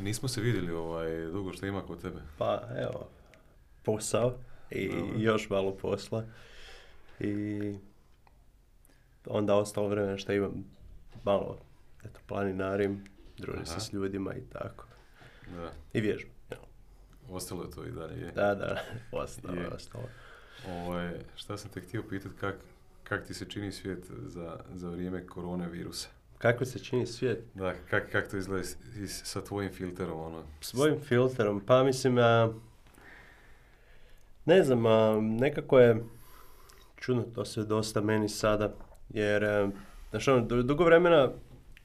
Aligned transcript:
Nismo 0.00 0.28
se 0.28 0.40
vidjeli 0.40 0.72
ovaj, 0.72 1.24
dugo 1.24 1.52
što 1.52 1.66
ima 1.66 1.82
kod 1.82 2.02
tebe. 2.02 2.20
Pa 2.38 2.62
evo, 2.76 3.08
posao 3.82 4.34
i 4.70 4.88
Dobro. 4.88 5.14
još 5.18 5.50
malo 5.50 5.76
posla. 5.76 6.24
I 7.20 7.74
onda 9.26 9.54
ostalo 9.54 9.88
vremena 9.88 10.16
što 10.16 10.32
imam 10.32 10.64
malo, 11.24 11.58
eto, 12.04 12.20
planinarim, 12.26 13.04
družim 13.38 13.66
se 13.66 13.80
s 13.80 13.92
ljudima 13.92 14.34
i 14.34 14.42
tako. 14.52 14.86
Da, 15.56 15.72
I 15.92 16.00
vježbam. 16.00 16.32
ostalo 17.28 17.62
je 17.64 17.70
to 17.70 17.84
i 17.84 17.90
dalje. 17.90 18.20
Je. 18.20 18.32
Da, 18.32 18.54
da, 18.54 18.82
ostalo, 19.22 19.54
Je. 19.60 19.68
ostalo. 19.68 20.04
Ovaj, 20.68 21.12
šta 21.36 21.56
sam 21.56 21.70
te 21.70 21.80
htio 21.80 22.02
pitati, 22.08 22.34
kak, 22.40 22.56
kak 23.04 23.26
ti 23.26 23.34
se 23.34 23.44
čini 23.44 23.72
svijet 23.72 24.10
za, 24.26 24.60
za 24.74 24.90
vrijeme 24.90 25.26
koronavirusa? 25.26 26.08
Kako 26.40 26.64
se 26.64 26.78
čini 26.78 27.06
svijet? 27.06 27.38
Da, 27.54 27.74
kak, 27.90 28.10
kak 28.12 28.28
to 28.28 28.36
izgleda 28.36 28.64
s- 28.64 28.76
is- 28.96 29.24
sa 29.24 29.40
tvojim 29.40 29.70
filterom, 29.70 30.20
ono? 30.20 30.42
S 30.60 30.74
mojim 30.74 31.00
filterom, 31.00 31.60
pa 31.60 31.82
mislim, 31.82 32.18
a, 32.18 32.52
ne 34.46 34.64
znam, 34.64 34.86
a, 34.86 35.20
nekako 35.20 35.78
je 35.78 35.96
čudno 36.96 37.22
to 37.24 37.44
sve 37.44 37.64
dosta 37.64 38.00
meni 38.00 38.28
sada, 38.28 38.72
jer, 39.10 39.44
e, 39.44 39.68
znaš, 40.10 40.28
ono, 40.28 40.40
du- 40.40 40.62
dugo 40.62 40.84
vremena 40.84 41.28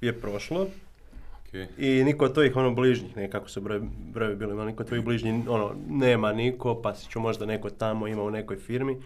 je 0.02 0.14
prošlo 0.14 0.62
Ok, 0.62 1.54
i 1.78 2.04
niko 2.04 2.26
od 2.26 2.34
tvojih 2.34 2.56
ono 2.56 2.72
bližnjih, 2.72 3.18
nekako 3.18 3.50
su 3.50 3.62
broj, 3.62 3.82
brojevi 4.06 4.36
bili, 4.36 4.52
ima 4.52 4.66
niko 4.66 4.84
od 4.84 4.88
tvojih 4.88 5.06
bližnjih, 5.06 5.50
ono, 5.50 5.76
nema 5.90 6.34
niko, 6.34 6.82
pa 6.82 6.96
si 6.96 7.10
ću 7.10 7.20
možda 7.20 7.46
neko 7.46 7.70
tamo 7.70 8.08
ima 8.08 8.24
u 8.24 8.32
nekoj 8.32 8.58
firmi. 8.58 9.02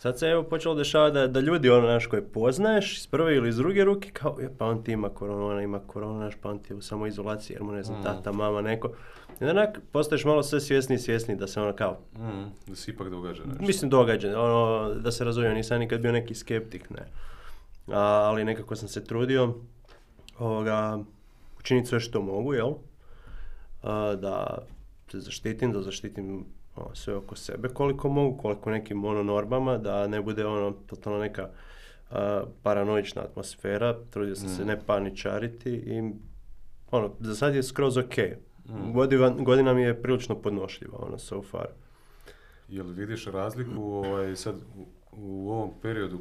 Sad 0.00 0.18
se 0.18 0.26
evo 0.26 0.42
počelo 0.42 0.74
dešavati 0.74 1.14
da, 1.14 1.26
da 1.26 1.40
ljudi 1.40 1.70
ono 1.70 1.86
naš 1.88 2.06
koje 2.06 2.24
poznaješ 2.24 2.98
iz 2.98 3.06
prve 3.06 3.36
ili 3.36 3.48
iz 3.48 3.56
druge 3.56 3.84
ruke 3.84 4.10
kao 4.10 4.36
"Je, 4.40 4.54
pa 4.58 4.66
on 4.66 4.84
ti 4.84 4.92
ima 4.92 5.08
koronu, 5.08 5.46
ona 5.46 5.62
ima 5.62 5.78
koronu, 5.80 6.18
naš, 6.20 6.34
pa 6.42 6.50
on 6.50 6.58
ti 6.58 6.72
je 6.72 6.76
u 6.76 6.82
samoizolaciji 6.82 7.54
jer 7.54 7.62
mu 7.62 7.72
ne 7.72 7.82
znam 7.82 8.00
Mm. 8.00 8.02
tata, 8.02 8.32
mama, 8.32 8.60
neko. 8.62 8.92
I 9.40 9.44
onak 9.44 9.80
postaješ 9.92 10.24
malo 10.24 10.42
sve 10.42 10.60
svjesni 10.60 10.94
i 10.94 10.98
svjesni 10.98 11.36
da 11.36 11.46
se 11.46 11.60
ono 11.60 11.72
kao, 11.72 11.98
mm, 12.16 12.44
da 12.66 12.76
se 12.76 12.90
ipak 12.90 13.08
događa 13.10 13.42
nešto. 13.44 13.62
mislim 13.62 13.90
događa, 13.90 14.40
ono, 14.40 14.94
da 14.94 15.12
se 15.12 15.24
razumijem, 15.24 15.54
nisam 15.54 15.78
nikad 15.78 16.00
bio 16.00 16.12
neki 16.12 16.34
skeptik, 16.34 16.90
ne. 16.90 17.06
A, 17.88 17.98
ali 18.00 18.44
nekako 18.44 18.76
sam 18.76 18.88
se 18.88 19.04
trudio 19.04 19.54
ovoga, 20.38 20.98
učiniti 21.58 21.88
sve 21.88 22.00
što 22.00 22.22
mogu, 22.22 22.54
jel? 22.54 22.72
A, 23.82 24.14
da 24.14 24.58
se 25.10 25.20
zaštitim, 25.20 25.72
da 25.72 25.82
zaštitim 25.82 26.44
sve 26.94 27.14
oko 27.14 27.36
sebe 27.36 27.68
koliko 27.68 28.08
mogu, 28.08 28.38
koliko 28.38 28.70
nekim 28.70 29.04
ono 29.04 29.22
normama, 29.22 29.78
da 29.78 30.06
ne 30.06 30.20
bude 30.22 30.46
ono 30.46 30.70
totalno 30.86 31.18
neka 31.18 31.48
a, 32.10 32.42
paranoična 32.62 33.22
atmosfera, 33.22 33.96
trudio 34.10 34.36
sam 34.36 34.48
se 34.48 34.64
Mm. 34.64 34.66
ne 34.66 34.80
paničariti 34.86 35.70
i 35.70 36.12
ono, 36.90 37.10
za 37.20 37.34
sad 37.34 37.54
je 37.54 37.62
skroz 37.62 37.96
ok. 37.96 38.16
Mm. 38.68 38.92
Godina, 38.92 39.28
godina 39.30 39.74
mi 39.74 39.82
je 39.82 40.02
prilično 40.02 40.34
podnošljiva, 40.34 40.98
ono, 40.98 41.18
so 41.18 41.42
far. 41.42 41.66
Jel 42.68 42.86
vidiš 42.86 43.26
razliku 43.26 43.82
ovaj, 43.82 44.36
sad 44.36 44.54
u, 44.76 44.86
u 45.12 45.50
ovom 45.50 45.70
periodu, 45.82 46.18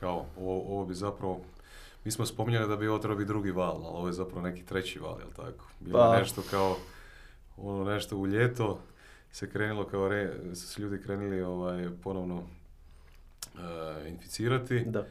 kao 0.00 0.26
ovo, 0.38 0.60
ovo 0.74 0.84
bi 0.84 0.94
zapravo, 0.94 1.40
mi 2.04 2.10
smo 2.10 2.26
spominjali 2.26 2.68
da 2.68 2.76
bi 2.76 2.88
ovo 2.88 2.98
trebao 2.98 3.18
biti 3.18 3.28
drugi 3.28 3.50
val, 3.50 3.76
ali 3.76 3.96
ovo 3.96 4.06
je 4.06 4.12
zapravo 4.12 4.42
neki 4.42 4.66
treći 4.66 4.98
val, 4.98 5.16
jel 5.20 5.30
tako? 5.36 5.64
Bilo 5.80 5.98
Pa. 5.98 6.18
nešto 6.18 6.42
kao, 6.50 6.76
ono 7.56 7.84
nešto 7.84 8.16
u 8.16 8.26
ljeto 8.26 8.78
se 9.32 9.50
krenulo 9.50 9.84
kao, 9.84 10.08
re, 10.08 10.32
su 10.46 10.66
se 10.68 10.82
ljudi 10.82 10.98
krenuli 10.98 11.42
ovaj, 11.42 11.88
ponovno 12.02 12.42
eh, 13.54 14.08
inficirati, 14.08 14.80
Da. 14.80 15.06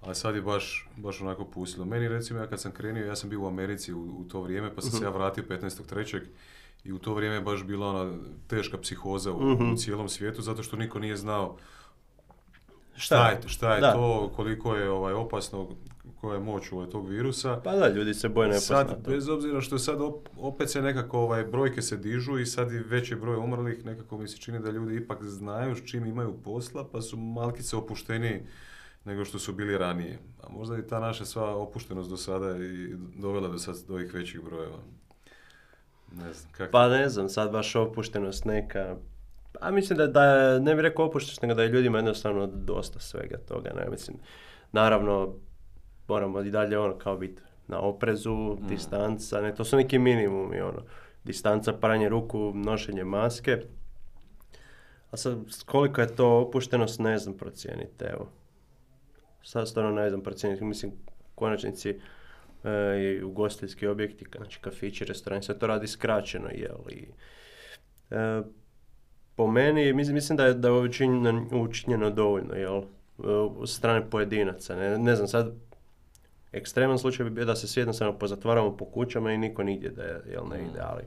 a 0.00 0.14
sad 0.14 0.34
je 0.34 0.42
baš, 0.42 0.88
baš 0.96 1.20
onako 1.20 1.44
pustilo. 1.44 1.84
Meni 1.86 2.08
recimo, 2.08 2.40
ja 2.40 2.46
kad 2.46 2.60
sam 2.60 2.72
krenio, 2.72 3.06
ja 3.06 3.16
sam 3.16 3.30
bio 3.30 3.40
u 3.40 3.46
Americi 3.46 3.92
u, 3.92 4.16
u 4.18 4.24
to 4.24 4.40
vrijeme, 4.40 4.74
pa 4.74 4.80
sam 4.80 4.90
se 4.90 5.04
ja 5.04 5.10
vratio 5.10 5.44
15.3. 5.44 6.20
I 6.84 6.92
u 6.92 6.98
to 6.98 7.14
vrijeme 7.14 7.36
je 7.36 7.40
baš 7.40 7.64
bila 7.64 7.86
ona 7.88 8.16
teška 8.46 8.78
psihoza 8.78 9.32
u, 9.32 9.42
Mhm. 9.44 9.72
u 9.72 9.76
cijelom 9.76 10.08
svijetu, 10.08 10.42
zato 10.42 10.62
što 10.62 10.76
niko 10.76 10.98
nije 10.98 11.16
znao 11.16 11.56
Šta 12.94 13.00
šta 13.16 13.28
je? 13.28 13.34
je, 13.34 13.48
šta 13.48 13.74
je 13.74 13.80
Da. 13.80 13.92
to, 13.92 14.32
koliko 14.36 14.76
je 14.76 14.90
ovaj, 14.90 15.12
opasno, 15.12 15.68
koja 16.22 16.34
je 16.34 16.40
moć 16.40 16.72
ovaj, 16.72 16.90
tog 16.90 17.08
virusa. 17.08 17.60
Pa 17.64 17.72
da, 17.72 17.88
ljudi 17.88 18.14
se 18.14 18.28
boje 18.28 18.52
Sad, 18.60 18.86
nepoznato. 18.86 19.10
bez 19.10 19.28
obzira 19.28 19.60
što 19.60 19.78
sad 19.78 19.98
op- 19.98 20.28
opet 20.38 20.70
se 20.70 20.82
nekako 20.82 21.18
ovaj, 21.18 21.44
brojke 21.44 21.82
se 21.82 21.96
dižu 21.96 22.38
i 22.38 22.46
sad 22.46 22.72
je 22.72 22.84
veći 22.86 23.16
broj 23.16 23.36
umrlih, 23.36 23.84
nekako 23.84 24.18
mi 24.18 24.28
se 24.28 24.38
čini 24.38 24.58
da 24.60 24.70
ljudi 24.70 24.96
ipak 24.96 25.24
znaju 25.24 25.76
s 25.76 25.84
čim 25.84 26.06
imaju 26.06 26.34
posla, 26.44 26.88
pa 26.92 27.00
su 27.00 27.16
malkice 27.16 27.76
opušteniji 27.76 28.40
nego 29.04 29.24
što 29.24 29.38
su 29.38 29.52
bili 29.52 29.78
ranije. 29.78 30.18
A 30.42 30.48
možda 30.48 30.78
i 30.78 30.86
ta 30.86 31.00
naša 31.00 31.24
sva 31.24 31.56
opuštenost 31.56 32.10
do 32.10 32.16
sada 32.16 32.56
i 32.56 32.94
dovela 33.16 33.48
do 33.48 33.58
sad 33.58 33.76
do 33.88 33.94
ovih 33.94 34.14
većih 34.14 34.40
brojeva. 34.40 34.78
Ne 36.12 36.32
znam, 36.32 36.52
kako... 36.52 36.70
Pa 36.72 36.88
ne 36.88 37.08
znam, 37.08 37.28
sad 37.28 37.50
baš 37.50 37.76
opuštenost 37.76 38.44
neka. 38.44 38.96
A 39.60 39.70
mislim 39.70 39.96
da, 39.96 40.06
da 40.06 40.58
ne 40.58 40.74
bih 40.74 40.82
rekao 40.82 41.06
opuštenost, 41.06 41.42
nego 41.42 41.54
da 41.54 41.62
je 41.62 41.68
ljudima 41.68 41.98
jednostavno 41.98 42.46
dosta 42.46 42.98
svega 43.00 43.36
toga. 43.38 43.72
Ne, 43.76 43.90
mislim, 43.90 44.16
naravno, 44.72 45.34
moramo 46.08 46.40
i 46.40 46.50
dalje 46.50 46.78
ono 46.78 46.98
kao 46.98 47.16
biti 47.16 47.42
na 47.68 47.80
oprezu, 47.80 48.56
distanca, 48.68 49.40
ne, 49.40 49.54
to 49.54 49.64
su 49.64 49.76
neki 49.76 49.98
minimumi, 49.98 50.60
ono. 50.60 50.82
Distanca, 51.24 51.72
pranje 51.72 52.08
ruku, 52.08 52.52
nošenje 52.54 53.04
maske. 53.04 53.58
A 55.10 55.16
sad, 55.16 55.38
koliko 55.66 56.00
je 56.00 56.16
to 56.16 56.40
opuštenost, 56.40 57.00
ne 57.00 57.18
znam 57.18 57.36
procijeniti, 57.36 58.04
evo. 58.04 58.28
Sad 59.42 59.68
stvarno 59.68 59.90
ne 59.90 60.08
znam 60.08 60.22
procijeniti, 60.22 60.64
mislim, 60.64 60.92
u 60.92 61.34
konačnici 61.34 61.90
e, 61.90 63.02
i 63.02 63.22
ugostiteljski 63.22 63.86
objekti, 63.86 64.26
znači 64.36 64.60
kafići, 64.60 65.04
restorani, 65.04 65.42
sve 65.42 65.58
to 65.58 65.66
radi 65.66 65.86
skraćeno, 65.86 66.48
jel? 66.54 66.90
I, 66.90 67.06
e, 68.10 68.42
po 69.36 69.46
meni, 69.46 69.92
mislim, 69.92 70.14
mislim 70.14 70.36
da 70.36 70.46
je, 70.46 70.54
da 70.54 70.68
je 70.68 70.74
učinjeno, 70.74 71.46
učinjeno 71.52 72.10
dovoljno, 72.10 72.54
jel? 72.54 72.76
E, 72.78 72.82
od 73.32 73.70
strane 73.70 74.10
pojedinaca. 74.10 74.76
Ne, 74.76 74.98
ne 74.98 75.16
znam, 75.16 75.28
sad, 75.28 75.54
ekstreman 76.52 76.98
slučaj 76.98 77.24
bi 77.24 77.30
bio 77.30 77.44
da 77.44 77.56
se 77.56 77.68
svi 77.68 77.80
jednostavno 77.80 78.18
pozatvaramo 78.18 78.76
po 78.76 78.84
kućama 78.84 79.32
i 79.32 79.38
niko 79.38 79.62
nigdje 79.62 79.90
da 79.90 80.02
je, 80.02 80.20
jel 80.26 80.44
ne 80.48 80.60
ide, 80.60 80.80
ali 80.80 81.02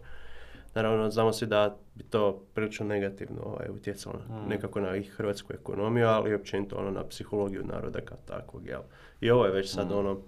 naravno 0.75 1.09
znamo 1.09 1.33
svi 1.33 1.47
da 1.47 1.75
bi 1.95 2.03
to 2.03 2.41
prilično 2.53 2.85
negativno 2.85 3.41
ovaj, 3.43 3.67
utjecalo 3.69 4.15
Mm. 4.29 4.49
nekako 4.49 4.79
na 4.81 4.95
i 4.95 5.03
hrvatsku 5.03 5.53
ekonomiju, 5.53 6.07
ali 6.07 6.31
i 6.31 6.35
općenito 6.35 6.75
ono 6.75 6.91
na 6.91 7.03
psihologiju 7.03 7.63
naroda 7.63 8.01
kao 8.01 8.17
takvog, 8.25 8.67
jel? 8.67 8.81
I 9.21 9.31
ovo 9.31 9.45
je 9.45 9.51
već 9.51 9.71
sad 9.71 9.89
Mm. 9.89 9.93
ono, 9.93 10.19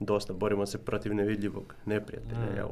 dosta, 0.00 0.32
borimo 0.32 0.66
se 0.66 0.78
protiv 0.78 1.14
nevidljivog 1.14 1.74
neprijatelja, 1.86 2.50
Mm. 2.52 2.56
jel? 2.56 2.68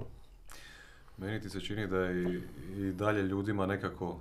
Meni 1.19 1.41
ti 1.41 1.50
se 1.50 1.60
čini 1.60 1.86
da 1.86 1.98
je 1.98 2.22
i, 2.25 2.41
i 2.78 2.92
dalje 2.92 3.22
ljudima 3.22 3.66
nekako 3.66 4.20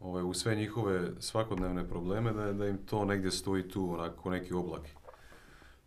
ovaj, 0.00 0.22
u 0.22 0.34
sve 0.34 0.54
njihove 0.54 1.00
svakodnevne 1.20 1.88
probleme 1.88 2.32
da, 2.32 2.52
da 2.52 2.66
im 2.66 2.78
to 2.78 3.04
negdje 3.04 3.30
stoji 3.30 3.68
tu, 3.68 3.94
onako 3.94 4.30
neki 4.30 4.54
oblak. 4.54 4.82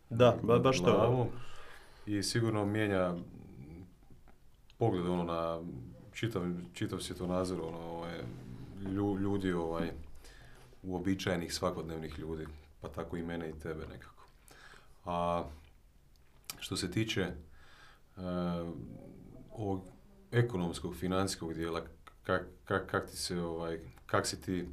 Da, 0.10 0.38
ba, 0.44 0.60
baš 0.60 0.78
to. 0.78 0.84
glavu 0.84 1.28
I 2.06 2.24
sigurno 2.24 2.66
mijenja 2.66 3.14
pogled 4.78 5.06
ono 5.08 5.24
na 5.24 5.62
čitav, 6.14 6.44
čitav 6.74 7.00
svjetonazor 7.00 7.62
ono, 7.62 7.78
ovaj, 7.80 8.20
lju- 8.82 9.20
ljudi 9.20 9.52
ovaj, 9.54 9.92
uobičajenih 10.84 11.54
svakodnevnih 11.54 12.20
ljudi, 12.20 12.46
pa 12.82 12.90
tako 12.90 13.18
i 13.18 13.24
mene 13.24 13.50
i 13.50 13.60
tebe 13.60 13.86
nekako. 13.88 14.24
A 15.06 15.44
što 16.60 16.78
se 16.78 16.92
tiče 16.92 17.22
e, 17.22 17.32
ovog 19.52 19.82
ekonomskog, 20.32 20.96
financijskog 20.96 21.54
dijela, 21.54 21.82
kak, 22.24 22.46
kak, 22.66 22.88
kak 22.92 23.10
ti 23.10 23.18
se, 23.18 23.40
ovaj, 23.40 23.80
kak 24.06 24.26
si 24.26 24.42
ti 24.42 24.68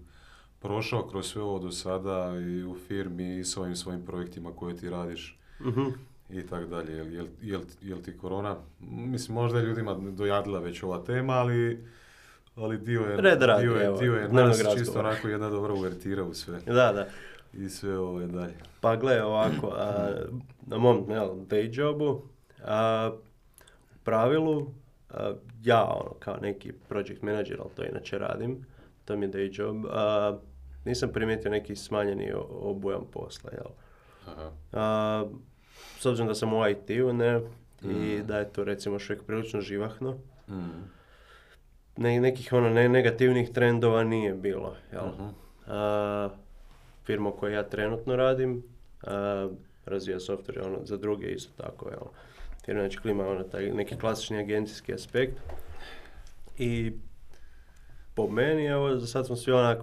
prošao 0.61 1.03
kroz 1.03 1.27
sve 1.27 1.43
ovo 1.43 1.59
do 1.59 1.71
sada 1.71 2.33
i 2.41 2.65
u 2.65 2.75
firmi 2.79 3.37
i 3.37 3.45
s 3.45 3.57
ovim 3.57 3.77
svojim 3.77 4.07
projektima 4.07 4.51
koje 4.53 4.77
ti 4.77 4.91
radiš 4.91 5.39
Mhm. 5.61 5.83
i 6.31 6.43
tako 6.43 6.65
dalje. 6.67 6.93
Jel, 6.93 7.13
jel, 7.13 7.27
jel, 7.43 7.61
jel 7.83 7.99
ti 7.99 8.19
korona, 8.19 8.57
mislim 8.81 9.35
možda 9.35 9.59
je 9.59 9.65
ljudima 9.65 9.95
dojadila 9.95 10.59
već 10.59 10.83
ova 10.83 10.99
tema, 10.99 11.33
ali, 11.33 11.85
ali 12.57 12.79
dio 12.79 13.01
je, 13.01 13.17
Red 13.17 13.43
radi, 13.43 13.63
dio 13.63 13.77
je, 13.77 13.87
evo, 13.87 13.99
dio 13.99 14.15
je 14.15 14.29
nas 14.29 14.63
čisto 14.79 14.99
onako 14.99 15.29
jedna 15.29 15.51
dobra 15.51 15.75
uvertira 15.75 16.25
u 16.25 16.35
sve 16.35 16.61
Da, 16.67 16.93
da. 16.93 17.07
i 17.55 17.69
sve 17.69 17.99
ovo 17.99 18.21
dalje. 18.21 18.55
Pa 18.81 18.97
gle, 18.97 19.23
ovako, 19.23 19.67
a, 19.69 20.09
na 20.67 20.79
mom 20.79 21.05
jel, 21.11 21.29
day 21.29 21.69
jobu, 21.73 22.23
a, 22.65 23.11
u 23.95 23.99
pravilu, 24.05 24.67
a, 25.11 25.33
ja 25.63 25.85
ono, 25.85 26.11
kao 26.19 26.37
neki 26.37 26.73
project 26.89 27.23
manager, 27.23 27.57
ali 27.61 27.71
to 27.75 27.85
inače 27.85 28.19
radim, 28.19 28.67
to 29.05 29.17
mi 29.17 29.27
je 29.27 29.33
day 29.33 29.59
job, 29.61 29.87
a, 29.91 30.39
nisam 30.87 31.11
primijetio 31.11 31.51
neki 31.51 31.77
smanjeni 31.77 32.33
obujam 32.51 33.05
posla, 33.07 33.51
jel? 33.53 33.71
Aha. 34.27 34.51
A, 34.73 35.25
s 35.99 36.07
obzirom 36.07 36.29
da 36.29 36.35
sam 36.35 36.53
u 36.53 36.69
IT-u, 36.69 37.13
ne, 37.13 37.41
i 37.83 37.87
Mm. 37.87 38.27
da 38.27 38.39
je 38.39 38.53
to 38.53 38.65
recimo 38.65 38.95
još 38.95 39.11
uvijek 39.11 39.25
prilično 39.25 39.61
živahno, 39.61 40.17
Mm. 40.49 40.85
ne, 41.97 42.21
nekih 42.21 42.53
ono 42.53 42.71
ne, 42.71 42.89
negativnih 42.89 43.51
trendova 43.51 44.05
nije 44.05 44.35
bilo, 44.35 44.77
jel? 44.93 45.07
Mhm. 45.07 45.27
A, 45.67 46.29
firma 47.05 47.29
u 47.29 47.33
kojoj 47.33 47.55
ja 47.55 47.63
trenutno 47.63 48.17
radim 48.17 48.63
a, 49.03 49.49
razvija 49.87 50.19
software 50.19 50.67
ono, 50.67 50.79
za 50.85 50.97
druge 50.97 51.27
isto 51.27 51.63
tako, 51.63 51.89
jel? 51.89 52.01
firme, 52.65 52.83
znači 52.83 52.99
klima 52.99 53.27
ono, 53.27 53.43
taj 53.43 53.67
neki 53.67 53.97
klasični 53.97 54.39
agencijski 54.39 54.95
aspekt. 54.95 55.37
I 56.59 56.93
po 58.15 58.29
meni, 58.29 58.67
evo, 58.67 58.97
za 58.97 59.07
sad 59.07 59.27
smo 59.27 59.37
svi 59.37 59.53
onak 59.53 59.79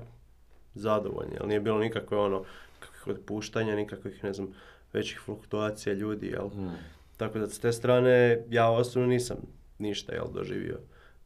zadovoljni, 0.76 1.38
ali 1.40 1.48
nije 1.48 1.60
bilo 1.60 1.80
nikakve 1.80 2.18
ono, 2.18 2.44
nikakvih 2.76 3.16
otpuštanja, 3.18 3.76
nikakvih, 3.76 4.24
ne 4.24 4.34
znam, 4.34 4.48
većih 4.94 5.20
fluktuacija 5.26 5.94
ljudi, 5.94 6.28
jel? 6.28 6.48
Mm. 6.48 6.78
Tako 7.18 7.40
da 7.40 7.48
s 7.48 7.60
te 7.60 7.72
strane 7.72 8.44
ja 8.50 8.70
osobno 8.70 9.08
nisam 9.08 9.38
ništa 9.80 10.14
jel, 10.14 10.28
doživio 10.34 10.80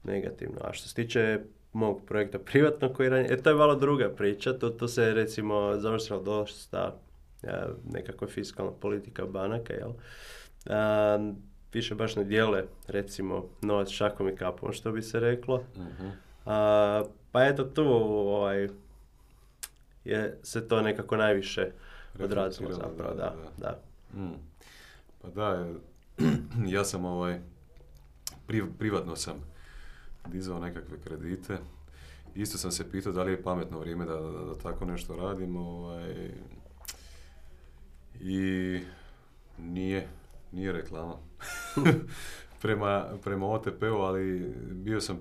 negativno. 0.04 0.60
A 0.64 0.74
što 0.74 0.88
se 0.88 0.96
tiče 0.96 1.40
mog 1.74 2.02
projekta 2.06 2.40
privatno 2.40 2.94
koji 2.94 3.10
ranije, 3.10 3.34
e, 3.34 3.38
to 3.38 3.50
je 3.50 3.56
malo 3.56 3.76
druga 3.76 4.10
priča, 4.10 4.54
to, 4.54 4.70
to 4.70 4.88
se 4.88 5.14
recimo 5.14 5.78
završilo 5.78 6.24
dosta 6.24 7.00
ja, 7.44 7.68
nekakva 7.90 8.28
fiskalna 8.28 8.72
politika 8.72 9.26
banaka, 9.26 9.74
jel? 9.74 9.92
A, 10.66 11.32
više 11.74 11.96
baš 11.96 12.16
ne 12.16 12.24
dijele 12.24 12.64
recimo 12.88 13.46
novac 13.62 13.90
šakom 13.90 14.30
i 14.30 14.36
kapom, 14.36 14.74
što 14.74 14.92
bi 14.92 15.02
se 15.02 15.20
reklo. 15.20 15.64
Mhm. 15.76 16.08
A, 16.46 17.04
pa 17.32 17.46
eto 17.46 17.64
tu 17.64 17.84
ovaj, 17.84 18.68
je 20.08 20.40
se 20.44 20.68
to 20.68 20.82
nekako 20.82 21.18
najviše 21.18 21.72
odrazilo 22.20 22.74
zapravo, 22.74 23.14
da, 23.16 23.36
da. 23.58 23.80
Mm. 24.20 24.34
Pa 25.22 25.30
da, 25.30 25.68
ja 26.76 26.86
sam 26.86 27.06
ovaj, 27.06 27.40
pri- 28.48 28.72
privatno 28.80 29.16
sam 29.16 29.36
dizao 30.28 30.60
nekakve 30.60 30.98
kredite. 31.04 31.58
Isto 32.36 32.58
sam 32.58 32.72
se 32.72 32.92
pitao 32.92 33.12
da 33.12 33.24
li 33.24 33.32
je 33.32 33.44
pametno 33.44 33.80
vrijeme 33.80 34.06
da, 34.06 34.16
da, 34.16 34.46
da 34.46 34.58
tako 34.58 34.86
nešto 34.86 35.16
radim. 35.16 35.56
Ovaj, 35.58 36.32
I 38.20 38.80
nije, 39.58 40.08
nije 40.52 40.72
reklama. 40.72 41.16
prema, 42.62 43.06
prema 43.24 43.48
OTP-u, 43.48 43.96
ali 43.96 44.54
bio 44.72 45.02
sam, 45.02 45.20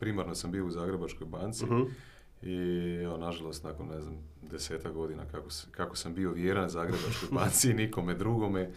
primarno 0.00 0.34
sam 0.34 0.50
bio 0.50 0.66
u 0.66 0.70
Zagrebačkoj 0.70 1.26
banci. 1.26 1.64
Mhm. 1.64 1.82
I 2.44 2.56
evo, 3.04 3.16
nažalost, 3.16 3.64
nakon, 3.64 3.86
ne 3.86 4.00
znam, 4.00 4.16
deseta 4.42 4.90
godina 4.90 5.24
kako, 5.30 5.48
kako 5.70 5.96
sam 5.96 6.14
bio 6.14 6.32
vjeran 6.32 6.68
Zagrebačkoj 6.68 7.28
banci 7.38 7.70
i 7.70 7.74
nikome 7.74 8.14
drugome, 8.14 8.70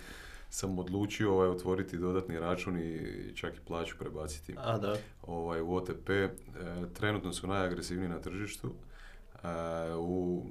sam 0.49 0.79
odlučio 0.79 1.33
ovaj, 1.33 1.49
otvoriti 1.49 1.97
dodatni 1.97 2.39
račun 2.39 2.79
i 2.79 3.01
čak 3.35 3.55
i 3.55 3.65
plaću 3.67 3.95
prebaciti 3.99 4.55
A 4.57 4.77
da. 4.77 4.95
ovaj, 5.21 5.61
u 5.61 5.75
OTP. 5.75 6.09
E, 6.09 6.29
trenutno 6.93 7.33
su 7.33 7.47
najagresivniji 7.47 8.09
na 8.09 8.19
tržištu. 8.19 8.73
E, 9.43 9.47
u, 9.95 10.45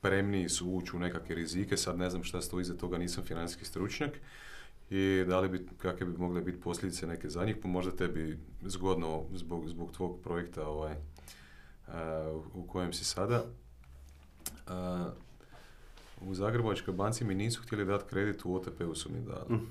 spremniji 0.00 0.48
su 0.48 0.70
ući 0.70 0.96
u 0.96 0.98
nekakve 0.98 1.34
rizike, 1.34 1.76
sad 1.76 1.98
ne 1.98 2.10
znam 2.10 2.24
šta 2.24 2.40
stoji 2.40 2.62
iza 2.62 2.74
toga, 2.74 2.98
nisam 2.98 3.24
financijski 3.24 3.64
stručnjak. 3.64 4.10
I 4.90 5.24
da 5.28 5.40
li 5.40 5.48
bi, 5.48 5.66
kakve 5.78 6.06
bi 6.06 6.18
mogle 6.18 6.40
biti 6.40 6.60
posljedice 6.60 7.06
neke 7.06 7.28
za 7.28 7.44
njih, 7.44 7.56
pa 7.62 7.68
možda 7.68 7.96
tebi 7.96 8.38
zgodno 8.62 9.24
zbog, 9.34 9.68
zbog 9.68 9.92
tvog 9.92 10.20
projekta 10.22 10.68
ovaj, 10.68 10.94
u 12.54 12.66
kojem 12.66 12.92
si 12.92 13.04
sada. 13.04 13.42
E, 14.46 14.72
u 16.20 16.34
Zagrebačkoj 16.34 16.94
banci 16.94 17.24
mi 17.24 17.34
nisu 17.34 17.62
htjeli 17.62 17.84
dati 17.84 18.04
kredit, 18.06 18.44
u 18.44 18.54
OTP-u 18.54 18.94
su 18.94 19.12
mi 19.12 19.20
dali. 19.20 19.44
Mm. 19.50 19.66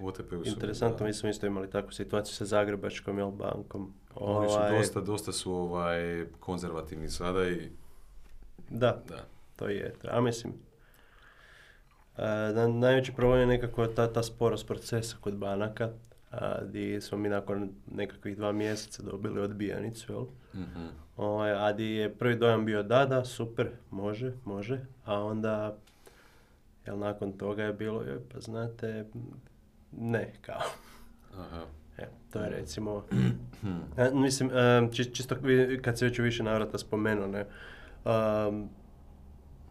U 0.00 0.08
OTP-u 0.08 0.22
su 0.30 0.36
mi 0.40 0.48
Interesantno, 0.48 0.98
dali. 0.98 1.08
mi 1.08 1.14
smo 1.14 1.28
isto 1.28 1.46
imali 1.46 1.70
takvu 1.70 1.92
situaciju 1.92 2.34
sa 2.34 2.44
Zagrebačkom 2.44 3.18
jel, 3.18 3.30
bankom. 3.30 3.92
Oni 4.14 4.48
su 4.48 4.54
Ovaj, 4.54 4.78
dosta, 4.78 5.00
dosta 5.00 5.32
su 5.32 5.52
ovaj, 5.52 6.26
konzervativni 6.40 7.08
sada 7.08 7.48
i 7.48 7.70
Da, 8.70 9.02
da. 9.08 9.24
to 9.56 9.68
je. 9.68 9.94
A 10.04 10.20
mislim, 10.20 10.52
na- 12.54 12.68
najveći 12.68 13.12
problem 13.12 13.40
je 13.40 13.46
nekako 13.48 13.86
ta, 13.86 14.12
ta 14.12 14.22
sporost 14.22 14.66
procesa 14.66 15.16
kod 15.20 15.36
banaka, 15.36 15.90
di 16.62 17.00
smo 17.00 17.18
mi 17.18 17.28
nakon 17.28 17.70
nekakvih 17.86 18.36
dva 18.36 18.52
mjeseca 18.52 19.02
dobili 19.02 19.40
odbijanicu, 19.40 20.12
jel? 20.12 20.24
Mhm. 20.54 20.86
Ovaj, 21.16 21.52
a 21.52 21.72
di 21.72 21.86
je 21.86 22.14
prvi 22.14 22.36
dojam 22.36 22.64
bio 22.64 22.82
da, 22.82 23.06
da, 23.06 23.24
super, 23.24 23.70
može, 23.90 24.32
može, 24.44 24.80
a 25.04 25.22
onda, 25.22 25.76
jel, 26.86 26.98
nakon 26.98 27.32
toga 27.32 27.62
je 27.64 27.72
bilo, 27.72 28.02
joj, 28.02 28.18
pa 28.34 28.40
znate, 28.40 29.04
ne, 29.92 30.32
kao. 30.40 30.60
Aha. 31.34 31.62
Evo, 31.98 32.10
to 32.32 32.40
je 32.40 32.50
recimo, 32.50 33.04
E, 33.96 34.10
mislim, 34.12 34.50
e, 34.50 34.88
či- 34.92 35.14
čisto 35.14 35.36
kad 35.82 35.98
se 35.98 36.04
već 36.04 36.18
u 36.18 36.22
više 36.22 36.42
navrata 36.42 36.78
spomenuo, 36.78 37.26
ne, 37.26 37.46
um, 38.04 38.68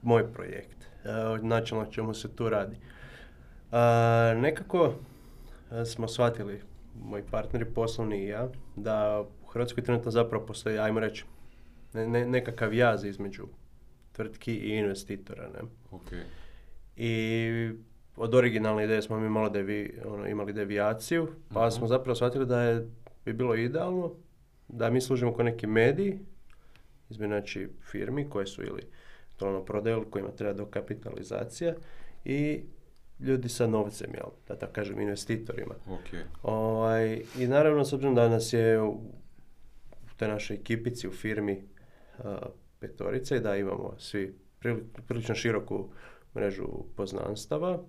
moj 0.01 0.33
projekt, 0.33 0.88
načelno 1.41 1.83
o 1.83 1.91
čemu 1.91 2.13
se 2.13 2.35
tu 2.35 2.50
radi. 2.50 2.75
A, 3.71 3.81
nekako 4.38 4.94
smo 5.85 6.07
shvatili, 6.07 6.62
moji 7.01 7.23
partneri 7.23 7.65
poslovni 7.65 8.17
i 8.17 8.27
ja, 8.27 8.47
da 8.75 9.21
u 9.44 9.47
Hrvatskoj 9.47 9.83
trenutno 9.83 10.12
zapravo 10.12 10.45
postoji, 10.45 10.77
ajmo 10.79 11.00
reći, 11.00 11.25
ne, 11.94 12.07
ne- 12.07 12.25
nekakav 12.25 12.73
jaz 12.73 13.06
između 13.06 13.44
tvrtki 14.12 14.53
i 14.53 14.69
investitora. 14.69 15.44
Ne? 15.45 15.59
Ok. 15.91 16.12
I 16.97 17.71
od 18.15 18.35
originalne 18.35 18.83
ideje 18.83 19.01
smo 19.01 19.19
mi 19.19 19.29
malo 19.29 19.50
devi, 19.50 20.00
ono, 20.06 20.27
imali 20.27 20.53
devijaciju, 20.53 21.27
pa 21.50 21.62
Mhm. 21.62 21.71
smo 21.71 21.88
zapravo 21.88 22.15
shvatili 22.15 22.45
da 22.45 22.62
je, 22.62 22.88
bi 23.25 23.33
bilo 23.33 23.56
idealno 23.56 24.13
da 24.67 24.89
mi 24.89 25.01
služimo 25.01 25.35
kao 25.35 25.45
neki 25.45 25.67
mediji 25.67 26.19
između 27.09 27.29
znači, 27.29 27.69
firmi 27.81 28.29
koje 28.29 28.45
su 28.45 28.63
ili 28.63 28.81
to 29.38 29.47
ono 29.47 29.65
prodaju 29.65 30.06
kojima 30.06 30.31
treba 30.31 30.53
dokapitalizacija 30.53 31.73
i 32.25 32.62
ljudi 33.19 33.50
sa 33.50 33.67
novcem, 33.67 34.09
jel, 34.13 34.29
da 34.47 34.56
tako 34.56 34.73
kažem, 34.73 35.01
investitorima. 35.01 35.75
Ok. 35.88 36.09
Ovaj, 36.44 37.13
I 37.38 37.47
naravno, 37.47 37.85
s 37.85 37.94
obzirom 37.94 38.15
da 38.15 38.29
nas 38.29 38.53
je 38.53 38.81
u 38.81 38.97
toj 40.15 40.27
našoj 40.27 40.56
ekipici 40.56 41.07
u 41.07 41.12
firmi 41.12 41.63
a, 42.19 42.38
petorica 42.79 43.35
i 43.35 43.39
da 43.39 43.56
imamo 43.56 43.94
svi 43.97 44.35
prili- 44.59 44.83
prilično 45.07 45.35
široku 45.35 45.89
mrežu 46.35 46.65
poznanstava, 46.95 47.79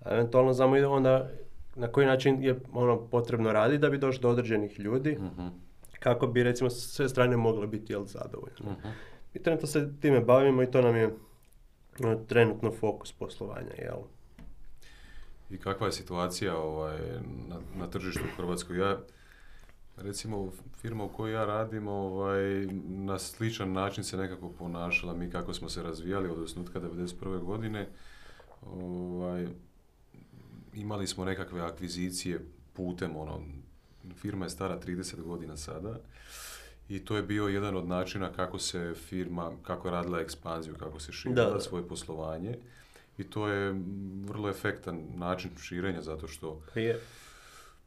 a 0.00 0.10
eventualno 0.10 0.52
znamo 0.52 0.76
i 0.76 0.82
onda 0.82 1.30
na 1.76 1.88
koji 1.88 2.06
način 2.06 2.42
je 2.42 2.60
ono 2.72 3.00
potrebno 3.00 3.52
raditi 3.52 3.78
da 3.78 3.90
bi 3.90 3.98
došlo 3.98 4.22
do 4.22 4.28
određenih 4.30 4.80
ljudi 4.80 5.12
Mhm. 5.12 5.46
kako 5.98 6.26
bi 6.26 6.42
recimo 6.42 6.70
sve 6.70 7.08
strane 7.08 7.36
mogle 7.36 7.66
biti 7.66 7.92
jel, 7.92 8.04
zadovoljne. 8.04 8.56
Mhm. 8.62 8.88
I 9.34 9.42
trenutno 9.42 9.66
se 9.68 9.88
time 10.00 10.20
bavimo 10.20 10.62
i 10.62 10.70
to 10.70 10.82
nam 10.82 10.96
je 10.96 11.14
ono, 12.00 12.16
trenutno 12.16 12.72
fokus 12.72 13.12
poslovanja. 13.12 13.72
Jel? 13.78 13.96
I 15.50 15.58
kakva 15.58 15.86
je 15.86 15.92
situacija 15.92 16.56
ovaj, 16.58 16.98
na, 17.48 17.60
na 17.74 17.90
tržištu 17.90 18.24
u 18.24 18.36
Hrvatskoj? 18.36 18.78
Ja, 18.78 18.98
recimo, 19.96 20.52
firma 20.80 21.04
u 21.04 21.08
kojoj 21.08 21.34
ja 21.34 21.44
radim 21.44 21.88
ovaj, 21.88 22.66
na 22.86 23.18
sličan 23.18 23.72
način 23.72 24.04
se 24.04 24.16
nekako 24.16 24.48
ponašala. 24.48 25.14
Mi 25.14 25.30
kako 25.30 25.54
smo 25.54 25.68
se 25.68 25.82
razvijali 25.82 26.28
od 26.28 26.38
osnutka 26.38 26.80
1991. 26.80 27.44
godine, 27.44 27.88
ovaj, 28.62 29.46
imali 30.74 31.06
smo 31.06 31.24
nekakve 31.24 31.60
akvizicije 31.60 32.40
putem, 32.72 33.16
ono, 33.16 33.40
firma 34.14 34.46
je 34.46 34.50
stara 34.50 34.80
30 34.80 35.22
godina 35.22 35.56
sada 35.56 35.98
i 36.88 37.04
to 37.04 37.16
je 37.16 37.22
bio 37.22 37.48
jedan 37.48 37.76
od 37.76 37.88
načina 37.88 38.32
kako 38.32 38.58
se 38.58 38.94
firma, 38.94 39.52
kako 39.62 39.88
je 39.88 39.92
radila 39.92 40.20
ekspanziju, 40.20 40.74
kako 40.78 41.00
se 41.00 41.12
širila 41.12 41.44
Da, 41.44 41.50
da. 41.50 41.60
svoje 41.60 41.88
poslovanje. 41.88 42.58
I 43.18 43.24
to 43.24 43.48
je 43.48 43.74
vrlo 44.24 44.48
efektan 44.48 45.02
način 45.14 45.50
širenja 45.58 46.02
zato 46.02 46.28
što 46.28 46.60
Je. 46.74 46.98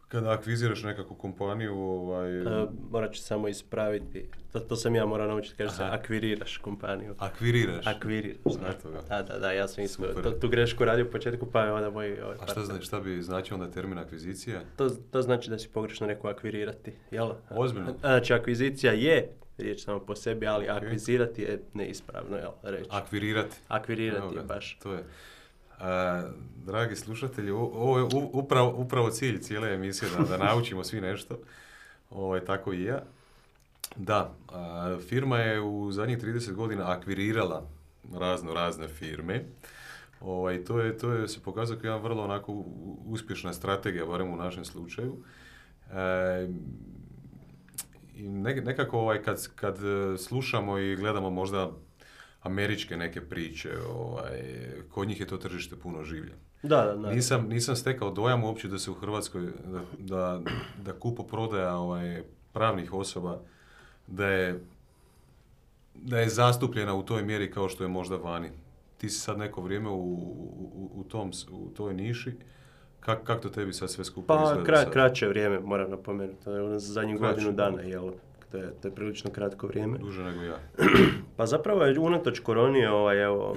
kada 0.07 0.31
akviziraš 0.31 0.83
nekakvu 0.83 1.15
kompaniju, 1.15 1.75
ovaj, 1.75 2.39
E, 2.39 2.43
morat 2.91 3.13
ću 3.13 3.21
samo 3.21 3.47
ispraviti. 3.47 4.25
To, 4.51 4.59
to 4.59 4.75
sam 4.75 4.95
ja 4.95 5.05
morao 5.05 5.27
naučiti, 5.27 5.55
kaže 5.55 5.71
se 5.71 5.83
akviriraš 5.83 6.57
kompaniju. 6.57 7.15
akviriraš. 7.19 7.87
Akviriraš. 7.87 8.53
da. 8.83 9.01
Da, 9.09 9.23
da, 9.23 9.39
da, 9.39 9.51
ja 9.51 9.67
sam 9.67 9.83
isto 9.83 10.03
to, 10.13 10.31
tu 10.31 10.49
grešku 10.49 10.85
radio 10.85 11.05
u 11.05 11.11
početku, 11.11 11.45
pa 11.45 11.61
je 11.61 11.73
onda 11.73 11.89
moj 11.89 12.21
ovaj 12.21 12.35
A 12.35 12.37
šta, 12.37 12.45
partner- 12.45 12.65
zna, 12.65 12.81
šta 12.81 12.99
bi 12.99 13.21
značio 13.21 13.55
onda 13.55 13.71
termin 13.71 13.97
akvizicija? 13.97 14.61
To, 14.75 14.89
to 14.89 15.21
znači 15.21 15.49
da 15.49 15.59
si 15.59 15.69
pogrešno 15.69 16.07
rekao 16.07 16.29
akvirirati, 16.29 16.91
jel? 17.11 17.29
Ozbiljno? 17.49 17.93
Znači, 17.99 18.33
akvizicija 18.33 18.93
je 18.93 19.29
riječ 19.63 19.83
samo 19.83 19.99
po 19.99 20.15
sebi, 20.15 20.47
ali 20.47 20.69
akvizirati 20.69 21.41
je 21.41 21.63
neispravno, 21.73 22.37
jel, 22.37 22.51
reći. 22.63 22.89
Akvirirati. 22.91 23.55
Akvirirati 23.67 24.33
ga, 24.33 24.39
je 24.39 24.45
baš. 24.45 24.79
To 24.83 24.93
je. 24.93 25.03
A, 25.79 26.23
dragi 26.65 26.95
slušatelji, 26.95 27.51
ovo 27.51 27.97
je 27.97 28.03
upravo, 28.33 28.73
upravo 28.77 29.09
cilj 29.09 29.39
cijele 29.39 29.73
emisije, 29.73 30.09
da, 30.17 30.23
da 30.23 30.45
naučimo 30.45 30.83
svi 30.83 31.01
nešto. 31.01 31.39
Ovaj, 32.09 32.45
tako 32.45 32.73
i 32.73 32.83
ja. 32.83 33.03
Da, 33.95 34.33
a, 34.51 34.97
firma 35.09 35.37
je 35.37 35.61
u 35.61 35.91
zadnjih 35.91 36.17
30 36.17 36.53
godina 36.53 36.91
akvirirala 36.91 37.67
razno 38.13 38.53
razne 38.53 38.87
firme. 38.87 39.45
Ovaj, 40.21 40.63
to 40.63 40.79
je, 40.79 40.97
to 40.97 41.13
je 41.13 41.27
se 41.27 41.39
pokazao 41.39 41.77
kao 41.77 41.87
jedna 41.87 41.97
vrlo 41.97 42.23
onako 42.23 42.63
uspješna 43.05 43.53
strategija, 43.53 44.05
barem 44.05 44.33
u 44.33 44.35
našem 44.35 44.65
slučaju. 44.65 45.17
E, 45.91 46.47
I 48.19 48.29
ne- 48.29 48.61
nekako 48.61 48.99
ovaj, 48.99 49.23
kad, 49.23 49.47
kad 49.55 49.77
e, 49.83 50.17
slušamo 50.17 50.77
i 50.77 50.95
gledamo 50.95 51.29
možda 51.29 51.71
američke 52.41 52.97
neke 52.97 53.21
priče, 53.21 53.69
ovaj, 53.89 54.41
kod 54.89 55.07
njih 55.07 55.19
je 55.19 55.27
to 55.27 55.37
tržište 55.37 55.75
puno 55.75 56.03
življe. 56.03 56.33
Da, 56.63 56.85
da, 56.85 56.95
da. 56.95 57.11
Nisam, 57.11 57.47
nisam 57.47 57.75
stekao 57.75 58.11
dojam 58.11 58.43
uopće 58.43 58.67
da 58.67 58.79
se 58.79 58.91
u 58.91 58.93
Hrvatskoj, 58.93 59.41
da, 59.65 59.81
da, 59.97 60.41
da 60.83 60.93
kupo 60.93 61.23
prodaja 61.23 61.75
ovaj, 61.75 62.23
pravnih 62.53 62.93
osoba, 62.93 63.41
da 64.07 64.27
je, 64.27 64.59
da 65.95 66.19
je 66.19 66.29
zastupljena 66.29 66.93
u 66.95 67.03
toj 67.03 67.23
mjeri 67.23 67.51
kao 67.51 67.69
što 67.69 67.83
je 67.83 67.87
možda 67.87 68.15
vani. 68.15 68.49
Ti 68.97 69.09
si 69.09 69.19
sad 69.19 69.37
neko 69.37 69.61
vrijeme 69.61 69.89
u, 69.89 70.01
u, 70.01 70.91
u, 70.93 71.03
tom, 71.03 71.31
u 71.51 71.69
toj 71.69 71.93
niši. 71.93 72.33
Kak, 72.99 73.23
kak 73.23 73.41
to 73.41 73.49
tebi 73.49 73.73
sad 73.73 73.89
sve 73.91 74.05
skupa 74.05 74.35
Pa 74.37 74.43
izgleda 74.43 74.63
kra, 74.63 74.77
sad? 74.77 74.91
kraće 74.93 75.27
vrijeme, 75.27 75.59
moram 75.59 75.89
napomenuti. 75.91 76.43
To 76.43 76.51
je 76.55 76.63
ono 76.63 76.79
za 76.79 76.93
zadnju 76.93 77.17
Kraće, 77.17 77.33
godinu 77.33 77.51
da. 77.51 77.63
dana, 77.63 77.81
jel? 77.81 78.11
To 78.51 78.57
je, 78.57 78.73
to 78.81 78.87
je 78.87 78.95
prilično 78.95 79.31
kratko 79.31 79.67
vrijeme. 79.67 79.97
Duže 79.97 80.23
nego 80.23 80.43
ja. 80.43 80.57
Pa 81.37 81.45
zapravo 81.45 81.83
je 81.83 81.99
unatoč 81.99 82.39
koroni, 82.39 82.85
ovaj, 82.85 83.23
evo, 83.23 83.55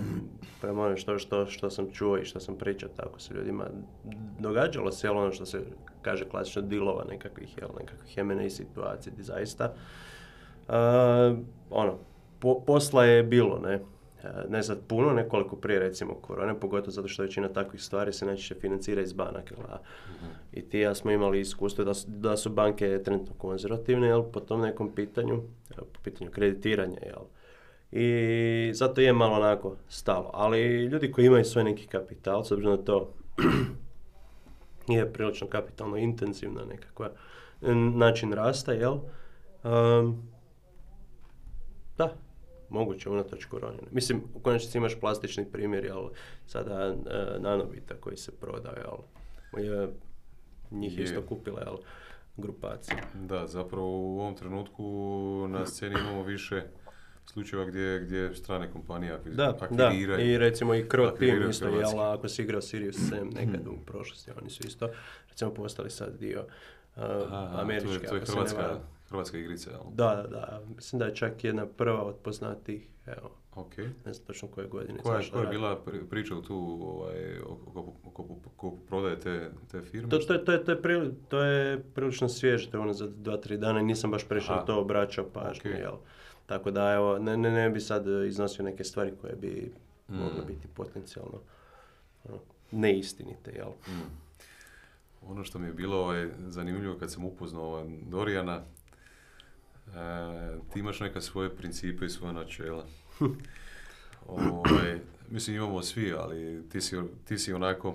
prema 0.61 0.83
ono 0.83 0.97
što, 0.97 1.19
što, 1.19 1.47
što 1.47 1.71
sam 1.71 1.91
čuo 1.93 2.19
i 2.19 2.25
što 2.25 2.41
sam 2.41 2.57
pričao 2.57 2.89
tako 2.97 3.21
sa 3.21 3.35
ljudima, 3.35 3.65
događalo 4.39 4.93
se, 4.93 5.07
jel, 5.07 5.19
ono 5.19 5.33
što 5.33 5.47
se 5.47 5.61
kaže 6.03 6.25
klasično 6.25 6.63
dilova 6.63 7.05
nekakvih, 7.11 7.59
jel, 7.59 7.69
nekakvih 7.81 8.19
M&A 8.19 8.51
situacija, 8.51 9.13
zaista, 9.19 9.73
a, 10.69 11.35
ono, 11.71 11.99
po- 12.39 12.61
posla 12.61 13.05
je 13.05 13.23
bilo, 13.23 13.59
ne, 13.59 13.81
ne 14.49 14.63
sad 14.63 14.79
puno, 14.89 15.13
nekoliko 15.13 15.57
prije 15.57 15.81
recimo 15.81 16.15
korone, 16.15 16.61
pogotovo 16.61 16.91
zato 16.91 17.09
što 17.09 17.23
većina 17.23 17.49
takvih 17.49 17.83
stvari 17.83 18.13
se 18.13 18.27
najčešće 18.27 18.55
financira 18.55 19.03
iz 19.03 19.13
banaka. 19.13 19.55
a 19.69 19.79
I 20.53 20.63
ti 20.63 20.79
ja 20.79 20.95
smo 20.95 21.11
imali 21.11 21.41
iskustvo 21.41 21.85
da 21.85 21.95
su, 21.95 22.07
da 22.11 22.37
su 22.37 22.51
banke 22.51 23.03
trenutno 23.05 23.35
konzervativne 23.39 24.07
jel, 24.07 24.23
po 24.23 24.41
tom 24.41 24.61
nekom 24.61 24.95
pitanju, 24.95 25.35
jel, 25.77 25.85
po 25.93 26.01
pitanju 26.05 26.31
kreditiranja. 26.31 26.99
Jel. 27.07 27.23
I 27.93 28.75
zato 28.75 29.01
je 29.01 29.13
malo 29.13 29.37
onako 29.37 29.77
stalo. 29.89 30.31
Ali 30.35 30.85
ljudi 30.85 31.13
koji 31.13 31.27
imaju 31.27 31.45
svoj 31.45 31.65
neki 31.65 31.87
kapital, 31.87 32.45
s 32.45 32.53
obzirom 32.53 32.77
da 32.77 32.85
to 32.85 33.15
je 34.89 35.13
prilično 35.13 35.47
kapitalno 35.47 35.97
intenzivna 35.97 36.65
nekakva 36.65 37.11
način 37.95 38.33
rasta, 38.33 38.73
jel? 38.73 38.99
Um, 39.65 40.33
moguće 42.73 43.11
unatoč 43.11 43.45
koroni. 43.45 43.79
Mislim, 43.91 44.23
u 44.35 44.41
konačnici 44.41 44.79
imaš 44.79 45.01
plastični 45.01 45.45
primjer, 45.45 45.85
jel, 45.85 46.09
sada 46.47 46.95
e, 47.07 47.41
nanobita 47.41 47.95
koji 47.95 48.17
se 48.17 48.33
prodao, 48.33 48.75
jel, 48.77 48.99
je 49.65 49.89
njih 50.71 50.99
Je. 50.99 51.05
isto 51.05 51.23
kupila, 51.23 51.61
jel, 51.61 51.77
grupacija. 52.37 52.99
Da, 53.15 53.47
zapravo 53.47 53.87
u 53.89 54.21
ovom 54.21 54.35
trenutku 54.35 54.83
na 55.49 55.67
sceni 55.67 55.95
imamo 56.01 56.23
više 56.23 56.63
slučajeva 57.27 57.67
gdje, 57.67 58.01
gdje 58.01 58.35
strane 58.35 58.71
kompanije 58.71 59.13
akvi- 59.13 59.35
Da, 59.35 59.57
da, 59.71 59.87
akviriraju. 59.87 60.27
i 60.27 60.39
recimo 60.39 60.75
i 60.75 60.81
akviriraju 60.83 61.41
Team 61.41 61.51
isto, 61.51 61.69
jel, 61.69 62.01
ako 62.01 62.29
si 62.29 62.43
igrao 62.43 62.61
Sirius 62.61 62.97
Sam 63.09 63.29
nekad 63.41 63.67
u 63.67 63.77
prošlosti, 63.87 64.31
oni 64.41 64.51
su 64.51 64.67
isto, 64.67 64.89
recimo, 65.29 65.55
postali 65.55 65.91
sad 65.91 66.19
dio 66.19 66.41
uh, 66.97 67.03
Aha, 67.03 67.61
američke, 67.61 67.87
to 67.89 67.93
je, 67.95 68.09
to 68.09 68.15
je 68.15 68.23
ako 68.23 68.33
hrvatska. 68.33 68.79
Hrvatska 69.13 69.39
igrica, 69.39 69.71
jel? 69.71 69.81
Da, 69.91 70.15
da, 70.17 70.29
da, 70.29 70.61
mislim 70.69 70.99
da 70.99 71.05
je 71.05 71.15
čak 71.15 71.45
jedna 71.45 71.67
prva 71.69 72.03
od 72.03 72.17
poznatijih, 72.17 72.83
evo, 73.07 73.31
Ok. 73.55 73.77
ne 73.79 74.13
znam 74.13 74.27
točno 74.27 74.49
koje 74.49 74.67
godine. 74.69 74.99
Koja, 74.99 75.21
koja 75.33 75.43
je 75.43 75.49
bila 75.49 75.81
pri- 75.83 76.05
priča 76.05 76.35
tu 76.39 76.57
ovaj, 76.83 77.39
oko, 77.41 77.81
oko, 78.05 78.23
oko, 78.47 78.71
prodaje 78.79 79.21
te, 79.21 79.51
te 79.71 79.83
firme? 79.83 80.09
To, 80.09 80.19
to, 80.19 80.33
je- 80.33 80.45
to, 80.45 80.53
je, 80.53 80.65
to, 80.65 80.71
je 80.71 80.83
prili- 80.83 81.15
to 81.29 81.41
je 81.41 81.83
prilično 81.85 82.29
svježe, 82.31 82.71
to 82.71 82.77
je 82.77 82.81
ono 82.81 82.93
za 82.93 83.09
dva, 83.09 83.37
tri 83.37 83.59
dana 83.59 83.81
i 83.81 83.85
nisam 83.85 84.11
baš 84.11 84.29
prešao 84.29 84.57
Aha. 84.57 84.65
to 84.65 84.81
obraćao 84.81 85.25
pažnju, 85.27 85.71
Ok. 85.71 85.79
jel. 85.79 85.95
Tako 86.47 86.71
da, 86.71 86.93
evo, 86.93 87.19
ne, 87.19 87.37
ne, 87.37 87.51
ne 87.51 87.71
bi 87.71 87.81
sad 87.81 88.05
iznosio 88.27 88.65
neke 88.65 88.85
stvari 88.85 89.13
koje 89.21 89.37
bi 89.37 89.73
Mm. 90.09 90.17
mogle 90.17 90.45
biti 90.47 90.69
potencijalno 90.69 91.41
ono, 92.25 92.39
neistinite, 92.73 93.51
jel. 93.51 93.69
Mm. 93.89 94.11
Ono 95.23 95.45
što 95.45 95.59
mi 95.59 95.67
je 95.67 95.73
bilo 95.73 95.97
ovaj, 95.99 96.29
zanimljivo 96.39 96.97
kad 96.97 97.13
sam 97.13 97.25
upoznao 97.25 97.65
ovaj, 97.65 97.85
Dorijana, 98.03 98.61
ti 100.73 100.79
imaš 100.79 101.01
neka 101.01 101.21
svoje 101.21 101.57
principe 101.57 102.05
i 102.07 102.11
svoja 102.11 102.33
načela. 102.33 102.87
ovaj, 104.27 104.99
mislim 105.31 105.57
imamo 105.57 105.83
svi, 105.83 106.13
ali 106.13 106.69
ti 106.69 106.81
si, 106.81 106.97
ti 107.25 107.39
si 107.39 107.53
onako, 107.53 107.95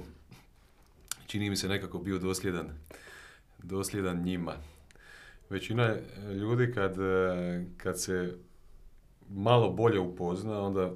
čini 1.28 1.50
mi 1.50 1.56
se 1.56 1.68
nekako 1.68 2.00
bio 2.00 2.20
dosljedan, 2.20 2.70
dosljedan 3.64 4.24
njima. 4.24 4.54
Većina 5.50 5.84
e, 5.84 6.00
ljudi 6.34 6.72
kad, 6.74 7.00
e, 7.00 7.66
kad 7.78 8.02
se 8.02 8.38
malo 9.30 9.70
bolje 9.70 10.00
upozna, 10.00 10.62
onda 10.62 10.92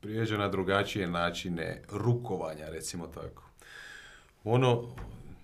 prijeđe 0.00 0.38
na 0.38 0.48
drugačije 0.48 1.06
načine 1.06 1.82
rukovanja, 1.90 2.68
recimo 2.68 3.06
tako. 3.06 3.50
Ono, 4.44 4.84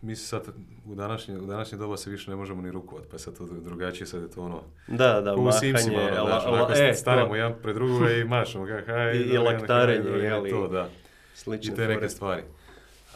mi 0.02 0.16
se 0.16 0.26
sad 0.26 0.46
u 0.86 0.94
današnje, 0.94 1.38
u 1.38 1.46
današnje 1.46 1.78
doba 1.78 1.96
se 1.96 2.10
više 2.10 2.30
ne 2.30 2.36
možemo 2.36 2.62
ni 2.62 2.70
rukovati, 2.70 3.08
pa 3.10 3.14
je 3.14 3.20
sad 3.20 3.38
to 3.38 3.44
drugačije, 3.46 4.06
sad 4.06 4.22
je 4.22 4.30
to 4.30 4.42
ono, 4.42 4.60
Da, 4.88 5.20
da, 5.20 5.36
mahanje, 5.36 5.52
Simsima, 5.52 5.98
ono, 5.98 6.10
la- 6.14 6.26
znaš, 6.26 6.44
la- 6.44 6.52
onako 6.52 6.72
e, 6.74 6.94
stanemo 6.94 7.28
to, 7.28 7.34
jedan 7.34 7.54
pred 7.62 7.76
i 8.12 8.24
mašamo, 8.24 8.64
ga, 8.64 8.82
haj, 8.86 9.12
I- 9.12 9.22
i 9.24 9.38
laktarenje, 9.38 10.10
jeli, 10.10 10.50
to, 10.50 10.68
da. 10.68 10.88
slične 11.34 11.72
I 11.72 11.76
te 11.76 11.88
neke 11.88 12.08
stvari. 12.08 12.42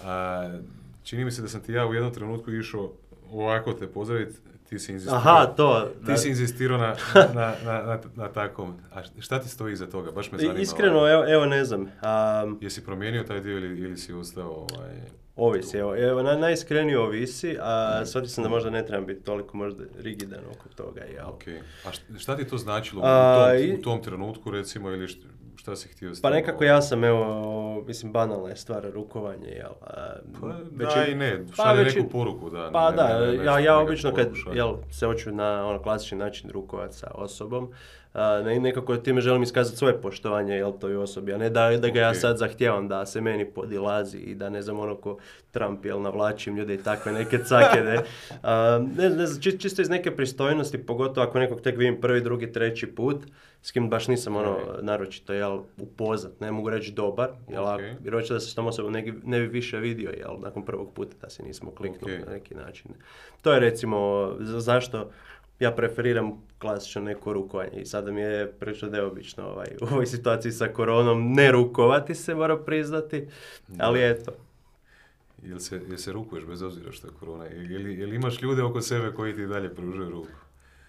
A, 0.04 0.58
čini 1.02 1.25
mi 1.25 1.30
se 1.30 1.42
da 1.42 1.48
sam 1.48 1.60
ti 1.60 1.72
ja 1.72 1.87
u 1.87 1.94
jednom 1.94 2.14
trenutku 2.14 2.50
išao 2.52 2.92
ovako 3.30 3.72
te 3.72 3.87
pozdraviti, 3.87 4.38
ti 4.68 4.78
si 4.78 4.92
inzistirao. 4.92 5.18
Aha, 5.18 5.46
to, 5.46 5.88
da. 6.00 6.06
Ti 6.06 6.20
si 6.20 6.28
inzistirao 6.28 6.78
na, 6.78 6.94
na, 7.34 7.54
na, 7.64 7.82
na, 7.82 7.98
na 8.16 8.28
takvom. 8.28 8.75
A 8.92 9.20
šta 9.20 9.40
ti 9.40 9.48
stoji 9.48 9.72
iza 9.72 9.87
toga? 9.87 10.10
Baš 10.12 10.32
me 10.32 10.38
zanima. 10.38 10.58
Iskreno, 10.58 11.08
evo, 11.08 11.25
evo 11.28 11.46
ne 11.46 11.64
znam, 11.64 11.80
um, 12.42 12.58
Jesi 12.60 12.84
promijenio 12.84 13.22
taj 13.22 13.40
dio 13.40 13.56
ili, 13.56 13.78
ili 13.78 13.96
si 13.96 14.12
ostao 14.12 14.50
ovaj... 14.50 14.94
ovisi, 15.37 15.76
evo, 15.76 15.96
evo 15.98 16.22
na, 16.22 16.37
najiskrenije 16.37 16.98
ovisi, 16.98 17.48
Mm. 17.48 17.60
a 17.60 18.06
shvatio 18.06 18.28
sam 18.28 18.44
da 18.44 18.50
možda 18.50 18.70
ne 18.70 18.87
trebam 18.87 19.06
biti 19.06 19.22
toliko 19.22 19.56
možda 19.56 19.84
rigidan 19.98 20.40
oko 20.50 20.68
toga, 20.68 21.00
jel. 21.02 21.28
Ok. 21.28 21.42
A 21.87 21.92
šta, 21.92 22.18
šta 22.18 22.37
ti 22.37 22.44
to 22.44 22.58
značilo 22.58 23.02
u, 23.02 23.04
A, 23.04 23.46
tom, 23.48 23.56
i- 23.58 23.75
u 23.75 23.82
tom 23.82 24.02
trenutku, 24.02 24.50
recimo, 24.50 24.90
ili 24.90 25.06
št- 25.06 25.25
šta 25.68 25.76
si 25.76 25.88
htio 25.88 26.12
Pa 26.22 26.30
nekako 26.30 26.64
ja 26.64 26.82
sam, 26.82 27.04
evo, 27.04 27.84
mislim, 27.87 28.12
banalna 28.12 28.48
je 28.48 28.56
stvar 28.56 28.82
rukovanje, 28.94 29.48
jel? 29.48 29.70
Pa, 30.40 30.46
već 30.70 30.94
da 30.94 31.06
i 31.06 31.14
ne, 31.14 31.44
pa 31.56 31.62
šalje 31.62 31.84
već 31.84 31.96
neku 31.96 32.08
poruku, 32.08 32.50
da. 32.50 32.70
Pa 32.72 32.90
ne- 32.90 32.96
da, 32.96 33.20
ne- 33.20 33.32
ne- 33.32 33.44
ja, 33.44 33.58
ja 33.58 33.78
obično 33.78 34.14
kad 34.14 34.28
jel, 34.54 34.75
se 34.90 35.06
hoću 35.06 35.32
na 35.32 35.66
ono 35.66 35.82
klasični 35.82 36.18
način 36.18 36.50
rukovati 36.50 36.96
sa 36.96 37.10
osobom, 37.14 37.72
a, 38.14 38.42
ne, 38.42 38.60
nekako 38.60 38.96
time 38.96 39.20
želim 39.20 39.42
iskazati 39.42 39.76
svoje 39.76 39.94
poštovanje 39.94 40.54
jel, 40.54 40.72
toj 40.72 40.96
osobi, 40.96 41.32
a 41.32 41.38
ne 41.38 41.50
da, 41.50 41.70
da 41.72 41.88
ga 41.88 42.00
ja 42.00 42.14
sad 42.14 42.36
zahtijevam 42.38 42.88
da 42.88 43.06
se 43.06 43.20
meni 43.20 43.44
podilazi 43.46 44.18
i 44.18 44.34
da 44.34 44.48
ne 44.48 44.62
znam 44.62 44.78
ono 44.78 44.94
ko 44.94 45.18
Trump 45.50 45.84
jel 45.84 46.00
navlačim 46.00 46.56
ljude 46.56 46.74
i 46.74 46.78
takve 46.78 47.12
neke 47.12 47.38
cake, 47.48 47.80
ne. 47.80 47.98
A, 48.42 48.80
ne, 48.96 49.10
ne 49.10 49.26
znam, 49.26 49.42
či- 49.42 49.60
čisto 49.60 49.82
iz 49.82 49.88
neke 49.88 50.10
pristojnosti, 50.12 50.78
pogotovo 50.78 51.26
ako 51.26 51.38
nekog 51.38 51.60
tek 51.60 51.76
vidim 51.76 52.00
prvi, 52.00 52.20
drugi, 52.20 52.52
treći 52.52 52.86
put, 52.88 53.16
s 53.62 53.70
kim 53.70 53.90
baš 53.90 54.08
nisam 54.08 54.36
ono 54.36 54.58
naročito 54.80 55.32
jel 55.32 55.58
upoznat, 55.78 56.40
ne 56.40 56.52
mogu 56.52 56.70
reći 56.70 56.92
dobar, 56.92 57.28
jel, 57.48 57.62
Ok. 57.64 57.68
ako- 57.70 57.82
jer 58.04 58.14
hoće 58.14 58.34
da 58.34 58.40
se 58.40 58.50
s 58.50 58.54
tom 58.54 58.66
osobom 58.66 58.92
ne, 58.92 59.14
ne 59.24 59.40
bi 59.40 59.46
više 59.46 59.76
vidio, 59.78 60.10
jel, 60.10 60.36
nakon 60.38 60.64
prvog 60.64 60.92
puta 60.92 61.16
da 61.20 61.30
se 61.30 61.42
nismo 61.42 61.70
kliknuli 61.70 62.14
Ok. 62.14 62.26
na 62.26 62.32
neki 62.32 62.54
način. 62.54 62.90
To 63.42 63.52
je 63.52 63.60
recimo 63.60 63.98
za- 64.40 64.60
zašto 64.60 65.10
ja 65.60 65.70
preferiram 65.72 66.42
klasično 66.58 67.02
neko 67.02 67.32
rukovanje 67.32 67.80
i 67.80 67.84
sada 67.84 68.10
mi 68.12 68.20
je 68.20 68.52
prilično 68.52 68.88
neobično 68.88 69.46
ovaj, 69.46 69.66
u 69.80 69.84
ovoj 69.84 70.06
situaciji 70.06 70.52
sa 70.52 70.68
koronom 70.68 71.32
ne 71.32 71.52
rukovati 71.52 72.14
se, 72.14 72.34
moram 72.34 72.58
priznati, 72.66 73.28
ali 73.78 74.10
eto. 74.10 74.32
Jel 75.42 75.58
se, 75.58 75.80
jel 75.88 75.96
se 75.96 76.12
rukuješ 76.12 76.44
bez 76.44 76.62
obzira 76.62 76.92
što 76.92 77.06
je 77.06 77.12
korona? 77.20 77.44
Jel, 77.44 77.86
jel 77.86 78.14
imaš 78.14 78.42
ljude 78.42 78.62
oko 78.62 78.80
sebe 78.80 79.12
koji 79.12 79.36
ti 79.36 79.46
dalje 79.46 79.74
pružaju 79.74 80.10
ruku? 80.10 80.28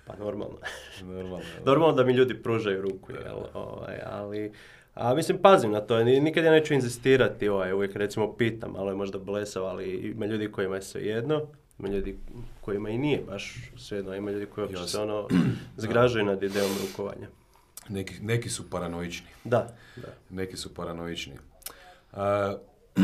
Pa 0.08 0.16
normalno. 0.16 0.58
Normalno. 1.04 1.46
Normalno 1.66 1.96
da 1.96 2.04
mi 2.04 2.14
ljudi 2.14 2.42
pružaju 2.42 2.82
ruku, 2.82 3.12
jel, 3.12 3.38
ovaj, 3.54 4.00
ali... 4.06 4.52
A 4.96 5.14
mislim, 5.14 5.38
pazim 5.38 5.72
na 5.72 5.82
to, 5.82 6.04
ni- 6.04 6.20
nikad 6.20 6.44
ja 6.44 6.52
neću 6.52 6.74
inzistirati, 6.74 7.50
ovaj, 7.50 7.74
uvijek 7.74 7.96
recimo 7.96 8.36
pitam, 8.36 8.72
malo 8.72 8.90
je 8.90 8.96
možda 8.96 9.20
blesav, 9.20 9.66
ali 9.66 9.90
ima 9.90 10.26
ljudi 10.26 10.52
kojima 10.52 10.76
je 10.76 10.82
svejedno, 10.82 11.42
ima 11.80 11.88
ljudi 11.90 12.20
kojima 12.62 12.90
i 12.90 12.98
nije 12.98 13.22
baš 13.28 13.72
svejedno, 13.78 14.16
ima 14.16 14.32
ljudi 14.32 14.46
koji 14.46 14.66
uopće 14.66 14.88
se 14.88 15.00
ono 15.00 15.28
zgražaju 15.78 16.26
nad 16.26 16.44
idejom 16.44 16.72
rukovanja. 16.82 17.28
Neki, 17.90 18.16
neki 18.22 18.50
su 18.50 18.70
paranoični. 18.70 19.28
Da, 19.44 19.68
da. 19.96 20.08
Neki 20.30 20.58
su 20.58 20.74
paranoični. 20.74 21.34
A, 22.14 22.56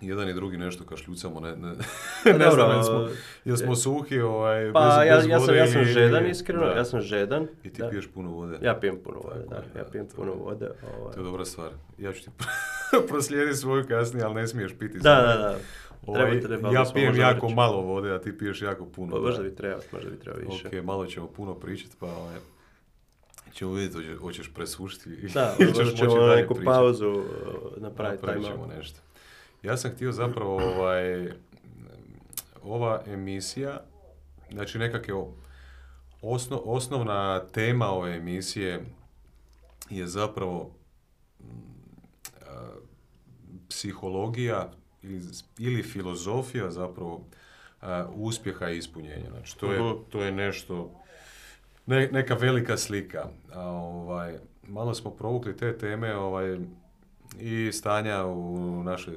jedan 0.00 0.28
i 0.28 0.34
drugi 0.34 0.56
nešto 0.56 0.84
kašljucamo, 0.84 1.40
ne, 1.40 1.56
ne, 1.56 1.68
ne 2.32 2.38
dobro, 2.38 2.50
znam, 2.54 2.70
jel 2.70 2.82
smo, 2.82 3.08
jel 3.44 3.56
smo 3.56 3.76
suhi, 3.76 4.20
ovaj, 4.20 4.72
Pa 4.72 4.80
bez, 4.80 5.08
ja, 5.08 5.16
bez 5.16 5.26
ja, 5.26 5.40
sam, 5.40 5.54
ja 5.56 5.66
sam 5.66 5.82
i- 5.82 5.84
žedan, 5.84 6.26
iskreno, 6.26 6.66
da. 6.66 6.72
ja 6.72 6.84
sam 6.84 7.00
žedan. 7.00 7.46
I 7.64 7.72
ti 7.72 7.82
da. 7.82 7.88
piješ 7.88 8.08
puno 8.14 8.30
vode. 8.30 8.58
Ja 8.62 8.78
pijem 8.80 8.98
puno 9.04 9.18
vode, 9.18 9.44
da, 9.48 9.54
je, 9.56 9.62
ja 9.76 9.84
da, 9.84 9.90
pijem 9.90 10.08
to 10.08 10.16
puno 10.16 10.32
vode. 10.34 10.70
Ovaj. 10.98 11.14
To 11.14 11.20
je 11.20 11.24
dobra 11.24 11.44
stvar. 11.44 11.70
Ja 11.98 12.12
ću 12.12 12.22
ti 12.24 12.30
proslijediti 13.08 13.56
svoju 13.56 13.86
kasnije, 13.88 14.24
ali 14.24 14.34
ne 14.34 14.48
smiješ 14.48 14.72
piti. 14.78 14.98
Da, 14.98 15.14
da, 15.14 15.36
da. 15.36 15.58
Ovaj, 16.06 16.30
Treba, 16.30 16.46
treba, 16.48 16.70
ja 16.70 16.84
pijem 16.94 17.16
jako 17.16 17.46
reći. 17.46 17.54
malo 17.54 17.80
vode, 17.82 18.12
a 18.12 18.20
ti 18.20 18.38
piješ 18.38 18.62
jako 18.62 18.84
puno. 18.86 19.12
Pa 19.12 19.18
možda 19.18 19.42
da. 19.42 19.48
bi 19.48 19.56
trebao, 19.56 19.80
možda 19.92 20.10
bi 20.10 20.18
trebao 20.18 20.42
više. 20.42 20.68
Ok, 20.68 20.84
malo 20.84 21.06
ćemo 21.06 21.26
puno 21.26 21.54
pričati, 21.54 21.96
pa 21.98 22.06
ovaj, 22.08 22.36
Ćemo 23.52 23.72
vidjeti, 23.72 23.96
hoće- 23.96 24.16
hoćeš 24.16 24.50
presušiti 24.50 25.08
ili 25.10 25.30
Da, 25.30 25.54
ćeš 25.58 25.66
možda 25.68 25.84
moći 25.84 25.96
ćemo 25.98 26.26
neku 26.26 26.54
pričati. 26.54 26.64
pauzu 26.66 27.08
uh, 27.08 27.24
napraviti. 27.76 27.80
Napravit 27.80 28.20
time 28.42 28.44
ćemo 28.46 28.66
nešto. 28.68 29.00
Ja 29.62 29.76
sam 29.76 29.90
htio 29.90 30.12
zapravo 30.12 30.56
ovaj, 30.56 31.28
ova 32.62 33.02
emisija, 33.06 33.80
znači 34.50 34.78
nekak 34.78 35.08
je 35.08 35.14
osno- 36.22 36.62
osnovna 36.64 37.40
tema 37.42 37.88
ove 37.88 38.12
emisije 38.12 38.84
je 39.90 40.06
zapravo 40.06 40.70
mm, 41.40 41.44
a, 42.42 42.68
psihologija 43.68 44.72
ili, 45.04 45.20
ili 45.58 45.82
filozofija 45.82 46.70
zapravo 46.70 47.24
a, 47.80 48.06
uspjeha 48.08 48.68
i 48.68 48.78
ispunjenja. 48.78 49.30
Znači 49.30 49.58
to 49.58 49.72
je, 49.72 49.80
Mhm. 49.82 49.98
to 50.10 50.22
je 50.22 50.32
nešto, 50.32 51.00
ne- 51.86 52.08
neka 52.08 52.34
velika 52.34 52.76
slika. 52.76 53.24
A, 53.52 53.60
ovaj, 53.62 54.38
malo 54.62 54.94
smo 54.94 55.10
provukli 55.10 55.56
te 55.56 55.78
teme 55.78 56.16
ovaj, 56.16 56.58
i 57.40 57.70
stanja 57.72 58.24
u, 58.24 58.58
naše, 58.82 59.10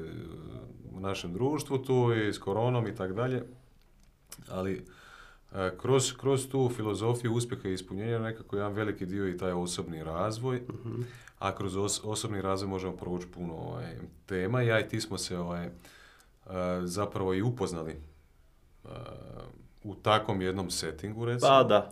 u 0.91 0.99
našem 0.99 1.33
društvu 1.33 1.77
tu 1.77 2.13
i 2.15 2.33
s 2.33 2.37
koronom 2.37 2.87
i 2.87 2.95
tak 2.95 3.13
dalje. 3.13 3.43
Ali 4.49 4.85
kroz, 5.77 6.13
kroz 6.13 6.47
tu 6.47 6.69
filozofiju 6.69 7.33
uspjeha 7.33 7.69
i 7.69 7.73
ispunjenja 7.73 8.19
nekako 8.19 8.55
jedan 8.55 8.73
veliki 8.73 9.05
dio 9.05 9.27
i 9.27 9.37
taj 9.37 9.51
osobni 9.51 10.03
razvoj, 10.03 10.61
Mhm. 10.75 11.01
a 11.39 11.55
kroz 11.55 11.75
os- 11.75 12.01
osobni 12.03 12.41
razvoj 12.41 12.69
možemo 12.69 12.95
provući 12.95 13.27
puno 13.27 13.53
ovaj, 13.55 13.95
tema. 14.25 14.61
Ja 14.61 14.79
i 14.79 14.87
ti 14.87 15.01
smo 15.01 15.17
se 15.17 15.37
ovaj, 15.37 15.65
e, 15.65 15.71
zapravo 16.81 17.33
i 17.33 17.41
upoznali 17.41 17.91
e, 17.91 18.89
u 19.83 19.95
takvom 19.95 20.41
jednom 20.41 20.69
settingu, 20.69 21.25
recimo 21.25 21.49
Pa 21.49 21.63
da. 21.63 21.89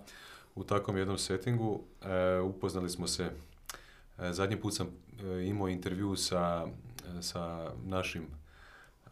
u 0.55 0.63
takvom 0.63 0.97
jednom 0.97 1.17
settingu. 1.17 1.81
E, 2.03 2.39
upoznali 2.39 2.89
smo 2.89 3.07
se, 3.07 3.29
e, 4.19 4.33
zadnji 4.33 4.57
put 4.57 4.73
sam 4.73 4.87
e, 4.87 5.43
imao 5.43 5.67
intervju 5.69 6.15
sa, 6.15 6.67
e, 7.09 7.21
sa 7.21 7.71
našim 7.79 8.23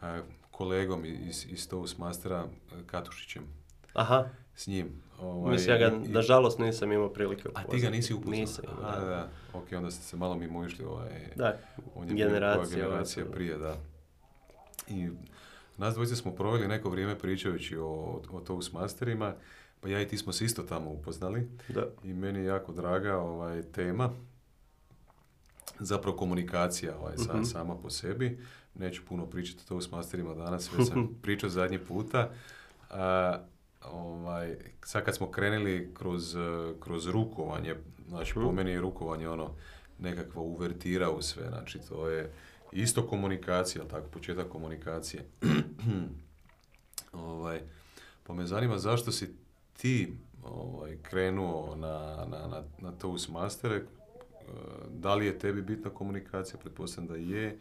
e, 0.02 0.20
kolegom 0.50 1.04
iz, 1.04 1.46
iz 1.48 1.68
Toastmastera, 1.68 2.44
e, 2.72 2.86
Katušićem, 2.86 3.42
Aha, 3.94 4.24
s 4.54 4.66
njim. 4.66 4.88
Ovaj, 5.20 5.52
mislim 5.52 5.70
ja 5.72 5.90
ga 5.90 5.96
i- 5.96 6.08
nažalost 6.08 6.58
nisam 6.58 6.92
imao 6.92 7.08
prilike 7.08 7.42
A 7.44 7.52
ti 7.52 7.54
ga 7.54 7.62
upoznati. 7.64 7.90
nisi 7.90 8.14
upoznao? 8.14 8.32
Nisam 8.32 8.64
A, 8.82 9.00
da. 9.00 9.06
da. 9.06 9.28
Ok, 9.52 9.64
onda 9.72 9.90
ste 9.90 10.02
se 10.02 10.16
malo 10.16 10.34
mimo 10.34 10.64
išli. 10.64 10.84
Ovaj, 10.84 11.10
Da, 11.36 11.56
on 11.94 12.08
je 12.08 12.14
generacija, 12.16 12.76
generacija 12.78 13.24
prije, 13.26 13.58
da. 13.58 13.76
I 14.88 15.08
nas 15.76 15.94
dvojice 15.94 16.16
smo 16.16 16.32
proveli 16.32 16.68
neko 16.68 16.90
vrijeme 16.90 17.18
pričajući 17.18 17.76
o, 17.76 17.86
o 18.30 18.40
Toastmasterima, 18.40 19.34
pa 19.80 19.88
ja 19.88 20.00
i 20.00 20.08
ti 20.08 20.18
smo 20.18 20.32
se 20.32 20.44
isto 20.44 20.62
tamo 20.62 20.90
upoznali. 20.90 21.48
da. 21.68 21.86
I 22.04 22.12
meni 22.14 22.38
je 22.38 22.44
jako 22.44 22.72
draga 22.72 23.16
ovaj, 23.16 23.62
tema, 23.64 24.10
zapravo 25.80 26.16
komunikacija 26.16 26.96
ovaj, 26.98 27.16
sa- 27.16 27.34
Mhm. 27.34 27.44
sama 27.44 27.74
po 27.76 27.90
sebi. 27.90 28.38
Neću 28.74 29.02
puno 29.04 29.26
pričati 29.26 29.60
o 29.60 29.68
Toastmasterima 29.68 30.34
danas, 30.34 30.72
već 30.72 30.88
sam 30.88 31.08
pričao 31.22 31.50
zadnji 31.50 31.78
puta. 31.78 32.30
A, 32.90 33.38
ovaj, 33.92 34.56
sad 34.84 35.04
kad 35.04 35.16
smo 35.16 35.30
krenuli 35.30 35.90
kroz, 35.94 36.36
eh, 36.36 36.40
kroz 36.80 37.06
rukovanje, 37.06 37.74
znači 38.08 38.34
po 38.34 38.40
Mhm. 38.40 38.54
meni 38.54 38.70
je 38.70 38.80
rukovanje 38.80 39.28
ono 39.28 39.50
nekakva 39.98 40.42
uvertira 40.42 41.10
u 41.10 41.22
sve, 41.22 41.48
znači 41.48 41.78
to 41.88 42.08
je 42.08 42.32
isto 42.72 43.06
komunikacija, 43.06 43.84
tako, 43.84 44.06
početak 44.08 44.48
komunikacije. 44.48 45.24
ovaj, 47.12 47.60
pa 48.24 48.34
me 48.34 48.46
zanima 48.46 48.78
zašto 48.78 49.12
si 49.12 49.34
ti 49.76 50.12
ovaj, 50.42 50.98
krenuo 51.02 51.76
na, 51.76 51.98
na, 52.28 52.46
na, 52.46 52.62
na 52.78 52.92
Toastmastere, 52.92 53.76
e, 53.76 53.82
da 54.90 55.14
li 55.14 55.26
je 55.26 55.38
tebi 55.38 55.62
bitna 55.62 55.90
komunikacija, 55.90 56.60
pretpostavljam 56.60 57.08
da 57.08 57.36
je, 57.36 57.58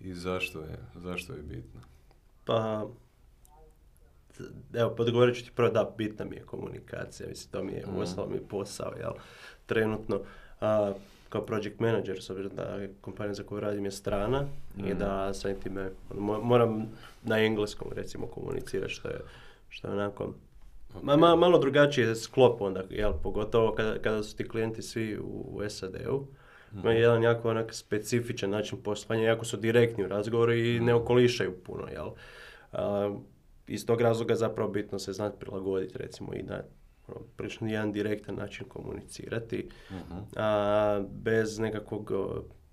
i 0.00 0.14
zašto 0.14 0.60
je, 0.60 0.78
zašto 0.94 1.32
je 1.32 1.42
bitna? 1.42 1.80
Pa, 2.44 2.86
evo, 4.74 4.90
podgovorit 4.90 5.36
ću 5.36 5.44
ti 5.44 5.50
prvo 5.52 5.70
da, 5.70 5.94
bitna 5.98 6.24
mi 6.24 6.36
je 6.36 6.42
komunikacija, 6.42 7.28
mislim, 7.28 7.52
to 7.52 7.62
mi 7.62 7.72
je, 7.72 7.82
Mhm. 7.82 7.96
uostalom 7.96 8.30
mi 8.30 8.36
je 8.36 8.42
posao, 8.42 8.92
jel, 8.94 9.12
trenutno. 9.66 10.20
A, 10.60 10.92
kao 11.28 11.42
project 11.42 11.80
manager, 11.80 12.22
s 12.22 12.30
obzirom 12.30 12.52
da 12.52 12.62
je 12.62 12.94
kompanija 13.00 13.34
za 13.34 13.42
koju 13.42 13.60
radim 13.60 13.84
je 13.84 13.90
strana 13.90 14.44
i 14.78 14.82
Mhm. 14.82 14.98
da 14.98 15.34
samim 15.34 15.56
time 15.58 15.80
ono, 16.10 16.20
mo- 16.22 16.42
moram 16.42 16.86
na 17.22 17.38
engleskom 17.38 17.92
recimo 17.92 18.26
komunicirati 18.26 18.92
što 18.92 19.08
je, 19.08 19.20
što 19.68 19.88
je 19.88 19.92
onako 19.92 20.34
Ma, 21.02 21.16
ma- 21.16 21.36
malo 21.36 21.58
drugačiji 21.58 22.04
je 22.04 22.14
sklop 22.16 22.60
onda, 22.60 22.82
jel, 22.90 23.12
pogotovo 23.14 23.72
kada, 23.72 23.98
kada 23.98 24.22
su 24.22 24.36
ti 24.36 24.48
klijenti 24.48 24.82
svi 24.82 25.18
u, 25.18 25.24
u 25.48 25.62
SAD-u. 25.62 26.26
Ima 26.74 26.92
jedan 26.92 27.22
jako 27.22 27.50
onak 27.50 27.74
specifičan 27.74 28.50
način 28.50 28.78
poslovanja, 28.78 29.24
jako 29.24 29.44
su 29.44 29.56
direktni 29.56 30.04
u 30.04 30.08
razgovoru 30.08 30.52
i 30.54 30.80
ne 30.80 30.94
okolišaju 30.94 31.52
puno, 31.56 31.88
jel. 31.88 32.10
A, 32.72 33.14
iz 33.66 33.86
tog 33.86 34.00
razloga 34.00 34.34
zapravo 34.34 34.70
bitno 34.70 34.98
se 34.98 35.12
znati 35.12 35.36
prilagoditi 35.40 35.98
recimo 35.98 36.34
i 36.34 36.42
na 36.42 36.62
ono, 37.08 37.20
prilično 37.36 37.68
jedan 37.68 37.92
direktan 37.92 38.34
način 38.34 38.68
komunicirati, 38.68 39.68
Mhm. 39.90 40.18
a, 40.36 41.02
bez 41.12 41.58
nekakvog, 41.58 42.12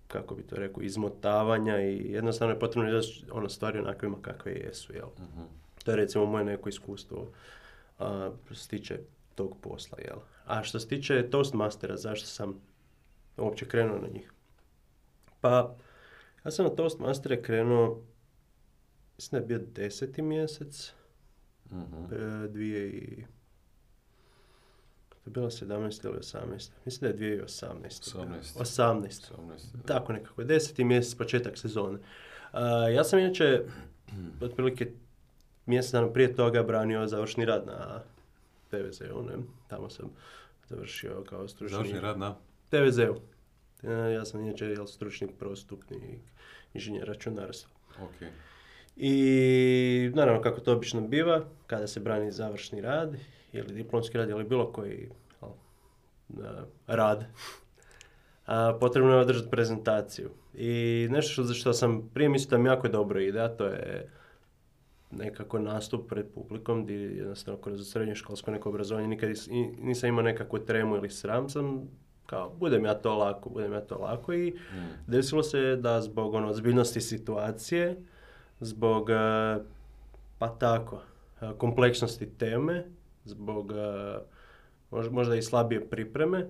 kako 0.08 0.36
bi 0.36 0.44
to 0.44 0.56
rekao, 0.56 0.84
izmotavanja 0.84 1.82
i 1.82 2.12
jednostavno 2.12 2.54
je 2.54 2.60
potrebno 2.60 2.92
reći 2.92 3.26
ono 3.32 3.50
stvari 3.50 3.80
onakvima 3.80 4.18
kakve 4.22 4.52
jesu, 4.52 4.94
jel. 4.94 5.08
Mhm. 5.20 5.42
To 5.84 5.92
je 5.92 5.98
recimo 5.98 6.26
moje 6.26 6.46
neko 6.46 6.70
iskustvo 6.70 7.28
a, 8.00 8.32
što 8.46 8.56
se 8.56 8.70
tiče 8.70 9.00
tog 9.36 9.58
posla, 9.62 9.98
jel? 10.00 10.18
A 10.46 10.64
što 10.64 10.80
se 10.80 10.88
tiče 10.88 11.30
Toastmastera, 11.30 11.98
zašto 11.98 12.28
sam 12.28 12.62
uopće 13.38 13.68
krenuo 13.68 13.98
na 13.98 14.08
njih? 14.08 14.34
Pa, 15.42 15.76
ja 16.46 16.52
sam 16.52 16.66
na 16.66 16.72
Toastmastere 16.72 17.42
krenuo, 17.42 18.02
mislim 19.22 19.40
da 19.40 19.54
je 19.54 19.60
bio 19.60 19.68
deseti 19.76 20.22
mjesec, 20.22 20.94
e, 21.72 22.48
dvije 22.48 22.90
i... 22.90 23.24
To 25.10 25.16
je 25.26 25.32
bilo 25.32 25.50
17 25.50 26.06
ili 26.06 26.18
18. 26.18 26.70
Mislim 26.86 27.12
da 27.12 27.26
je 27.26 27.38
2018. 27.38 27.48
18. 27.48 28.60
18. 28.60 29.32
18, 29.38 29.74
da. 29.74 29.84
Tako 29.86 30.14
nekako, 30.14 30.44
deseti 30.44 30.84
mjesec, 30.84 31.16
početak 31.16 31.58
sezone. 31.58 32.00
A, 32.52 32.90
ja 32.90 33.04
sam 33.04 33.20
inače, 33.20 33.64
otprilike 34.46 34.92
mjesec 35.66 35.92
dana 35.92 36.14
prije 36.14 36.36
toga 36.36 36.64
branio 36.64 37.08
završni 37.08 37.46
rad 37.46 37.66
na 37.66 38.02
TVZ-u, 38.70 39.22
ne? 39.22 39.34
Tamo 39.68 39.90
sam 39.90 40.10
završio 40.70 41.24
kao 41.30 41.48
stručni... 41.48 41.76
Završni 41.76 42.00
rad 42.00 42.20
na? 42.20 42.36
TVZ-u. 42.70 43.16
E, 43.84 44.14
ja 44.14 44.26
sam 44.26 44.42
inače 44.42 44.76
stručni 44.88 45.28
prostupni 45.40 46.20
inženjer 46.74 47.08
računarstva. 47.08 47.72
Ok. 48.04 48.32
I 48.96 50.12
naravno 50.14 50.42
kako 50.42 50.60
to 50.60 50.74
obično 50.74 51.02
biva, 51.02 51.46
kada 51.68 51.88
se 51.88 52.00
brani 52.00 52.32
završni 52.32 52.82
rad 52.82 53.16
ili 53.54 53.74
diplomski 53.74 54.18
rad 54.18 54.30
ili 54.30 54.44
bilo 54.44 54.72
koji 54.72 55.10
a, 55.42 55.48
rad, 56.88 57.26
a, 58.46 58.78
potrebno 58.80 59.12
je 59.12 59.20
održati 59.20 59.50
prezentaciju. 59.50 60.30
I 60.54 61.08
nešto 61.12 61.32
što, 61.32 61.54
što 61.54 61.74
sam 61.74 62.10
prije 62.14 62.30
mislio 62.30 62.58
da 62.58 62.64
mi 62.64 62.70
jako 62.70 62.88
dobro 62.88 63.20
ide, 63.20 63.40
a 63.42 63.50
to 63.50 63.66
je 63.66 64.10
nekako 65.12 65.60
nastup 65.60 66.10
pred 66.10 66.26
publikom 66.36 66.84
gdje 66.84 66.96
jednostavno 66.96 67.62
kroz 67.62 67.92
srednjoškolsko 67.92 68.52
neko 68.52 68.70
obrazovanje 68.70 69.08
nikad 69.08 69.30
nisam 69.82 70.10
imao 70.10 70.24
nekakvu 70.24 70.60
tremu 70.60 70.96
ili 70.96 71.10
sram 71.10 71.50
sam 71.50 71.90
kao 72.26 72.50
budem 72.60 72.86
ja 72.86 72.94
to 72.94 73.16
lako, 73.16 73.50
budem 73.50 73.74
ja 73.74 73.82
to 73.82 73.98
lako 73.98 74.34
i 74.34 74.52
Mm. 74.52 75.12
desilo 75.12 75.44
se 75.44 75.76
da 75.76 76.02
zbog 76.02 76.34
ono, 76.34 76.50
ozbiljnosti 76.50 77.02
situacije, 77.02 77.98
zbog 78.62 79.10
e, 79.10 79.14
pa 80.38 80.48
tako, 80.50 81.02
e, 81.42 81.52
kompleksnosti 81.54 82.26
teme, 82.28 82.86
zbog 83.26 83.72
e, 83.72 83.76
mož- 84.92 85.12
možda 85.12 85.36
i 85.36 85.42
slabije 85.42 85.90
pripreme, 85.90 86.48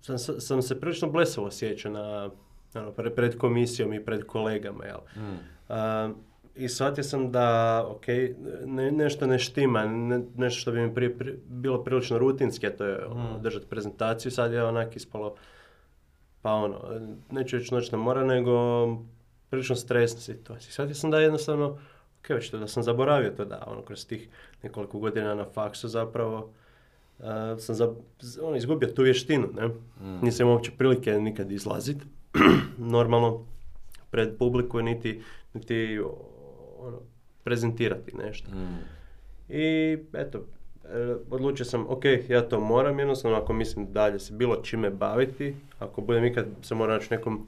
sam, 0.00 0.18
sam 0.18 0.62
se 0.62 0.80
prilično 0.80 1.08
blesavo 1.08 1.46
osjećao 1.46 1.92
na, 1.92 2.30
ono, 2.74 2.90
pre- 2.90 3.10
pred 3.10 3.38
komisijom 3.38 3.92
i 3.92 4.04
pred 4.04 4.24
kolegama, 4.24 4.84
jel? 4.84 4.98
Mm. 5.16 5.38
A, 5.68 6.10
I 6.56 6.68
shvatio 6.68 7.04
sam 7.04 7.32
da, 7.32 7.48
ok, 7.88 8.06
ne, 8.66 8.90
nešto 8.92 9.26
ne 9.26 9.38
štima, 9.38 9.84
ne- 9.84 10.22
nešto 10.36 10.60
što 10.60 10.72
bi 10.72 10.80
mi 10.80 10.94
prije 10.94 11.18
pri- 11.18 11.36
bilo 11.40 11.84
prilično 11.84 12.18
rutinski, 12.18 12.66
a 12.66 12.70
to 12.70 12.84
je 12.84 13.06
ono, 13.06 13.24
Mm. 13.30 13.42
držati 13.42 13.66
prezentaciju, 13.66 14.32
sad 14.32 14.52
je 14.52 14.64
onak 14.64 14.96
ispalo, 14.96 15.34
pa 16.42 16.52
ono, 16.52 16.80
neću 17.30 17.56
reći 17.56 17.74
noćna 17.74 17.98
mora, 17.98 18.24
nego 18.24 18.86
prilično 19.50 19.76
stresna 19.76 20.20
situacija. 20.20 20.72
Shvatio 20.72 20.94
sam 20.94 21.10
da 21.10 21.20
jednostavno, 21.20 21.78
ok, 22.20 22.28
već 22.28 22.50
to 22.50 22.58
da 22.58 22.66
sam 22.66 22.82
zaboravio 22.82 23.30
to 23.30 23.44
da, 23.44 23.64
ono, 23.66 23.82
kroz 23.82 24.06
tih 24.06 24.28
nekoliko 24.62 24.98
godina 24.98 25.34
na 25.34 25.44
faksu 25.44 25.88
zapravo, 25.88 26.50
a, 27.18 27.56
sam 27.58 27.74
za, 27.74 27.94
ono, 28.42 28.56
izgubio 28.56 28.88
tu 28.88 29.02
vještinu, 29.02 29.48
ne? 29.54 29.66
Mm. 29.68 30.24
Nisam 30.24 30.44
imao 30.44 30.54
uopće 30.54 30.70
prilike 30.78 31.12
nikad 31.12 31.52
izlaziti, 31.52 32.04
normalno, 32.78 33.46
pred 34.10 34.38
publiku, 34.38 34.82
niti, 34.82 35.22
niti 35.54 36.00
ono, 36.78 37.00
prezentirati 37.44 38.16
nešto. 38.16 38.50
Mm. 38.50 38.78
I 39.48 39.98
eto, 40.12 40.46
e, 40.84 41.16
odlučio 41.30 41.64
sam, 41.64 41.86
ok, 41.88 42.04
ja 42.28 42.48
to 42.48 42.60
moram 42.60 42.98
jednostavno, 42.98 43.36
ako 43.36 43.52
mislim 43.52 43.92
dalje 43.92 44.18
se 44.18 44.34
bilo 44.34 44.56
čime 44.56 44.90
baviti, 44.90 45.56
ako 45.78 46.00
budem 46.00 46.24
ikad 46.24 46.46
se 46.62 46.74
moram 46.74 46.94
naći 46.94 47.14
nekom 47.14 47.46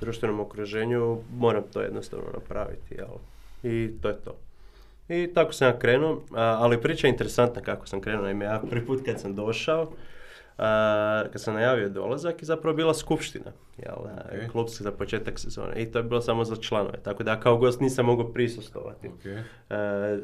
društvenom 0.00 0.40
okruženju, 0.40 1.18
moram 1.36 1.62
to 1.72 1.80
jednostavno 1.80 2.26
napraviti, 2.34 2.94
jel? 2.94 3.14
I 3.62 3.90
to 4.02 4.08
je 4.08 4.16
to. 4.16 4.36
I 5.08 5.30
tako 5.34 5.52
sam 5.52 5.68
ja 5.68 5.78
krenuo, 5.78 6.22
a, 6.32 6.42
ali 6.60 6.80
priča 6.80 7.06
je 7.06 7.10
interesantna 7.10 7.62
kako 7.62 7.86
sam 7.86 8.00
krenuo, 8.00 8.22
naime 8.22 8.44
ja 8.44 8.62
prvi 8.70 8.86
put 8.86 9.04
kad 9.04 9.20
sam 9.20 9.34
došao, 9.34 9.92
a, 10.58 11.24
kad 11.32 11.40
sam 11.42 11.54
najavio 11.54 11.88
dolazak 11.88 12.42
je 12.42 12.46
zapravo 12.46 12.76
bila 12.76 12.94
skupština, 12.94 13.52
jel, 13.78 13.96
Ok. 13.96 14.52
klubska 14.52 14.84
za 14.84 14.92
početak 14.92 15.38
sezone 15.38 15.82
i 15.82 15.92
to 15.92 15.98
je 15.98 16.02
bilo 16.02 16.20
samo 16.20 16.44
za 16.44 16.56
članove, 16.56 16.98
tako 17.02 17.22
da 17.22 17.40
kao 17.40 17.56
gost 17.56 17.80
nisam 17.80 18.06
mogao 18.06 18.32
prisustovati. 18.32 19.08
Ok. 19.08 19.24
E, 19.26 20.18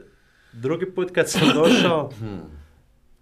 drugi 0.53 0.87
put 0.87 1.11
kad 1.11 1.31
sam 1.31 1.49
došao, 1.55 2.11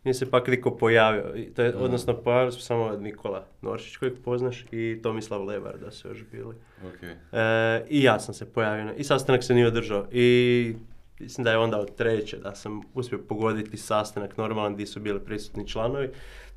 nije 0.09 0.15
se 0.15 0.31
pak 0.31 0.49
niko 0.49 0.77
pojavio. 0.77 1.37
I 1.37 1.55
To 1.55 1.63
je, 1.63 1.77
odnosno, 1.77 2.15
pojavili 2.17 2.53
su 2.53 2.61
samo 2.61 2.97
Nikola 2.97 3.45
Noršić 3.63 3.97
kojeg 3.97 4.15
poznaš 4.25 4.65
i 4.71 5.01
Tomislav 5.03 5.45
Levar 5.45 5.79
da 5.79 5.91
su 5.91 6.09
još 6.09 6.25
bili. 6.33 6.55
Ok. 6.89 7.03
E, 7.03 7.85
I 7.89 8.03
ja 8.03 8.21
sam 8.21 8.35
se 8.35 8.53
pojavio. 8.53 8.95
I 8.97 9.05
sastanak 9.05 9.45
se 9.45 9.55
nije 9.55 9.67
održao. 9.67 10.07
I 10.13 10.75
mislim 11.21 11.45
da 11.45 11.51
je 11.51 11.59
onda 11.59 11.79
od 11.79 11.95
treće 11.95 12.37
da 12.37 12.55
sam 12.55 12.81
uspio 12.95 13.19
pogoditi 13.29 13.77
sastanak 13.77 14.37
normalan 14.37 14.75
gdje 14.75 14.87
su 14.87 15.01
bili 15.01 15.21
prisutni 15.21 15.69
članovi. 15.69 16.11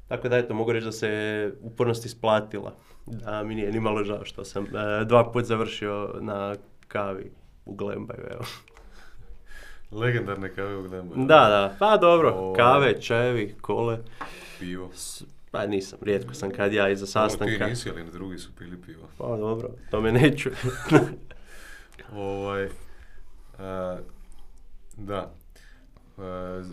Tako 0.08 0.30
da 0.30 0.38
eto, 0.38 0.54
mogu 0.54 0.72
reći 0.72 0.86
da 0.86 0.92
se 0.92 1.52
upornost 1.62 2.06
isplatila. 2.06 2.76
Da 3.06 3.44
mi 3.44 3.56
nije 3.56 3.72
ni 3.72 3.80
malo 3.80 4.04
žao 4.04 4.26
što 4.26 4.44
sam 4.44 4.66
e, 4.66 5.06
dva 5.06 5.32
put 5.32 5.46
završio 5.46 6.16
na 6.22 6.56
kavi 6.88 7.32
u 7.66 7.76
Glembaju, 7.76 8.24
evo. 8.32 8.44
Legendarne 9.92 10.50
kave 10.50 10.76
u. 10.76 10.88
Da, 11.18 11.26
da, 11.26 11.76
pa 11.80 11.98
dobro, 11.98 12.30
Ovaj. 12.32 12.58
kave, 12.58 13.02
čajevi, 13.02 13.56
kole, 13.62 14.00
Pivo. 14.60 14.90
s- 14.94 15.24
pa 15.52 15.66
nisam, 15.66 16.00
rijetko 16.02 16.34
sam 16.34 16.52
kad 16.52 16.74
ja 16.74 16.90
iza 16.90 17.00
Dobro, 17.06 17.30
sastanka. 17.30 17.58
Ti 17.58 17.70
nisi, 17.70 17.90
ali 17.90 18.04
drugi 18.04 18.38
su 18.38 18.50
pili 18.52 18.78
pivo. 18.78 19.08
Pa 19.18 19.28
dobro, 19.28 19.70
to 19.92 20.02
me 20.02 20.12
neću. 20.14 20.50
Ovaj, 22.14 22.70
a, 23.60 23.98
da. 24.98 25.34
A, 26.18 26.64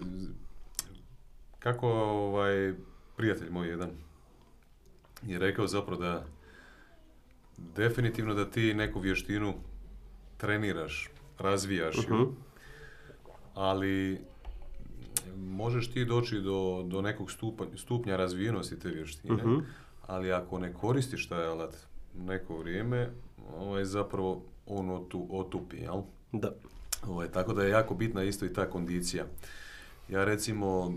kako 1.59 1.89
ovaj 1.89 2.75
prijatelj 3.17 3.51
moj 3.51 3.69
jedan 3.69 3.91
je 5.23 5.39
rekao 5.39 5.67
zapravo 5.67 6.01
da 6.01 6.25
definitivno 7.57 8.35
da 8.35 8.45
ti 8.45 8.75
neku 8.75 9.01
vještinu 9.01 9.55
treniraš, 10.37 11.11
razvijaš 11.39 11.97
ju, 11.99 12.03
Mhm. 12.15 12.23
Ali 13.59 14.21
možeš 15.37 15.91
ti 15.91 16.05
doći 16.05 16.41
do, 16.41 16.85
do 16.85 17.03
nekog 17.03 17.31
stupa, 17.31 17.65
stupnja 17.77 18.17
razvijenosti 18.17 18.79
te 18.79 18.89
vještine, 18.89 19.35
Mhm. 19.35 19.55
ali 20.03 20.33
ako 20.33 20.59
ne 20.59 20.73
koristiš 20.73 21.29
taj 21.29 21.47
alat 21.47 21.75
neko 22.17 22.57
vrijeme, 22.57 23.11
ovaj, 23.57 23.85
zapravo 23.85 24.43
on 24.67 24.91
otu, 24.91 25.27
otupi, 25.31 25.77
jel? 25.77 26.03
Da. 26.33 26.53
Ovaj, 27.07 27.29
tako 27.29 27.53
da 27.53 27.63
je 27.63 27.71
jako 27.71 27.95
bitna 27.95 28.23
isto 28.23 28.45
i 28.47 28.53
ta 28.53 28.71
kondicija. 28.71 29.25
Ja 30.09 30.25
recimo 30.25 30.93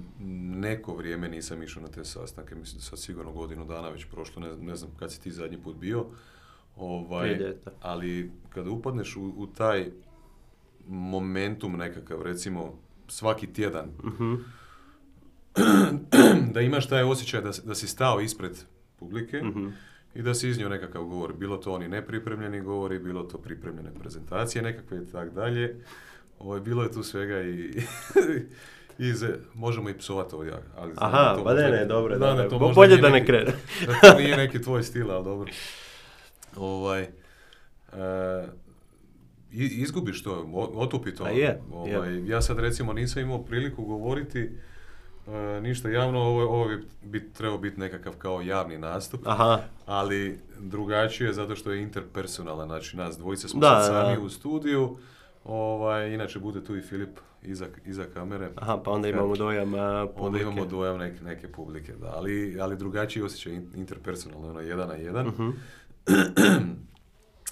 neko 0.51 0.95
vrijeme 0.95 1.29
nisam 1.29 1.63
išao 1.63 1.83
na 1.83 1.89
te 1.89 2.05
sastanke, 2.05 2.55
mislim 2.55 2.77
da 2.77 2.83
sad 2.83 2.99
sigurno 2.99 3.31
godinu 3.31 3.65
dana 3.65 3.89
već 3.89 4.05
prošlo, 4.05 4.41
ne, 4.41 4.57
ne 4.57 4.75
znam 4.75 4.91
kad 4.99 5.11
si 5.11 5.21
ti 5.21 5.31
zadnji 5.31 5.57
put 5.57 5.75
bio. 5.75 6.05
Ovaj, 6.77 7.29
ali 7.81 8.31
kada 8.49 8.69
upadneš 8.69 9.15
u, 9.15 9.33
u 9.37 9.47
taj 9.47 9.91
momentum 10.87 11.73
nekakav, 11.73 12.21
recimo 12.21 12.73
svaki 13.07 13.47
tjedan, 13.47 13.89
Mhm. 14.03 14.33
da 16.53 16.61
imaš 16.61 16.87
taj 16.87 17.03
osjećaj 17.03 17.41
da, 17.41 17.51
da 17.63 17.75
si 17.75 17.87
stao 17.87 18.21
ispred 18.21 18.51
publike 18.97 19.37
Mhm. 19.39 19.67
i 20.15 20.21
da 20.21 20.33
si 20.33 20.49
iznio 20.49 20.69
nekakav 20.69 21.03
govor. 21.03 21.33
Bilo 21.33 21.57
to 21.57 21.73
oni 21.73 21.87
nepripremljeni 21.87 22.61
govori, 22.61 22.99
bilo 22.99 23.23
to 23.23 23.37
pripremljene 23.37 23.89
prezentacije 23.93 24.61
nekakve 24.61 24.97
i 24.99 25.07
tak 25.07 25.29
dalje. 25.31 25.83
Ovo, 26.39 26.59
bilo 26.59 26.83
je 26.83 26.91
tu 26.91 27.03
svega 27.03 27.41
i... 27.41 27.81
i 28.99 29.13
ze- 29.13 29.39
možemo 29.53 29.89
i 29.89 29.97
psovati 29.97 30.35
ovdje, 30.35 30.53
ali 30.75 30.93
znam 30.93 31.11
da 31.11 31.17
Aha, 31.19 31.35
to 31.35 31.43
pa 31.43 31.53
ne, 31.53 31.69
ne, 31.69 31.85
dobro, 31.85 32.17
znam 32.17 32.29
dobro. 32.29 32.49
to 32.49 32.59
Bo- 32.59 32.71
bolje 32.71 32.89
nije 32.89 33.01
da 33.01 33.09
ne 33.09 33.13
neki- 33.13 33.25
krene. 33.25 33.51
da 34.01 34.11
to 34.11 34.19
nije 34.19 34.37
neki 34.37 34.61
tvoj 34.61 34.83
stil, 34.83 35.11
ali 35.11 35.23
dobro. 35.23 35.51
Ovaj, 36.57 37.03
i- 37.03 37.07
izgubiš 39.51 40.23
to, 40.23 40.49
otupi 40.73 41.11
to. 41.11 41.23
Pa 41.23 41.29
je, 41.29 41.61
Ovaj, 41.71 42.25
Ja 42.25 42.41
sad 42.41 42.59
recimo 42.59 42.93
nisam 42.93 43.21
imao 43.21 43.39
priliku 43.39 43.83
govoriti 43.85 44.49
e, 45.27 45.61
ništa 45.61 45.89
javno, 45.89 46.19
ovo, 46.19 46.43
ovo 46.43 46.67
bi, 46.67 46.77
bi 47.03 47.29
trebao 47.29 47.57
biti 47.57 47.79
nekakav 47.79 48.13
kao 48.13 48.41
javni 48.41 48.77
nastup, 48.77 49.21
Aha, 49.25 49.59
ali 49.85 50.39
drugačije 50.59 51.33
zato 51.33 51.55
što 51.55 51.71
je 51.71 51.81
interpersonalan, 51.81 52.67
znači 52.67 52.97
nas 52.97 53.17
dvojice 53.17 53.47
smo 53.47 53.59
Da, 53.59 53.67
sad 53.81 53.85
sami 53.95 54.15
da. 54.15 54.21
u 54.21 54.29
studiju, 54.29 54.97
ovaj, 55.43 56.09
inače 56.09 56.39
bude 56.39 56.63
tu 56.63 56.77
i 56.77 56.81
Filip 56.81 57.09
iza, 57.43 57.67
iza 57.85 58.05
kamere. 58.05 58.49
aha, 58.55 58.77
pa 58.77 58.91
onda 58.91 59.07
imamo 59.07 59.35
dojam 59.35 59.73
a, 59.73 59.77
Onda 59.99 60.11
publike. 60.13 60.43
imamo 60.43 60.65
dojam 60.65 60.97
neke, 60.97 61.23
neke 61.23 61.47
publike, 61.47 61.93
da, 61.93 62.07
ali, 62.07 62.57
ali 62.59 62.77
drugačiji 62.77 63.23
osjećaj 63.23 63.53
in- 63.53 63.67
interpersonalno, 63.75 64.49
ono 64.49 64.59
jedan 64.59 64.87
na 64.87 64.95
jedan. 64.95 65.27
Mhm. 65.27 65.49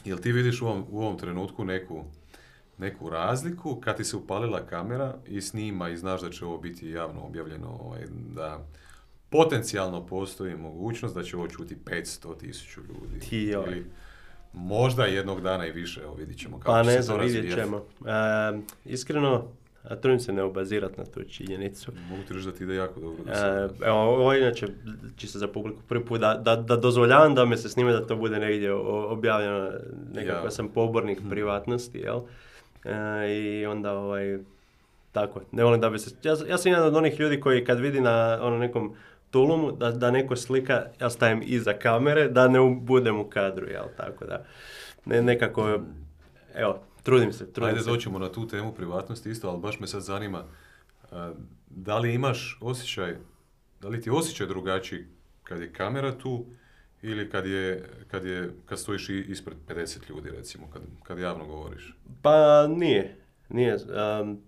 Jel 0.06 0.18
ti 0.18 0.32
vidiš 0.32 0.62
u 0.62 0.66
ovom, 0.68 0.86
u 0.90 1.02
ovom 1.02 1.18
trenutku 1.18 1.66
neku, 1.66 2.04
neku 2.78 3.10
razliku 3.10 3.76
kad 3.76 3.98
ti 3.98 4.04
se 4.04 4.18
upalila 4.18 4.66
kamera 4.66 5.16
i 5.28 5.42
snima 5.42 5.90
i 5.90 5.98
znaš 5.98 6.22
da 6.22 6.30
će 6.30 6.46
ovo 6.46 6.58
biti 6.58 6.90
javno 6.90 7.22
objavljeno, 7.22 7.80
ovaj, 7.82 8.02
da 8.36 8.66
potencijalno 9.30 10.06
postoji 10.06 10.56
mogućnost 10.58 11.16
da 11.16 11.24
će 11.24 11.38
ovo 11.38 11.48
čuti 11.48 11.78
500 11.86 12.38
tisuću 12.40 12.82
ljudi. 12.82 13.20
Ti 13.30 13.38
joj. 13.38 13.64
Ili 13.68 13.86
možda 14.54 15.06
jednog 15.06 15.42
dana 15.42 15.68
i 15.68 15.72
više, 15.72 16.02
evo 16.04 16.14
vidit 16.14 16.38
ćemo 16.40 16.60
kako 16.60 16.72
Pa 16.72 16.84
će 16.84 16.88
ne 16.88 16.92
se 16.94 16.98
to 16.98 17.04
znam, 17.04 17.20
vidjet 17.20 17.46
razvijati. 17.46 17.62
ćemo. 17.62 17.84
E, 18.06 18.60
iskreno, 18.86 19.48
a 19.84 19.96
trudim 19.96 20.20
se 20.20 20.34
ne 20.34 20.44
obazirat 20.44 20.98
na 20.98 21.06
tu 21.06 21.24
činjenicu. 21.24 21.92
Mogu 22.10 22.24
ti 22.24 22.34
reći 22.34 22.46
da 22.46 22.52
ti 22.52 22.64
ide 22.64 22.76
jako 22.76 23.00
dobro. 23.00 23.24
do 23.24 23.32
E, 23.32 23.36
sada. 23.36 23.70
evo, 23.82 23.98
ovo 23.98 24.34
inače, 24.34 24.68
čisto 25.16 25.40
za 25.40 25.48
publiku, 25.48 25.80
prvi 25.84 26.06
put 26.06 26.20
da, 26.20 26.34
da, 26.36 26.56
da 26.56 26.76
dozvoljavam 26.78 27.36
da 27.36 27.46
me 27.46 27.58
se 27.58 27.70
snime, 27.70 27.92
da 27.92 28.08
to 28.08 28.16
bude 28.16 28.40
negdje 28.40 28.74
objavljeno, 28.74 29.72
nekako 30.14 30.46
Ja. 30.46 30.52
sam 30.52 30.68
pobornik 30.68 31.20
privatnosti, 31.30 31.98
jel? 31.98 32.20
E, 32.86 33.32
I 33.32 33.66
onda, 33.66 33.94
ovaj, 33.94 34.40
tako, 35.12 35.42
ne 35.52 35.64
volim 35.64 35.82
da 35.82 35.90
bi 35.90 36.00
se, 36.00 36.16
ja, 36.24 36.36
ja 36.50 36.58
sam 36.58 36.72
jedan 36.72 36.88
od 36.88 36.96
onih 36.96 37.20
ljudi 37.20 37.40
koji 37.40 37.66
kad 37.66 37.80
vidi 37.80 38.02
na 38.02 38.40
ono 38.42 38.58
nekom 38.58 38.96
tulumu 39.32 39.72
da, 39.72 39.92
da 39.92 40.12
neko 40.12 40.36
slika, 40.36 40.86
ja 41.02 41.10
stavim 41.10 41.42
iza 41.46 41.74
kamere, 41.74 42.28
da 42.28 42.48
ne 42.48 42.60
budem 42.82 43.20
u 43.20 43.26
kadru, 43.26 43.68
jel, 43.68 43.86
tako 43.98 44.26
da, 44.26 44.44
ne, 45.06 45.22
nekako, 45.22 45.80
evo, 46.56 46.80
trudim 47.10 47.34
se, 47.34 47.54
trudim 47.54 47.70
Ajde 47.70 47.84
se. 47.84 47.90
doćemo 47.90 48.20
na 48.20 48.32
tu 48.32 48.48
temu 48.48 48.74
privatnosti 48.74 49.30
isto, 49.30 49.50
ali 49.50 49.60
baš 49.60 49.80
me 49.80 49.88
sad 49.88 50.02
zanima 50.02 50.44
da 51.70 51.98
li 52.00 52.14
imaš 52.14 52.58
osjećaj, 52.62 53.16
da 53.82 53.88
li 53.88 54.02
ti 54.02 54.10
je 54.10 54.14
osjećaj 54.14 54.48
drugačiji 54.48 55.06
kad 55.44 55.62
je 55.62 55.74
kamera 55.74 56.18
tu 56.18 56.46
ili 57.02 57.30
kad 57.30 57.46
je, 57.46 57.90
kad 58.08 58.26
je, 58.26 58.52
kad 58.66 58.80
stojiš 58.80 59.10
ispred 59.10 59.58
50 59.68 60.10
ljudi 60.10 60.30
recimo, 60.30 60.68
kad, 60.74 60.82
kad 61.04 61.20
javno 61.20 61.46
govoriš. 61.46 61.96
Pa 62.22 62.68
nije, 62.68 63.16
nije. 63.50 63.76
um, 63.76 64.42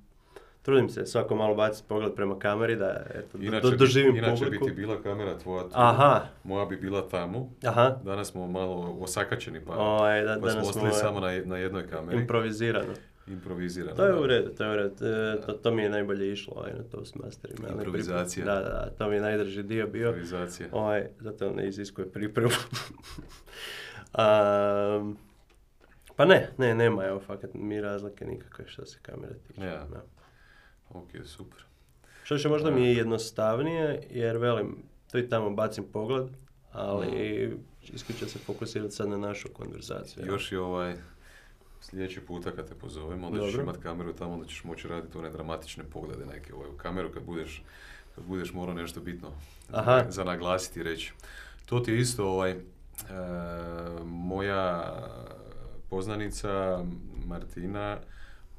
trudim 0.62 0.90
se 0.90 1.06
svako 1.06 1.36
malo 1.36 1.56
baciti 1.56 1.88
pogled 1.88 2.14
prema 2.14 2.40
kameri 2.40 2.76
da 2.76 3.06
eto, 3.10 3.38
Inače, 3.38 3.62
do, 3.62 3.76
doživim 3.76 4.16
inače 4.16 4.44
publiku. 4.44 4.66
bi 4.66 4.72
ti 4.72 4.76
bila 4.76 5.02
kamera 5.02 5.38
tvoja 5.38 5.64
tu, 5.64 5.70
Aha, 5.74 6.22
moja 6.44 6.66
bi 6.66 6.78
bila 6.78 7.08
tamo. 7.10 7.50
aha. 7.66 7.96
Danas 8.04 8.28
smo 8.28 8.48
malo 8.48 8.98
osakačeni 9.00 9.62
pa, 9.62 9.74
Ovaj, 9.74 10.22
da, 10.24 10.34
pa 10.34 10.40
smo 10.40 10.48
danas 10.50 10.68
ostali 10.68 10.90
smo, 10.90 11.00
samo 11.00 11.20
na, 11.20 11.42
na 11.46 11.58
jednoj 11.58 11.88
kameri. 11.88 12.18
improvizirano. 12.18 12.94
Improvizirano. 13.28 13.96
To 13.96 14.06
je 14.06 14.14
u 14.16 14.28
redu, 14.28 14.50
to 14.50 14.64
je 14.64 14.72
u 14.72 14.76
redu. 14.76 14.96
E, 15.02 15.42
To, 15.42 15.54
to 15.54 15.72
mi 15.72 15.84
je 15.84 15.90
najbolje 15.90 16.32
išlo 16.32 16.54
ovaj, 16.58 16.72
na 16.74 16.84
Toastmasterima. 16.84 17.68
Improvizacija. 17.70 18.46
Da, 18.46 18.56
da, 18.56 18.90
to 18.90 19.10
mi 19.10 19.16
je 19.16 19.22
najdrži 19.22 19.64
dio 19.64 19.88
bio. 19.88 20.08
Improvizacija. 20.08 20.70
Ovaj, 20.72 21.08
zato 21.20 21.52
ne 21.52 21.68
iziskuje 21.68 22.08
pripremu. 22.10 22.52
Am, 24.14 25.18
pa 26.16 26.26
ne, 26.26 26.50
ne, 26.58 26.76
nema, 26.76 27.06
evo, 27.06 27.20
fakat 27.20 27.50
mi 27.54 27.82
razlike 27.82 28.26
nikakve 28.26 28.66
što 28.68 28.86
se 28.86 29.00
kamere 29.02 29.34
tiče. 29.38 29.62
Ja. 29.62 29.88
Ok, 30.94 31.26
super. 31.26 31.64
Što 32.24 32.38
će 32.38 32.50
možda 32.50 32.72
mi 32.72 32.86
je 32.86 32.96
jednostavnije, 32.96 34.08
jer 34.10 34.38
velim, 34.38 34.84
tu 35.12 35.18
i 35.18 35.30
tamo 35.30 35.50
bacim 35.50 35.84
pogled, 35.94 36.28
ali 36.72 37.58
isključivo 37.94 38.30
se 38.30 38.40
fokusirati 38.40 38.96
sad 38.96 39.10
na 39.10 39.18
našu 39.18 39.50
konverzaciju. 39.54 40.26
Još 40.26 40.52
je 40.52 40.60
ovaj, 40.60 40.96
sljedeći 41.82 42.22
puta 42.22 42.52
kad 42.52 42.70
te 42.70 42.76
pozovemo, 42.76 43.28
onda 43.28 43.40
ćeš 43.40 43.52
Dobro. 43.52 43.64
imat 43.64 43.84
kameru 43.84 44.14
tamo, 44.14 44.34
onda 44.34 44.46
ćeš 44.46 44.64
moći 44.64 44.88
raditi 44.88 45.18
one 45.18 45.30
dramatične 45.30 45.84
poglede 45.84 46.26
neke 46.26 46.54
ovaj, 46.54 46.70
u 46.70 46.78
kameru 46.78 47.12
kad 47.14 47.24
budeš, 47.24 47.64
kad 48.16 48.24
budeš 48.24 48.54
morao 48.54 48.76
nešto 48.76 49.00
bitno 49.00 49.30
Aha. 49.72 50.06
za 50.10 50.24
naglasiti 50.24 50.80
i 50.80 50.84
reći. 50.84 51.14
To 51.66 51.80
ti 51.80 51.92
je 51.92 52.00
isto 52.00 52.28
ovaj, 52.28 52.52
e, 52.52 52.58
moja 54.06 54.94
poznanica 55.90 56.84
Martina, 57.26 57.98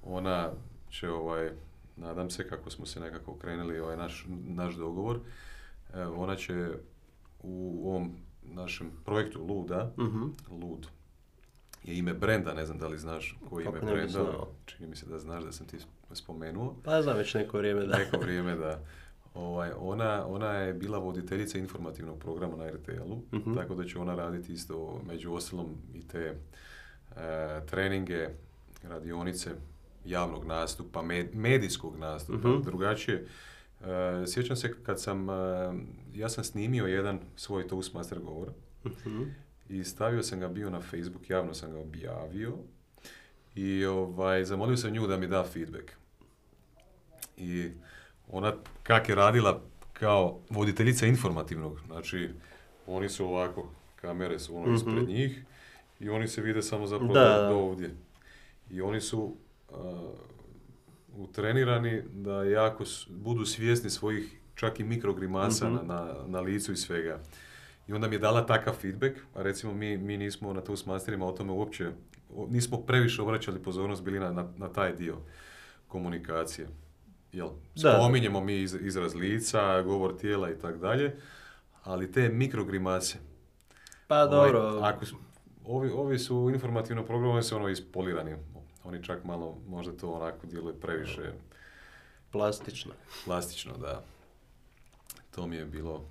ona 0.04 0.50
će 0.90 1.10
ovaj, 1.10 1.50
nadam 1.96 2.30
se 2.30 2.48
kako 2.48 2.70
smo 2.70 2.86
se 2.86 3.00
nekako 3.00 3.34
krenuli 3.34 3.80
ovaj 3.80 3.96
naš, 3.96 4.26
naš 4.46 4.74
dogovor, 4.74 5.20
ona 6.16 6.36
će 6.36 6.68
u 7.40 7.82
ovom 7.84 8.12
našem 8.44 8.90
projektu 9.04 9.40
Luda, 9.40 9.92
Mhm. 9.98 10.22
Lud, 10.52 10.86
je 11.84 11.98
ime 11.98 12.14
brenda, 12.14 12.54
ne 12.54 12.66
znam 12.66 12.78
da 12.78 12.88
li 12.88 12.98
znaš 12.98 13.36
koji 13.42 13.64
ime 13.64 13.80
brenda, 13.80 14.24
čini 14.66 14.88
mi 14.88 14.96
se 14.96 15.06
da 15.06 15.18
znaš 15.18 15.44
da 15.44 15.52
sam 15.52 15.66
ti 15.66 15.78
spomenuo. 16.12 16.76
Pa 16.84 17.02
znam 17.02 17.16
već 17.16 17.34
neko 17.34 17.58
vrijeme 17.58 17.86
da. 17.86 17.98
Neko 17.98 18.16
vrijeme 18.18 18.56
da. 18.56 18.80
Ovaj, 19.34 19.70
ona, 19.78 20.26
ona 20.26 20.50
je 20.50 20.74
bila 20.74 20.98
voditeljica 20.98 21.58
informativnog 21.58 22.18
programa 22.18 22.56
na 22.56 22.66
RTL-u, 22.66 23.22
Mhm. 23.32 23.54
tako 23.54 23.74
da 23.74 23.84
će 23.84 23.98
ona 23.98 24.14
raditi 24.14 24.52
isto 24.52 25.00
među 25.04 25.32
ostalom 25.32 25.66
i 25.94 26.02
te 26.02 26.34
e, 27.10 27.60
treninge, 27.66 28.28
radionice 28.82 29.50
javnog 30.04 30.44
nastupa, 30.44 31.02
med- 31.02 31.34
medijskog 31.34 31.96
nastupa, 31.96 32.48
Mhm. 32.48 32.62
drugačije. 32.62 33.26
E, 33.80 33.86
sjećam 34.26 34.56
se 34.56 34.74
kad 34.76 35.00
sam, 35.00 35.30
e, 35.30 35.32
ja 36.14 36.28
sam 36.28 36.44
snimio 36.44 36.86
jedan 36.86 37.20
svoj 37.36 37.68
Toastmaster 37.68 38.18
govor 38.20 38.48
Mhm. 38.84 39.22
i 39.68 39.84
stavio 39.84 40.22
sam 40.22 40.40
ga 40.40 40.48
bio 40.48 40.70
na 40.70 40.80
Facebook, 40.80 41.30
javno 41.30 41.54
sam 41.54 41.72
ga 41.72 41.78
objavio 41.78 42.52
i 43.54 43.84
ovaj, 43.84 44.44
zamolio 44.44 44.76
sam 44.76 44.90
nju 44.90 45.06
da 45.06 45.16
mi 45.16 45.26
da 45.26 45.44
feedback. 45.44 45.90
I 47.36 47.70
ona 48.28 48.52
kak 48.82 49.08
je 49.08 49.14
radila 49.14 49.60
kao 49.92 50.38
voditeljica 50.50 51.06
informativnog, 51.06 51.80
znači 51.86 52.30
oni 52.86 53.08
su 53.08 53.26
ovako, 53.26 53.68
kamere 53.96 54.38
su 54.38 54.56
ono 54.56 54.66
Mhm. 54.66 54.74
ispred 54.74 55.08
njih 55.08 55.42
i 56.00 56.08
oni 56.08 56.28
se 56.28 56.40
vide 56.42 56.62
samo 56.62 56.86
zapravo 56.86 57.14
Da, 57.14 57.46
do, 57.48 57.56
ovdje. 57.56 57.90
I 58.70 58.80
oni 58.80 59.00
su 59.00 59.36
utrenirani 61.14 62.02
da 62.04 62.42
jako 62.44 62.84
budu 63.08 63.44
svjesni 63.46 63.90
svojih 63.90 64.24
čak 64.54 64.80
i 64.80 64.84
mikrogrimasa 64.84 65.66
Mhm. 65.66 65.74
na, 65.76 65.82
na, 65.84 66.14
na 66.26 66.40
licu 66.40 66.72
i 66.72 66.76
svega. 66.76 67.20
I 67.88 67.92
onda 67.92 68.08
mi 68.08 68.14
je 68.14 68.18
dala 68.18 68.46
takav 68.46 68.74
feedback, 68.74 69.16
a 69.34 69.42
recimo 69.42 69.74
mi, 69.74 69.96
mi 69.98 70.16
nismo 70.16 70.52
na 70.52 70.60
Toastmasterima 70.60 71.26
o 71.26 71.32
tome 71.32 71.52
uopće, 71.52 71.90
o- 72.30 72.46
nismo 72.46 72.78
previše 72.78 73.22
obraćali 73.22 73.58
pozornost 73.58 74.02
bili 74.02 74.20
na, 74.20 74.32
na, 74.32 74.48
na 74.56 74.68
taj 74.68 74.92
dio 74.92 75.16
komunikacije. 75.88 76.68
Jel, 77.32 77.48
Da. 77.74 77.92
spominjemo 77.94 78.40
mi 78.40 78.56
iz, 78.56 78.76
izraz 78.76 79.14
lica, 79.14 79.82
govor 79.82 80.16
tijela 80.16 80.50
i 80.50 80.58
tako 80.58 80.78
dalje, 80.78 81.16
ali 81.84 82.12
te 82.12 82.28
mikrogrimase, 82.28 83.18
Pa 84.08 84.16
ovaj, 84.16 84.28
dobro, 84.52 84.78
ako 84.82 85.06
su, 85.06 85.16
ovi, 85.64 85.90
ovi 85.90 86.18
su 86.18 86.50
informativno 86.50 87.04
programovani 87.04 87.42
su 87.42 87.56
ono 87.56 87.68
ispolirani. 87.68 88.34
Oni 88.84 89.04
čak 89.04 89.24
malo, 89.24 89.58
možda 89.68 89.92
to 89.96 90.10
onako 90.10 90.46
djeluje 90.46 90.80
previše 90.80 91.32
plastično. 92.30 92.92
plastično, 93.24 93.76
da. 93.76 94.02
To 95.34 95.46
mi 95.46 95.56
je 95.56 95.64
bilo, 95.64 96.04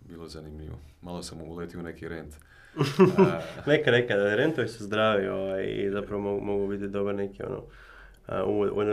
bilo 0.00 0.28
zanimljivo. 0.28 0.78
Malo 1.02 1.22
sam 1.22 1.42
uletio 1.42 1.80
u 1.80 1.82
neki 1.82 2.08
rent. 2.08 2.34
Neka, 3.66 3.90
neka, 3.90 4.14
rentovi 4.14 4.68
su 4.68 4.84
zdravi 4.84 5.28
ovaj, 5.28 5.64
i 5.64 5.90
zapravo 5.90 6.40
mogu, 6.40 6.68
biti 6.68 6.88
dobar 6.88 7.14
neki 7.14 7.42
ono, 7.42 7.62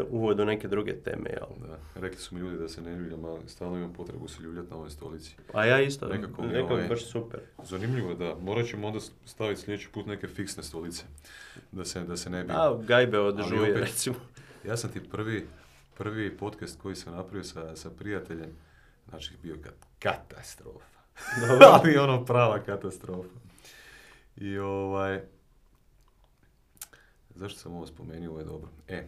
uvod, 0.09 0.39
u 0.39 0.45
neke 0.45 0.67
druge 0.67 0.93
teme, 0.93 1.29
jel? 1.29 1.67
da. 1.67 2.01
Rekli 2.01 2.17
su 2.19 2.35
mi 2.35 2.41
ljudi 2.41 2.57
da 2.57 2.69
se 2.69 2.81
ne 2.81 2.95
ljuljam, 2.95 3.25
ali 3.25 3.41
stalno 3.47 3.77
imam 3.77 3.93
potrebu 3.93 4.27
se 4.27 4.41
ljuljati 4.43 4.69
na 4.69 4.75
ovoj 4.75 4.89
stolici. 4.89 5.35
A 5.53 5.65
ja 5.65 5.81
isto, 5.81 6.07
Nekako 6.07 6.41
nekako 6.41 6.73
ovaj- 6.73 6.87
baš 6.87 7.05
super. 7.05 7.39
Zanimljivo 7.63 8.09
je 8.09 8.15
da, 8.15 8.35
morat 8.41 8.67
ćemo 8.67 8.87
onda 8.87 8.99
staviti 9.25 9.61
sljedeći 9.61 9.89
put 9.89 10.05
neke 10.05 10.27
fiksne 10.27 10.63
stolice. 10.63 11.03
Da 11.71 11.85
se, 11.85 12.03
da 12.03 12.17
se 12.17 12.29
ne 12.29 12.43
bi... 12.43 12.51
A, 12.53 12.77
gajbe 12.87 13.19
od 13.19 13.39
Ali 13.39 13.49
žuje, 13.49 13.73
opet- 13.73 13.79
recimo. 13.79 14.15
Ja 14.65 14.77
sam 14.77 14.91
ti 14.91 15.09
prvi, 15.09 15.47
prvi 15.97 16.37
podcast 16.37 16.81
koji 16.81 16.95
sam 16.95 17.13
napravio 17.13 17.43
sa, 17.43 17.75
sa 17.75 17.89
prijateljem, 17.89 18.49
znači 19.09 19.33
bio 19.43 19.55
kad, 19.63 19.73
katastrofa. 19.99 20.97
Dobro. 21.47 21.67
Ali 21.73 21.97
ono 21.97 22.25
prava 22.25 22.59
katastrofa. 22.59 23.29
I 24.37 24.57
ovaj, 24.57 25.21
zašto 27.37 27.59
sam 27.59 27.73
ovo 27.73 27.85
spomenuo, 27.87 28.29
ovo 28.29 28.39
je 28.39 28.45
dobro. 28.45 28.69
E, 28.87 29.07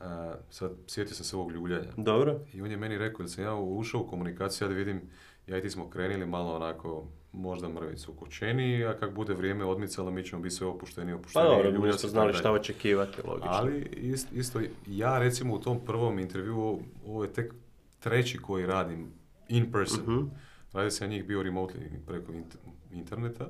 a, 0.00 0.34
sad 0.50 0.72
sjetio 0.86 1.14
sam 1.14 1.24
se 1.24 1.36
ovog 1.36 1.52
ljuljanja. 1.52 1.88
Dobro. 1.96 2.40
I 2.52 2.62
on 2.62 2.70
je 2.70 2.76
meni 2.76 2.98
rekao 2.98 3.22
da 3.22 3.28
sam 3.28 3.44
ja 3.44 3.54
ušao 3.54 4.00
u 4.00 4.06
komunikaciju, 4.06 4.66
ja 4.66 4.70
da 4.70 4.74
vidim, 4.74 5.00
ja 5.46 5.58
i 5.58 5.62
ti 5.62 5.70
smo 5.70 5.90
krenili 5.90 6.26
malo 6.26 6.54
onako, 6.54 7.04
možda 7.32 7.68
mrvicu 7.70 8.12
ukočeniji, 8.12 8.84
a 8.84 8.96
kak 8.96 9.12
bude 9.12 9.34
vrijeme 9.34 9.64
odmicalo, 9.64 10.10
mi 10.10 10.24
ćemo 10.24 10.42
biti 10.42 10.54
sve 10.54 10.66
opušteniji, 10.66 11.14
Pa 11.14 11.18
opušteniji. 11.18 11.50
dobro, 11.64 11.80
mi 11.82 11.92
se 11.92 11.98
smo 11.98 12.08
znali 12.08 12.32
šta 12.34 12.52
očekivati, 12.52 13.22
logično. 13.24 13.50
Ali 13.50 13.72
ist- 13.92 14.32
isto, 14.32 14.60
ja 14.86 15.18
recimo 15.18 15.54
u 15.54 15.60
tom 15.60 15.80
prvom 15.80 16.18
intervjuu, 16.18 16.80
ovo 17.06 17.24
je 17.24 17.32
tek 17.32 17.54
treći 18.00 18.38
koji 18.38 18.66
radim 18.66 19.06
in 19.48 19.72
person. 19.72 20.02
Mhm. 20.02 20.26
Radio 20.72 20.90
sam 20.90 21.06
ja 21.06 21.10
njih 21.10 21.24
bio 21.24 21.42
remotely 21.42 21.98
preko 22.06 22.32
int- 22.32 22.56
interneta. 22.92 23.48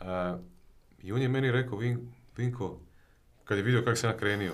A, 0.00 0.38
I 1.02 1.12
on 1.12 1.22
je 1.22 1.28
meni 1.28 1.52
rekao, 1.52 1.78
Vin, 1.78 1.98
Vinko, 2.36 2.78
kad 3.46 3.58
je 3.58 3.64
vidio 3.64 3.82
kako 3.84 3.96
sam 3.96 4.10
ja 4.10 4.16
krenio, 4.16 4.52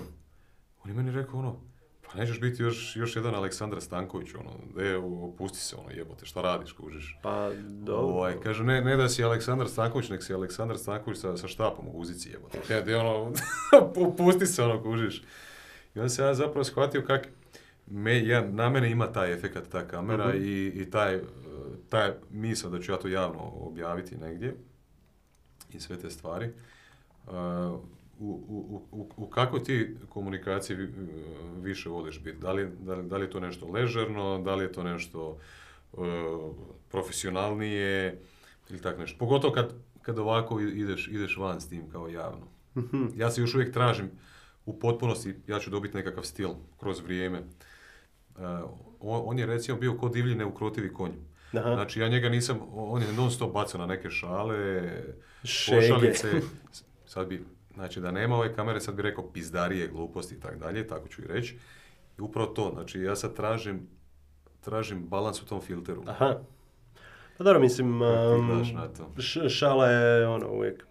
on 0.83 0.89
je 0.89 0.95
meni 0.95 1.11
rekao 1.11 1.39
ono, 1.39 1.59
pa 2.07 2.17
nećeš 2.19 2.39
biti 2.39 2.61
još, 2.63 2.95
još 2.95 3.15
jedan 3.15 3.35
Aleksandar 3.35 3.81
Stanković, 3.81 4.29
ono, 4.35 4.51
e, 4.83 4.95
opusti 4.97 5.57
se, 5.59 5.75
ono, 5.75 5.89
jebote, 5.89 6.25
šta 6.25 6.41
radiš, 6.41 6.71
kužiš. 6.71 7.17
Pa 7.23 7.49
dobro. 7.69 8.05
Ovaj, 8.05 8.33
kaže, 8.43 8.63
ne, 8.63 8.81
ne 8.81 8.95
da 8.97 9.09
si 9.09 9.23
Aleksandar 9.23 9.69
Stanković, 9.69 10.09
nek 10.09 10.23
si 10.23 10.33
Aleksandar 10.33 10.77
Stanković 10.77 11.19
sa, 11.19 11.37
sa 11.37 11.47
štapom 11.47 11.87
u 11.87 11.99
uzici, 11.99 12.29
jebote. 12.29 12.59
Ja, 12.69 12.81
gdje 12.81 12.97
ono, 12.97 13.33
pusti 14.17 14.45
se, 14.45 14.63
ono, 14.63 14.83
kužiš. 14.83 15.23
I 15.95 15.99
onda 15.99 16.09
se 16.09 16.21
ja 16.23 16.33
zapravo 16.33 16.63
shvatio 16.63 17.03
kak, 17.07 17.27
me, 17.87 18.27
ja, 18.27 18.41
na 18.41 18.69
mene 18.69 18.91
ima 18.91 19.11
taj 19.11 19.33
efekat, 19.33 19.63
ta 19.71 19.87
kamera 19.87 20.27
Mhm. 20.27 20.37
i, 20.37 20.67
i 20.67 20.89
taj, 20.91 21.19
taj 21.89 22.11
misao 22.31 22.69
da 22.69 22.79
ću 22.81 22.91
ja 22.91 22.97
to 22.97 23.07
javno 23.07 23.39
objaviti 23.55 24.17
negdje 24.17 24.55
i 25.73 25.79
sve 25.79 25.97
te 25.97 26.09
stvari. 26.09 26.49
Uh, 27.27 27.33
u, 28.23 28.43
u, 28.47 28.81
u, 28.91 29.09
u 29.17 29.27
kakvoj 29.27 29.63
ti 29.63 29.95
komunikaciji 30.09 30.75
vi- 30.77 30.89
više 31.61 31.89
voliš 31.89 32.19
biti? 32.23 32.37
Da 32.37 32.51
li, 32.51 32.69
da, 32.79 32.95
li, 32.95 33.07
da 33.07 33.17
li 33.17 33.25
je 33.25 33.29
to 33.29 33.39
nešto 33.39 33.67
ležerno, 33.67 34.41
da 34.45 34.55
li 34.55 34.63
je 34.63 34.71
to 34.71 34.83
nešto 34.83 35.37
uh, 35.93 36.03
profesionalnije 36.91 38.19
ili 38.69 38.81
tak 38.81 38.99
nešto? 38.99 39.17
Pogotovo 39.19 39.53
kad, 39.53 39.73
kad 40.01 40.19
ovako 40.19 40.59
ideš, 40.59 41.07
ideš 41.07 41.37
van 41.37 41.61
s 41.61 41.69
tim 41.69 41.89
kao 41.89 42.07
javno. 42.07 42.47
Mhm. 42.77 43.05
Ja 43.15 43.31
se 43.31 43.41
još 43.41 43.55
uvijek 43.55 43.73
tražim 43.73 44.11
u 44.65 44.79
potpunosti, 44.79 45.35
ja 45.47 45.59
ću 45.59 45.69
dobiti 45.69 45.97
nekakav 45.97 46.23
stil 46.23 46.49
kroz 46.79 46.99
vrijeme. 46.99 47.39
Uh, 47.39 48.41
on, 48.99 49.21
on 49.25 49.39
je 49.39 49.45
recimo 49.45 49.77
bio 49.77 49.97
ko 49.97 50.09
divlji 50.09 50.35
neukrotivi 50.35 50.93
konj. 50.93 51.11
Aha. 51.53 51.73
Znači 51.73 51.99
ja 51.99 52.07
njega 52.07 52.29
nisam, 52.29 52.59
on 52.73 53.01
je 53.01 53.13
non 53.13 53.31
stop 53.31 53.53
bacao 53.53 53.79
na 53.81 53.85
neke 53.87 54.09
šale, 54.09 54.89
Šege. 55.43 55.81
pošalice. 55.81 56.31
Sad 57.05 57.27
bi, 57.27 57.43
znači 57.73 57.99
da 57.99 58.11
nema 58.11 58.35
ove 58.35 58.53
kamere, 58.53 58.79
sad 58.79 58.95
bi 58.95 59.01
rekao 59.01 59.23
pizdarije, 59.23 59.87
gluposti 59.87 60.35
i 60.35 60.39
tako 60.39 60.55
dalje, 60.55 60.87
tako 60.87 61.07
ću 61.07 61.21
i 61.21 61.27
reći. 61.27 61.57
I 62.17 62.21
upravo 62.21 62.47
to, 62.47 62.71
znači 62.73 63.01
ja 63.01 63.15
sad 63.15 63.33
tražim, 63.33 63.87
tražim 64.61 65.03
balans 65.03 65.41
u 65.41 65.45
tom 65.45 65.61
filteru. 65.61 66.03
Aha. 66.07 66.35
Pa 67.37 67.43
dobro, 67.43 67.59
mislim, 67.59 68.01
um, 68.01 68.47
gledaš 68.47 68.71
na 68.71 68.87
to? 68.87 69.09
š- 69.17 69.49
šala 69.49 69.87
je 69.87 70.27
ono 70.27 70.49
uvijek, 70.49 70.85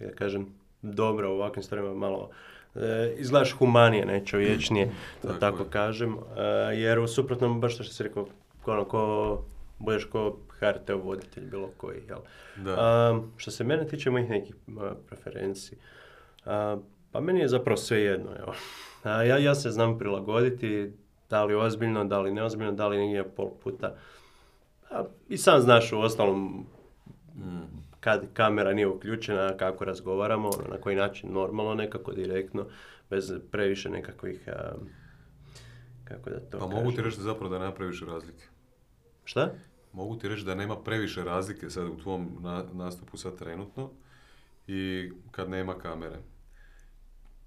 ja 0.00 0.10
kažem, 0.10 0.46
dobra 0.82 1.28
u 1.28 1.32
ovakvim 1.32 1.62
stvarima 1.62 1.94
malo 1.94 2.30
e, 2.74 3.14
izgledaš 3.16 3.52
humanije, 3.52 4.06
ne 4.06 4.26
čovječnije, 4.26 4.90
da 5.22 5.28
Tako 5.28 5.40
tako 5.40 5.58
je. 5.58 5.70
kažem, 5.70 6.14
e, 6.36 6.42
jer 6.74 6.98
u 6.98 7.08
suprotnom, 7.08 7.60
baš 7.60 7.74
što 7.74 7.84
si 7.84 8.02
rekao, 8.02 8.26
ono, 8.66 8.84
ko, 8.84 9.44
budeš 9.78 10.04
ko 10.04 10.36
HRT 10.50 10.90
voditelj 10.94 11.44
bilo 11.44 11.70
koji, 11.76 12.00
jel? 12.08 12.18
Da. 12.56 12.74
A, 12.78 13.20
što 13.36 13.50
se 13.50 13.64
mene 13.64 13.86
tiče 13.86 14.10
mojih 14.10 14.30
nekih 14.30 14.54
a, 14.70 14.94
preferenciji, 15.08 15.78
a, 16.44 16.76
pa 17.12 17.20
meni 17.20 17.40
je 17.40 17.48
zapravo 17.48 17.76
sve 17.76 18.00
jedno. 18.00 18.30
Evo. 18.38 18.54
A, 19.02 19.22
ja, 19.22 19.38
ja 19.38 19.54
se 19.54 19.70
znam 19.70 19.98
prilagoditi, 19.98 20.92
da 21.30 21.44
li 21.44 21.54
ozbiljno, 21.54 22.04
da 22.04 22.20
li 22.20 22.32
neozbiljno, 22.32 22.72
da 22.72 22.88
li 22.88 22.98
negdje 22.98 23.24
pol 23.26 23.50
puta. 23.54 23.94
A, 24.90 25.04
I 25.28 25.36
sam 25.38 25.60
znaš 25.60 25.92
u 25.92 26.00
ostalom 26.00 26.66
kad 28.00 28.32
kamera 28.32 28.72
nije 28.72 28.86
uključena, 28.86 29.56
kako 29.56 29.84
razgovaramo, 29.84 30.48
ono, 30.50 30.68
na 30.68 30.76
koji 30.76 30.96
način, 30.96 31.32
normalno, 31.32 31.74
nekako 31.74 32.12
direktno, 32.12 32.66
bez 33.10 33.32
previše 33.50 33.90
nekakvih, 33.90 34.48
a, 34.48 34.72
kako 36.04 36.30
da 36.30 36.40
to 36.40 36.46
Pa 36.50 36.58
kažem. 36.58 36.76
mogu 36.76 36.92
ti 36.92 37.02
reći 37.02 37.16
da 37.16 37.22
zapravo 37.22 37.48
da 37.50 37.58
nema 37.58 37.72
previše 37.72 38.04
razlike. 38.04 38.44
Šta? 39.24 39.50
Mogu 39.92 40.16
ti 40.16 40.28
reći 40.28 40.44
da 40.44 40.54
nema 40.54 40.76
previše 40.76 41.24
razlike 41.24 41.70
sad 41.70 41.86
u 41.86 41.96
tvom 41.96 42.36
na- 42.40 42.64
nastupu 42.72 43.16
sad 43.16 43.38
trenutno 43.38 43.90
i 44.66 45.10
kad 45.30 45.50
nema 45.50 45.74
kamere. 45.74 46.16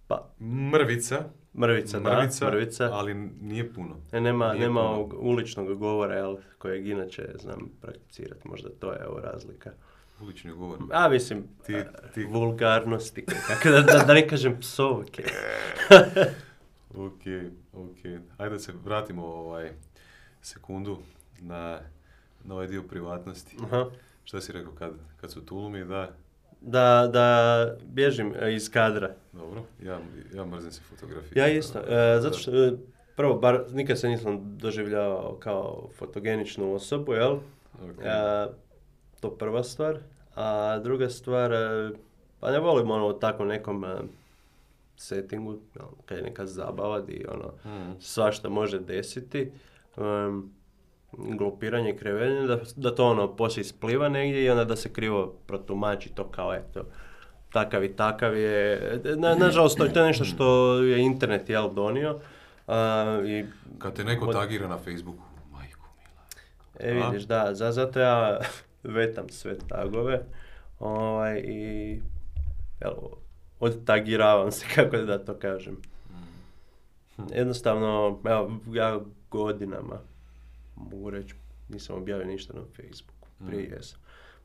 Pa, 0.08 0.30
Mrvica, 0.72 1.24
mrvica, 1.54 2.00
mrvica, 2.00 2.46
da, 2.46 2.52
mrvica. 2.52 2.90
ali 2.92 3.14
nije 3.42 3.74
puno. 3.74 3.96
E, 4.12 4.22
nema, 4.22 4.48
Nije 4.48 4.60
nema 4.62 4.82
puno. 4.82 5.20
uličnog 5.20 5.74
govora, 5.74 6.16
jel, 6.16 6.38
kojeg 6.58 6.88
inače 6.88 7.30
znam 7.36 7.70
prakticirati, 7.82 8.48
možda 8.48 8.70
to 8.72 8.92
je 8.94 9.08
ovo 9.08 9.20
razlika. 9.20 9.72
Ulični 10.22 10.52
govor. 10.52 10.80
A, 10.92 11.10
mislim, 11.10 11.44
Ti- 11.66 11.84
ti- 12.14 12.24
vulgarnosti, 12.26 13.26
kako 13.48 13.70
da, 13.70 13.82
da, 13.82 14.04
da 14.08 14.14
ne 14.14 14.28
kažem 14.28 14.60
psovke. 14.60 15.24
Ok, 16.92 17.22
ok. 17.74 17.98
Ajde 18.38 18.50
da 18.50 18.60
se 18.60 18.74
vratimo 18.76 19.26
ovaj 19.26 19.72
sekundu 20.42 20.98
na, 21.40 21.80
na 22.44 22.54
ovaj 22.54 22.68
dio 22.68 22.84
privatnosti. 22.84 23.58
Aha. 23.64 23.86
Šta 24.24 24.42
si 24.42 24.52
rekao 24.52 24.72
kad, 24.72 24.92
kad 25.18 25.32
su 25.32 25.42
tulumi, 25.42 25.86
da, 25.86 26.12
Da, 26.68 27.10
da 27.14 27.28
bježim 27.84 28.34
e, 28.40 28.54
iz 28.54 28.70
kadra. 28.70 29.14
dobro, 29.34 29.64
ja, 29.84 30.00
ja 30.34 30.46
mrzim 30.46 30.72
se 30.72 30.82
fotografije. 30.82 31.42
Ja 31.42 31.48
isto, 31.50 31.80
e, 31.80 32.20
zato 32.22 32.38
što 32.38 32.52
e, 32.56 32.74
prvo, 33.16 33.34
bar 33.36 33.64
nikad 33.72 34.00
se 34.00 34.08
nisam 34.10 34.58
doživljavao 34.58 35.38
kao 35.40 35.90
fotogeničnu 35.98 36.74
osobu, 36.74 37.14
jel? 37.14 37.32
Ok. 37.34 38.00
E, 38.04 38.48
to 39.20 39.30
prva 39.32 39.64
stvar. 39.64 39.98
A 40.36 40.80
druga 40.80 41.10
stvar, 41.10 41.54
e, 41.54 41.90
pa 42.40 42.52
ne 42.52 42.60
volim 42.60 42.92
ono 42.92 43.08
u 43.08 43.14
takvom 43.14 43.48
nekom 43.48 43.86
settingu, 44.98 45.58
kad 46.06 46.18
je 46.18 46.24
neka 46.24 46.46
zabava 46.46 47.02
di 47.02 47.26
ono, 47.30 47.52
Mm. 47.66 47.96
svašta 48.00 48.50
može 48.50 48.80
desiti. 48.80 49.52
Um, 49.98 50.54
glupiranje 51.18 51.98
krevenje, 51.98 52.48
da, 52.48 52.60
da 52.76 52.96
to 52.96 53.06
ono 53.08 53.36
poslije 53.36 53.62
ispliva 53.62 54.10
negdje 54.10 54.44
i 54.44 54.50
onda 54.50 54.66
da 54.66 54.76
se 54.76 54.94
krivo 54.94 55.34
protumači 55.48 56.10
to 56.10 56.28
kao 56.32 56.54
eto, 56.54 56.86
takav 57.52 57.84
i 57.84 57.96
takav 57.96 58.38
je. 58.38 59.02
Na, 59.18 59.36
nažalost, 59.36 59.78
to, 59.78 59.86
je 59.86 59.92
nešto 60.06 60.26
što 60.26 60.74
je 60.78 61.00
internet 61.00 61.50
jel 61.50 61.74
donio. 61.74 62.20
A, 62.68 63.22
i, 63.26 63.46
Kad 63.80 63.96
te 63.96 64.04
neko 64.04 64.26
Od- 64.26 64.34
tagira 64.36 64.68
na 64.68 64.78
Facebooku, 64.78 65.24
majku 65.52 65.88
mila. 66.80 67.06
e, 67.06 67.06
vidiš, 67.06 67.24
da, 67.24 67.50
za, 67.56 67.72
zato 67.72 68.00
ja 68.00 68.40
vetam 68.84 69.30
sve 69.30 69.58
tagove 69.68 70.22
ovaj, 70.80 71.38
i 71.40 72.00
evo, 72.82 73.18
odtagiravam 73.60 74.52
se, 74.52 74.66
kako 74.76 74.98
da 74.98 75.26
to 75.26 75.34
kažem. 75.34 75.78
Jednostavno, 77.36 78.20
evo, 78.26 78.52
ja 78.74 79.00
godinama, 79.32 80.00
mogu 80.78 81.10
reći, 81.10 81.36
nisam 81.70 81.96
objavio 81.96 82.26
ništa 82.28 82.54
na 82.54 82.62
Facebooku. 82.66 83.28
Prije 83.40 83.64
Mm. 83.64 83.74
jesam. 83.74 84.00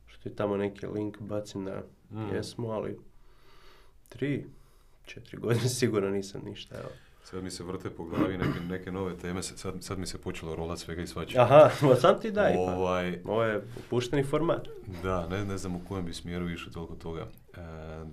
Što 0.07 0.29
je 0.29 0.37
tamo 0.37 0.57
neki 0.57 0.87
link 0.87 1.19
bacim 1.21 1.65
na 1.65 1.83
Mm. 2.11 2.35
jesmo, 2.35 2.69
ali 2.69 2.99
tri, 4.09 4.47
četiri 5.05 5.37
godine 5.39 5.69
sigurno 5.79 6.09
nisam 6.11 6.43
ništa. 6.45 6.75
Evo. 6.77 6.89
Sad 7.25 7.43
mi 7.43 7.51
se 7.51 7.65
vrte 7.65 7.91
po 7.91 8.05
glavi 8.05 8.39
neke, 8.39 8.61
neke 8.61 8.93
nove 8.93 9.17
teme, 9.17 9.43
sad, 9.43 9.75
sad 9.81 9.99
mi 9.99 10.07
se 10.07 10.19
počelo 10.19 10.57
rolat 10.57 10.79
svega 10.79 11.03
i 11.03 11.07
svačega. 11.07 11.43
Aha, 11.43 11.71
ma 11.83 11.95
sam 11.97 12.21
ti 12.21 12.31
daj. 12.31 12.55
Pa. 12.55 12.61
Ovaj, 12.61 13.19
Ovo 13.25 13.45
je 13.45 13.57
opušteni 13.79 14.25
format. 14.25 14.69
da, 15.03 15.29
ne, 15.29 15.45
ne 15.45 15.59
znam 15.59 15.77
u 15.77 15.81
kojem 15.81 16.05
bi 16.05 16.15
smjeru 16.15 16.51
išao 16.51 16.73
toliko 16.73 16.95
toga. 16.95 17.21
E, 17.21 17.61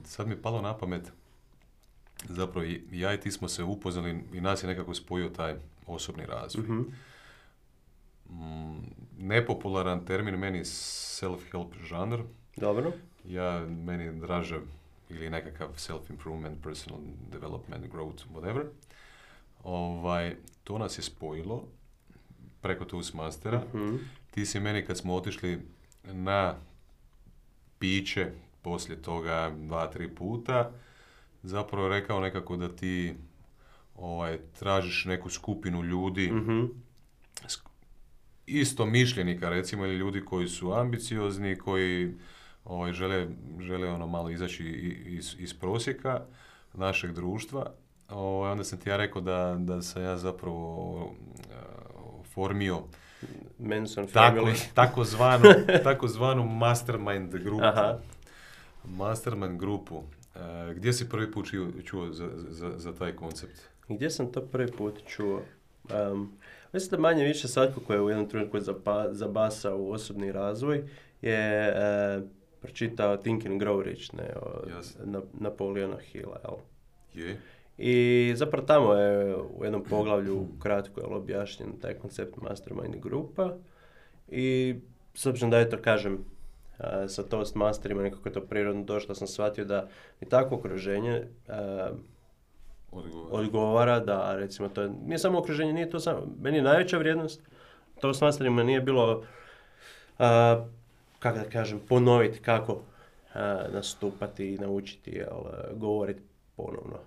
sad 0.04 0.28
mi 0.28 0.34
je 0.34 0.42
palo 0.42 0.62
na 0.62 0.78
pamet, 0.78 1.12
zapravo 2.26 2.66
i 2.66 2.82
ja 2.92 3.14
i 3.14 3.20
ti 3.20 3.32
smo 3.32 3.48
se 3.48 3.64
upoznali 3.64 4.24
i 4.34 4.42
nas 4.42 4.64
je 4.64 4.68
nekako 4.68 4.94
spojio 4.94 5.30
taj 5.30 5.56
osobni 5.88 6.26
razvoj. 6.26 6.64
Mhm. 6.64 6.82
Mm, 8.30 8.80
nepopularan 9.20 10.06
termin 10.06 10.36
meni 10.36 10.60
self-help 10.60 11.74
žanr. 11.84 12.20
Dobro. 12.56 12.92
Ja, 13.26 13.66
meni 13.68 14.20
draže 14.20 14.60
ili 15.10 15.30
nekakav 15.30 15.68
self-improvement, 15.70 16.62
personal 16.64 17.00
development, 17.32 17.86
growth, 17.86 18.24
whatever. 18.28 18.64
Ovaj, 19.64 20.36
to 20.64 20.78
nas 20.78 20.98
je 20.98 21.04
spojilo 21.04 21.64
preko 22.62 22.86
Toastmastera. 22.86 23.62
Mhm. 23.74 23.96
Ti 24.32 24.46
si 24.46 24.60
meni 24.60 24.86
kad 24.86 24.98
smo 24.98 25.16
otišli 25.16 25.62
na 26.04 26.56
piće 27.80 28.32
poslije 28.62 29.02
toga 29.02 29.52
dva, 29.58 29.88
tri 29.88 30.08
puta, 30.10 30.72
zapravo 31.44 31.88
rekao 31.90 32.20
nekako 32.20 32.58
da 32.58 32.70
ti 32.70 33.14
ovaj, 33.96 34.38
tražiš 34.54 35.06
neku 35.06 35.30
skupinu 35.30 35.84
ljudi, 35.84 36.32
Mhm. 36.32 36.66
Isto 38.48 38.86
mišljenika 38.86 39.50
recimo 39.50 39.86
ili 39.86 39.96
ljudi 39.96 40.26
koji 40.26 40.48
su 40.48 40.72
ambiciozni, 40.72 41.56
koji 41.56 42.14
ovaj, 42.66 42.94
žele, 42.94 43.28
žele 43.60 43.90
ono 43.90 44.08
malo 44.08 44.30
izaći 44.30 44.64
iz, 45.06 45.36
iz 45.40 45.54
prosjeka 45.54 46.22
našeg 46.74 47.12
društva. 47.12 47.72
Ovaj, 48.10 48.52
onda 48.52 48.64
sam 48.64 48.80
ti 48.80 48.90
ja 48.90 48.98
rekao 48.98 49.22
da, 49.22 49.56
da 49.60 49.82
sam 49.82 50.04
ja 50.04 50.18
zapravo 50.18 51.16
eh, 51.50 51.54
formio 52.34 52.84
Manson 53.60 54.08
tako, 54.08 54.40
family. 54.40 54.56
takozvanu, 54.74 55.50
takozvanu 55.84 56.44
mastermind 56.44 57.36
grupu. 57.36 57.64
Aha. 57.64 58.00
Mastermind 58.86 59.60
grupu. 59.60 60.04
Eh, 60.36 60.74
gdje 60.76 60.94
si 60.94 61.10
prvi 61.10 61.32
put 61.32 61.50
čuo, 61.50 61.68
čuo 61.86 62.12
za, 62.12 62.30
za, 62.50 62.72
za 62.78 62.94
taj 62.94 63.16
koncept? 63.16 63.62
Gdje 63.88 64.10
sam 64.10 64.32
to 64.32 64.42
prvi 64.42 64.72
put 64.72 65.00
čuo? 65.08 65.42
Um, 66.12 66.32
mislim 66.74 66.92
da 66.92 66.98
manje 66.98 67.24
više 67.24 67.48
svatko 67.48 67.80
koji 67.80 67.98
je 67.98 68.02
u 68.02 68.10
jednom 68.10 68.30
trenutku 68.30 68.60
zapa, 68.60 69.08
zabasao 69.12 69.78
u 69.78 69.92
osobni 69.92 70.32
razvoj 70.32 70.84
je 71.22 71.68
e, 71.68 72.22
pročitao 72.62 73.18
Think 73.18 73.46
and 73.46 73.62
Grow 73.62 73.82
Rich, 73.82 74.14
ne, 74.14 74.34
od. 74.42 74.70
Na, 75.04 75.22
Napoleona 75.40 75.98
Hilla, 75.98 76.40
jel? 76.44 76.58
Je? 77.26 77.38
I 77.78 78.34
zapravo 78.36 78.68
tamo 78.68 78.94
je 78.94 79.36
u 79.36 79.64
jednom 79.64 79.84
poglavlju 79.84 80.48
kratko 80.62 81.02
je 81.02 81.06
objašnjen 81.06 81.80
taj 81.82 81.94
koncept 81.94 82.38
mastermind 82.42 82.96
grupa 82.96 83.54
i 84.28 84.76
s 85.14 85.26
obzirom 85.26 85.52
da 85.52 85.60
je 85.60 85.70
to 85.70 85.78
kažem 85.82 86.26
a, 86.78 87.08
sa 87.08 87.24
Toastmasterima 87.24 88.04
nekako 88.04 88.30
je 88.30 88.34
to 88.34 88.42
prirodno 88.42 88.84
došlo, 88.84 89.16
sam 89.16 89.28
shvatio 89.28 89.66
da 89.66 89.88
mi 90.22 90.30
takvo 90.30 90.58
okruženje 90.58 91.28
a, 92.92 92.96
Odgovor. 92.98 93.28
odgovara 93.32 94.00
da 94.00 94.36
recimo 94.36 94.70
to 94.70 94.82
je, 94.82 94.90
nije 95.06 95.20
samo 95.20 95.40
okruženje, 95.40 95.74
nije 95.74 95.90
to 95.90 96.00
samo, 96.00 96.28
meni 96.42 96.58
je 96.58 96.64
najveća 96.64 96.98
vrijednost, 96.98 97.42
Toastmasterima 98.02 98.64
nije 98.64 98.82
bilo, 98.82 99.24
a, 100.20 100.66
kako 101.20 101.38
da 101.38 101.44
kažem, 101.44 101.80
ponoviti 101.90 102.40
kako 102.40 102.82
a, 103.34 103.64
nastupati 103.74 104.54
i 104.54 104.58
naučiti, 104.58 105.12
jel, 105.12 105.38
govoriti 105.74 106.22
ponovno 106.56 106.98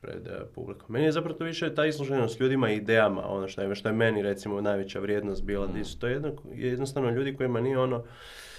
pred 0.00 0.26
a, 0.26 0.44
publikom. 0.54 0.86
Meni 0.88 1.04
je 1.04 1.12
zapravo 1.12 1.38
to 1.38 1.44
više 1.44 1.74
ta 1.74 1.86
izloženost 1.86 2.40
ljudima 2.40 2.70
i 2.70 2.76
idejama, 2.76 3.28
ono 3.28 3.48
što 3.48 3.62
je, 3.62 3.74
što 3.74 3.88
je 3.88 3.92
meni 3.92 4.22
recimo 4.22 4.60
najvećša 4.60 5.00
vrijednost 5.00 5.44
bila, 5.44 5.66
Mm. 5.66 5.84
su 5.84 5.98
to 5.98 6.06
jedno, 6.06 6.32
jednostavno 6.54 7.10
ljudi 7.10 7.36
kojima 7.36 7.60
nije 7.60 7.78
ono 7.78 8.04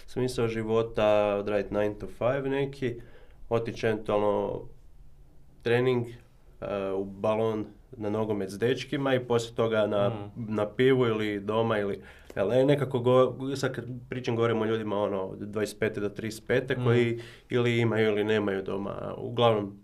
smisao 0.08 0.48
života 0.48 1.36
odraditi 1.40 1.74
9 1.76 2.00
to 2.00 2.08
5 2.20 2.50
neki, 2.50 3.02
otići 3.50 3.88
eventualno 3.88 4.62
trening 5.62 6.06
u 6.94 7.06
balon 7.06 7.66
na 7.92 8.10
nogomet 8.10 8.50
s 8.50 8.58
dečkima 8.58 9.16
i 9.16 9.20
poslije 9.22 9.56
toga 9.56 9.88
na, 9.88 10.10
Mm. 10.10 10.32
na 10.48 10.68
pivu 10.68 11.06
ili 11.06 11.40
doma 11.40 11.80
ili 11.80 12.02
jel, 12.36 12.48
ne, 12.48 12.66
nekako 12.66 13.00
go, 13.00 13.24
sad 13.56 13.72
kad 13.72 13.86
pričam 14.10 14.36
govorim 14.36 14.62
o 14.62 14.66
ljudima 14.66 14.98
ono 14.98 15.22
od 15.22 15.40
25. 15.40 16.00
do 16.00 16.10
35. 16.10 16.42
Mm. 16.72 16.84
koji 16.84 17.20
ili 17.50 17.80
imaju 17.80 18.08
ili 18.08 18.24
nemaju 18.24 18.62
doma, 18.62 19.14
uglavnom 19.18 19.78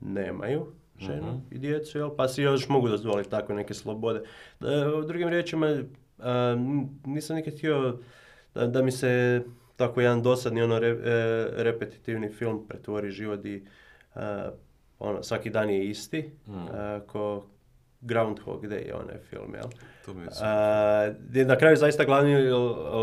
nemaju 0.00 0.66
ženu 0.98 1.26
Mhm. 1.28 1.36
i 1.50 1.58
djecu, 1.58 1.98
jel, 1.98 2.10
pa 2.10 2.28
si 2.28 2.42
još 2.42 2.68
mogu 2.68 2.88
dozvoliti 2.88 3.30
takve 3.30 3.54
neke 3.54 3.74
slobode. 3.74 4.22
E, 4.60 4.86
u 4.88 5.02
drugim 5.02 5.28
riječima, 5.28 5.76
a, 6.18 6.52
n- 6.52 6.88
nisam 7.04 7.36
nikad 7.36 7.54
htio 7.54 7.98
da, 8.54 8.66
da 8.66 8.82
mi 8.82 8.90
se 8.92 9.42
tako 9.76 10.00
jedan 10.00 10.22
dosadni 10.22 10.62
ono 10.62 10.78
re- 10.78 10.88
e, 10.88 10.96
repetitivni 11.54 12.28
film 12.30 12.66
pretvori 12.68 13.10
život 13.10 13.44
i 13.44 13.64
a, 14.14 14.50
ono, 15.02 15.22
svaki 15.22 15.50
dan 15.50 15.70
je 15.70 15.86
isti, 15.86 16.30
Mm. 16.46 16.66
a, 16.68 17.00
ko 17.02 17.46
Groundhog 18.00 18.62
Day, 18.62 18.92
onaj 18.94 19.18
film, 19.20 19.54
jel? 19.54 19.64
To 20.04 20.14
mi 20.14 20.26
je 21.32 21.44
na 21.44 21.56
kraju 21.56 21.76
zaista 21.76 22.04
glavni 22.04 22.36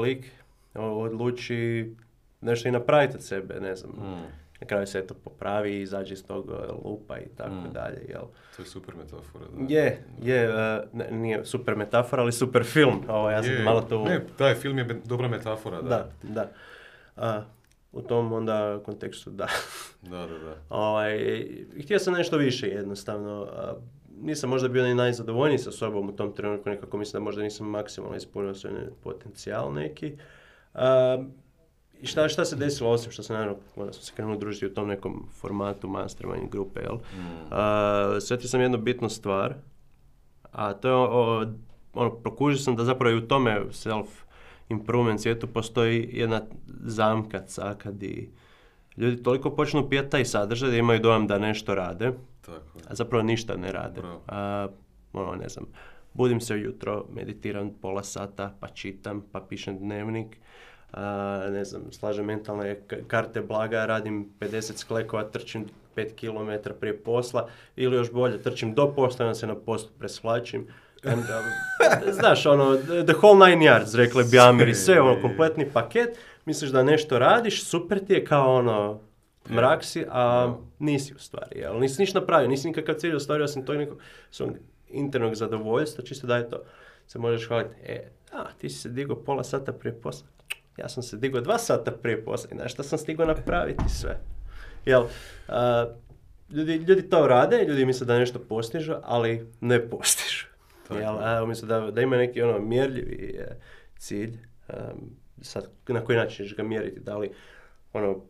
lik 0.01 0.31
odluči 0.75 1.93
nešto 2.41 2.69
i 2.69 2.73
napraviti 2.73 3.15
od 3.15 3.23
sebe, 3.23 3.55
ne 3.55 3.75
znam. 3.75 3.91
Mm. 3.91 4.23
Na 4.61 4.67
kraju 4.67 4.87
se 4.87 5.07
to 5.07 5.13
popravi 5.13 5.79
izađe 5.79 6.13
iz 6.13 6.25
tog 6.25 6.49
e, 6.49 6.71
lupa 6.83 7.17
i 7.17 7.27
tako 7.27 7.51
Mm. 7.51 7.73
dalje, 7.73 8.05
jel? 8.09 8.21
To 8.55 8.61
je 8.61 8.65
super 8.65 8.95
metafora. 8.95 9.45
Da. 9.47 9.65
Je, 9.69 10.03
je, 10.21 10.43
e, 10.45 10.81
ne, 10.93 11.11
nije 11.11 11.45
super 11.45 11.75
metafora, 11.75 12.21
ali 12.21 12.31
super 12.31 12.63
film. 12.63 13.03
Ovo, 13.09 13.29
ja 13.31 13.43
sam 13.43 13.53
Je, 13.53 13.63
malo 13.63 13.81
to... 13.81 14.03
Ne, 14.03 14.21
taj 14.37 14.55
film 14.55 14.77
je 14.77 14.87
dobra 15.05 15.27
metafora, 15.27 15.81
da. 15.81 15.89
da, 15.89 16.09
da. 16.23 16.49
A, 17.17 17.41
u 17.91 18.01
tom 18.01 18.33
onda 18.33 18.79
kontekstu 18.85 19.29
da. 19.29 19.47
Da, 20.01 20.27
da, 20.27 20.37
da. 20.37 20.55
Ovaj, 20.75 21.19
htio 21.83 21.99
sam 21.99 22.13
nešto 22.13 22.37
više 22.37 22.67
jednostavno. 22.67 23.47
Nisam 24.21 24.49
možda 24.49 24.67
bio 24.67 24.83
ni 24.83 24.95
najzadovoljniji 24.95 25.57
sa 25.57 25.71
sobom 25.71 26.09
u 26.09 26.11
tom 26.11 26.33
trenutku, 26.33 26.69
nekako 26.69 26.97
mislim 26.97 27.21
da 27.21 27.23
možda 27.23 27.41
nisam 27.41 27.67
maksimalno 27.67 28.17
ispunio 28.17 28.55
svoj 28.55 28.73
potencijal 29.03 29.73
neki. 29.73 30.17
A, 30.73 31.23
I 32.01 32.07
šta, 32.07 32.29
šta 32.29 32.45
se 32.45 32.55
desilo 32.55 32.89
osim 32.89 33.11
što 33.11 33.23
sam 33.23 33.35
naravno, 33.35 33.59
onda 33.75 33.93
sam 33.93 34.03
se 34.03 34.13
krenuo 34.15 34.37
družiti 34.37 34.65
u 34.65 34.73
tom 34.73 34.87
nekom 34.87 35.27
formatu 35.31 35.87
mastermind 35.87 36.49
grupe, 36.51 36.79
jel? 36.79 36.95
Mm. 36.95 38.21
Sjetio 38.21 38.49
sam 38.49 38.61
jednu 38.61 38.77
bitnu 38.77 39.09
stvar, 39.09 39.55
a 40.51 40.73
to 40.73 40.87
je, 40.87 40.93
o, 40.93 41.45
ono, 41.93 42.11
prokužio 42.11 42.57
sam 42.57 42.75
da 42.75 42.83
zapravo 42.83 43.15
i 43.15 43.17
u 43.17 43.27
tome 43.27 43.61
self 43.71 44.09
improvement 44.69 45.21
svijetu 45.21 45.47
postoji 45.47 46.09
jedna 46.11 46.41
zamka, 46.67 47.39
caka 47.45 47.91
di 47.91 48.29
ljudi 48.99 49.23
toliko 49.23 49.55
počnu 49.55 49.89
pijati 49.89 50.09
taj 50.09 50.25
sadržaj 50.25 50.69
da 50.69 50.77
imaju 50.77 50.99
dojam 50.99 51.27
da 51.27 51.39
nešto 51.39 51.75
rade, 51.75 52.11
Tako 52.41 52.79
a 52.87 52.95
zapravo 52.95 53.23
ništa 53.23 53.57
ne 53.57 53.71
rade. 53.71 54.01
A, 54.27 54.67
ono, 55.13 55.35
ne 55.35 55.49
znam, 55.49 55.65
budim 56.13 56.41
se 56.41 56.53
ujutro, 56.53 57.05
meditiram 57.13 57.71
pola 57.81 58.03
sata, 58.03 58.53
pa 58.59 58.67
čitam, 58.67 59.25
pa 59.31 59.39
pišem 59.39 59.77
dnevnik, 59.77 60.37
a, 60.91 61.47
ne 61.51 61.65
znam, 61.65 61.81
slažem 61.91 62.25
mentalne 62.25 62.79
karte 63.07 63.41
blaga, 63.41 63.85
radim 63.85 64.29
50 64.39 64.77
sklekova, 64.77 65.23
trčim 65.23 65.65
5 65.95 66.15
km 66.15 66.69
prije 66.79 66.97
posla, 67.03 67.47
ili 67.75 67.95
još 67.95 68.11
bolje, 68.11 68.41
trčim 68.41 68.73
do 68.73 68.93
posla, 68.95 69.25
onda 69.25 69.35
se 69.35 69.47
na 69.47 69.55
poslu 69.55 69.89
preshlačim. 69.99 70.67
And, 71.03 71.19
um, 71.19 72.13
znaš, 72.19 72.45
ono, 72.45 72.77
the 72.77 73.13
whole 73.13 73.49
nine 73.49 73.65
yards, 73.65 73.95
rekli 73.95 74.23
bi 74.31 74.39
Amiri, 74.39 74.75
sve, 74.75 75.01
ono, 75.01 75.21
kompletni 75.21 75.69
paket, 75.73 76.17
misliš 76.45 76.71
da 76.71 76.83
nešto 76.83 77.19
radiš, 77.19 77.63
super 77.63 78.05
ti 78.05 78.13
je 78.13 78.25
kao 78.25 78.55
ono, 78.55 78.99
mrak 79.49 79.83
si, 79.83 80.05
a 80.09 80.53
nisi 80.79 81.13
u 81.13 81.19
stvari, 81.19 81.59
jel? 81.59 81.79
Nisi 81.79 82.01
ništa 82.01 82.19
napravio, 82.19 82.49
nisi 82.49 82.67
nikakav 82.67 82.95
cilj 82.95 83.15
ostvario 83.15 83.43
osim 83.43 83.65
tog 83.65 83.77
nekog 83.77 83.97
svog 84.31 84.49
internog 84.89 85.35
zadovoljstva, 85.35 86.03
čisto 86.03 86.27
da 86.27 86.37
je 86.37 86.49
to. 86.49 86.63
Se 87.07 87.19
možeš 87.19 87.47
hvaliti, 87.47 87.75
e, 87.83 88.09
a, 88.31 88.45
ti 88.57 88.69
si 88.69 88.79
se 88.79 88.89
digao 88.89 89.15
pola 89.15 89.43
sata 89.43 89.73
prije 89.73 90.01
posla, 90.01 90.27
ja 90.77 90.89
sam 90.89 91.03
se 91.03 91.17
digao 91.17 91.41
dva 91.41 91.57
sata 91.57 91.91
prije 91.91 92.23
posla 92.25 92.49
i 92.51 92.55
znaš 92.55 92.73
šta 92.73 92.83
sam 92.83 92.99
stigao 92.99 93.25
napraviti 93.25 93.83
sve. 93.89 94.19
Jel, 94.85 95.03
a, 95.47 95.85
ljudi, 96.49 96.75
ljudi 96.75 97.09
to 97.09 97.27
rade, 97.27 97.65
ljudi 97.67 97.85
misle 97.85 98.07
da 98.07 98.19
nešto 98.19 98.39
postižu, 98.39 98.93
ali 99.03 99.47
ne 99.61 99.89
postižu. 99.89 100.48
Jel, 100.95 101.13
je. 101.15 101.37
a, 101.37 101.43
umjesto 101.43 101.65
da, 101.65 101.91
da 101.91 102.01
ima 102.01 102.17
neki 102.17 102.41
ono 102.41 102.59
mjerljivi 102.59 103.35
e, 103.39 103.55
cilj, 103.97 104.37
em, 104.69 104.97
sad 105.41 105.69
na 105.87 106.01
koji 106.05 106.17
način 106.17 106.45
ćeš 106.45 106.55
ga 106.55 106.63
mjeriti, 106.63 106.99
da 106.99 107.17
li 107.17 107.31
ono, 107.93 108.21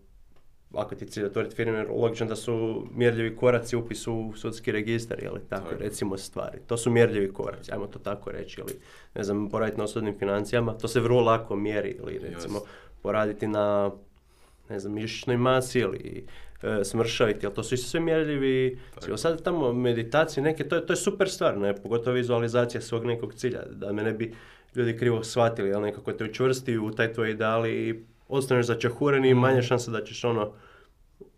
ako 0.74 0.96
ti 0.96 1.06
cilj 1.06 1.26
otvoriti 1.26 1.56
firme, 1.56 1.84
logično 1.84 2.26
da 2.26 2.36
su 2.36 2.88
mjerljivi 2.92 3.36
koraci 3.36 3.76
upis 3.76 4.08
u 4.08 4.34
sudski 4.36 4.72
registar, 4.72 5.24
ili 5.24 5.40
tako, 5.50 5.70
Tako. 5.70 5.84
recimo 5.84 6.18
stvari. 6.18 6.60
To 6.68 6.78
su 6.78 6.92
mjerljivi 6.92 7.34
koraci, 7.34 7.72
ajmo 7.72 7.88
to 7.88 8.00
tako 8.00 8.32
reći, 8.32 8.62
ili 8.62 8.74
ne 9.16 9.24
znam, 9.24 9.50
poraditi 9.50 9.78
na 9.78 9.84
osobnim 9.84 10.20
financijama, 10.20 10.74
to 10.74 10.88
se 10.88 11.00
vrlo 11.00 11.22
lako 11.22 11.56
mjeri, 11.56 11.90
ili 11.90 12.14
recimo 12.14 12.58
Jasno. 12.58 12.70
poraditi 13.02 13.48
na, 13.48 13.92
ne 14.70 14.80
znam, 14.80 14.94
mišićnoj 14.94 15.38
masi 15.38 15.80
ili 15.80 16.26
e, 16.28 16.49
smršaviti, 16.84 17.46
ali 17.46 17.56
to 17.56 17.64
su 17.64 17.76
isto 17.76 17.88
sve 17.90 18.00
mjerljivi. 18.00 18.80
Tako. 19.00 19.18
Sad 19.18 19.44
tamo 19.44 19.74
meditacije 19.74 20.44
neke, 20.44 20.68
to 20.68 20.76
je, 20.76 20.86
to 20.86 20.94
je 20.94 20.98
super 20.98 21.30
stvar, 21.30 21.58
ne? 21.58 21.76
pogotovo 21.76 22.14
vizualizacija 22.14 22.82
svog 22.82 23.06
nekog 23.06 23.34
cilja, 23.34 23.62
da 23.72 23.94
me 23.94 24.04
ne 24.04 24.14
bi 24.14 24.36
ljudi 24.76 24.98
krivo 24.98 25.24
shvatili, 25.24 25.74
ali 25.74 25.86
nekako 25.86 26.14
te 26.14 26.24
učvrsti 26.24 26.78
u 26.78 26.92
taj 26.92 27.14
tvoj 27.14 27.32
ideal 27.32 27.68
i 27.68 28.06
ostaneš 28.28 28.66
začahuren 28.66 29.26
i 29.26 29.34
manje 29.34 29.62
šanse 29.62 29.92
da 29.92 30.04
ćeš 30.04 30.24
ono 30.24 30.54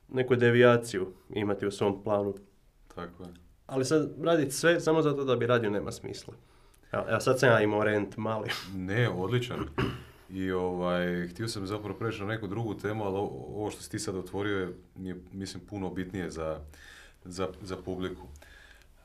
neku 0.10 0.36
devijaciju 0.36 1.14
imati 1.30 1.66
u 1.66 1.72
svom 1.72 2.04
planu. 2.04 2.36
Tako 2.96 3.24
je. 3.24 3.30
Ali 3.66 3.86
sad 3.86 4.10
raditi 4.24 4.52
sve 4.52 4.80
samo 4.80 5.02
zato 5.02 5.24
da 5.24 5.36
bi 5.36 5.48
radio 5.48 5.70
nema 5.70 5.92
smisla. 5.92 6.34
Evo, 6.92 7.06
evo 7.10 7.20
sad 7.20 7.40
sam 7.40 7.50
ja 7.50 7.62
imao 7.62 7.84
rent 7.84 8.18
mali. 8.18 8.50
Ne, 8.76 9.10
odličan. 9.10 9.60
I 10.34 10.52
ovaj, 10.52 11.28
htio 11.28 11.48
sam 11.48 11.68
zapravo 11.68 12.00
preći 12.00 12.22
na 12.22 12.28
neku 12.28 12.48
drugu 12.48 12.74
temu, 12.76 13.04
ali 13.04 13.18
ovo 13.18 13.72
što 13.72 13.82
si 13.82 13.92
ti 13.92 14.00
sad 14.00 14.16
otvorio 14.16 14.58
je, 14.58 14.74
je, 15.00 15.16
mislim, 15.32 15.64
puno 15.66 15.90
bitnije 15.90 16.30
za, 16.30 16.60
za, 17.26 17.48
za 17.62 17.78
publiku. 17.78 18.28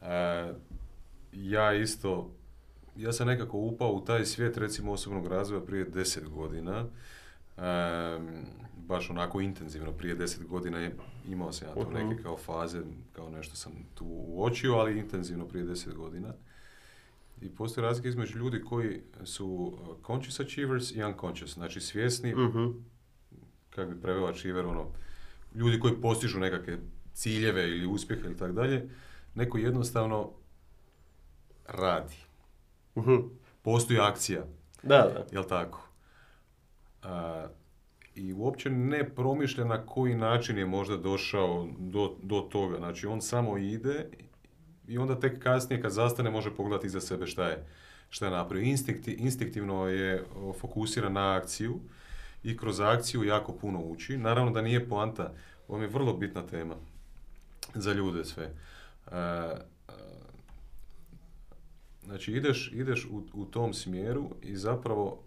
E, 0.03 0.53
ja 1.33 1.74
isto, 1.74 2.31
ja 2.97 3.12
sam 3.12 3.27
nekako 3.27 3.59
upao 3.59 3.93
u 3.93 4.05
taj 4.05 4.24
svijet, 4.24 4.57
recimo, 4.57 4.93
osobnog 4.93 5.27
razvoja 5.27 5.61
prije 5.61 5.85
deset 5.85 6.29
godina. 6.29 6.85
E, 7.57 7.62
baš 8.77 9.11
onako 9.11 9.41
intenzivno, 9.41 9.93
prije 9.93 10.14
deset 10.14 10.47
godina 10.47 10.79
je, 10.79 10.97
imao 11.29 11.53
sam 11.53 11.68
ja 11.68 11.85
Mhm. 11.85 11.95
neke 12.09 12.22
kao 12.22 12.37
faze, 12.37 12.81
kao 13.12 13.31
nešto 13.31 13.57
sam 13.57 13.72
tu 13.95 14.07
uočio, 14.09 14.74
ali 14.74 14.99
intenzivno 14.99 15.49
prije 15.49 15.64
deset 15.64 15.95
godina. 15.95 16.29
I 17.41 17.49
postoji 17.49 17.82
razlika 17.84 18.09
između 18.09 18.39
ljudi 18.39 18.62
koji 18.62 19.01
su 19.24 19.47
uh, 19.47 20.07
conscious 20.07 20.41
achievers 20.41 20.93
i 20.93 21.03
unconscious, 21.03 21.55
znači 21.55 21.80
svjesni, 21.80 22.34
Mhm. 22.34 22.66
kako 23.70 23.91
bi 23.91 24.01
preveo 24.01 24.26
achiever, 24.26 24.66
ono, 24.66 24.87
ljudi 25.55 25.80
koji 25.80 25.95
postižu 25.95 26.39
nekakve 26.41 26.78
ciljeve 27.12 27.68
ili 27.68 27.87
uspjehe 27.87 28.22
ili 28.24 28.37
tako 28.37 28.53
dalje, 28.53 28.89
neko 29.34 29.59
jednostavno 29.59 30.30
radi. 31.66 32.14
Mhm. 32.97 33.14
Postoji 33.62 33.99
akcija, 34.01 34.45
Da, 34.82 34.97
da. 34.99 35.26
jel 35.32 35.45
tako? 35.45 35.89
A, 37.03 37.47
I 38.14 38.32
uopće 38.32 38.70
ne 38.70 39.09
promišlja 39.11 39.64
na 39.64 39.87
koji 39.87 40.14
način 40.14 40.59
je 40.59 40.66
možda 40.66 40.97
došao 40.97 41.68
do, 41.78 42.16
do 42.22 42.41
toga. 42.43 42.76
Znači, 42.76 43.07
on 43.07 43.20
samo 43.22 43.59
ide 43.59 44.07
i 44.89 44.99
onda 44.99 45.20
tek 45.20 45.43
kasnije 45.43 45.82
kad 45.82 45.93
zastane 45.93 46.30
može 46.30 46.57
pogledati 46.57 46.87
iza 46.87 47.01
sebe 47.01 47.26
šta 47.26 47.49
je, 47.49 47.64
šta 48.11 48.24
je 48.24 48.30
napravio. 48.30 48.64
Instinkti, 48.64 49.12
instinktivno 49.12 49.87
je 49.87 50.24
o, 50.37 50.53
fokusiran 50.53 51.12
na 51.12 51.37
akciju 51.37 51.80
i 52.43 52.57
kroz 52.57 52.80
akciju 52.80 53.24
jako 53.24 53.53
puno 53.53 53.80
uči. 53.80 54.18
Naravno 54.18 54.51
da 54.51 54.62
nije 54.62 54.89
poanta, 54.89 55.32
ovo 55.68 55.82
je 55.82 55.89
vrlo 55.89 56.12
bitna 56.12 56.47
tema 56.47 56.74
za 57.74 57.93
ljude 57.93 58.24
sve. 58.24 58.45
E, 58.45 59.16
e, 59.16 59.57
znači 62.05 62.32
ideš, 62.32 62.70
ideš 62.74 63.07
u, 63.11 63.22
u 63.32 63.45
tom 63.45 63.74
smjeru 63.74 64.30
i 64.43 64.57
zapravo 64.57 65.22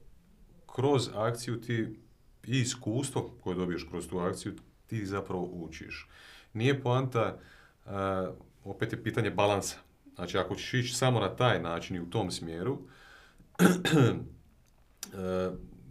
kroz 0.75 1.09
akciju 1.15 1.61
ti 1.61 1.99
i 2.47 2.59
iskustvo 2.59 3.29
koje 3.41 3.55
dobiješ 3.55 3.87
kroz 3.89 4.07
tu 4.07 4.19
akciju 4.19 4.53
ti 4.87 5.05
zapravo 5.05 5.43
učiš. 5.43 6.09
Nije 6.53 6.81
poanta, 6.81 7.37
e, 7.85 7.89
opet 8.63 8.93
je 8.93 9.03
pitanje 9.03 9.29
balansa. 9.31 9.77
Znači 10.15 10.37
ako 10.37 10.55
ćeš 10.55 10.73
ići 10.73 10.95
samo 10.95 11.19
na 11.19 11.35
taj 11.35 11.61
način 11.61 11.95
i 11.95 12.01
u 12.01 12.09
tom 12.09 12.31
smjeru, 12.31 12.77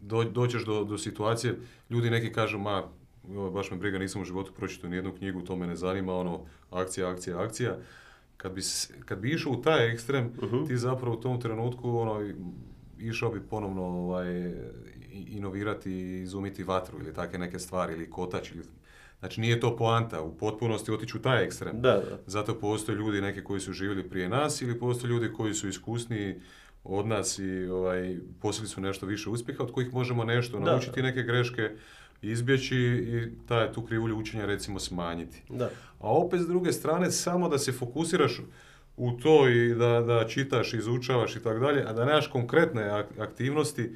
do, 0.03 0.25
doćeš 0.25 0.65
do, 0.65 0.85
do 0.85 0.99
situacije, 0.99 1.59
ljudi 1.91 2.11
neki 2.11 2.33
kažu, 2.33 2.59
ma, 2.59 2.83
baš 3.53 3.71
me 3.71 3.77
briga, 3.77 3.99
nisam 3.99 4.23
u 4.23 4.25
životu 4.25 4.53
pročitao 4.53 4.91
nijednu 4.91 5.13
knjigu, 5.15 5.43
to 5.43 5.57
me 5.57 5.67
ne 5.67 5.77
zanima, 5.77 6.15
ono, 6.15 6.45
akcija, 6.71 7.11
akcija, 7.11 7.43
akcija. 7.43 7.77
Kad 8.37 8.53
bi, 8.53 8.61
kad 9.05 9.19
bi 9.19 9.31
išao 9.31 9.53
u 9.53 9.63
taj 9.63 9.93
ekstrem, 9.93 10.33
Mhm. 10.43 10.65
ti 10.67 10.77
zapravo 10.77 11.17
u 11.17 11.21
tom 11.21 11.41
trenutku, 11.41 11.97
ono, 11.99 12.33
išao 12.99 13.31
bi 13.31 13.41
ponovno 13.41 13.83
ovaj, 13.83 14.55
inovirati 15.13 15.91
i 15.93 16.23
izumiti 16.23 16.65
vatru 16.65 16.99
ili 17.01 17.15
takve 17.15 17.39
neke 17.39 17.59
stvari, 17.59 17.93
ili 17.93 18.11
kotač, 18.11 18.53
ili... 18.53 18.65
Znači 19.19 19.41
nije 19.41 19.61
to 19.61 19.77
poanta, 19.77 20.23
u 20.23 20.37
potpunosti 20.37 20.93
otići 20.93 21.17
u 21.17 21.23
taj 21.23 21.45
ekstrem. 21.45 21.81
Da, 21.81 21.93
da. 21.93 22.19
Zato 22.27 22.55
postoje 22.55 22.97
ljudi 22.97 23.21
neki 23.21 23.45
koji 23.45 23.61
su 23.61 23.73
živjeli 23.73 24.09
prije 24.11 24.29
nas 24.29 24.63
ili 24.63 24.79
postoje 24.79 25.09
ljudi 25.09 25.33
koji 25.33 25.55
su 25.55 25.69
iskusniji 25.69 26.35
od 26.85 27.07
nas 27.07 27.39
i 27.39 27.65
ovaj, 27.65 28.17
postigli 28.41 28.69
su 28.69 28.81
nešto 28.81 29.07
više 29.07 29.31
uspjeha 29.31 29.63
od 29.63 29.73
kojih 29.73 29.93
možemo 29.93 30.25
nešto 30.25 30.59
Da. 30.59 30.65
naučiti, 30.65 31.03
neke 31.03 31.23
greške 31.23 31.71
izbjeći 32.23 32.77
i 32.77 33.47
taj, 33.47 33.73
tu 33.73 33.83
krivulju 33.83 34.17
učenja 34.17 34.47
recimo 34.47 34.79
smanjiti. 34.79 35.43
Da. 35.51 35.65
A 35.99 36.13
opet 36.13 36.41
s 36.41 36.47
druge 36.47 36.73
strane 36.73 37.11
samo 37.11 37.49
da 37.49 37.59
se 37.59 37.73
fokusiraš 37.73 38.41
u 38.97 39.13
to 39.13 39.49
i 39.49 39.69
da, 39.71 40.01
da 40.01 40.27
čitaš, 40.27 40.75
izučavaš 40.75 41.37
i 41.37 41.41
tako 41.41 41.59
dalje, 41.59 41.85
a 41.85 41.93
da 41.93 42.05
nemaš 42.05 42.27
konkretne 42.27 42.83
ak- 42.83 43.21
aktivnosti 43.21 43.93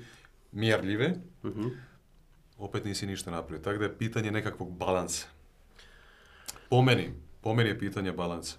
mjerljive, 0.53 1.14
Mhm. 1.45 1.66
Opet 2.63 2.85
nisi 2.85 3.07
ništa 3.07 3.31
napravio. 3.31 3.63
Tako 3.63 3.79
da 3.79 3.85
je 3.85 3.99
pitanje 3.99 4.31
nekakvog 4.31 4.77
balansa. 4.77 5.27
Po 6.71 6.83
meni, 6.83 7.13
po 7.41 7.55
meni 7.55 7.69
je 7.69 7.79
pitanje 7.79 8.13
balansa. 8.13 8.57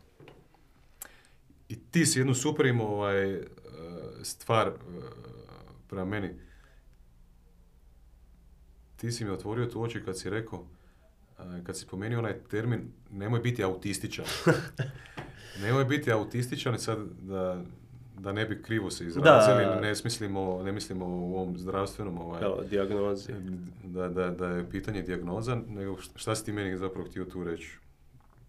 I 1.70 1.80
ti 1.92 2.06
si 2.06 2.20
jednu 2.20 2.34
super 2.34 2.66
imao 2.66 2.88
ovaj, 2.88 3.34
e, 3.34 3.44
stvar 4.24 4.68
e, 4.68 4.74
prema 5.90 6.06
meni. 6.06 6.30
Ti 8.96 9.12
si 9.12 9.26
mi 9.26 9.32
otvorio 9.32 9.66
tu 9.66 9.82
oči 9.82 10.04
kad 10.06 10.20
si 10.20 10.30
rekao, 10.30 10.68
e, 11.40 11.64
kad 11.64 11.78
si 11.78 11.88
pomenio 11.88 12.20
onaj 12.20 12.34
termin, 12.50 12.92
nemoj 13.12 13.40
biti 13.40 13.64
autističan. 13.64 14.26
nemoj 15.64 15.86
biti 15.86 16.12
autističan, 16.12 16.80
sad 16.80 17.00
da, 17.22 17.64
da 18.14 18.32
ne 18.32 18.46
bi 18.46 18.62
krivo 18.62 18.90
se 18.90 19.06
izrazili, 19.06 19.66
Da. 19.66 19.80
ne, 19.80 19.96
smislimo, 19.96 20.64
ne 20.64 20.72
mislimo 20.72 21.06
u 21.08 21.36
ovom 21.36 21.58
zdravstvenom 21.58 22.18
ovaj, 22.20 22.42
dijagnozi. 22.64 23.34
da, 23.84 24.08
da, 24.10 24.30
da 24.30 24.48
je 24.48 24.70
pitanje 24.70 25.02
dijagnoza, 25.02 25.58
nego 25.68 25.98
šta- 25.98 26.36
si 26.36 26.46
ti 26.46 26.52
meni 26.52 26.78
zapravo 26.78 27.08
htio 27.08 27.26
tu 27.26 27.44
reći? 27.44 27.78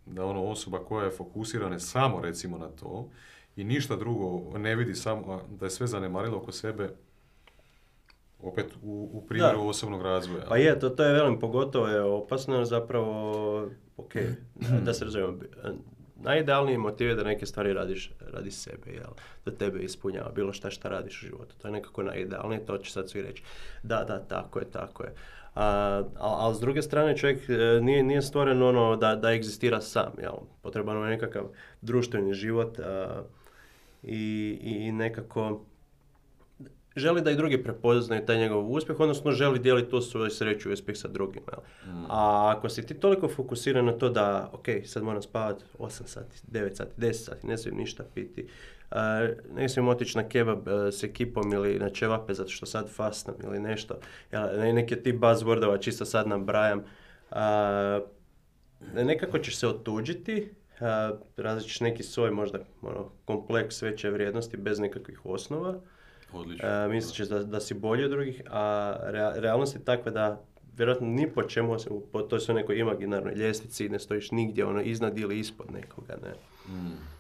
Da 0.07 0.25
ono 0.25 0.45
osoba 0.45 0.79
koja 0.79 1.05
je 1.05 1.11
fokusirana 1.11 1.79
samo 1.79 2.21
recimo 2.21 2.59
na 2.59 2.69
to 2.69 3.09
i 3.57 3.65
ništa 3.65 3.97
drugo 3.97 4.59
ne 4.59 4.75
vidi 4.77 4.95
samo, 4.95 5.41
da 5.51 5.67
je 5.67 5.71
sve 5.71 5.87
zanemarilo 5.87 6.37
oko 6.37 6.53
sebe, 6.53 6.91
opet 8.41 8.67
u, 8.83 9.11
u 9.13 9.23
primjeru 9.23 9.59
Da. 9.59 9.65
osobnog 9.65 10.03
razvoja. 10.03 10.45
Pa 10.49 10.57
je, 10.57 10.79
to, 10.79 10.89
to 10.91 11.05
je 11.05 11.13
velim, 11.13 11.39
pogotovo 11.39 11.87
je 11.87 12.03
opasno 12.03 12.65
zapravo, 12.65 13.71
ok, 13.97 14.13
da 14.83 14.95
se 14.95 15.05
razumijemo, 15.05 15.39
najidealniji 16.25 16.79
motiv 16.79 17.09
je 17.09 17.15
da 17.15 17.25
neke 17.25 17.47
stvari 17.47 17.73
radiš 17.73 18.11
radi 18.33 18.51
sebe, 18.51 18.91
jel? 18.91 19.13
Da 19.45 19.51
tebe 19.51 19.83
ispunjava 19.83 20.31
bilo 20.35 20.53
šta 20.53 20.71
šta 20.71 20.89
radiš 20.89 21.23
u 21.23 21.27
životu. 21.27 21.55
To 21.63 21.69
je 21.69 21.73
nekako 21.73 22.03
najidealnije, 22.03 22.67
to 22.67 22.79
će 22.79 22.93
sad 22.93 23.11
svi 23.11 23.23
reći. 23.23 23.43
Da, 23.83 24.05
da, 24.05 24.19
tako 24.19 24.59
je, 24.59 24.65
tako 24.71 25.05
je. 25.05 25.15
A, 25.55 26.03
ali 26.19 26.55
s 26.55 26.61
druge 26.61 26.83
strane 26.83 27.17
čovjek 27.17 27.49
e, 27.49 27.81
nije, 27.83 28.03
nije 28.03 28.23
stvoren 28.23 28.63
ono 28.63 28.97
da, 28.97 29.17
da 29.17 29.33
egzistira 29.33 29.81
sam, 29.81 30.13
jel? 30.23 30.35
Potreban 30.63 31.03
je 31.03 31.11
nekakav 31.11 31.45
društveni 31.81 32.35
život 32.35 32.79
i, 34.03 34.59
i 34.63 34.93
nekako 34.93 35.65
želi 36.97 37.23
da 37.23 37.31
i 37.31 37.37
drugi 37.37 37.63
prepoznaju 37.63 38.27
taj 38.27 38.39
njegov 38.39 38.73
uspjeh, 38.73 39.01
odnosno 39.01 39.33
želi 39.33 39.59
dijeliti 39.59 39.91
tu 39.91 40.01
svoju 40.01 40.31
sreću 40.31 40.71
i 40.71 40.73
uspjeh 40.73 40.99
sa 40.99 41.09
drugima. 41.09 41.53
Mm. 41.87 42.05
A 42.09 42.53
ako 42.57 42.69
si 42.69 42.87
ti 42.87 42.95
toliko 42.95 43.29
fokusiran 43.29 43.85
na 43.85 43.93
to 43.93 44.09
da, 44.09 44.51
ok, 44.53 44.67
sad 44.85 45.03
moram 45.03 45.23
spavati 45.23 45.65
8 45.79 46.07
sati, 46.07 46.37
9 46.53 46.75
sati, 46.75 46.91
10 47.01 47.13
sati, 47.13 47.47
ne 47.47 47.59
smijem 47.59 47.79
ništa 47.79 48.05
piti, 48.15 48.47
uh, 48.91 48.99
ne 49.57 49.69
smijem 49.69 49.89
otići 49.89 50.17
na 50.17 50.29
kebab 50.29 50.69
uh, 50.69 50.73
s 50.93 51.03
ekipom 51.03 51.53
ili 51.53 51.79
na 51.79 51.91
čevape 51.91 52.35
zato 52.35 52.51
što 52.51 52.67
sad 52.67 52.91
fastam 52.91 53.35
ili 53.45 53.61
nešto. 53.61 53.99
Ja, 54.33 54.53
neke 54.73 54.97
ti 54.97 55.13
buzzwordova 55.13 55.81
čisto 55.81 56.05
sad 56.05 56.29
nabrajam. 56.29 56.79
Uh, 57.31 57.37
nekako 58.95 59.39
ćeš 59.39 59.57
se 59.57 59.69
otuđiti, 59.69 60.49
uh, 60.81 61.19
različiš 61.37 61.81
neki 61.81 62.03
svoj 62.03 62.31
možda 62.31 62.59
ono, 62.83 63.11
kompleks 63.25 63.83
veće 63.83 64.11
vrijednosti 64.11 64.57
bez 64.57 64.79
nekakvih 64.79 65.27
osnova 65.27 65.81
Odlično. 66.33 66.69
E, 66.69 66.89
misliš 66.89 67.29
da, 67.29 67.45
da 67.45 67.61
si 67.61 67.75
bolji 67.75 68.05
od 68.05 68.11
drugih, 68.11 68.43
a 68.51 68.95
realnost 69.37 69.75
je 69.75 69.85
takva 69.85 70.13
da 70.13 70.41
vjerojatno 70.77 71.07
ni 71.07 71.31
po 71.31 71.43
čemu, 71.43 71.77
po 72.13 72.23
toj 72.23 72.41
svoj 72.41 72.55
nekoj 72.55 72.79
imaginarnoj 72.79 73.35
ljestvici 73.35 73.89
ne 73.89 73.99
stojiš 73.99 74.31
nigdje 74.31 74.67
ono 74.67 74.83
iznad 74.83 75.19
ili 75.19 75.39
ispod 75.39 75.67
nekoga, 75.73 76.17
ne. 76.23 76.35
Mm. 76.75 77.15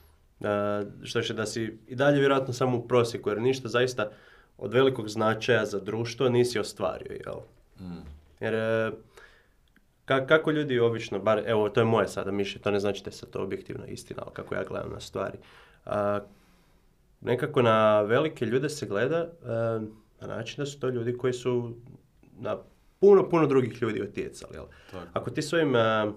E, 0.46 1.06
što 1.06 1.18
je 1.18 1.24
da 1.24 1.46
si 1.46 1.78
i 1.88 1.94
dalje 1.94 2.18
vjerojatno 2.18 2.54
samo 2.54 2.78
u 2.78 2.88
prosjeku, 2.88 3.30
jer 3.30 3.40
ništa 3.40 3.68
zaista 3.68 4.10
od 4.58 4.72
velikog 4.72 5.08
značaja 5.08 5.64
za 5.64 5.80
društvo 5.80 6.28
nisi 6.28 6.58
ostvario, 6.58 7.12
jel? 7.12 7.40
Mm. 7.80 8.02
Jer 8.40 8.54
e, 8.54 8.90
kako 10.04 10.50
ljudi 10.50 10.80
obično, 10.80 11.18
bar, 11.18 11.42
evo 11.46 11.68
to 11.68 11.80
je 11.80 11.84
moje 11.84 12.08
sada 12.08 12.30
mišljenje, 12.30 12.62
to 12.62 12.70
ne 12.70 12.80
znači 12.80 13.04
da 13.04 13.10
je 13.10 13.30
to 13.30 13.42
objektivna 13.42 13.86
istina, 13.86 14.22
ali 14.26 14.34
kako 14.34 14.54
ja 14.54 14.64
gledam 14.64 14.92
na 14.92 15.00
stvari 15.00 15.38
nekako 17.24 17.62
na 17.62 18.02
velike 18.02 18.46
ljude 18.46 18.68
se 18.68 18.86
gleda 18.86 19.28
uh, 19.42 19.48
na 20.20 20.36
način 20.36 20.56
da 20.56 20.66
su 20.66 20.80
to 20.80 20.88
ljudi 20.88 21.18
koji 21.18 21.32
su 21.32 21.74
na 22.38 22.58
puno, 23.00 23.28
puno 23.28 23.46
drugih 23.46 23.82
ljudi 23.82 24.02
utjecali. 24.02 24.54
Jel? 24.54 24.64
Ako 25.12 25.30
ti 25.30 25.42
svojim 25.42 25.74
uh, 25.74 26.14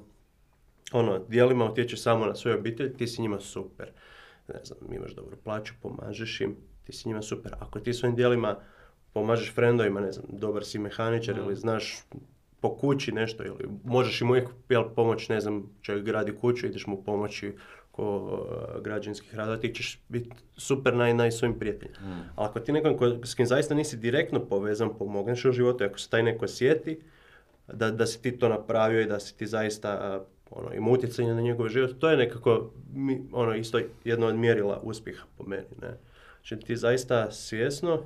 ono, 0.92 1.20
dijelima 1.20 1.66
utječeš 1.66 2.02
samo 2.02 2.26
na 2.26 2.36
svoju 2.36 2.58
obitelj, 2.58 2.98
ti 2.98 3.08
si 3.08 3.22
njima 3.22 3.40
super. 3.40 3.92
Ne 4.48 4.60
znam, 4.64 4.94
imaš 4.94 5.16
dobru 5.16 5.38
plaću, 5.44 5.74
pomažeš 5.82 6.42
im, 6.42 6.56
ti 6.84 6.94
si 6.94 7.08
njima 7.08 7.22
super. 7.22 7.54
Ako 7.60 7.80
ti 7.80 7.94
svojim 7.94 8.16
dijelima 8.16 8.58
pomažeš 9.14 9.54
frendovima, 9.54 10.02
ne 10.02 10.12
znam, 10.12 10.26
dobar 10.30 10.66
si 10.66 10.80
mehaničar 10.80 11.38
ili 11.38 11.56
znaš 11.56 12.04
po 12.62 12.78
kući 12.78 13.12
nešto 13.12 13.46
ili 13.46 13.70
možeš 13.84 14.22
im 14.22 14.30
uvijek 14.30 14.50
pomoći, 14.96 15.32
ne 15.32 15.42
znam, 15.42 15.70
čovjek 15.82 16.06
gradi 16.06 16.36
kuću, 16.36 16.66
ideš 16.66 16.88
mu 16.88 17.04
pomoći 17.04 17.56
oko 17.98 18.18
uh, 18.18 18.84
građanskih 18.84 19.36
radova, 19.36 19.58
ti 19.58 19.74
ćeš 19.74 20.00
biti 20.10 20.30
super 20.58 20.96
naj, 20.96 21.14
naj 21.14 21.32
svojim 21.32 21.60
prijateljima. 21.60 22.00
Mm. 22.00 22.30
Ali 22.36 22.48
ako 22.50 22.60
ti 22.60 22.72
nekom 22.72 22.98
ko, 22.98 23.26
s 23.26 23.36
kim 23.36 23.46
zaista 23.46 23.76
nisi 23.76 23.98
direktno 23.98 24.46
povezan, 24.46 24.90
pomogneš 25.00 25.46
u 25.46 25.52
životu, 25.52 25.84
ako 25.84 26.00
se 26.00 26.10
taj 26.10 26.24
neko 26.24 26.48
sjeti, 26.48 27.00
da, 27.68 27.92
da 27.92 28.06
si 28.06 28.22
ti 28.22 28.40
to 28.40 28.50
napravio 28.50 29.02
i 29.02 29.06
da 29.06 29.20
si 29.20 29.38
ti 29.38 29.48
zaista 29.48 30.20
uh, 30.22 30.28
ono, 30.52 30.74
ima 30.74 30.90
utjecaj 30.90 31.26
na 31.26 31.42
njegov 31.42 31.70
život, 31.70 31.92
to 32.00 32.10
je 32.10 32.18
nekako 32.18 32.72
mi, 32.94 33.22
ono, 33.32 33.56
isto 33.56 33.80
jedno 34.04 34.28
od 34.28 34.36
mjerila 34.36 34.80
uspjeha 34.84 35.26
po 35.38 35.44
meni. 35.44 35.68
Ne? 35.82 35.98
Znači 36.48 36.66
ti 36.66 36.76
zaista 36.76 37.32
svjesno 37.32 38.02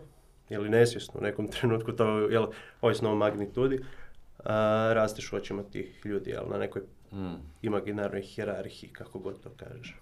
ili 0.49 0.69
nesvjesno 0.69 1.19
u 1.19 1.23
nekom 1.23 1.47
trenutku, 1.59 1.91
to 1.91 2.19
je 2.19 2.39
ovisno 2.81 3.11
o 3.11 3.15
magnitudi, 3.15 3.75
uh, 3.75 4.45
rasteš 4.93 5.33
u 5.33 5.35
očima 5.35 5.63
tih 5.63 6.01
ljudi, 6.05 6.29
jel, 6.29 6.43
na 6.49 6.57
nekoj 6.57 6.81
mm. 7.11 7.35
imaginarnoj 7.61 8.21
hjerarhiji, 8.21 8.89
kako 8.93 9.19
god 9.19 9.43
to 9.43 9.49
kažeš. 9.49 9.95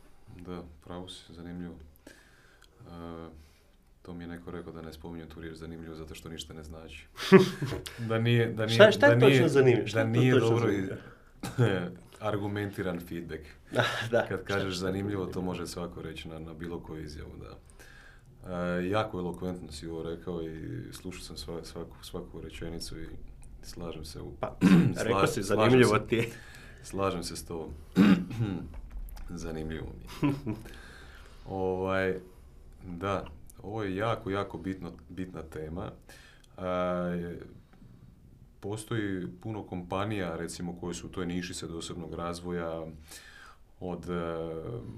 Da, 0.46 0.64
pravo 0.86 1.10
si, 1.10 1.34
zanimljivo. 1.34 1.76
Uh, 2.80 3.32
to 4.02 4.14
mi 4.14 4.24
je 4.24 4.28
neko 4.28 4.52
rekao 4.52 4.74
da 4.74 4.82
ne 4.82 4.94
spominjem 4.94 5.30
tu 5.30 5.42
riječ 5.42 5.58
zanimljivo 5.58 5.96
zato 5.96 6.16
što 6.16 6.30
ništa 6.30 6.54
ne 6.54 6.64
znači. 6.64 7.08
da 8.10 8.20
nije, 8.20 8.54
da 8.54 8.66
nije, 8.66 8.76
šta, 8.76 8.92
šta 8.92 9.08
je 9.08 9.16
da 9.16 9.28
točno 9.28 9.48
zanimljivo? 9.48 9.88
Da 9.94 10.04
nije 10.04 10.40
dobro 10.40 10.72
i, 10.72 10.84
argumentiran 12.30 13.00
feedback. 13.00 13.42
da, 14.12 14.28
Kad 14.28 14.44
kažeš 14.44 14.76
zanimljivo, 14.76 15.26
to 15.26 15.42
može 15.42 15.68
svako 15.68 16.02
reći 16.02 16.28
na, 16.28 16.40
na 16.40 16.54
bilo 16.54 16.80
koju 16.80 17.04
izjavu, 17.04 17.32
da. 17.42 17.58
Uh, 18.44 18.92
jako 18.92 19.20
elokventno 19.20 19.72
si 19.72 19.88
ovo 19.88 20.04
rekao 20.04 20.44
i 20.44 20.84
slušao 20.94 21.22
sam 21.22 21.38
sva, 21.38 21.64
svaku, 21.64 21.96
svaku 22.02 22.42
rečenicu 22.42 23.02
i 23.02 23.06
slažem 23.64 24.06
se 24.06 24.22
u... 24.22 24.32
Pa, 24.40 24.58
rekao 25.08 25.28
si 25.28 25.44
zanimljivo 25.44 26.00
ti 26.00 26.16
je. 26.16 26.30
Slažem 26.84 27.24
se 27.24 27.36
s 27.36 27.46
tobom. 27.46 27.74
Zanimljivo 29.30 29.88
mi 30.22 30.32
ovaj, 31.50 32.20
da, 32.84 33.26
ovo 33.64 33.84
je 33.84 33.96
jako, 33.96 34.30
jako 34.30 34.58
bitno, 34.58 34.92
bitna 35.10 35.44
tema. 35.44 35.92
postoji 38.60 39.28
puno 39.42 39.64
kompanija, 39.64 40.36
recimo, 40.36 40.80
koje 40.80 40.94
su 40.94 41.08
u 41.08 41.10
toj 41.10 41.26
niši 41.26 41.54
sad 41.54 41.72
osobnog 41.72 42.14
razvoja, 42.14 42.86
od 43.80 44.10
uh, 44.10 44.16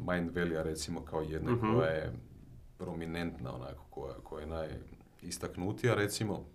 Mind 0.08 0.32
Valley 0.36 0.64
recimo, 0.64 1.02
kao 1.06 1.22
jedna 1.22 1.52
mhm. 1.52 1.74
koja 1.74 1.90
je 1.90 2.14
prominentna, 2.78 3.56
onako, 3.56 3.86
koja, 3.90 4.14
koja 4.14 4.42
je 4.42 4.78
najistaknutija, 5.22 5.96
recimo. 5.96 6.46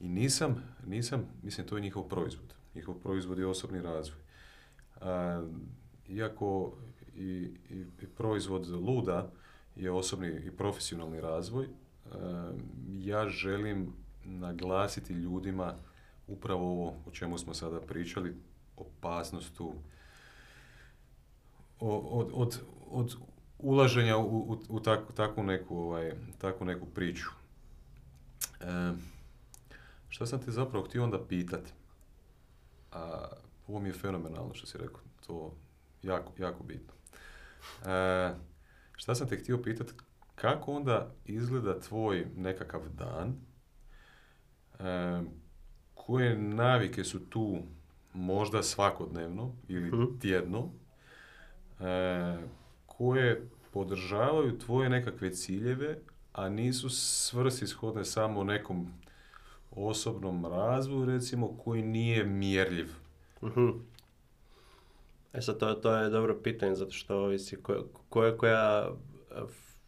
I 0.00 0.08
nisam, 0.08 0.62
nisam, 0.86 1.26
mislim, 1.42 1.66
to 1.66 1.76
je 1.76 1.82
njihov 1.82 2.02
proizvod 2.02 2.49
njihov 2.74 2.94
proizvod 2.94 3.38
je 3.38 3.46
osobni 3.46 3.82
razvoj. 3.82 4.18
iako 6.08 6.72
i, 7.16 7.50
i, 7.70 8.06
proizvod 8.16 8.68
luda 8.68 9.30
je 9.76 9.90
osobni 9.90 10.28
i 10.28 10.50
profesionalni 10.50 11.20
razvoj, 11.20 11.68
ja 12.88 13.28
želim 13.28 13.92
naglasiti 14.24 15.12
ljudima 15.12 15.74
upravo 16.26 16.72
ovo 16.72 16.94
o 17.06 17.10
čemu 17.10 17.38
smo 17.38 17.54
sada 17.54 17.80
pričali, 17.80 18.36
opasnost 18.76 19.56
tu 19.56 19.72
od, 21.80 22.30
od, 22.32 22.60
od 22.90 23.16
ulaženja 23.58 24.16
u, 24.16 24.52
u, 24.52 24.58
u 24.68 24.80
takvu, 25.14 25.42
neku, 25.42 25.76
ovaj, 25.76 26.12
takvu 26.38 26.66
neku 26.66 26.86
priču. 26.86 27.30
E, 28.60 28.92
šta 30.08 30.26
sam 30.26 30.42
te 30.42 30.50
zapravo 30.50 30.84
htio 30.84 31.04
onda 31.04 31.24
pitati? 31.28 31.72
A, 32.92 33.26
ovo 33.68 33.80
mi 33.80 33.88
je 33.88 33.92
fenomenalno 33.92 34.54
što 34.54 34.66
si 34.66 34.78
rekao, 34.78 35.00
to 35.26 35.54
jako, 36.02 36.32
jako 36.38 36.62
bitno. 36.62 36.94
E, 37.86 38.34
šta 38.96 39.14
sam 39.14 39.28
te 39.28 39.36
htio 39.36 39.62
pitati, 39.62 39.92
kako 40.34 40.72
onda 40.72 41.14
izgleda 41.24 41.80
tvoj 41.80 42.26
nekakav 42.36 42.88
dan? 42.88 43.34
E, 44.78 45.22
koje 45.94 46.38
navike 46.38 47.04
su 47.04 47.30
tu 47.30 47.58
možda 48.12 48.62
svakodnevno 48.62 49.52
ili 49.68 49.88
mhm. 49.88 50.18
tjedno? 50.20 50.68
E, 51.80 52.38
koje 52.86 53.48
podržavaju 53.72 54.58
tvoje 54.58 54.88
nekakve 54.88 55.32
ciljeve, 55.32 55.98
a 56.32 56.48
nisu 56.48 56.90
svrsishodne 56.90 58.04
samo 58.04 58.44
nekom 58.44 58.92
osobnom 59.70 60.46
razvoju, 60.46 61.04
recimo, 61.04 61.56
koji 61.64 61.82
nije 61.82 62.24
mjerljiv? 62.24 62.88
uh 63.40 63.50
E 65.32 65.40
sad, 65.40 65.58
to, 65.58 65.74
to 65.74 65.94
je 65.96 66.10
dobro 66.10 66.40
pitanje, 66.42 66.74
zato 66.74 66.90
što 66.90 67.16
ovisi 67.16 67.56
koja, 68.08 68.36
koja 68.36 68.90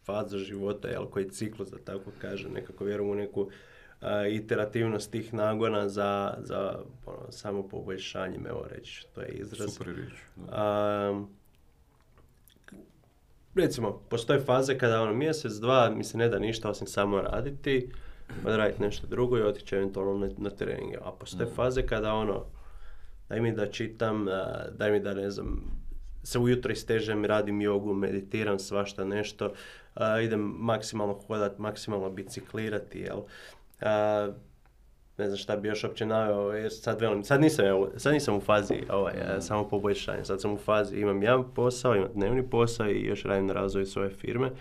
faza 0.05 0.37
života, 0.37 0.87
jel, 0.87 1.05
koji 1.05 1.29
ciklus, 1.29 1.69
da 1.69 1.77
tako 1.77 2.11
kaže, 2.21 2.49
nekako 2.49 2.83
vjerujem 2.83 3.11
u 3.11 3.15
neku 3.15 3.49
iterativnost 4.31 5.11
tih 5.11 5.33
nagona 5.33 5.89
za, 5.89 6.37
za 6.39 6.79
ono, 7.05 7.31
samo 7.31 7.67
poboljšanje, 7.67 8.39
evo 8.49 8.67
reći, 8.69 9.07
to 9.15 9.21
je 9.21 9.27
izraz. 9.27 9.73
Super 9.73 9.95
riječ. 9.95 10.13
recimo, 13.55 14.01
postoje 14.09 14.39
faze 14.39 14.77
kada 14.77 15.01
ono 15.01 15.13
mjesec, 15.13 15.53
dva 15.53 15.89
mi 15.89 16.03
se 16.03 16.17
ne 16.17 16.29
da 16.29 16.39
ništa 16.39 16.69
osim 16.69 16.87
samo 16.87 17.21
raditi, 17.21 17.89
odraditi 18.45 18.81
nešto 18.81 19.07
drugo 19.07 19.37
i 19.37 19.41
otići 19.41 19.75
eventualno 19.75 20.27
na, 20.27 20.33
na 20.37 20.49
treninge. 20.49 20.97
A 21.01 21.11
postoje 21.11 21.49
mm. 21.49 21.55
faze 21.55 21.87
kada 21.87 22.13
ono, 22.13 22.45
daj 23.29 23.41
mi 23.41 23.51
da 23.51 23.71
čitam, 23.71 24.25
daj 24.71 24.91
mi 24.91 24.99
da 24.99 25.13
ne 25.13 25.29
znam, 25.29 25.63
se 26.23 26.39
ujutro 26.39 26.71
istežem, 26.71 27.25
radim 27.25 27.61
jogu, 27.61 27.93
meditiram, 27.93 28.59
svašta 28.59 29.05
nešto, 29.05 29.53
idem 30.23 30.39
maksimalno 30.39 31.13
hodat, 31.27 31.57
maksimalno 31.57 32.09
biciklirati, 32.09 32.99
jel? 32.99 33.21
ne 35.17 35.27
znam 35.27 35.37
šta 35.37 35.57
bi 35.57 35.67
još 35.67 35.83
uopće 35.83 36.05
naveo, 36.05 36.51
jer 36.51 36.73
sad 36.73 37.01
velim, 37.01 37.23
sad 37.23 37.41
nisam, 37.41 37.65
sad 37.97 38.13
nisam 38.13 38.35
u 38.35 38.41
fazi 38.41 38.75
ovaj, 38.89 39.13
e, 39.13 39.41
samo 39.41 39.69
poboljšanja, 39.69 40.25
sad 40.25 40.41
sam 40.41 40.53
u 40.53 40.57
fazi, 40.57 40.95
imam 40.97 41.23
jedan 41.23 41.43
posao, 41.55 41.95
imam 41.95 42.09
dnevni 42.13 42.49
posao 42.49 42.89
i 42.89 43.05
još 43.05 43.23
radim 43.23 43.47
na 43.47 43.53
razvoju 43.53 43.85
svoje 43.85 44.09
firme. 44.09 44.51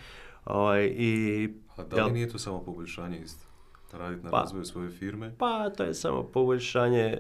Ovaj, 0.45 0.85
i, 0.85 1.49
A 1.77 1.83
da 1.83 1.97
li 1.97 2.03
jel- 2.03 2.13
nije 2.13 2.29
to 2.29 2.39
samo 2.39 2.61
poboljšanje 2.61 3.19
isto? 3.19 3.47
Raditi 3.93 4.25
na 4.25 4.31
Pa. 4.31 4.41
razvoju 4.41 4.65
svoje 4.65 4.91
firme? 4.91 5.33
pa 5.39 5.71
to 5.71 5.83
je 5.83 5.95
samo 5.95 6.23
poboljšanje 6.23 7.01
e, 7.01 7.19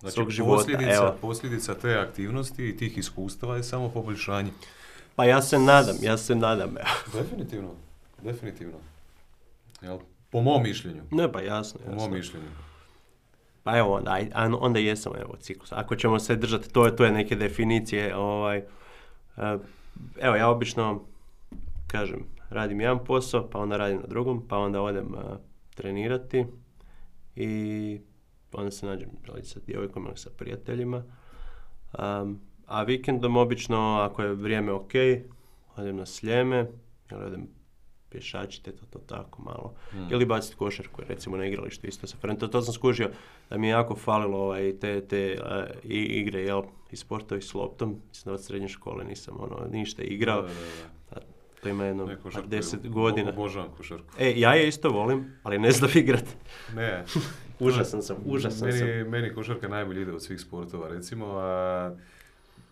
Znači, 0.00 0.14
svog 0.14 0.30
života. 0.30 0.56
posljedica, 0.56 0.92
Evo. 0.94 1.14
posljedica 1.20 1.74
te 1.74 1.94
aktivnosti 1.94 2.68
i 2.68 2.76
tih 2.76 2.98
iskustava 2.98 3.56
je 3.56 3.62
samo 3.62 3.88
poboljšanje. 3.88 4.50
Pa 5.16 5.24
ja 5.24 5.42
se 5.42 5.58
nadam, 5.58 5.96
ja 6.02 6.16
se 6.16 6.34
nadam. 6.34 6.74
Definitivno, 7.14 7.70
definitivno. 8.22 8.78
Jel? 9.82 9.98
Po 10.30 10.40
mom 10.40 10.62
mišljenju. 10.62 11.02
Ne, 11.10 11.32
pa 11.32 11.40
jasno. 11.40 11.80
Po 11.80 11.90
jasno. 11.90 12.02
mom 12.02 12.12
mišljenju. 12.12 12.46
Pa 13.62 13.78
evo, 13.78 13.94
onda, 13.94 14.18
onda 14.60 14.78
jesam 14.78 15.12
evo 15.20 15.36
ciklus. 15.40 15.72
Ako 15.72 15.96
ćemo 15.96 16.18
se 16.18 16.36
držati, 16.36 16.72
to 16.72 16.86
je, 16.86 16.96
to 16.96 17.04
je 17.04 17.12
neke 17.12 17.36
definicije. 17.36 18.16
Ovaj, 18.16 18.58
e, 18.58 18.64
evo, 20.20 20.36
ja 20.36 20.48
obično, 20.48 21.02
kažem, 21.86 22.24
radim 22.50 22.80
jedan 22.80 23.04
posao, 23.04 23.50
pa 23.50 23.58
onda 23.58 23.76
radim 23.76 24.00
na 24.00 24.06
drugom, 24.06 24.48
pa 24.48 24.58
onda 24.58 24.80
odem 24.82 25.14
e, 25.14 25.18
trenirati 25.74 26.46
i 27.36 28.00
onda 28.52 28.70
se 28.70 28.86
nađem 28.86 29.10
ili 29.28 29.44
sa 29.44 29.60
djevojkom 29.66 30.06
ili 30.06 30.16
sa 30.16 30.30
prijateljima. 30.36 31.04
Um, 31.98 32.40
a 32.66 32.82
vikendom 32.82 33.36
obično, 33.36 33.98
ako 34.00 34.22
je 34.22 34.34
vrijeme 34.34 34.72
ok, 34.72 34.92
odem 35.76 35.96
na 35.96 36.06
sljeme 36.06 36.70
ili 37.10 37.24
odem 37.24 37.48
pješačiti, 38.12 38.72
to, 38.72 38.86
to 38.90 38.98
tako 38.98 39.42
malo. 39.42 39.74
Mm. 39.92 40.12
Ili 40.12 40.26
baciti 40.26 40.56
košarku, 40.56 41.02
recimo 41.08 41.36
na 41.36 41.46
igralištu 41.46 41.86
isto 41.86 42.06
sa. 42.06 42.16
To, 42.38 42.48
to 42.48 42.62
sam 42.62 42.74
skužio 42.74 43.10
da 43.50 43.58
mi 43.58 43.66
je 43.66 43.70
jako 43.70 43.96
falilo 43.96 44.38
ovaj, 44.38 44.78
te, 44.80 45.06
te 45.08 45.38
i, 45.84 45.98
igre, 45.98 46.40
jel, 46.40 46.62
i 46.90 46.96
sportovi 46.96 47.42
s 47.42 47.54
loptom. 47.54 48.00
Mislim 48.08 48.30
da 48.30 48.32
od 48.32 48.44
srednje 48.44 48.68
škole 48.68 49.04
nisam 49.04 49.36
ono, 49.40 49.68
ništa 49.70 50.02
igrao. 50.02 50.42
Da, 50.42 50.48
da, 50.48 50.54
da. 50.54 51.01
To 51.62 51.68
ima 51.68 51.84
jedno 51.84 52.08
košarku, 52.18 52.48
deset 52.48 52.84
je- 52.84 52.90
godina. 52.90 53.30
Obožavam 53.30 53.68
košarku. 53.70 54.08
E, 54.18 54.32
ja 54.36 54.54
je 54.54 54.68
isto 54.68 54.90
volim, 54.90 55.32
ali 55.42 55.58
ne 55.58 55.70
znam 55.70 55.90
igrat. 55.94 56.24
Ne. 56.76 57.04
Užasan 57.60 58.02
sam, 58.02 58.16
užasan 58.24 58.68
meni, 58.68 58.78
sam. 58.78 59.10
Meni 59.10 59.34
košarka 59.34 59.68
najbolje 59.68 60.02
ide 60.02 60.12
od 60.12 60.22
svih 60.22 60.40
sportova, 60.40 60.88
recimo, 60.88 61.26
a 61.28 61.94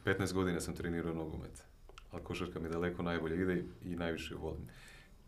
15 0.05 0.33
godina 0.33 0.61
sam 0.61 0.75
trenirao 0.75 1.15
nogomet. 1.15 1.65
Ali 2.13 2.23
košarka 2.23 2.61
mi 2.61 2.69
daleko 2.69 3.03
najbolje 3.03 3.37
ide 3.37 3.65
i 3.85 3.97
najviše 3.97 4.35
volim. 4.35 4.61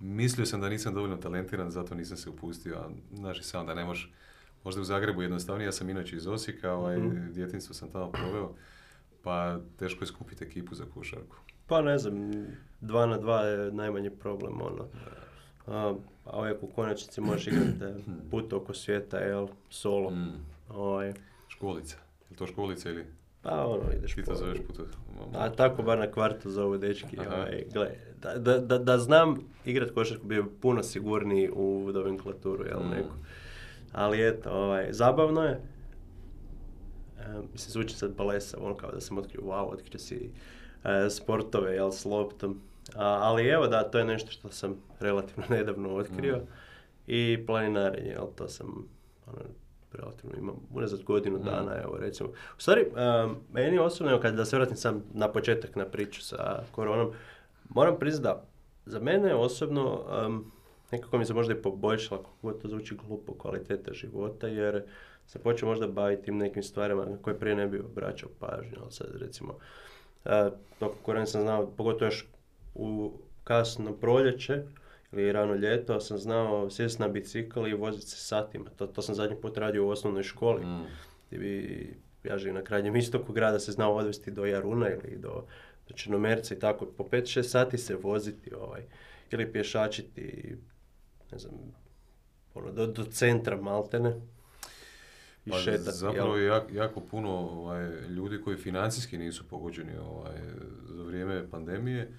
Mislio 0.00 0.46
sam 0.46 0.60
da 0.60 0.68
nisam 0.68 0.94
dovoljno 0.94 1.16
talentiran, 1.16 1.70
zato 1.70 1.94
nisam 1.94 2.16
se 2.16 2.30
upustio, 2.30 2.76
a 2.76 2.90
znaš 3.12 3.40
i 3.40 3.44
sam 3.44 3.66
da 3.66 3.74
ne 3.74 3.84
možeš, 3.84 4.12
možda 4.64 4.80
u 4.80 4.84
Zagrebu 4.84 5.22
jednostavnije, 5.22 5.66
ja 5.66 5.72
sam 5.72 5.90
inače 5.90 6.16
iz 6.16 6.26
Osijeka, 6.26 6.72
ovaj, 6.72 6.98
Mhm. 6.98 7.32
djetinstvo 7.32 7.74
sam 7.74 7.90
tamo 7.90 8.10
proveo, 8.12 8.54
pa 9.22 9.60
teško 9.78 10.02
je 10.02 10.08
skupiti 10.08 10.44
ekipu 10.44 10.74
za 10.74 10.84
košarku. 10.86 11.36
Pa 11.66 11.82
ne 11.82 11.98
znam, 11.98 12.30
dva 12.82 13.06
na 13.06 13.18
dva 13.18 13.40
je 13.40 13.72
najmanji 13.72 14.10
problem, 14.10 14.60
ono. 14.60 14.86
A, 15.66 15.94
a 16.24 16.40
uvijek 16.40 16.62
u 16.62 16.66
konačnici 16.66 17.20
možeš 17.20 17.46
igrati 17.46 17.84
eh, 17.84 17.94
put 18.30 18.52
oko 18.52 18.74
svijeta, 18.74 19.18
jel, 19.18 19.48
solo. 19.70 20.10
Mm. 20.10 20.32
Ovaj, 20.68 21.12
Školica. 21.48 21.96
Je 22.30 22.36
to 22.36 22.46
školica 22.46 22.90
ili 22.90 23.06
pa 23.42 23.66
ono, 23.66 23.82
ideš 23.98 24.14
ti 24.14 24.22
to 24.24 24.34
zoveš 24.34 24.58
puta? 24.66 24.82
A 25.34 25.50
tako 25.52 25.82
bar 25.82 25.98
na 25.98 26.10
kvartu 26.10 26.50
zovu 26.50 26.78
dečki. 26.78 27.18
Ovaj, 27.18 27.64
gle, 27.72 27.90
da, 28.22 28.38
da, 28.38 28.58
da, 28.58 28.78
da 28.78 28.98
znam 28.98 29.36
igrat 29.64 29.90
košarku 29.90 30.26
bio 30.26 30.42
bi 30.42 30.50
puno 30.60 30.82
sigurniji 30.82 31.50
u 31.54 31.90
nomenklaturu, 31.94 32.64
jel 32.66 32.80
Mm. 32.80 32.90
neku. 32.90 33.14
Ali 33.92 34.28
eto, 34.28 34.50
ovaj, 34.50 34.92
zabavno 34.92 35.42
je. 35.42 35.60
E, 37.20 37.24
mislim, 37.52 37.70
zvuči 37.70 37.94
sad 37.94 38.14
balesa, 38.16 38.58
ono 38.60 38.74
kao 38.76 38.90
da 38.92 39.00
sam 39.00 39.18
otkrio, 39.18 39.42
wow, 39.42 39.72
otkrio 39.72 39.98
si 39.98 40.30
e, 40.84 41.10
sportove, 41.10 41.74
jel, 41.74 41.90
s 41.90 42.04
loptom. 42.04 42.60
A, 42.96 43.18
ali 43.22 43.46
evo 43.48 43.66
da, 43.66 43.82
to 43.82 43.98
je 43.98 44.04
nešto 44.04 44.30
što 44.30 44.48
sam 44.48 44.76
relativno 45.00 45.44
nedavno 45.56 45.94
otkrio. 45.94 46.36
Mm. 46.36 46.46
I 47.06 47.44
planinarenje, 47.46 48.10
jel, 48.10 48.26
to 48.36 48.48
sam 48.48 48.88
ono, 49.26 49.38
relativno 49.92 50.36
imam 50.38 50.56
unazad 50.74 51.02
godinu 51.02 51.38
Mm. 51.38 51.44
dana, 51.44 51.76
evo 51.82 51.96
recimo. 52.00 52.28
U 52.28 52.60
stvari, 52.60 52.86
um, 52.86 53.36
meni 53.52 53.78
osobno, 53.78 54.12
evo, 54.12 54.20
kad 54.20 54.34
da 54.34 54.44
se 54.44 54.56
vratim 54.56 54.76
sam 54.76 55.04
na 55.14 55.28
početak 55.28 55.76
na 55.76 55.84
priču 55.84 56.22
sa 56.22 56.62
koronom, 56.70 57.12
moram 57.68 57.98
priznati 57.98 58.24
da 58.24 58.44
za 58.86 59.00
mene 59.00 59.34
osobno 59.34 60.00
um, 60.26 60.52
nekako 60.92 61.18
mi 61.18 61.24
se 61.24 61.34
možda 61.34 61.52
i 61.54 61.62
poboljšala, 61.62 62.22
kako 62.22 62.34
god 62.42 62.62
to 62.62 62.68
zvuči 62.68 62.96
glupo, 63.06 63.34
kvaliteta 63.34 63.92
života, 63.92 64.48
jer 64.48 64.82
se 65.26 65.38
počeo 65.38 65.68
možda 65.68 65.86
baviti 65.86 66.22
tim 66.22 66.36
nekim 66.36 66.62
stvarima 66.62 67.04
na 67.04 67.16
koje 67.22 67.38
prije 67.38 67.56
ne 67.56 67.66
bi 67.66 67.78
obraćao 67.78 68.28
pažnju, 68.38 68.76
ali 68.82 68.92
sad 68.92 69.06
recimo, 69.20 69.54
uh, 70.24 70.30
tokom 70.78 71.26
sam 71.26 71.42
znao, 71.42 71.66
pogotovo 71.66 72.06
još 72.06 72.26
u 72.74 73.12
kasno 73.44 73.92
proljeće, 73.92 74.62
ili 75.12 75.32
rano 75.32 75.54
ljeto, 75.54 76.00
sam 76.00 76.18
znao 76.18 76.70
sjesti 76.70 77.02
na 77.02 77.08
bicikl 77.08 77.66
i 77.66 77.74
voziti 77.74 78.06
se 78.06 78.16
satima. 78.18 78.70
To, 78.70 78.86
to 78.86 79.02
sam 79.02 79.14
zadnji 79.14 79.36
put 79.36 79.56
radio 79.56 79.86
u 79.86 79.90
osnovnoj 79.90 80.22
školi. 80.22 80.66
Mm. 80.66 80.84
Bi, 81.30 81.94
ja 82.24 82.38
živim 82.38 82.54
na 82.54 82.62
krajnjem 82.62 82.96
istoku 82.96 83.32
grada, 83.32 83.58
se 83.58 83.72
znao 83.72 83.94
odvesti 83.94 84.30
do 84.30 84.44
Jaruna 84.44 84.88
ili 84.90 85.18
do, 85.18 85.44
do 85.88 85.94
Črnomerca 85.94 86.54
i 86.54 86.58
tako. 86.58 86.86
Po 86.86 87.04
5-6 87.04 87.42
sati 87.42 87.78
se 87.78 87.96
voziti 87.96 88.54
ovaj, 88.54 88.82
ili 89.30 89.52
pješačiti, 89.52 90.56
ne 91.32 91.38
znam, 91.38 91.54
ono, 92.54 92.72
do, 92.72 92.86
do 92.86 93.04
centra 93.04 93.56
Maltene 93.56 94.20
i 95.46 95.50
Pa 95.50 95.56
šetati. 95.56 95.96
zapravo 95.96 96.36
je 96.36 96.50
jak- 96.50 96.74
jako 96.74 97.00
puno 97.00 97.30
ovaj, 97.30 97.86
ljudi 98.08 98.40
koji 98.40 98.56
financijski 98.56 99.18
nisu 99.18 99.44
pogođeni 99.44 99.96
ovaj, 99.98 100.36
za 100.84 101.02
vrijeme 101.02 101.50
pandemije 101.50 102.18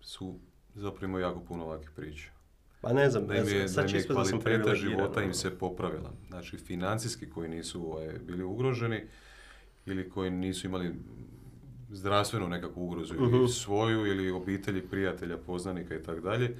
su 0.00 0.34
zapravo 0.74 1.04
imaju 1.04 1.22
jako 1.22 1.40
puno 1.40 1.64
ovakvih 1.64 1.90
priča. 1.90 2.28
Pa 2.80 2.92
ne 2.92 3.10
znam, 3.10 3.26
Da 3.26 3.34
im 3.34 3.48
je, 3.48 3.62
da 3.62 3.68
sad 3.68 3.84
im 3.84 3.90
će 3.90 3.96
je 3.96 4.02
da 4.02 4.14
kvaliteta 4.14 4.74
života 4.74 5.20
im 5.20 5.24
ono. 5.26 5.34
se 5.34 5.58
popravila. 5.58 6.12
Znači 6.28 6.56
financijski 6.56 7.30
koji 7.30 7.48
nisu 7.48 7.84
ovaj, 7.84 8.08
bili 8.20 8.44
ugroženi 8.44 9.02
ili 9.86 10.10
koji 10.10 10.30
nisu 10.30 10.66
imali 10.66 10.94
zdravstvenu 11.90 12.48
nekakvu 12.48 12.86
ugrozu 12.86 13.14
ili 13.14 13.26
Mhm. 13.28 13.46
svoju 13.46 14.06
ili 14.06 14.30
obitelji, 14.30 14.82
prijatelja, 14.82 15.36
poznanika 15.36 15.94
i 15.96 16.02
tako 16.02 16.20
dalje. 16.20 16.56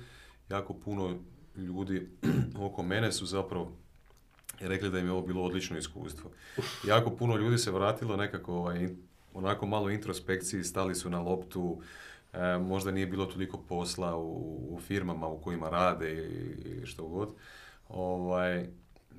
Jako 0.49 0.75
puno 0.75 1.19
ljudi 1.57 2.09
oko 2.59 2.83
mene 2.83 3.13
su 3.13 3.27
zapravo 3.27 3.73
rekli 4.61 4.91
da 4.91 4.99
im 4.99 5.07
je 5.07 5.13
ovo 5.13 5.23
bilo 5.23 5.43
odlično 5.43 5.79
iskustvo. 5.79 6.31
Jako 6.85 7.11
puno 7.11 7.37
ljudi 7.37 7.59
se 7.59 7.71
vratilo 7.71 8.17
nekako 8.17 8.55
ovaj, 8.55 8.89
onako 9.35 9.67
malo 9.67 9.91
introspekciji, 9.91 10.65
stali 10.65 10.95
su 10.95 11.11
na 11.11 11.21
loptu, 11.21 11.81
e, 12.33 12.59
možda 12.59 12.91
nije 12.91 13.07
bilo 13.07 13.27
toliko 13.27 13.59
posla 13.59 14.17
u, 14.17 14.33
u 14.71 14.81
firmama 14.81 15.29
u 15.29 15.41
kojima 15.41 15.69
rade 15.71 16.13
ili, 16.13 16.63
ili 16.65 16.87
što 16.87 17.07
god. 17.09 17.29
Ovaj, 17.89 18.67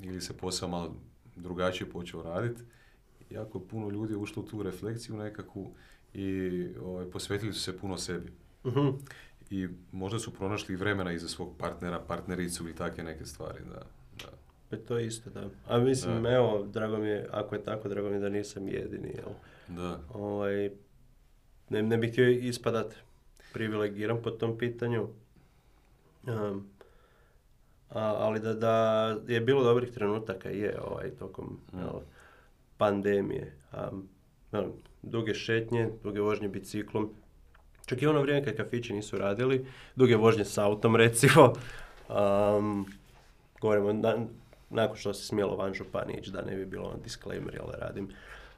ili 0.02 0.22
se 0.22 0.38
posao 0.38 0.70
malo 0.70 0.96
drugačije 1.36 1.90
počeo 1.90 2.24
raditi. 2.24 2.64
Jako 3.30 3.60
puno 3.60 3.90
ljudi 3.90 4.14
je 4.14 4.18
ušlo 4.18 4.44
u 4.44 4.46
tu 4.46 4.64
refleksiju 4.64 5.18
nekakvu 5.18 5.74
i 6.14 6.68
ovaj, 6.82 7.06
posvetili 7.06 7.54
su 7.54 7.60
se 7.62 7.78
puno 7.78 7.98
sebi. 7.98 8.32
Mhm. 8.66 8.88
I 9.50 9.68
možda 9.92 10.20
su 10.20 10.34
pronašli 10.34 10.74
i 10.74 10.78
vremena 10.78 11.12
i 11.12 11.20
za 11.20 11.28
svog 11.28 11.58
partnera, 11.58 12.00
partnericu 12.00 12.64
ili 12.64 12.76
takve 12.76 13.04
neke 13.04 13.26
stvari. 13.26 13.60
Da, 13.66 13.82
da. 14.26 14.32
Pa 14.70 14.78
to 14.78 14.98
je 14.98 15.08
isto, 15.08 15.30
da. 15.30 15.50
A 15.68 15.78
mislim, 15.78 16.24
Da. 16.24 16.30
evo, 16.30 16.68
drago 16.74 16.98
mi 16.98 17.08
je, 17.08 17.28
ako 17.32 17.56
je 17.56 17.64
tako, 17.64 17.90
drago 17.90 18.10
mi 18.10 18.16
je 18.16 18.20
da 18.20 18.30
nisam 18.30 18.68
jedini, 18.68 19.08
jel? 19.08 19.34
da. 19.68 20.00
Ovaj, 20.14 20.72
ne, 21.70 21.82
ne 21.84 21.98
bih 21.98 22.12
htio 22.12 22.30
ispadat 22.30 22.96
privilegiran 23.54 24.22
po 24.24 24.32
tom 24.32 24.58
pitanju. 24.58 25.08
Um, 26.24 26.68
a, 27.90 28.00
ali 28.02 28.40
da, 28.40 28.54
da 28.54 28.72
je 29.28 29.42
bilo 29.42 29.64
dobrih 29.64 29.92
trenutaka 29.92 30.50
je 30.50 30.78
ovaj, 30.82 31.10
tokom 31.10 31.60
Mm. 31.74 31.80
jel, 31.80 32.00
pandemije. 32.78 33.54
Um, 33.92 34.08
velim, 34.52 34.72
duge 35.02 35.34
šetnje, 35.34 35.90
duge 36.04 36.22
vožnje 36.22 36.48
biciklom. 36.48 37.10
Čak 37.86 38.02
i 38.02 38.08
ono 38.08 38.22
vrijeme 38.22 38.46
kad 38.46 38.56
kafići 38.56 38.94
nisu 38.94 39.18
radili, 39.18 39.66
duge 39.96 40.16
vožnje 40.16 40.46
s 40.46 40.58
autom 40.58 40.96
recimo. 40.96 41.54
Um, 42.10 42.86
govorimo 43.62 43.94
na- 43.94 44.26
nakon 44.70 44.98
što 44.98 45.14
se 45.14 45.26
smjelo 45.26 45.56
van 45.56 45.74
županije 45.74 46.20
ići, 46.20 46.32
da 46.32 46.42
ne 46.42 46.56
bi 46.56 46.66
bilo 46.66 46.90
on 46.90 47.02
disclaimer, 47.04 47.54
jel 47.54 47.66
da 47.72 47.78
radim. 47.78 48.10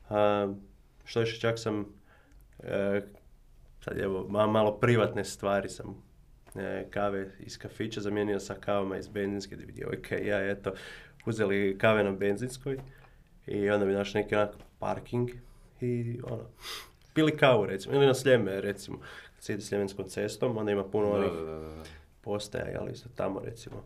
Um, 0.09 0.61
što 1.05 1.19
više, 1.19 1.39
čak 1.39 1.59
sam, 1.59 1.85
e, 2.63 3.01
sad 3.79 3.97
evo, 3.99 4.27
ma- 4.29 4.47
malo 4.47 4.71
privatne 4.71 5.23
stvari 5.23 5.69
sam 5.69 6.03
e, 6.55 6.85
kave 6.89 7.31
iz 7.39 7.57
kafića 7.57 8.01
zamijenio 8.01 8.39
sa 8.39 8.55
kavama 8.55 8.97
iz 8.97 9.07
benzinske, 9.07 9.55
bi 9.55 9.71
djevojka 9.71 10.17
i 10.17 10.27
ja, 10.27 10.49
eto, 10.49 10.71
uzeli 11.25 11.77
kave 11.77 12.03
na 12.03 12.11
benzinskoj 12.11 12.77
i 13.47 13.69
onda 13.69 13.85
bi 13.85 13.93
našli 13.93 14.21
neki 14.21 14.35
onak 14.35 14.49
parking 14.79 15.29
i 15.81 16.19
ono, 16.23 16.43
pili 17.13 17.37
kavu 17.37 17.65
recimo, 17.65 17.95
ili 17.95 18.05
na 18.05 18.13
Sljeme 18.13 18.61
recimo, 18.61 18.97
kad 19.35 19.43
se 19.43 19.53
ide 19.53 19.61
Sljemenskom 19.61 20.05
cestom, 20.07 20.57
onda 20.57 20.71
ima 20.71 20.83
puno 20.83 21.07
Da, 21.07 21.13
onih 21.15 21.31
da, 21.31 21.41
da, 21.41 21.59
da. 21.59 21.83
postaja, 22.21 22.65
jel, 22.67 22.89
isto 22.89 23.09
tamo 23.15 23.39
recimo. 23.39 23.83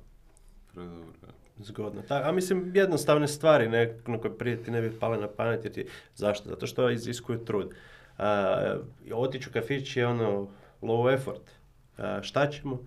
Predobro, 0.73 1.29
zgodno. 1.57 2.01
Ta, 2.01 2.21
a 2.23 2.31
mislim, 2.31 2.71
jednostavne 2.75 3.27
stvari 3.27 3.69
ne, 3.69 3.97
na 4.07 4.21
koje 4.21 4.37
prije 4.37 4.63
ti 4.63 4.71
ne 4.71 4.81
bi 4.81 4.99
pale 4.99 5.17
na 5.17 5.27
pamet, 5.27 5.63
jer 5.63 5.73
ti, 5.73 5.85
zašto? 6.15 6.49
Zato 6.49 6.67
što 6.67 6.89
iziskuju 6.89 7.45
trud. 7.45 7.73
A, 8.17 8.77
otići 9.13 9.49
u 9.49 9.53
kafić 9.53 9.97
je 9.97 10.07
ono 10.07 10.47
low 10.81 11.13
effort. 11.13 11.51
A, 11.97 12.19
šta 12.23 12.49
ćemo? 12.49 12.79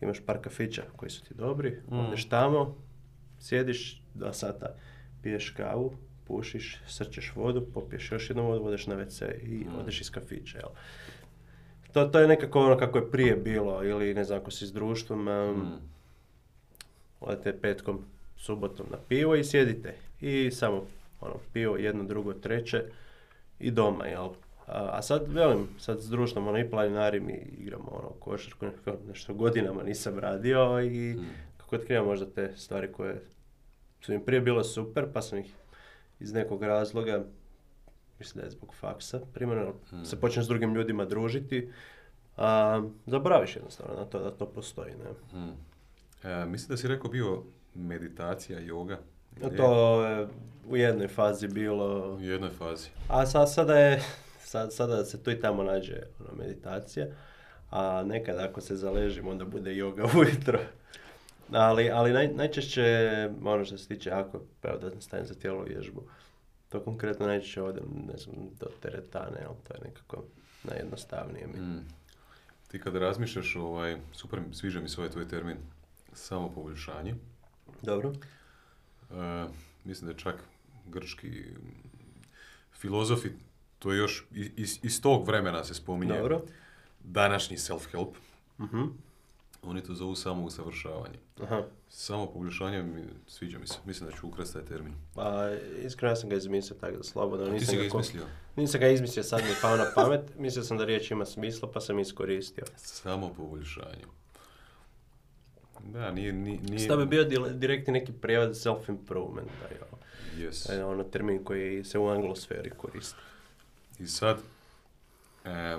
Imaš 0.00 0.20
par 0.20 0.38
kafića 0.40 0.82
koji 0.96 1.10
su 1.10 1.24
ti 1.24 1.34
dobri, 1.34 1.70
Mm. 1.90 1.98
odeš 1.98 2.24
tamo, 2.24 2.76
sjediš 3.38 4.02
dva 4.14 4.32
sata, 4.32 4.66
piješ 5.22 5.50
kavu, 5.50 5.92
pušiš, 6.24 6.80
srčeš 6.86 7.32
vodu, 7.34 7.66
popiješ 7.74 8.12
još 8.12 8.30
jednu 8.30 8.42
vodu, 8.44 8.64
odeš 8.64 8.86
na 8.86 8.96
WC 8.96 9.22
i 9.42 9.64
Mm. 9.64 9.78
odeš 9.78 10.00
iz 10.00 10.10
kafića, 10.10 10.58
jel? 10.58 10.68
To, 11.92 12.04
to 12.04 12.18
je 12.20 12.28
nekako 12.28 12.60
ono 12.60 12.76
kako 12.76 12.98
je 12.98 13.10
prije 13.10 13.36
bilo, 13.36 13.84
ili 13.84 14.14
ne 14.14 14.24
znam, 14.24 14.40
ako 14.40 14.50
si 14.50 14.66
s 14.66 14.72
društvom, 14.72 15.28
um, 15.28 15.56
Mm. 15.56 15.78
odete 17.20 17.52
petkom, 17.54 18.04
subotom 18.36 18.86
na 18.90 18.96
pivo 18.98 19.34
i 19.34 19.44
sjedite. 19.44 19.94
I 20.20 20.50
samo 20.50 20.84
ono, 21.20 21.34
pivo, 21.52 21.76
jedno, 21.76 22.04
drugo, 22.04 22.32
treće 22.34 22.84
i 23.60 23.70
doma, 23.70 24.06
jel? 24.06 24.28
A, 24.66 25.02
sad, 25.02 25.22
velim, 25.28 25.68
sad 25.78 26.00
s 26.00 26.08
društvom, 26.08 26.48
ono, 26.48 26.58
i 26.58 26.70
planinari 26.70 27.20
mi 27.20 27.32
igramo, 27.58 27.88
ono, 27.90 28.08
košarku, 28.10 28.66
nešto 29.08 29.34
godinama 29.34 29.82
nisam 29.82 30.18
radio 30.18 30.80
i 30.82 31.14
Mm. 31.14 31.26
kako 31.56 31.76
otkrivam 31.76 32.06
možda 32.06 32.26
te 32.26 32.52
stvari 32.56 32.92
koje 32.92 33.22
su 34.00 34.12
mi 34.12 34.24
prije 34.24 34.40
bile 34.40 34.64
super, 34.64 35.06
pa 35.12 35.22
sam 35.22 35.38
ih 35.38 35.54
iz 36.20 36.32
nekog 36.32 36.62
razloga, 36.62 37.24
mislim 38.18 38.40
da 38.40 38.46
je 38.46 38.50
zbog 38.50 38.74
faksa, 38.74 39.20
primarno 39.34 39.72
Mm. 39.92 40.04
se 40.04 40.20
počneš 40.20 40.44
s 40.44 40.48
drugim 40.48 40.74
ljudima 40.74 41.04
družiti, 41.04 41.70
a 42.36 42.82
zaboraviš 43.06 43.56
jednostavno 43.56 43.94
na 43.94 44.04
to 44.04 44.18
da 44.20 44.30
to 44.30 44.46
postoji, 44.46 44.92
ne? 44.94 45.40
Mm. 45.40 45.52
E, 46.24 46.46
mislim 46.46 46.68
da 46.68 46.76
si 46.76 46.88
rekao 46.88 47.10
bio 47.10 47.42
meditacija, 47.74 48.60
yoga. 48.60 48.96
To 49.56 50.02
je 50.02 50.28
u 50.66 50.76
jednoj 50.76 51.08
fazi 51.08 51.48
bilo, 51.48 52.14
U 52.14 52.20
jednoj 52.20 52.50
fazi. 52.50 52.88
a 53.08 53.26
sa, 53.26 53.46
sada 53.46 53.74
je, 53.74 54.02
sad, 54.46 54.72
sada 54.72 55.04
se 55.04 55.22
tu 55.22 55.30
i 55.30 55.40
tamo 55.40 55.62
nađe 55.62 56.02
ono, 56.20 56.42
meditacija, 56.44 57.06
a 57.70 58.04
nekad 58.06 58.38
ako 58.38 58.60
se 58.60 58.76
zaležim 58.76 59.28
onda 59.28 59.44
bude 59.44 59.70
yoga 59.70 60.08
ujutro. 60.20 60.58
Ali, 61.52 61.90
ali 61.90 62.12
naj, 62.12 62.28
najčešće, 62.28 62.84
ono 63.44 63.64
što 63.64 63.78
se 63.78 63.88
tiče, 63.88 64.10
ako 64.10 64.40
evo 64.62 64.78
da 64.78 65.00
stavim 65.00 65.26
za 65.26 65.34
tijelo 65.34 65.62
vježbu, 65.62 66.02
to 66.68 66.80
konkretno 66.80 67.26
najčešće 67.26 67.62
odem, 67.62 67.84
ne 68.12 68.16
znam, 68.16 68.34
do 68.60 68.66
teretane, 68.82 69.40
ali 69.46 69.56
to 69.68 69.74
je 69.74 69.80
nekako 69.84 70.24
najjednostavnije 70.64 71.46
mi. 71.46 71.60
Mm. 71.60 71.84
Ti 72.68 72.80
kada 72.80 72.98
razmišljaš, 72.98 73.56
ovaj, 73.56 73.96
super, 74.12 74.40
sviđa 74.52 74.80
mi 74.80 74.88
se 74.88 75.00
ovaj 75.00 75.10
tvoj 75.10 75.28
termin, 75.28 75.56
samo 76.12 76.52
poboljšanje. 76.54 77.14
Dobro? 77.82 78.12
E, 79.10 79.46
mislim 79.84 80.06
da 80.06 80.12
je 80.12 80.18
čak 80.18 80.34
grčki 80.86 81.44
filozofi, 82.72 83.28
to 83.86 83.92
je 83.92 83.98
još 83.98 84.24
iz, 84.56 84.78
iz 84.82 85.02
tog 85.02 85.26
vremena 85.26 85.64
se 85.64 85.74
spominje 85.74 86.12
Dobro. 86.14 86.42
današnji 87.00 87.56
self-help, 87.56 88.08
Mhm. 88.58 88.82
oni 89.62 89.82
to 89.82 89.94
zovu 89.94 90.14
samo 90.14 90.44
usavršavanje. 90.44 91.18
Aha. 91.42 91.62
Samo 91.88 92.26
poboljšanje, 92.26 92.82
mi, 92.82 93.04
sviđa 93.26 93.58
mi 93.58 93.66
se, 93.66 93.78
mislim 93.84 94.10
da 94.10 94.16
ću 94.16 94.26
ukrasti 94.28 94.54
taj 94.54 94.64
termin. 94.64 94.92
Pa, 95.14 95.50
iskreno 95.78 96.12
ja 96.12 96.16
sam 96.16 96.30
ga 96.30 96.36
izmislio 96.36 96.76
tako 96.76 96.96
da 96.96 97.02
slobodno. 97.02 97.46
Nisam 97.46 97.66
si 97.68 97.76
ga 97.76 97.82
ko- 97.82 97.86
izmislio? 97.88 98.22
Nisam 98.56 98.80
ga 98.80 98.88
izmislio, 98.88 99.22
sad 99.22 99.40
mi 99.40 99.48
je 99.48 99.56
pao 99.62 99.76
na 99.76 99.86
pamet. 99.94 100.20
Mislio 100.38 100.64
sam 100.64 100.78
da 100.78 100.84
riječ 100.84 101.10
ima 101.10 101.24
smisla, 101.26 101.70
pa 101.70 101.80
sam 101.80 101.98
iskoristio. 101.98 102.64
Samo 102.76 103.28
poboljšanje. 103.28 104.04
Da, 105.82 106.10
nije... 106.10 106.32
nije, 106.32 106.58
nije 106.60 106.96
bi 106.96 107.06
bio 107.06 107.24
direktni 107.50 107.92
neki 107.92 108.12
prijevod 108.12 108.50
self-improvement, 108.50 109.48
da 109.60 109.68
je. 109.68 109.80
Yes. 110.38 110.84
Ono 110.84 111.04
termin 111.04 111.44
koji 111.44 111.84
se 111.84 111.98
u 111.98 112.08
anglosferi 112.08 112.70
koristi. 112.70 113.16
I 113.98 114.06
sad, 114.06 114.38
e, 115.44 115.76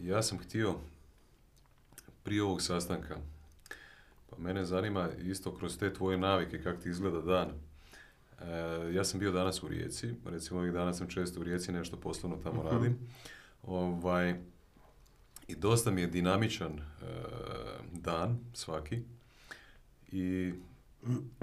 ja 0.00 0.22
sam 0.22 0.38
htio 0.38 0.74
prije 2.22 2.42
ovog 2.42 2.62
sastanka, 2.62 3.16
pa 4.30 4.38
mene 4.38 4.64
zanima 4.64 5.08
isto 5.14 5.56
kroz 5.56 5.78
te 5.78 5.94
tvoje 5.94 6.18
navike 6.18 6.62
kako 6.62 6.82
ti 6.82 6.88
izgleda 6.88 7.20
dan. 7.20 7.48
E, 8.40 8.46
ja 8.92 9.04
sam 9.04 9.20
bio 9.20 9.32
danas 9.32 9.62
u 9.62 9.68
Rijeci, 9.68 10.14
recimo 10.26 10.60
ovih 10.60 10.72
dana 10.72 10.94
sam 10.94 11.08
često 11.08 11.40
u 11.40 11.44
Rijeci, 11.44 11.72
nešto 11.72 11.96
poslovno 11.96 12.36
tamo 12.38 12.62
Mhm. 12.62 12.68
radim. 12.68 12.98
Ovaj, 13.62 14.34
I 15.48 15.56
dosta 15.56 15.90
mi 15.90 16.00
je 16.00 16.06
dinamičan 16.06 16.72
e, 16.72 16.82
dan 17.92 18.38
svaki 18.54 19.02
i 20.08 20.52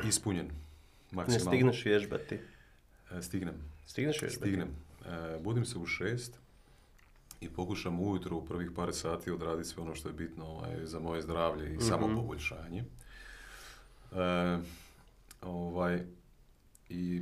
ispunjen 0.04 0.46
Ne 0.46 0.54
maksimalno. 1.12 1.52
stigneš 1.52 1.86
vježbati. 1.86 2.40
E, 3.12 3.22
Stignem. 3.22 3.56
Stigneš 3.86 4.22
vježbati? 4.22 4.40
Stignem. 4.42 4.68
E, 5.02 5.40
budim 5.40 5.66
se 5.66 5.78
u 5.78 5.86
šest 5.86 6.40
i 7.42 7.50
pokušam 7.50 8.00
ujutro 8.02 8.38
u 8.38 8.46
prvih 8.46 8.72
par 8.72 8.94
sati 8.94 9.32
odraditi 9.32 9.70
sve 9.70 9.84
ono 9.84 9.96
što 9.96 10.10
je 10.10 10.14
bitno 10.14 10.46
ovaj, 10.46 10.86
za 10.86 11.00
moje 11.00 11.22
zdravlje 11.22 11.76
i 11.76 11.80
samo 11.80 12.08
Mhm. 12.08 12.16
poboljšanje. 12.16 12.84
E, 14.12 14.58
ovaj, 15.42 16.04
i, 16.90 17.22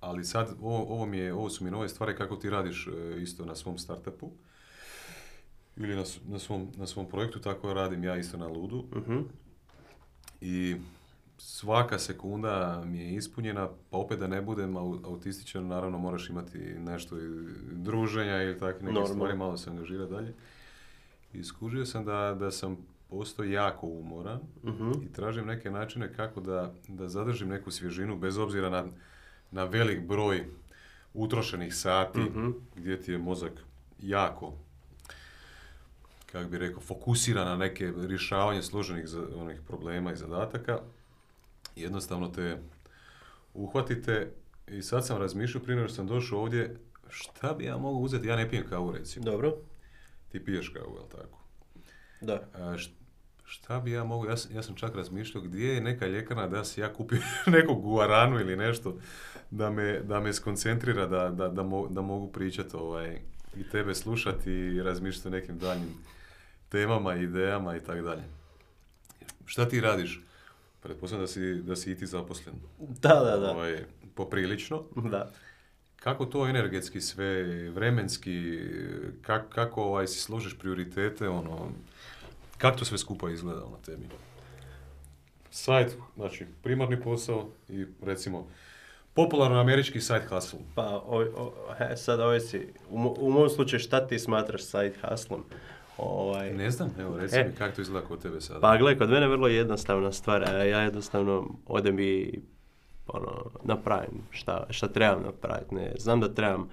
ali 0.00 0.24
sad, 0.24 0.50
ovo, 0.60 0.82
ovo, 0.84 1.06
mi 1.06 1.18
je, 1.18 1.34
ovo 1.34 1.50
su 1.50 1.64
mi 1.64 1.70
nove 1.70 1.88
stvari 1.88 2.16
kako 2.16 2.36
ti 2.36 2.50
radiš 2.50 2.86
e, 2.88 2.90
isto 3.18 3.44
na 3.44 3.54
svom 3.54 3.78
startupu 3.78 4.30
ili 5.76 5.96
na, 5.96 6.04
na, 6.24 6.38
svom, 6.38 6.68
na 6.76 6.86
svom 6.86 7.08
projektu, 7.08 7.40
tako 7.40 7.74
radim 7.74 8.04
ja 8.04 8.16
isto 8.16 8.36
na 8.36 8.46
Ludu 8.46 8.84
Mhm. 8.96 9.18
i 10.40 10.76
svaka 11.38 11.98
sekunda 11.98 12.54
mi 12.84 12.98
je 12.98 13.14
ispunjena, 13.14 13.68
pa 13.90 13.96
opet 13.96 14.18
da 14.18 14.26
ne 14.26 14.42
budem 14.42 14.72
au- 14.72 15.04
autističan, 15.04 15.66
naravno 15.66 15.98
moraš 15.98 16.28
imati 16.28 16.58
nešto 16.58 17.18
i 17.18 17.28
druženja 17.64 18.42
ili 18.42 18.54
takve 18.54 18.72
neke 18.74 18.84
Normalno. 18.84 19.14
stvari, 19.14 19.36
malo 19.36 19.56
se 19.56 19.70
angažira 19.70 20.06
dalje. 20.06 20.34
I 21.32 21.44
skužio 21.44 21.86
sam 21.86 22.04
da, 22.04 22.34
da 22.34 22.50
sam 22.50 22.76
postao 23.08 23.44
jako 23.44 23.86
umoran 23.88 24.40
Mhm. 24.64 24.90
i 25.02 25.12
tražim 25.12 25.46
neke 25.46 25.70
načine 25.70 26.12
kako 26.12 26.40
da, 26.40 26.72
da 26.88 27.08
zadržim 27.08 27.48
neku 27.48 27.70
svježinu 27.70 28.16
bez 28.16 28.38
obzira 28.38 28.70
na, 28.70 28.84
na 29.50 29.64
velik 29.64 30.00
broj 30.00 30.44
utrošenih 31.14 31.74
sati 31.74 32.20
Mhm. 32.20 32.50
gdje 32.76 33.00
ti 33.00 33.12
je 33.12 33.18
mozak 33.18 33.52
jako 34.00 34.52
kako 36.26 36.48
bi 36.48 36.58
rekao, 36.58 36.80
fokusira 36.80 37.44
na 37.44 37.56
neke 37.56 37.92
rješavanje 37.98 38.62
složenih 38.62 39.04
onih 39.36 39.60
problema 39.60 40.12
i 40.12 40.16
zadataka. 40.16 40.78
Jednostavno 41.76 42.28
te 42.28 42.58
uhvatite 43.54 44.32
i 44.68 44.82
sad 44.82 45.06
sam 45.06 45.18
razmišljao 45.18 45.62
prije 45.64 45.76
nego 45.76 45.88
što 45.88 45.96
sam 45.96 46.06
došao 46.06 46.40
ovdje, 46.40 46.76
šta 47.08 47.52
bi 47.52 47.64
ja 47.64 47.76
mogao 47.76 48.00
uzeti? 48.00 48.26
Ja 48.26 48.36
ne 48.36 48.50
pijem 48.50 48.68
kavu 48.68 48.92
recimo. 48.92 49.24
Dobro. 49.24 49.54
Ti 50.28 50.44
piješ 50.44 50.68
kavu, 50.68 50.94
jel 50.94 51.08
tako? 51.12 51.38
Da. 52.20 52.40
A, 52.54 52.76
šta 53.44 53.80
bi 53.80 53.92
ja 53.92 54.04
mogao, 54.04 54.30
ja, 54.30 54.36
sam- 54.36 54.56
ja 54.56 54.62
sam 54.62 54.74
čak 54.74 54.94
razmišljao 54.94 55.44
gdje 55.44 55.68
je 55.68 55.80
neka 55.80 56.06
ljekarna 56.06 56.46
da 56.46 56.64
si 56.64 56.80
ja 56.80 56.92
kupio 56.92 57.18
neku 57.48 57.74
guaranu 57.74 58.40
ili 58.40 58.56
nešto 58.56 58.98
da 59.50 59.70
me, 59.70 60.00
da 60.00 60.20
me 60.20 60.32
skoncentrira, 60.32 61.06
da, 61.06 61.28
da, 61.28 61.48
da, 61.48 61.62
mo- 61.62 61.88
da 61.88 62.00
mogu 62.00 62.28
pričati 62.28 62.76
ovaj, 62.76 63.20
i 63.56 63.64
tebe 63.64 63.94
slušati 63.94 64.50
i 64.50 64.82
razmišljati 64.82 65.28
o 65.28 65.32
nekim 65.32 65.58
daljnjim 65.58 65.94
temama, 66.68 67.14
idejama 67.14 67.76
i 67.76 67.80
tako 67.80 68.02
dalje. 68.02 68.22
Šta 69.46 69.68
ti 69.68 69.80
radiš? 69.80 70.20
Pretpostavljam 70.84 71.22
da 71.22 71.26
si, 71.26 71.54
da 71.54 71.76
si 71.76 71.92
i 71.92 71.96
ti 71.98 72.06
zaposlen. 72.06 72.54
Da, 72.78 73.14
da, 73.14 73.36
da. 73.36 73.50
Ovaj, 73.50 73.84
poprilično. 74.14 74.82
Da. 74.96 75.30
Kako 75.96 76.26
to 76.26 76.46
energetski 76.48 77.00
sve, 77.00 77.42
vremenski, 77.70 78.58
kak- 79.22 79.48
kako 79.48 79.82
ovaj, 79.82 80.06
si 80.06 80.18
složiš 80.18 80.58
prioritete, 80.58 81.28
ono, 81.28 81.68
kako 82.58 82.78
to 82.78 82.84
sve 82.84 82.98
skupa 82.98 83.30
izgleda 83.30 83.60
na 83.60 83.76
tebi? 83.86 84.06
Sajt, 85.50 85.96
znači 86.16 86.46
primarni 86.62 87.02
posao 87.02 87.48
i 87.68 87.86
recimo 88.02 88.48
popularno 89.14 89.60
američki 89.60 90.00
side 90.00 90.26
hustle. 90.28 90.58
Pa, 90.74 91.02
o, 91.06 91.20
o, 91.36 91.52
sad 91.96 92.20
ovisi, 92.20 92.68
u, 92.90 93.16
u 93.18 93.30
mom 93.30 93.48
slučaju 93.48 93.80
šta 93.80 94.06
ti 94.06 94.18
smatraš 94.18 94.62
side 94.62 94.94
hustlom? 95.02 95.44
Ovaj, 95.98 96.52
Ne 96.52 96.70
znam, 96.70 96.90
evo 96.98 97.16
reci 97.16 97.36
E. 97.36 97.44
mi 97.44 97.54
kako 97.54 97.76
to 97.76 97.82
izgleda 97.82 98.06
kod 98.06 98.22
tebe 98.22 98.40
sada. 98.40 98.60
Pa 98.60 98.76
gle, 98.76 98.98
kod 98.98 99.10
mene 99.10 99.22
je 99.22 99.28
vrlo 99.28 99.48
jednostavna 99.48 100.12
stvar. 100.12 100.42
Ja 100.42 100.80
jednostavno 100.80 101.48
odem 101.66 101.98
i 101.98 102.40
ono, 103.06 103.44
napravim 103.64 104.22
šta, 104.30 104.66
šta 104.70 104.88
trebam 104.88 105.22
napraviti. 105.22 105.74
Ne, 105.74 105.92
znam 105.98 106.20
da 106.20 106.28
trebam, 106.28 106.68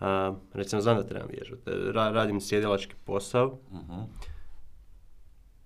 a, 0.00 0.34
recimo 0.52 0.82
znam 0.82 0.96
da 0.96 1.02
trebam 1.02 1.28
vježbati. 1.30 1.62
Ra- 1.70 2.10
radim 2.10 2.40
sjedilački 2.40 2.94
posao 3.04 3.58
Mhm, 3.72 4.00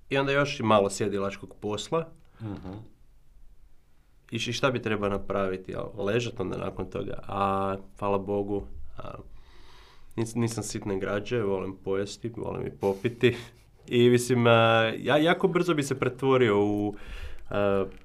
i 0.09 0.19
onda 0.19 0.33
još 0.33 0.61
i 0.61 0.65
malo 0.65 0.91
sjedilačkog 0.91 1.55
posla. 1.57 2.07
mhm, 2.41 2.73
I 4.31 4.39
šta 4.39 4.71
bi 4.71 4.83
treba 4.83 5.09
napraviti? 5.09 5.73
Jel, 5.73 5.85
ležat 5.97 6.41
onda 6.41 6.57
nakon 6.57 6.91
toga. 6.91 7.19
A, 7.23 7.77
hvala 7.99 8.19
Bogu, 8.19 8.63
a, 8.99 9.15
nis- 10.17 10.37
nisam 10.37 10.63
sitne 10.63 10.99
građe, 10.99 11.43
volim 11.43 11.77
pojesti, 11.85 12.33
volim 12.37 12.67
i 12.67 12.71
popiti. 12.71 13.37
I 13.89 14.11
mislim, 14.11 14.47
a, 14.47 14.93
ja 14.99 15.17
jako 15.17 15.49
brzo 15.49 15.75
bi 15.75 15.83
se 15.83 15.99
pretvorio 15.99 16.59
u 16.59 16.89
uh, 16.89 16.97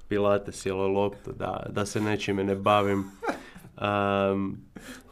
pilates 0.08 0.66
ili 0.66 0.92
loptu, 0.92 1.32
da, 1.32 1.66
da 1.70 1.86
se 1.86 2.00
nečime 2.00 2.44
ne 2.44 2.54
bavim. 2.56 3.04
Um, 3.82 4.58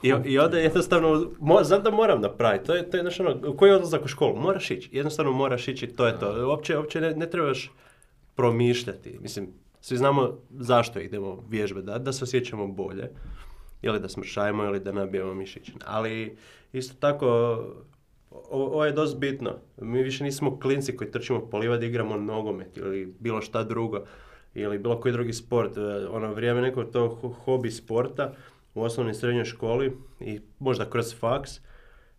i, 0.03 0.13
I 0.25 0.39
onda 0.39 0.59
jednostavno, 0.59 1.31
mo, 1.39 1.65
znam 1.65 1.83
da 1.83 1.91
moram 1.91 2.21
napraviti, 2.21 2.67
to 2.67 2.75
je, 2.75 2.91
to 2.91 2.97
je 2.97 3.03
znaš 3.03 3.21
ono, 3.21 3.57
koji 3.57 3.71
je 3.71 3.75
odlazak 3.75 4.05
u 4.05 4.09
školu? 4.09 4.37
Moraš 4.37 4.71
ići, 4.71 4.89
jednostavno 4.93 5.33
moraš 5.33 5.69
ići, 5.69 5.87
to 5.87 6.07
je 6.07 6.19
to. 6.19 6.49
Uopće, 6.49 6.79
uopće 6.79 7.01
ne, 7.01 7.15
ne 7.15 7.31
trebaš 7.31 7.73
promišljati, 8.35 9.19
mislim, 9.21 9.49
svi 9.81 9.97
znamo 9.97 10.39
zašto 10.51 11.01
idemo 11.01 11.45
vježbe, 11.49 11.83
da, 11.83 11.99
da 11.99 12.13
se 12.13 12.25
osjećamo 12.25 12.67
bolje, 12.67 13.11
ili 13.83 14.01
da 14.01 14.09
smršajemo, 14.09 14.65
ili 14.65 14.81
da 14.81 14.93
nabijemo 14.93 15.35
mišiće. 15.35 15.73
Ali 15.83 16.37
isto 16.73 16.95
tako, 17.01 17.27
o- 18.31 18.41
ovo 18.51 18.85
je 18.85 18.93
dosta 18.93 19.19
bitno. 19.19 19.51
Mi 19.79 20.03
više 20.03 20.25
nismo 20.25 20.61
klinci 20.61 20.97
koji 20.97 21.11
trčimo 21.11 21.41
po 21.41 21.59
livadi, 21.59 21.87
igramo 21.87 22.17
nogomet 22.17 22.77
ili 22.77 23.15
bilo 23.19 23.41
šta 23.41 23.65
drugo 23.65 24.05
ili 24.55 24.79
bilo 24.79 25.01
koji 25.01 25.13
drugi 25.13 25.33
sport. 25.33 25.77
E, 25.77 25.81
Ono 26.09 26.33
vrijeme 26.33 26.61
nekog 26.61 26.87
ho- 26.93 27.35
hobi 27.35 27.71
sporta 27.71 28.35
u 28.75 28.83
osnovnoj 28.83 29.11
i 29.11 29.15
srednjoj 29.15 29.45
školi 29.45 29.93
i 30.21 30.41
možda 30.59 30.91
kroz 30.91 31.15
faks, 31.17 31.51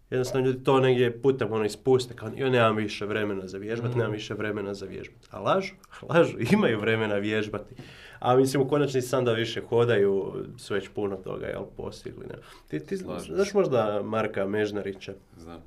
jednostavno 0.09 0.47
ljudi 0.47 0.63
to 0.63 0.79
negdje 0.79 1.21
putem 1.21 1.51
ono 1.51 1.65
ispuste, 1.65 2.13
kao 2.13 2.29
joj 2.37 2.49
nemam 2.49 2.75
više 2.75 3.05
vremena 3.05 3.47
za 3.47 3.57
vježbati, 3.57 3.97
nemam 3.97 4.11
više 4.11 4.33
vremena 4.33 4.73
za 4.73 4.85
vježbati. 4.85 5.27
A 5.31 5.39
lažu, 5.39 5.73
lažu, 6.09 6.37
imaju 6.51 6.79
vremena 6.79 7.15
vježbati. 7.15 7.75
A 8.21 8.35
mislim 8.35 8.61
u 8.61 8.67
konačnici 8.67 9.07
sam 9.07 9.25
da 9.25 9.33
više 9.33 9.61
hodaju, 9.61 10.33
su 10.57 10.73
već 10.73 10.89
puno 10.89 11.15
toga, 11.15 11.45
jel, 11.45 11.63
postigli. 11.77 12.25
Ne? 12.25 12.35
Ti, 12.67 12.79
ti 12.79 12.97
znaš 12.97 13.53
možda 13.53 14.01
Marka 14.03 14.45
Mežnarića? 14.45 15.13
Znam. 15.37 15.61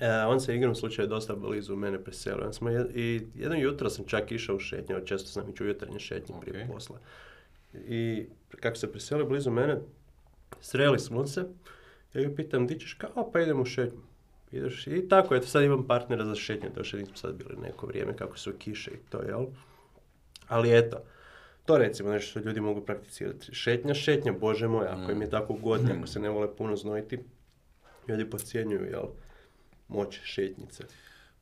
E, 0.00 0.10
on 0.18 0.40
se 0.40 0.56
igrom 0.56 0.74
slučaju 0.74 1.08
dosta 1.08 1.34
blizu 1.34 1.76
mene 1.76 1.98
preselio. 1.98 2.46
On 2.46 2.52
smo 2.52 2.70
jed- 2.70 2.90
I 2.94 3.26
jedno 3.34 3.56
jutro 3.56 3.90
sam 3.90 4.04
čak 4.04 4.32
išao 4.32 4.56
u 4.56 4.60
šetnje, 4.60 4.96
često 5.04 5.28
sam 5.28 5.50
ići 5.50 5.64
u 5.64 5.66
jutarnje 5.66 5.98
šetnje 6.00 6.34
prije 6.40 6.64
Ok. 6.64 6.70
posla. 6.72 6.98
I 7.74 8.26
kako 8.60 8.76
se 8.76 8.92
preselio 8.92 9.26
blizu 9.26 9.50
mene, 9.50 9.78
sreli 10.60 10.98
smo 10.98 11.26
se, 11.26 11.44
ja 12.14 12.22
ga 12.22 12.34
pitam, 12.36 12.66
di 12.66 12.80
ćeš, 12.80 12.94
kao 12.94 13.30
pa 13.32 13.40
idemo 13.40 13.62
u 13.62 13.66
šetnju. 13.66 14.00
Ideš, 14.52 14.86
I 14.86 15.08
tako, 15.08 15.34
eto 15.34 15.46
sad 15.46 15.62
imam 15.62 15.86
partnera 15.86 16.24
za 16.24 16.34
šetnje, 16.34 16.70
to 16.70 16.84
što 16.84 16.96
nismo 16.96 17.16
sad 17.16 17.34
bili 17.34 17.56
neko 17.62 17.86
vrijeme 17.86 18.16
kako 18.16 18.38
su 18.38 18.52
kiše 18.52 18.90
i 18.90 19.10
to, 19.10 19.22
jel? 19.22 19.46
Ali 20.48 20.78
eto, 20.78 20.96
to 21.64 21.78
recimo 21.78 22.10
nešto 22.10 22.30
što 22.30 22.48
ljudi 22.48 22.60
mogu 22.60 22.80
prakticirati. 22.80 23.54
Šetnja, 23.54 23.94
šetnja, 23.94 24.32
bože 24.32 24.68
moj, 24.68 24.86
ako 24.86 25.12
im 25.12 25.22
je 25.22 25.30
tako 25.30 25.52
godno, 25.52 25.94
ako 25.98 26.06
se 26.06 26.20
ne 26.20 26.28
vole 26.28 26.56
puno 26.56 26.76
znojiti, 26.76 27.18
ljudi 28.08 28.30
podcjenjuju, 28.30 28.84
jel? 28.84 29.04
Moć 29.88 30.20
šetnjice. 30.22 30.84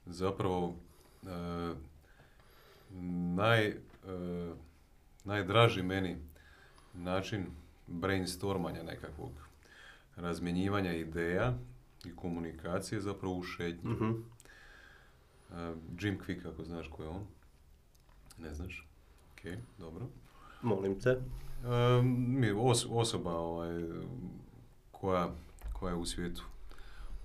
Zapravo, 0.07 0.77
e, 1.23 1.75
naj, 3.37 3.66
e, 3.66 3.75
najdraži 5.25 5.83
meni 5.83 6.16
način 6.95 7.47
brainstormanja 7.87 8.83
nekakvog 8.83 9.31
razmjenjivanja 10.16 10.93
ideja 10.93 11.59
i 12.05 12.16
komunikacije 12.16 13.01
zapravo 13.01 13.35
u 13.35 13.43
šetnji. 13.43 13.91
Mhm. 13.91 14.11
E, 15.51 15.75
Jim 16.01 16.19
Quick, 16.19 16.53
ako 16.53 16.64
znaš 16.64 16.89
ko 16.89 17.03
je 17.03 17.09
on. 17.09 17.27
Ne 18.39 18.55
znaš? 18.55 18.88
Dobro. 19.78 20.07
Molim 20.62 21.01
te. 21.01 21.11
E, 21.11 21.18
osoba 22.90 23.32
ovaj, 23.32 23.82
koja, 24.92 25.28
koja 25.72 25.90
je 25.90 25.96
u 25.96 26.07
svijetu 26.07 26.42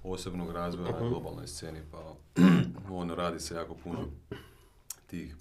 osobnog 0.03 0.51
razvoja 0.51 0.91
na 0.91 0.97
Mhm. 0.97 1.07
globalnoj 1.07 1.47
sceni, 1.47 1.79
pa 1.91 2.13
on 2.91 3.09
radi 3.09 3.39
se 3.39 3.55
jako 3.55 3.75
puno 3.75 3.99
tih 5.07 5.35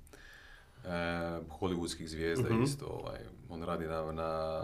e, 0.85 0.89
hollywoodskih 1.51 2.07
zvijezda 2.07 2.49
Mhm. 2.51 2.63
isto. 2.63 2.87
Ovaj, 2.87 3.19
on 3.51 3.63
radi 3.63 3.87
na, 3.87 4.13
na 4.13 4.61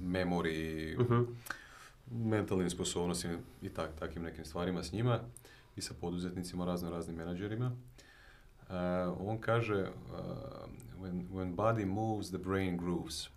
memoriji, 0.00 0.96
Mhm. 0.98 1.22
mentalnim 2.12 2.70
sposobnostima 2.70 3.34
i 3.62 3.68
tak, 3.68 3.90
takim 3.98 4.22
nekim 4.22 4.44
stvarima 4.44 4.82
s 4.82 4.92
njima 4.92 5.20
i 5.76 5.82
sa 5.82 5.94
poduzetnicima, 6.00 6.64
razno 6.64 6.90
raznim 6.90 7.16
menadžerima. 7.16 7.72
Uh, 8.62 8.74
on 9.20 9.38
kaže, 9.38 9.82
uh, 9.82 10.18
when, 11.00 11.28
when 11.30 11.56
body 11.56 11.86
moves, 11.86 12.28
the 12.28 12.38
brain 12.38 12.76
grooves. 12.76 13.28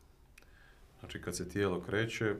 Znači, 0.99 1.21
kad 1.21 1.35
se 1.35 1.49
tijelo 1.49 1.81
kreće, 1.81 2.35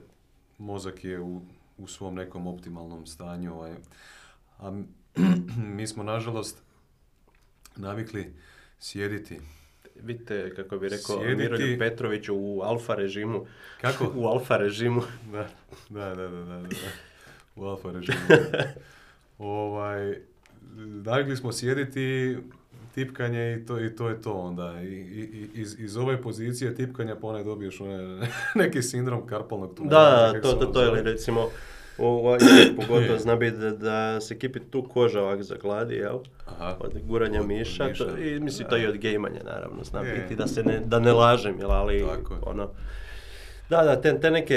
mozak 0.58 1.04
je 1.04 1.20
u, 1.20 1.42
u 1.78 1.86
svom 1.86 2.14
nekom 2.14 2.46
optimalnom 2.46 3.06
stanju. 3.06 3.54
Ovaj. 3.54 3.72
A 4.58 4.82
mi 5.76 5.86
smo, 5.86 6.02
nažalost, 6.02 6.62
navikli 7.76 8.32
sjediti. 8.80 9.40
Vidite, 10.02 10.54
kako 10.54 10.78
bi 10.78 10.88
rekao 10.88 11.18
Sjediti- 11.18 11.36
Miroljub 11.36 11.78
Petrović 11.78 12.28
u 12.28 12.60
alfa 12.62 12.94
režimu. 12.94 13.46
Kako? 13.80 14.12
u 14.20 14.26
alfa 14.26 14.56
režimu. 14.56 15.02
Da, 15.32 15.48
da, 15.88 16.14
da, 16.14 16.28
da, 16.28 16.44
da, 16.44 16.60
da. 16.60 16.68
U 17.56 17.64
alfa 17.64 17.90
režimu. 17.92 18.18
ovaj, 19.38 20.18
navikli 21.04 21.36
smo 21.36 21.52
sjediti, 21.52 22.36
tipkanje 22.94 23.54
i 23.54 23.66
to, 23.66 23.80
i 23.80 23.90
to 23.90 24.08
je 24.08 24.22
to 24.22 24.32
onda. 24.32 24.74
I, 24.82 24.86
i- 24.86 25.50
iz, 25.54 25.80
iz 25.80 25.96
ove 25.96 26.22
pozicije 26.22 26.74
tipkanja 26.74 27.16
ponaj 27.16 27.44
dobiješ 27.44 27.80
one, 27.80 28.26
neki 28.54 28.82
sindrom 28.82 29.26
karpalnog 29.26 29.74
tunela. 29.74 30.32
Da, 30.32 30.40
to, 30.42 30.52
to, 30.52 30.66
to, 30.66 30.84
ili 30.84 31.02
recimo, 31.02 31.48
u 31.98 32.04
ovoj 32.04 32.38
pogotovo 32.78 33.18
zna 33.18 33.36
biti 33.36 33.56
da, 33.56 33.70
da 33.70 34.20
se 34.20 34.38
kipi 34.38 34.60
tu 34.60 34.82
koža 34.84 35.22
ovak 35.22 35.42
za 35.42 35.56
gladi, 35.56 35.94
jel? 35.94 36.18
Aha. 36.46 36.76
Od 36.80 36.92
guranja 37.02 37.40
Od- 37.40 37.46
miša, 37.46 37.84
miša. 37.84 38.04
to, 38.04 38.18
i 38.18 38.40
mislim 38.40 38.68
to 38.68 38.76
i 38.76 38.86
od 38.86 38.96
gejmanja 38.96 39.40
naravno, 39.44 39.84
zna 39.84 40.00
Je. 40.00 40.12
biti, 40.14 40.36
da 40.36 40.46
se 40.46 40.62
ne, 40.62 40.80
da 40.80 40.98
ne 40.98 41.12
lažem, 41.12 41.58
jel, 41.60 41.70
ali 41.72 42.04
Tako 42.08 42.38
ono, 42.42 42.70
da, 43.70 43.82
da, 43.82 44.00
te, 44.00 44.20
te 44.20 44.30
neke 44.30 44.56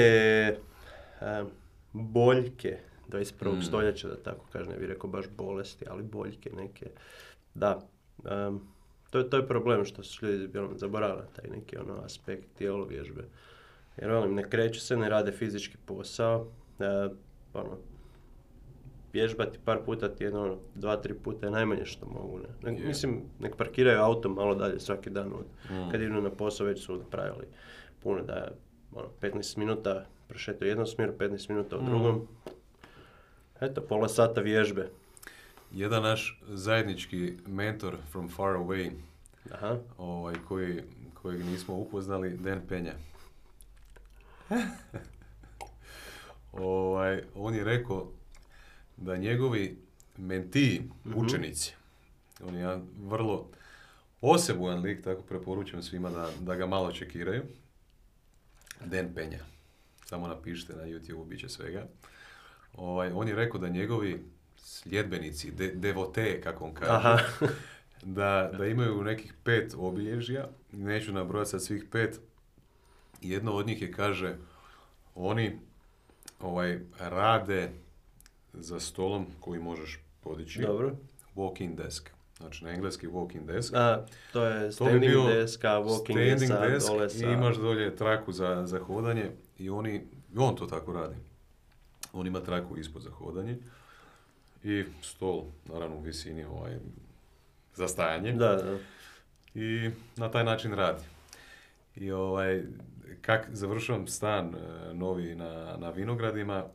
em, 1.21 1.45
boljke 1.93 2.77
21. 3.09 3.23
Mm. 3.49 3.61
stoljeća, 3.61 4.07
da 4.07 4.15
tako 4.15 4.45
kažem, 4.47 4.71
ne 4.71 4.77
bih 4.77 4.87
rekao 4.87 5.09
baš 5.09 5.25
bolesti, 5.29 5.85
ali 5.89 6.03
boljke 6.03 6.49
neke, 6.51 6.85
da, 7.53 7.79
em, 8.21 8.59
to, 9.09 9.17
je- 9.17 9.29
to 9.29 9.37
je 9.37 9.47
problem 9.47 9.85
što 9.85 10.03
su 10.03 10.25
ljudi 10.27 10.57
ono, 10.57 10.69
zaboravili 10.73 11.27
taj 11.33 11.49
neki 11.49 11.77
ono 11.77 11.93
aspekt 11.95 12.47
tijelo 12.53 12.85
vježbe. 12.85 13.23
Jer 13.97 14.11
velim, 14.11 14.35
ne 14.35 14.49
kreću 14.49 14.79
se, 14.79 14.97
ne 14.97 15.09
rade 15.09 15.31
fizički 15.31 15.77
posao, 15.77 16.47
e, 16.79 17.09
ono, 17.53 17.77
vježbati 19.13 19.59
par 19.59 19.79
puta 19.81 20.09
tjedno, 20.09 20.41
ono, 20.41 20.57
dva, 20.75 20.95
tri 20.97 21.13
puta 21.15 21.45
je 21.45 21.51
najmanje 21.51 21.85
što 21.85 22.05
mogu. 22.07 22.39
Ne? 22.39 22.45
Nek- 22.63 22.79
Je. 22.79 22.87
Mislim, 22.87 23.21
nek 23.39 23.55
parkiraju 23.55 23.99
auto 23.99 24.29
malo 24.29 24.55
dalje 24.55 24.79
svaki 24.79 25.09
dan 25.09 25.33
od, 25.33 25.45
Mm. 25.71 25.91
kad 25.91 26.01
idu 26.01 26.13
na 26.13 26.29
posao 26.31 26.67
već 26.67 26.85
su 26.85 26.95
napravili 26.95 27.45
puno 27.99 28.21
da 28.23 28.51
ono, 28.93 29.07
15 29.21 29.57
minuta 29.57 30.05
prošetaju 30.27 30.67
u 30.67 30.71
jednom 30.71 30.87
smjeru, 30.87 31.13
15 31.13 31.49
minuta 31.49 31.77
u 31.77 31.81
Mm. 31.81 31.85
drugom. 31.85 32.27
Eto, 33.61 33.81
pola 33.81 34.07
sata 34.07 34.41
vježbe. 34.41 34.89
Jedan 35.75 36.03
naš 36.03 36.41
zajednički 36.47 37.33
mentor 37.47 37.97
from 38.11 38.29
far 38.29 38.49
away, 38.49 38.91
Aha. 39.51 39.77
ovaj, 39.97 40.35
koji, 40.47 40.81
kojeg 41.13 41.45
nismo 41.45 41.75
upoznali, 41.75 42.37
Dan 42.37 42.61
Penja. 42.69 42.93
ovaj, 46.53 47.23
on 47.35 47.55
je 47.55 47.63
rekao 47.63 48.11
da 48.97 49.17
njegovi 49.17 49.77
mentiji, 50.17 50.81
Mhm. 51.05 51.19
učenici, 51.19 51.73
on 52.43 52.53
je 52.55 52.59
jedan 52.59 52.87
vrlo 52.99 53.49
osebujan 54.21 54.81
lik, 54.81 55.03
tako 55.03 55.21
preporučujem 55.21 55.83
svima 55.83 56.09
da, 56.09 56.31
da 56.39 56.55
ga 56.55 56.65
malo 56.65 56.91
čekiraju. 56.91 57.43
Dan 58.85 59.13
Penja. 59.15 59.39
Samo 60.05 60.27
napišite 60.27 60.73
na 60.73 60.83
YouTube, 60.83 61.25
bit 61.25 61.39
će 61.39 61.49
svega. 61.49 61.87
Ovaj, 62.73 63.11
on 63.13 63.27
je 63.27 63.35
rekao 63.35 63.59
da 63.59 63.69
njegovi 63.69 64.23
sljedbenici, 64.65 65.51
de, 65.51 65.71
devote, 65.71 66.41
kako 66.41 66.65
on 66.65 66.73
kaže, 66.73 66.91
Aha. 66.91 67.17
da, 68.17 68.51
da 68.57 68.65
imaju 68.65 69.03
nekih 69.03 69.33
pet 69.43 69.73
obilježja, 69.77 70.47
neću 70.71 71.13
nabrojati 71.13 71.49
sad 71.49 71.63
svih 71.63 71.85
pet, 71.91 72.19
jedno 73.21 73.53
od 73.53 73.67
njih 73.67 73.81
je, 73.81 73.91
kaže, 73.91 74.35
oni 75.15 75.59
ovaj, 76.39 76.79
rade 76.99 77.71
za 78.53 78.79
stolom 78.79 79.25
koji 79.39 79.59
možeš 79.59 79.99
podići, 80.21 80.61
Dobro. 80.61 80.95
walking 81.35 81.75
desk, 81.75 82.09
znači 82.37 82.63
na 82.63 82.71
engleski 82.71 83.07
walking 83.07 83.45
desk, 83.45 83.73
A, 83.75 84.05
to 84.33 84.45
je 84.45 84.59
To 84.59 84.65
bi 84.65 84.71
standing 84.71 85.11
bio 85.11 85.27
desk, 85.27 85.63
a 85.63 85.69
walking 85.69 86.37
standing 86.37 86.39
desk, 86.39 86.73
desk 86.73 86.87
dole 86.87 87.05
i 87.05 87.09
sa... 87.09 87.31
imaš 87.31 87.55
dolje 87.55 87.95
traku 87.95 88.31
za, 88.31 88.63
za 88.65 88.79
hodanje 88.79 89.31
i 89.57 89.69
oni, 89.69 90.01
on 90.37 90.55
to 90.55 90.65
tako 90.65 90.93
radi. 90.93 91.15
On 92.13 92.27
ima 92.27 92.39
traku 92.39 92.77
ispod 92.77 93.01
za 93.01 93.11
hodanje 93.11 93.57
i 94.65 94.85
stol, 95.01 95.43
naravno 95.65 95.95
u 95.95 96.01
visini 96.01 96.43
ovaj, 96.43 96.77
za 97.75 97.87
stajanje. 97.87 98.31
Da, 98.31 98.55
da. 98.55 98.77
i 99.61 99.89
na 100.15 100.31
taj 100.31 100.43
način 100.43 100.73
radi. 100.73 101.03
I 101.95 102.11
ovaj, 102.11 102.63
kak 103.21 103.47
završavam 103.51 104.07
stan 104.07 104.55
e, 104.55 104.93
novi 104.93 105.35
na, 105.35 105.77
na 105.77 105.89
Vinogradima, 105.89 106.65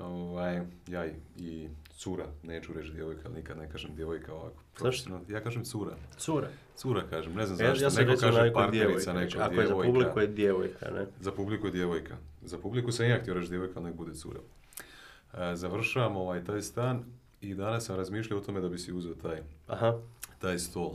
ovaj, 0.00 0.60
ja 0.86 1.06
i, 1.38 1.68
cura, 1.96 2.26
neću 2.42 2.72
reći 2.72 2.92
djevojka, 2.92 3.22
ali 3.24 3.34
nikad 3.36 3.58
ne 3.58 3.68
kažem 3.70 3.94
djevojka 3.94 4.34
ovako. 4.34 4.62
Zašto? 4.80 5.20
Ja 5.28 5.40
kažem 5.40 5.64
cura. 5.64 5.96
Cura. 6.16 6.48
Cura 6.76 7.02
kažem, 7.10 7.34
ne 7.34 7.46
znam 7.46 7.60
Ja, 7.60 7.66
zašto. 7.66 7.84
ja 7.84 7.90
sam 7.90 8.04
neko 8.06 8.20
kaže 8.20 8.52
partnerica, 8.52 8.70
djevojka. 8.70 9.12
neko 9.12 9.24
reći. 9.24 9.38
Ako 9.38 9.54
je 9.54 9.66
za 9.66 9.74
djevojka. 9.74 9.92
publiku 9.92 10.20
je 10.20 10.26
djevojka, 10.26 10.90
ne? 10.90 11.06
Za 11.20 11.32
publiku 11.32 11.66
je 11.66 11.72
djevojka. 11.72 12.16
Za 12.42 12.58
publiku 12.58 12.92
sam 12.92 13.06
ja 13.08 13.20
htio 13.20 13.34
reći 13.34 13.48
djevojka, 13.48 13.72
ali 13.76 13.84
nek 13.86 13.94
bude 13.96 14.14
cura. 14.14 14.40
E, 15.34 15.56
završavam 15.56 16.16
ovaj, 16.16 16.44
taj 16.44 16.62
stan 16.62 17.04
i 17.40 17.54
danas 17.54 17.84
sam 17.84 17.96
razmišljao 17.96 18.38
o 18.38 18.42
tome 18.42 18.60
da 18.60 18.68
bi 18.68 18.78
si 18.78 18.92
uzeo 18.92 19.14
taj, 19.14 19.38
Aha. 19.66 19.98
taj 20.38 20.58
stol. 20.58 20.92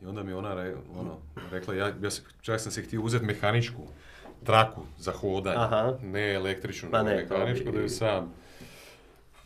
I 0.00 0.06
onda 0.06 0.22
mi 0.22 0.32
ona 0.32 0.54
re- 0.54 0.76
ono, 0.92 1.18
rekla, 1.50 1.74
ja, 1.74 1.86
ja 1.86 2.10
čak 2.40 2.60
sam 2.60 2.72
se 2.72 2.82
htio 2.82 3.02
uzeti 3.02 3.24
mehaničku 3.24 3.82
traku 4.44 4.82
za 4.98 5.12
hodanje, 5.12 5.56
Aha. 5.58 5.94
ne 6.02 6.32
električnu, 6.32 6.88
Pa 6.90 7.02
ne, 7.02 7.14
mehaničku, 7.30 7.64
bi- 7.64 7.72
da 7.72 7.80
ju 7.80 7.88
sam. 7.88 8.32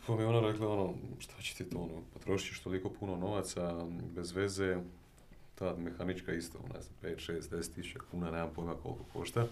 Pa 0.07 0.15
mi 0.15 0.23
ona 0.23 0.41
rekla, 0.41 0.69
ono, 0.69 0.93
šta 1.19 1.33
će 1.39 1.55
ti 1.55 1.63
to, 1.63 1.77
ono, 1.77 2.01
potrošit 2.13 2.47
ćeš 2.47 2.59
toliko 2.59 2.89
puno 2.89 3.15
novaca, 3.15 3.85
bez 4.15 4.31
veze, 4.31 4.77
ta 5.55 5.75
mehanička 5.75 6.33
isto, 6.33 6.59
ne 6.73 6.81
znam, 6.81 6.93
5, 7.03 7.31
6, 7.31 7.49
10 7.49 7.73
tisuća 7.75 7.99
kuna, 8.11 8.31
nemam 8.31 8.49
pojma 8.55 8.73
koliko 8.73 9.03
košta. 9.13 9.45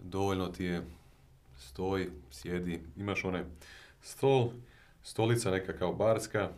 Dovoljno 0.00 0.48
ti 0.48 0.64
je, 0.64 0.82
stoj, 1.68 2.10
sjedi, 2.30 2.80
imaš 2.96 3.24
one 3.24 3.44
stol, 4.02 4.50
stolica 5.02 5.50
neka 5.50 5.72
kao 5.72 5.92
barska, 5.92 6.50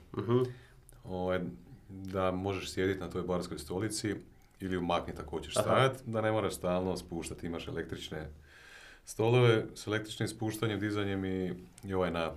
ovaj, 1.04 1.40
da 1.88 2.30
možeš 2.30 2.72
sjediti 2.72 3.00
na 3.00 3.10
toj 3.10 3.22
barskoj 3.22 3.58
stolici 3.58 4.14
ili 4.60 4.76
umakniti 4.76 5.20
ako 5.20 5.30
hoćeš 5.30 5.54
stajati, 5.54 5.98
da 6.06 6.20
ne 6.20 6.32
moraš 6.32 6.54
stalno 6.54 6.96
spuštati, 6.96 7.46
imaš 7.46 7.68
električne 7.68 8.28
stolove 9.04 9.66
s 9.74 9.86
električnim 9.86 10.28
spuštanjem, 10.28 10.80
dizanjem 10.80 11.24
i, 11.24 11.54
i 11.84 11.94
ovaj 11.94 12.10
na 12.10 12.32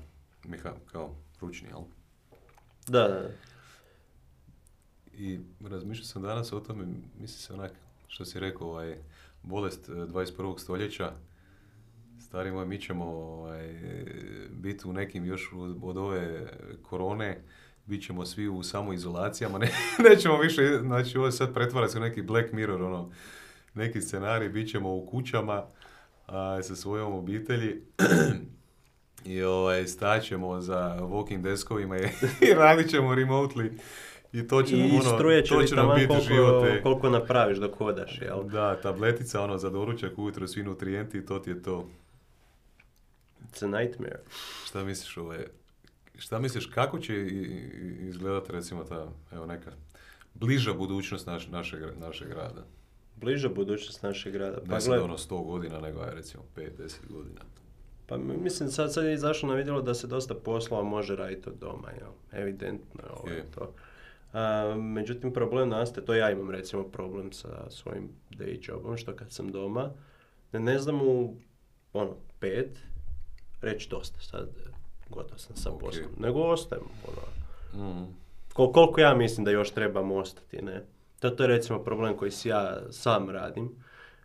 meha, 0.48 0.74
kao 0.92 1.16
ručni, 1.42 1.68
jel? 1.68 1.82
Da, 2.88 3.08
da. 3.08 3.30
I 5.14 5.40
razmišljao 5.70 6.06
sam 6.06 6.22
danas 6.22 6.54
o 6.54 6.60
tome, 6.60 6.86
misli 7.20 7.38
se 7.42 7.54
onak, 7.54 7.72
što 8.08 8.26
si 8.26 8.40
rekao, 8.40 8.68
ovaj, 8.68 8.98
bolest 9.44 9.90
eh, 9.90 9.92
21. 9.92 10.60
stoljeća, 10.60 11.14
stari 12.30 12.52
moj, 12.52 12.66
mi 12.66 12.82
ćemo 12.82 13.06
ovaj, 13.06 13.76
biti 14.50 14.88
u 14.88 14.94
nekim 14.94 15.26
još 15.26 15.50
od, 15.82 15.98
ove 15.98 16.48
korone, 16.82 17.42
bit 17.86 18.06
ćemo 18.06 18.26
svi 18.26 18.48
u 18.48 18.64
samoizolacijama, 18.64 19.58
ne, 19.58 19.70
nećemo 20.10 20.38
više, 20.38 20.80
znači 20.82 21.18
ovo 21.18 21.32
sad 21.32 21.54
pretvara 21.54 21.88
se 21.88 21.98
u 21.98 22.02
neki 22.02 22.22
Black 22.22 22.52
Mirror, 22.52 22.82
ono, 22.82 23.12
neki 23.74 24.02
scenarij, 24.02 24.50
bit 24.50 24.72
ćemo 24.72 24.96
u 24.96 25.06
kućama 25.06 25.64
a, 26.28 26.64
sa 26.64 26.76
svojom 26.76 27.14
obitelji 27.14 27.82
i 29.34 29.44
ovaj, 29.44 29.88
staćemo 29.88 30.62
za 30.62 30.98
walking 31.02 31.42
deskovima 31.42 31.98
i, 31.98 32.02
i 32.50 32.54
radit 32.54 32.90
ćemo 32.90 33.16
remotely 33.16 33.72
i 34.34 34.48
to 34.48 34.64
će 34.64 34.78
nam, 34.78 34.88
I 34.88 34.92
ono, 34.92 35.16
struje 35.18 35.46
će 35.46 35.54
to 35.54 35.64
će 35.64 35.76
nam 35.76 35.96
biti 35.96 36.08
koliko, 36.08 36.28
život. 36.28 36.84
koliko 36.84 37.10
napraviš 37.10 37.58
dok 37.58 37.78
hodaš, 37.78 38.22
jel? 38.22 38.44
Da, 38.44 38.82
tabletica 38.82 39.42
ono 39.42 39.58
za 39.58 39.70
doručak 39.70 40.18
ujutro, 40.18 40.48
svi 40.48 40.64
nutrijenti 40.64 41.18
i 41.18 41.26
to 41.26 41.40
ti 41.40 41.50
je 41.50 41.64
to. 41.64 41.90
It's 43.50 43.64
a 43.66 43.80
nightmare. 43.80 44.20
Šta 44.66 44.84
misliš 44.84 45.18
ovaj, 45.18 45.46
šta 46.18 46.40
misliš 46.40 46.66
kako 46.66 47.00
će 47.00 47.28
izgledati 48.00 48.52
recimo 48.52 48.84
ta, 48.84 49.08
evo 49.32 49.46
neka 49.46 49.72
bliža 50.34 50.74
budućnost 50.74 51.28
naš, 51.28 51.48
našeg, 51.48 51.82
našeg 51.98 52.32
rada? 52.32 52.66
Bliža 53.16 53.50
budućnost 53.50 54.04
našeg 54.04 54.34
grada. 54.34 54.58
Pa, 54.60 54.74
Ne 54.74 54.82
sad 54.82 55.00
ono 55.00 55.18
100 55.18 55.46
godina, 55.46 55.80
nego 55.80 56.00
aj 56.02 56.12
recimo 56.12 56.44
5-10 56.56 56.68
godina. 57.10 57.42
pa 58.08 58.18
mi- 58.18 58.38
mislim 58.38 58.70
sad, 58.70 58.94
sad 58.94 59.06
je 59.06 59.14
izašlo 59.14 59.50
na 59.50 59.56
vidjelo 59.56 59.82
da 59.82 59.94
se 59.94 60.08
dosta 60.08 60.36
poslova 60.36 60.84
može 60.84 61.16
raditi 61.16 61.50
od 61.50 61.56
doma, 61.56 61.90
jel? 61.92 62.10
Evidentno 62.34 63.02
je 63.04 63.10
ovo 63.12 63.30
Je. 63.30 63.46
to. 63.56 63.74
A, 64.34 64.76
međutim, 64.78 65.34
problem 65.34 65.70
nastaje, 65.70 66.06
to 66.06 66.14
ja 66.14 66.32
imam 66.32 66.52
recimo 66.52 66.84
problem 66.84 67.32
sa 67.32 67.70
svojim 67.70 68.10
day 68.32 68.70
jobom, 68.70 68.98
što 68.98 69.16
kad 69.16 69.32
sam 69.32 69.52
doma, 69.52 69.92
ne, 70.52 70.60
ne 70.60 70.80
znam 70.80 71.02
u 71.02 71.36
ono, 71.94 72.16
pet, 72.40 72.78
reći 73.62 73.90
dosta 73.90 74.20
sad, 74.20 74.50
gotov 75.10 75.38
sam 75.38 75.56
sa 75.56 75.70
Ok. 75.72 75.80
poslom, 75.80 76.06
nego 76.18 76.40
ostajem, 76.42 76.84
ono, 77.08 77.22
Mm. 77.74 78.06
Kol- 78.54 78.72
koliko 78.72 79.02
ja 79.02 79.14
mislim 79.14 79.46
da 79.46 79.52
još 79.52 79.72
trebam 79.72 80.12
ostati, 80.12 80.62
ne. 80.62 80.84
To, 81.20 81.30
to 81.30 81.44
je 81.44 81.48
recimo 81.48 81.80
problem 81.80 82.18
koji 82.18 82.32
si 82.32 82.50
ja 82.50 82.78
sam 82.92 83.30
radim, 83.30 83.70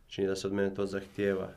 čini 0.07 0.27
da 0.27 0.37
se 0.37 0.47
od 0.47 0.53
mene 0.53 0.75
to 0.75 0.87
zahtijeva, 0.87 1.49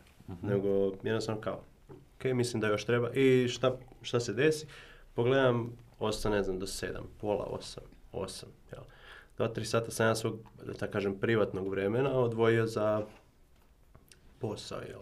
nego 0.41 0.69
jednostavno 1.03 1.41
kao, 1.41 1.61
ok, 1.89 2.23
mislim 2.25 2.61
da 2.61 2.67
još 2.67 2.85
treba 2.85 3.09
i 3.11 3.47
šta, 3.47 3.71
šta 4.01 4.19
se 4.19 4.33
desi, 4.33 4.65
pogledam, 5.13 5.71
osam, 5.99 6.31
ne 6.31 6.43
znam, 6.43 6.59
do 6.59 6.67
sedam, 6.67 7.03
pola 7.17 7.45
osam, 7.45 7.83
osam, 8.11 8.49
jel. 8.71 8.83
Dva, 9.37 9.47
tri 9.47 9.65
sata 9.65 9.91
sam 9.91 10.07
ja 10.07 10.15
svog, 10.15 10.35
da 10.65 10.73
tako 10.73 10.93
kažem, 10.93 11.15
privatnog 11.15 11.67
vremena 11.67 12.11
odvojio 12.11 12.67
za 12.67 13.01
posao, 14.39 14.79
jel, 14.81 15.01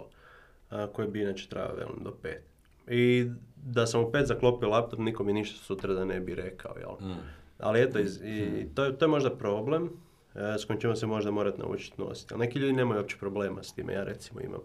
a, 0.72 0.88
koji 0.88 1.08
bi 1.08 1.22
inače 1.22 1.50
trajao, 1.50 1.76
velim, 1.76 2.04
do 2.04 2.12
pet. 2.22 2.44
I 2.88 3.32
da 3.58 3.88
sam 3.88 4.02
u 4.02 4.12
pet 4.12 4.28
zaklopio 4.28 4.70
laptop, 4.70 5.00
niko 5.00 5.24
mi 5.24 5.34
ništa 5.34 5.58
sutra 5.58 5.94
da 5.94 6.06
ne 6.06 6.20
bi 6.20 6.36
rekao, 6.36 6.76
jel. 6.78 7.10
Mm. 7.10 7.20
Ali 7.58 7.82
eto, 7.82 8.00
iz- 8.00 8.22
i 8.24 8.68
to, 8.76 8.84
je- 8.84 8.98
to 8.98 9.06
je 9.06 9.10
možda 9.10 9.30
problem 9.32 9.90
e, 10.36 10.58
s 10.58 10.66
kojim 10.66 10.80
ćemo 10.82 10.96
se 10.96 11.06
možda 11.08 11.32
morati 11.32 11.60
naučiti 11.60 12.02
nositi. 12.02 12.34
Ali 12.34 12.40
neki 12.40 12.60
ljudi 12.60 12.74
nemaju 12.74 13.00
uopće 13.00 13.18
problema 13.18 13.64
s 13.64 13.74
time, 13.74 13.94
ja 13.94 14.04
recimo 14.04 14.42
imam. 14.42 14.60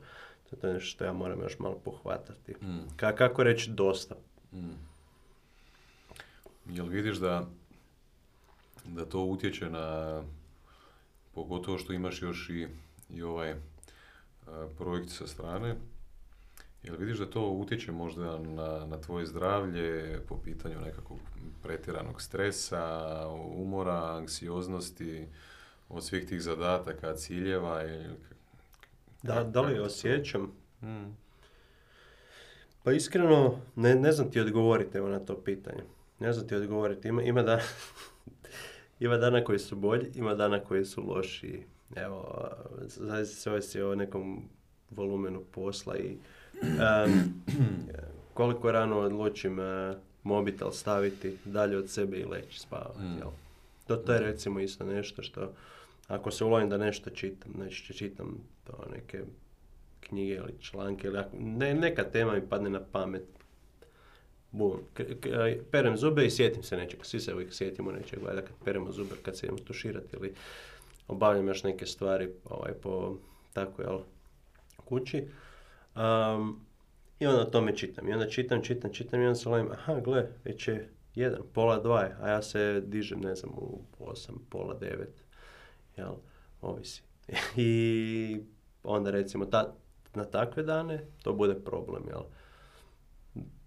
To 0.50 0.66
je 0.66 0.74
nešto 0.74 0.86
što 0.86 1.04
ja 1.04 1.12
moram 1.12 1.40
još 1.40 1.58
malo 1.58 1.74
pohvatati. 1.76 2.52
Mm. 2.54 2.78
Ka- 2.96 3.14
kako 3.14 3.42
reći 3.42 3.70
dosta? 3.70 4.14
Mm. 4.52 4.70
Jel 6.66 6.86
vidiš 6.86 7.16
da, 7.16 7.46
da 8.86 9.04
to 9.04 9.20
utječe 9.20 9.70
na, 9.70 10.22
pogotovo 11.34 11.78
što 11.78 11.92
imaš 11.92 12.22
još 12.22 12.50
i, 12.50 12.66
i 13.10 13.22
ovaj 13.22 13.54
a, 14.46 14.68
projekt 14.78 15.10
sa 15.10 15.26
strane, 15.26 15.74
jel 16.82 16.96
vidiš 16.98 17.18
da 17.18 17.30
to 17.30 17.48
utječe 17.48 17.92
možda 17.92 18.38
na, 18.38 18.86
na 18.86 19.00
tvoje 19.00 19.26
zdravlje 19.26 20.20
po 20.28 20.36
pitanju 20.44 20.80
nekakvog 20.80 21.18
pretjeranog 21.62 22.22
stresa, 22.22 23.26
umora, 23.54 24.16
anksioznosti, 24.16 25.26
od 25.88 26.04
svih 26.04 26.28
tih 26.28 26.42
zadataka, 26.42 27.14
ciljeva 27.14 27.82
ili... 27.82 28.16
Da, 29.22 29.44
da 29.44 29.60
li 29.60 29.78
osjećam? 29.78 30.52
Mm. 30.82 31.16
Pa 32.82 32.92
iskreno, 32.92 33.60
ne, 33.76 33.94
ne 33.94 34.12
znam 34.12 34.30
ti 34.30 34.40
odgovoriti 34.40 34.98
evo 34.98 35.08
na 35.08 35.18
to 35.18 35.36
pitanje. 35.36 35.82
Ne 36.18 36.32
znam 36.32 36.48
ti 36.48 36.54
odgovoriti. 36.54 37.08
Ima, 37.08 37.22
ima, 37.22 37.42
da, 37.42 37.60
ima 39.00 39.16
dana 39.16 39.44
koji 39.44 39.58
su 39.58 39.76
bolji, 39.76 40.10
ima 40.14 40.34
dana 40.34 40.60
koji 40.60 40.84
su 40.84 41.02
lošiji. 41.02 41.64
Evo, 41.96 42.48
zaista 42.86 43.36
se 43.36 43.50
ovisi 43.50 43.82
o 43.82 43.94
nekom 43.94 44.48
volumenu 44.90 45.44
posla 45.50 45.96
i 45.96 46.16
koliko 48.34 48.72
rano 48.72 48.98
odlučim 48.98 49.60
e, 49.60 49.94
mobitel 50.22 50.70
staviti 50.70 51.36
dalje 51.44 51.78
od 51.78 51.90
sebe 51.90 52.16
i 52.16 52.24
leći 52.24 52.60
spavati. 52.60 53.00
Mm. 53.00 53.18
jel? 53.18 53.30
To, 53.86 53.96
to 53.96 54.12
je 54.12 54.20
recimo 54.20 54.60
isto 54.60 54.84
nešto 54.84 55.22
što 55.22 55.52
ako 56.08 56.30
se 56.30 56.44
ulovim 56.44 56.68
da 56.68 56.76
nešto 56.76 57.10
čitam, 57.10 57.52
znači 57.54 57.94
čitam 57.94 58.38
to 58.64 58.84
neke 58.92 59.20
knjige 60.00 60.34
ili 60.34 60.54
članke 60.60 61.06
ili 61.06 61.18
ako, 61.18 61.36
ne, 61.40 61.74
neka 61.74 62.04
tema 62.04 62.32
mi 62.34 62.48
padne 62.48 62.70
na 62.70 62.80
pamet. 62.92 63.24
Bum, 64.52 64.72
k- 64.94 65.02
perem 65.70 65.96
zube 65.96 66.26
i 66.26 66.30
sjetim 66.30 66.62
se 66.62 66.76
nečeg. 66.76 67.04
Svi 67.04 67.20
se 67.20 67.34
uvijek 67.34 67.54
sjetimo 67.54 67.92
nečeg, 67.92 68.22
valjda 68.22 68.42
kad 68.42 68.52
peremo 68.64 68.92
zube, 68.92 69.14
kad 69.22 69.36
se 69.36 69.46
idemo 69.46 69.58
tuširati 69.58 70.16
ili 70.16 70.34
obavljam 71.08 71.48
još 71.48 71.62
neke 71.62 71.86
stvari 71.86 72.30
ovaj, 72.44 72.72
po 72.72 73.16
tako, 73.52 73.82
jel, 73.82 73.98
kući. 74.84 75.24
Um, 75.96 76.60
I 77.20 77.26
onda 77.26 77.40
o 77.40 77.50
tome 77.50 77.76
čitam. 77.76 78.08
I 78.08 78.12
onda 78.12 78.28
čitam, 78.28 78.62
čitam, 78.62 78.92
čitam 78.92 79.22
i 79.22 79.26
onda 79.26 79.34
se 79.34 79.48
lovim, 79.48 79.70
aha, 79.72 80.00
gle, 80.00 80.26
već 80.44 80.68
je 80.68 80.88
jedan, 81.14 81.40
pola 81.52 81.78
dva 81.78 82.02
je, 82.02 82.16
a 82.20 82.28
ja 82.28 82.42
se 82.42 82.82
dižem, 82.86 83.20
ne 83.20 83.34
znam, 83.34 83.52
u 83.52 83.80
osam, 83.98 84.46
pola 84.50 84.74
devet, 84.74 85.24
jel, 85.96 86.14
ovisi. 86.60 87.02
I 87.56 88.40
onda 88.82 89.10
recimo 89.10 89.44
ta, 89.44 89.74
na 90.14 90.24
takve 90.24 90.62
dane 90.62 91.06
to 91.22 91.32
bude 91.32 91.54
problem, 91.54 92.02
jel. 92.08 92.22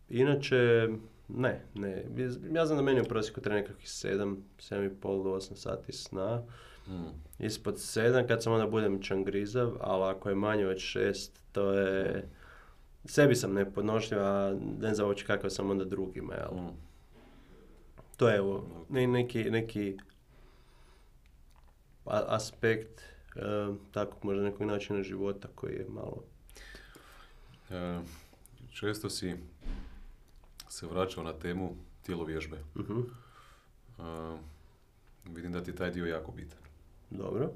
Inače, 0.10 0.90
ne, 1.28 1.66
ne. 1.74 2.06
Ja 2.52 2.66
znam 2.66 2.78
da 2.78 2.84
meni 2.84 3.02
u 3.02 3.06
prosjeku 3.06 3.42
treba 3.42 3.60
nekakvih 3.60 3.88
7, 3.88 4.36
7,5 4.58 5.24
do 5.24 5.30
8 5.30 5.56
sati 5.56 5.92
sna. 5.92 6.44
Mm. 6.88 7.10
Ispod 7.40 7.76
7 7.76 8.28
kad 8.28 8.44
sam 8.44 8.54
onda 8.54 8.68
budem 8.68 9.02
čangrizav, 9.02 9.78
ali 9.82 10.16
ako 10.16 10.30
je 10.30 10.36
manje 10.36 10.68
od 10.68 10.78
6, 10.78 11.30
to 11.52 11.72
je... 11.72 12.30
Sebi 13.06 13.36
sam 13.36 13.54
nepodnošljiv, 13.54 14.20
a 14.20 14.56
ne 14.80 14.96
znam 14.96 15.08
uopće 15.08 15.26
kakav 15.26 15.50
sam 15.50 15.70
onda 15.72 15.86
drugima, 15.86 16.34
jel? 16.34 16.54
Mm. 16.62 16.78
To 18.18 18.30
je 18.30 18.38
evo, 18.38 18.86
ne- 18.90 19.08
neki, 19.08 19.44
neki 19.44 19.98
a- 22.06 22.26
aspekt 22.28 23.02
e, 23.36 23.40
takvog 23.92 24.24
možda 24.26 24.44
nekog 24.44 24.62
načina 24.68 25.04
života 25.04 25.48
koji 25.56 25.74
je 25.74 25.86
malo... 25.90 26.24
E, 27.70 28.00
često 28.72 29.10
si 29.10 29.36
se 30.70 30.88
vraćao 30.88 31.24
na 31.24 31.34
temu 31.34 31.76
tjelovježbe. 32.06 32.58
Mhm. 32.76 33.00
A, 34.00 34.38
vidim 35.26 35.52
da 35.52 35.64
ti 35.64 35.72
je 35.72 35.76
taj 35.76 35.92
dio 35.92 36.06
jako 36.06 36.32
bitan. 36.32 36.60
Dobro. 37.14 37.52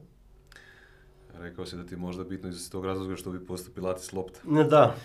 Rekao 1.31 1.65
si 1.65 1.75
da 1.75 1.85
ti 1.85 1.93
je 1.93 1.97
možda 1.97 2.23
bitno 2.23 2.49
iz 2.49 2.71
tog 2.71 2.85
razloga 2.85 3.15
što 3.15 3.31
bi 3.31 3.45
postao 3.45 3.73
pilates 3.73 4.13
lopta. 4.13 4.39
Da. 4.63 4.95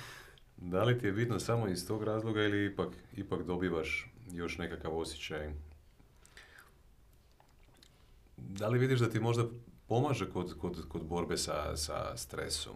Da 0.57 0.85
li 0.85 0.99
ti 0.99 1.07
je 1.07 1.13
bitno 1.13 1.39
samo 1.41 1.69
iz 1.69 1.87
tog 1.87 2.03
razloga 2.03 2.43
ili 2.43 2.67
ipak, 2.67 2.89
ipak 3.15 3.43
dobivaš 3.43 4.07
još 4.29 4.59
nekakav 4.59 4.99
osjećaj? 4.99 5.51
Da 8.37 8.69
li 8.69 8.79
vidiš 8.79 9.01
da 9.01 9.11
ti 9.11 9.21
možda 9.21 9.45
pomaže 9.87 10.31
kod, 10.31 10.59
kod, 10.59 10.89
kod 10.89 11.05
borbe 11.05 11.37
sa, 11.37 11.77
sa 11.77 12.17
stresom? 12.17 12.75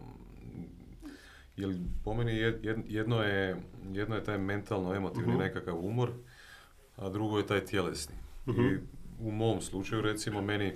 Jer 1.57 1.75
po 2.03 2.13
meni 2.13 2.31
jed- 2.33 2.61
jed- 2.63 2.83
jedno 2.87 3.23
je, 3.23 3.55
jedno 3.85 4.15
je 4.15 4.23
taj 4.23 4.37
mentalno-emotivni 4.37 5.27
Mhm. 5.27 5.39
nekakav 5.39 5.77
umor, 5.77 6.11
a 6.95 7.09
drugo 7.09 7.37
je 7.37 7.47
taj 7.47 7.65
tjelesni. 7.65 8.15
Mhm. 8.47 8.61
I 8.61 8.77
u 9.19 9.31
mom 9.31 9.61
slučaju 9.61 10.01
recimo 10.01 10.41
meni, 10.41 10.73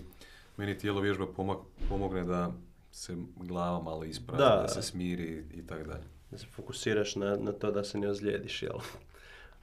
meni 0.58 0.78
tijelo 0.78 1.02
vježba 1.02 1.26
pomak- 1.28 1.64
pomogne 1.89 2.24
da 2.24 2.52
se 2.91 3.16
glava 3.38 3.82
malo 3.82 4.04
ispravi, 4.04 4.38
Da. 4.39 4.56
da 4.58 4.68
se 4.68 4.82
smiri 4.82 5.45
i 5.54 5.68
tako 5.68 5.84
dalje. 5.84 6.04
Da 6.32 6.38
se 6.38 6.45
fokusiraš 6.47 7.16
na, 7.16 7.36
na 7.36 7.52
to 7.52 7.72
da 7.72 7.84
se 7.84 7.97
ne 7.97 8.10
ozlijediš, 8.10 8.64
jel? 8.64 8.78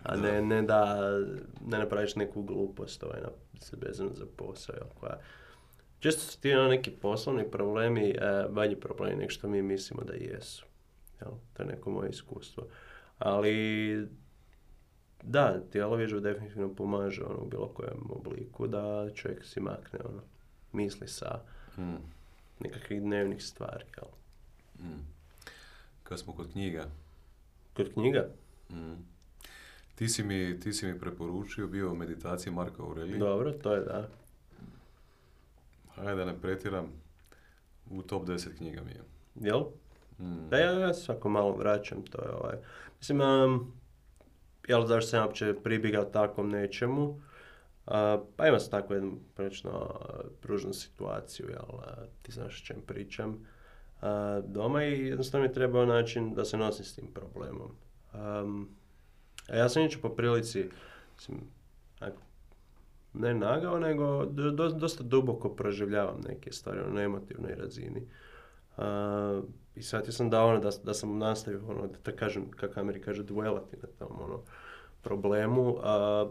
A 0.02 0.16
Da. 0.16 0.22
ne, 0.22 0.42
ne 0.42 0.62
da 0.62 1.10
ne 1.62 1.78
napraviš 1.78 2.16
neku 2.16 2.42
glupost 2.42 3.02
ovaj, 3.02 3.20
na, 3.20 3.28
se 3.60 3.76
vezano 3.78 4.10
za 4.12 4.26
posao, 4.28 4.74
jel? 4.74 4.86
Koja, 4.94 5.18
često 5.98 6.22
su 6.22 6.40
ti 6.40 6.52
ono 6.52 6.68
neki 6.68 6.90
poslovni 6.92 7.50
problemi 7.50 8.10
e, 8.10 8.16
manji 8.50 8.76
problemi 8.76 9.16
nego 9.16 9.30
što 9.30 9.48
mi 9.48 9.62
mislimo 9.62 10.02
da 10.02 10.12
jesu. 10.12 10.66
Jel? 11.20 11.30
To 11.52 11.62
je 11.62 11.66
neko 11.66 11.90
moje 11.90 12.10
iskustvo. 12.10 12.66
Ali 13.18 14.08
da, 15.22 15.60
tjelovježba 15.62 16.20
definitivno 16.20 16.74
pomaže 16.74 17.24
ono, 17.24 17.38
u 17.38 17.46
bilo 17.46 17.68
kojem 17.68 18.10
obliku 18.10 18.66
da 18.66 19.10
čovjek 19.14 19.44
si 19.44 19.60
makne 19.60 19.98
ono, 20.04 20.20
misli 20.72 21.08
sa 21.08 21.40
Mm. 21.76 21.96
nekakvih 22.60 23.00
dnevnih 23.00 23.44
stvari. 23.44 23.84
Jel? 23.96 24.08
Mm. 24.80 25.00
Kad 26.02 26.18
smo 26.18 26.32
kod 26.32 26.52
knjiga, 26.52 26.84
Kod 27.74 27.92
knjiga? 27.92 28.26
mm. 28.70 28.94
ti, 29.94 30.08
si 30.08 30.22
mi, 30.22 30.60
ti 30.60 30.72
si 30.72 30.86
mi 30.86 31.00
preporučio 31.00 31.66
bio 31.66 31.94
meditacije 31.94 32.52
Marka 32.52 32.82
Aurelija. 32.82 33.18
Dobro, 33.18 33.52
to 33.52 33.74
je 33.74 33.80
da. 33.80 34.08
Ajde 35.96 36.14
da 36.14 36.24
ne 36.24 36.40
pretiram, 36.40 36.86
u 37.90 38.02
top 38.02 38.24
10 38.24 38.56
knjiga 38.56 38.80
mi 38.82 38.90
je. 38.90 39.02
Jel? 39.36 39.60
Mm. 40.18 40.48
Da, 40.50 40.58
ja, 40.58 40.72
ja 40.72 40.94
svako 40.94 41.28
malo 41.28 41.52
vraćam, 41.52 42.02
to 42.02 42.22
je 42.22 42.30
ovaj... 42.30 42.56
Mislim, 42.98 43.20
um, 43.20 43.72
jel, 44.68 44.86
zašto 44.86 45.10
sam 45.10 45.24
uopće 45.24 45.54
pribjegao 45.64 46.04
takvom 46.04 46.48
nečemu? 46.50 47.20
Pa 48.36 48.46
imam 48.46 48.60
sam 48.60 48.70
takvu 48.70 48.94
jednu 48.94 49.18
prilično 49.34 50.00
pružnu 50.40 50.72
situaciju, 50.72 51.48
jel, 51.48 51.80
ti 52.22 52.32
znaš 52.32 52.62
o 52.62 52.66
čem 52.66 52.76
pričam. 52.86 53.46
Doma 54.44 54.84
i 54.84 55.06
jednostavno 55.06 55.42
mi 55.42 55.48
je 55.48 55.54
trebao 55.54 55.86
način 55.86 56.34
da 56.34 56.44
se 56.44 56.56
nosim 56.56 56.84
s 56.84 56.94
tim 56.94 57.06
problemom. 57.14 57.70
Um, 58.14 58.68
a 59.48 59.56
ja 59.56 59.68
sam 59.68 59.82
inače 59.82 59.98
po 60.00 60.08
prilici, 60.08 60.68
mislim, 61.14 61.40
ne 63.14 63.34
nagao, 63.34 63.78
nego 63.78 64.24
do- 64.26 64.50
do- 64.50 64.68
dosta 64.68 65.04
duboko 65.04 65.48
proživljavam 65.48 66.20
neke 66.28 66.52
stvari 66.52 66.80
ono, 66.80 66.92
na 66.94 67.02
emotivnoj 67.02 67.54
razini. 67.54 68.08
A, 68.76 69.42
I 69.74 69.82
sad 69.82 70.14
sam 70.14 70.30
dao 70.30 70.48
ono 70.48 70.60
da, 70.60 70.70
da 70.84 70.94
sam 70.94 71.18
nastavio, 71.18 71.60
ono, 71.68 71.86
da, 72.04 72.12
kažem, 72.12 72.50
kako 72.50 72.80
Ameri 72.80 73.00
kaže, 73.00 73.22
dvelati 73.22 73.76
na 73.76 73.88
tom 73.98 74.20
ono, 74.20 74.40
problemu, 75.02 75.76
a, 75.82 76.28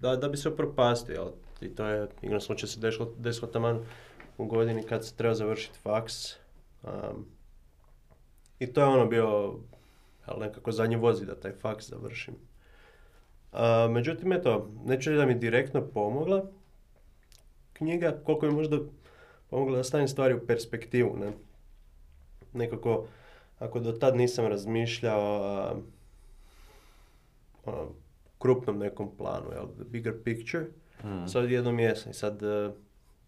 da, 0.00 0.16
da 0.16 0.28
bi 0.28 0.36
se 0.36 0.48
upropastio, 0.48 1.14
jel? 1.14 1.28
I 1.60 1.74
to 1.74 1.86
je, 1.86 2.08
igrom 2.22 2.40
slučaju 2.40 2.68
se 2.68 2.80
desilo, 2.80 3.12
desilo 3.18 3.48
taman 3.48 3.84
u 4.38 4.46
godini 4.46 4.82
kad 4.82 5.06
se 5.06 5.16
treba 5.16 5.34
završiti 5.34 5.78
faks. 5.78 6.14
Am, 6.82 7.26
I 8.58 8.66
to 8.66 8.80
je 8.80 8.86
ono 8.86 9.06
bio, 9.06 9.54
jel, 10.28 10.40
nekako 10.40 10.72
zadnji 10.72 10.96
vozi 10.96 11.26
da 11.26 11.40
taj 11.40 11.52
faks 11.52 11.88
završim. 11.88 12.34
A, 13.52 13.88
međutim, 13.90 14.32
eto, 14.32 14.68
neću 14.84 15.12
da 15.12 15.26
mi 15.26 15.34
direktno 15.34 15.86
pomogla 15.94 16.44
knjiga, 17.72 18.20
koliko 18.24 18.46
je 18.46 18.52
možda 18.52 18.78
pomogla 19.50 19.76
da 19.76 19.84
stavim 19.84 20.08
stvari 20.08 20.34
u 20.34 20.46
perspektivu, 20.46 21.16
ne? 21.16 21.32
Nekako, 22.52 23.06
ako 23.58 23.80
do 23.80 23.92
tad 23.92 24.16
nisam 24.16 24.46
razmišljao 24.46 25.42
a, 25.42 25.74
ono, 27.64 27.88
krupnom 28.40 28.78
nekom 28.78 29.16
planu, 29.16 29.52
jel, 29.52 29.66
the 29.68 29.84
bigger 29.84 30.14
picture, 30.24 30.64
Mm. 31.04 31.26
sad 31.26 31.50
jednom 31.50 31.78
jesam 31.78 32.10
i 32.10 32.14
sad 32.14 32.42
e, 32.42 32.70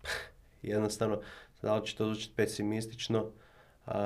jednostavno, 0.64 1.20
da 1.62 1.76
li 1.76 1.86
će 1.86 1.96
to 1.96 2.06
zvučiti 2.06 2.34
pesimistično 2.36 3.30
a, 3.86 3.98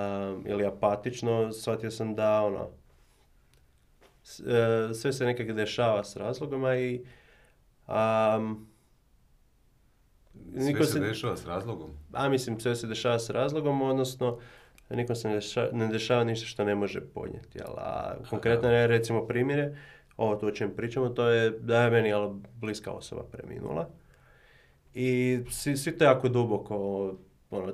ili 0.44 0.66
apatično, 0.66 1.52
shvatio 1.52 1.90
sam 1.90 2.14
da 2.14 2.42
ono, 2.42 2.68
s- 4.22 4.40
e, 4.40 4.94
sve 4.94 5.12
se 5.12 5.24
nekako 5.24 5.52
dešava 5.52 6.04
s 6.04 6.16
razlogama 6.16 6.76
i 6.76 7.04
am, 7.86 8.68
Sve 10.52 10.62
niko 10.62 10.84
se 10.84 10.92
se- 10.92 11.00
dešava 11.00 11.36
s 11.36 11.46
razlogom. 11.46 11.90
a 12.12 12.28
mislim, 12.28 12.60
sve 12.60 12.76
se 12.76 12.86
dešava 12.86 13.18
s 13.18 13.30
razlogom, 13.30 13.82
odnosno 13.82 14.38
nikom 14.90 15.16
se 15.16 15.28
ne 15.28 15.34
dešava, 15.34 15.68
ne 15.72 15.88
dešava 15.88 16.24
ništa 16.24 16.46
što 16.46 16.64
ne 16.64 16.74
može 16.74 17.00
podnijeti. 17.02 17.58
Jel? 17.58 17.74
A 17.76 18.14
konkretno, 18.30 18.68
recimo 18.68 19.26
primjere, 19.26 19.76
ovo 20.16 20.38
o 20.42 20.50
čem 20.50 20.70
pričamo, 20.76 21.08
to 21.08 21.28
je 21.28 21.50
da 21.50 21.82
je 21.82 21.90
meni 21.90 22.08
jel, 22.08 22.34
bliska 22.60 22.92
osoba 22.92 23.22
preminula. 23.32 23.88
I 24.94 25.40
svi, 25.50 25.76
svi 25.76 25.98
to 25.98 26.04
jako 26.04 26.28
duboko 26.28 26.76
ono, 27.50 27.72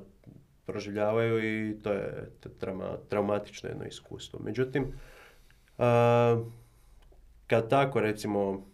proživljavaju 0.67 1.45
i 1.45 1.83
to 1.83 1.93
je 1.93 2.31
trauma, 2.59 2.97
traumatično 3.09 3.69
jedno 3.69 3.85
iskustvo. 3.85 4.41
Međutim, 4.45 4.93
a, 5.79 6.43
kad 7.47 7.71
tako 7.71 8.01
recimo 8.01 8.67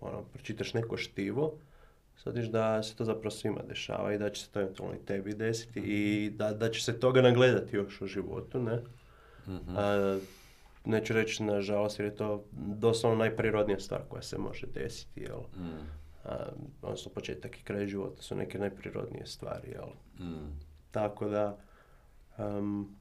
ono, 0.00 0.22
pročitaš 0.22 0.74
neko 0.74 0.96
štivo, 0.96 1.54
shvatiš 2.16 2.46
da 2.46 2.82
se 2.82 2.96
to 2.96 3.04
zapravo 3.04 3.30
svima 3.30 3.62
dešava 3.68 4.12
i 4.12 4.18
da 4.18 4.30
će 4.30 4.44
se 4.44 4.50
to 4.50 4.60
eventualno 4.60 4.94
i 4.94 5.06
tebi 5.06 5.34
desiti 5.34 5.80
i 5.80 6.30
da, 6.30 6.52
da 6.52 6.70
će 6.70 6.84
se 6.84 7.00
toga 7.00 7.22
nagledati 7.22 7.76
još 7.76 8.00
u 8.00 8.06
životu, 8.06 8.62
ne? 8.62 8.82
Mhm. 9.48 9.76
A, 9.76 10.18
neću 10.84 11.12
reći 11.12 11.42
nažalost 11.42 11.98
jer 11.98 12.06
je 12.06 12.16
to 12.16 12.44
doslovno 12.52 13.18
najprirodnija 13.18 13.80
stvar 13.80 14.00
koja 14.08 14.22
se 14.22 14.38
može 14.38 14.66
desiti, 14.66 15.20
jel? 15.20 15.40
Mm. 15.56 15.86
A, 16.24 16.36
odnosno 16.82 17.12
početak 17.12 17.58
i 17.58 17.64
kraj 17.64 17.86
života 17.86 18.22
su 18.22 18.36
neke 18.36 18.58
najprirodnije 18.58 19.26
stvari, 19.26 19.70
jel? 19.70 19.88
Mm. 20.28 20.58
Tako 20.90 21.28
da, 21.28 21.58
um, 22.38 22.96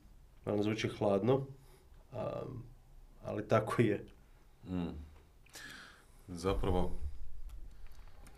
ono 0.45 0.63
zvuči 0.63 0.89
hladno, 0.89 1.35
um, 1.35 2.63
ali 3.23 3.47
tako 3.47 3.81
je. 3.81 4.05
Mm. 4.65 4.87
Zapravo, 6.27 6.91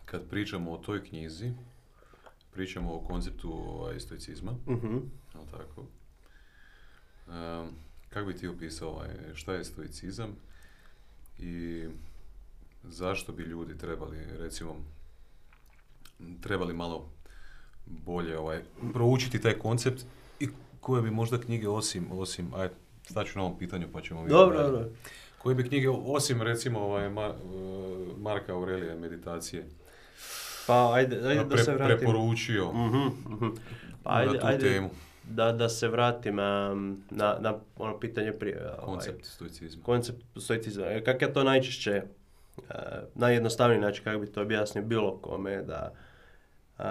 kad 0.04 0.28
pričamo 0.28 0.72
o 0.72 0.78
toj 0.78 1.04
knjizi, 1.04 1.52
pričamo 2.52 2.94
o 2.94 3.00
konceptu 3.00 3.52
ovaj, 3.52 4.00
stoicizma, 4.00 4.52
Mhm. 4.66 4.96
jel 5.34 5.42
tako? 5.50 5.84
Um, 7.28 7.68
kako 8.10 8.26
bi 8.26 8.36
ti 8.36 8.48
opisao 8.48 8.88
ovaj, 8.90 9.08
šta 9.34 9.54
je 9.54 9.64
stoicizam 9.64 10.28
i 11.38 11.84
zašto 12.84 13.32
bi 13.32 13.42
ljudi 13.42 13.78
trebali, 13.78 14.18
recimo, 14.32 14.76
trebali 16.40 16.74
malo 16.74 17.08
bolje 17.86 18.38
ovaj, 18.38 18.60
proučiti 18.92 19.40
taj 19.40 19.54
koncept 19.54 20.02
i 20.40 20.48
koje 20.80 21.02
bi 21.02 21.10
možda 21.10 21.38
knjige 21.38 21.68
osim, 21.68 22.06
osim, 22.12 22.54
aj, 22.54 22.68
staću 23.04 23.38
na 23.38 23.44
ovom 23.44 23.58
pitanju 23.58 23.88
pa 23.92 24.00
ćemo 24.00 24.20
vidjeti 24.20 24.34
Dobro, 24.34 24.62
dobro. 24.62 24.88
Koje 25.38 25.54
bi 25.54 25.68
knjige, 25.68 25.88
osim 25.90 26.42
recimo 26.42 26.78
ovaj, 26.80 27.08
Ma- 27.08 27.34
uh, 27.34 28.18
Marka 28.18 28.52
Aurelija 28.52 28.96
meditacije, 28.96 29.66
Pa 30.66 30.92
ajde, 30.94 31.16
ajde 31.18 31.44
da 31.44 31.48
pre- 31.48 31.64
se 31.64 31.74
vratim. 31.74 31.96
preporučio 31.98 32.72
Mhm, 32.72 33.06
mhm. 33.26 33.46
Pa 34.02 34.10
ajde, 34.10 34.32
na 34.32 34.40
tu 34.40 34.46
ajde 34.46 34.62
temu, 34.64 34.90
Da, 35.30 35.52
da 35.52 35.68
se 35.68 35.88
vratim 35.88 36.36
na, 36.36 37.36
na 37.40 37.54
ono 37.78 38.00
pitanje 38.00 38.32
prije. 38.32 38.70
ovaj, 38.70 38.84
koncept 38.84 39.24
stoicizma. 39.24 39.84
koncept 39.84 40.18
stoicizma. 40.36 40.86
E, 40.86 41.04
Kako 41.04 41.24
ja 41.24 41.32
to 41.32 41.44
najčešće, 41.44 42.02
uh, 42.56 42.64
najjednostavniji 43.14 43.80
način 43.80 44.04
kako 44.04 44.18
bi 44.18 44.32
to 44.32 44.42
objasnio 44.42 44.84
bilo 44.84 45.18
kome, 45.18 45.62
da 45.62 45.92
uh, 46.78 46.84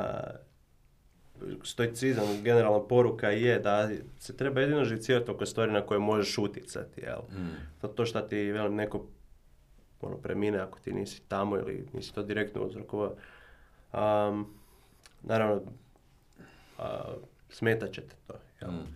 stoicizam, 1.63 2.43
generalna 2.43 2.87
poruka 2.87 3.29
je 3.29 3.59
da 3.59 3.89
se 4.19 4.37
treba 4.37 4.61
jedino 4.61 4.85
živcirati 4.85 5.31
oko 5.31 5.45
stvari 5.45 5.71
na 5.71 5.81
koje 5.81 5.99
možeš 5.99 6.37
utjecati, 6.37 7.01
jel? 7.01 7.19
Mm. 7.31 7.55
To, 7.81 7.87
to 7.87 8.05
što 8.05 8.21
ti 8.21 8.51
velim, 8.51 8.75
neko 8.75 9.05
ono, 10.01 10.17
premine 10.17 10.59
ako 10.59 10.79
ti 10.79 10.93
nisi 10.93 11.21
tamo 11.27 11.57
ili 11.57 11.87
nisi 11.93 12.13
to 12.13 12.23
direktno 12.23 12.63
uzrokovao. 12.63 13.15
Um, 13.93 14.53
naravno, 15.21 15.61
a, 16.77 17.13
smetat 17.49 17.91
će 17.91 18.01
te 18.01 18.15
to. 18.27 18.33
Jel? 18.61 18.71
Mm. 18.71 18.87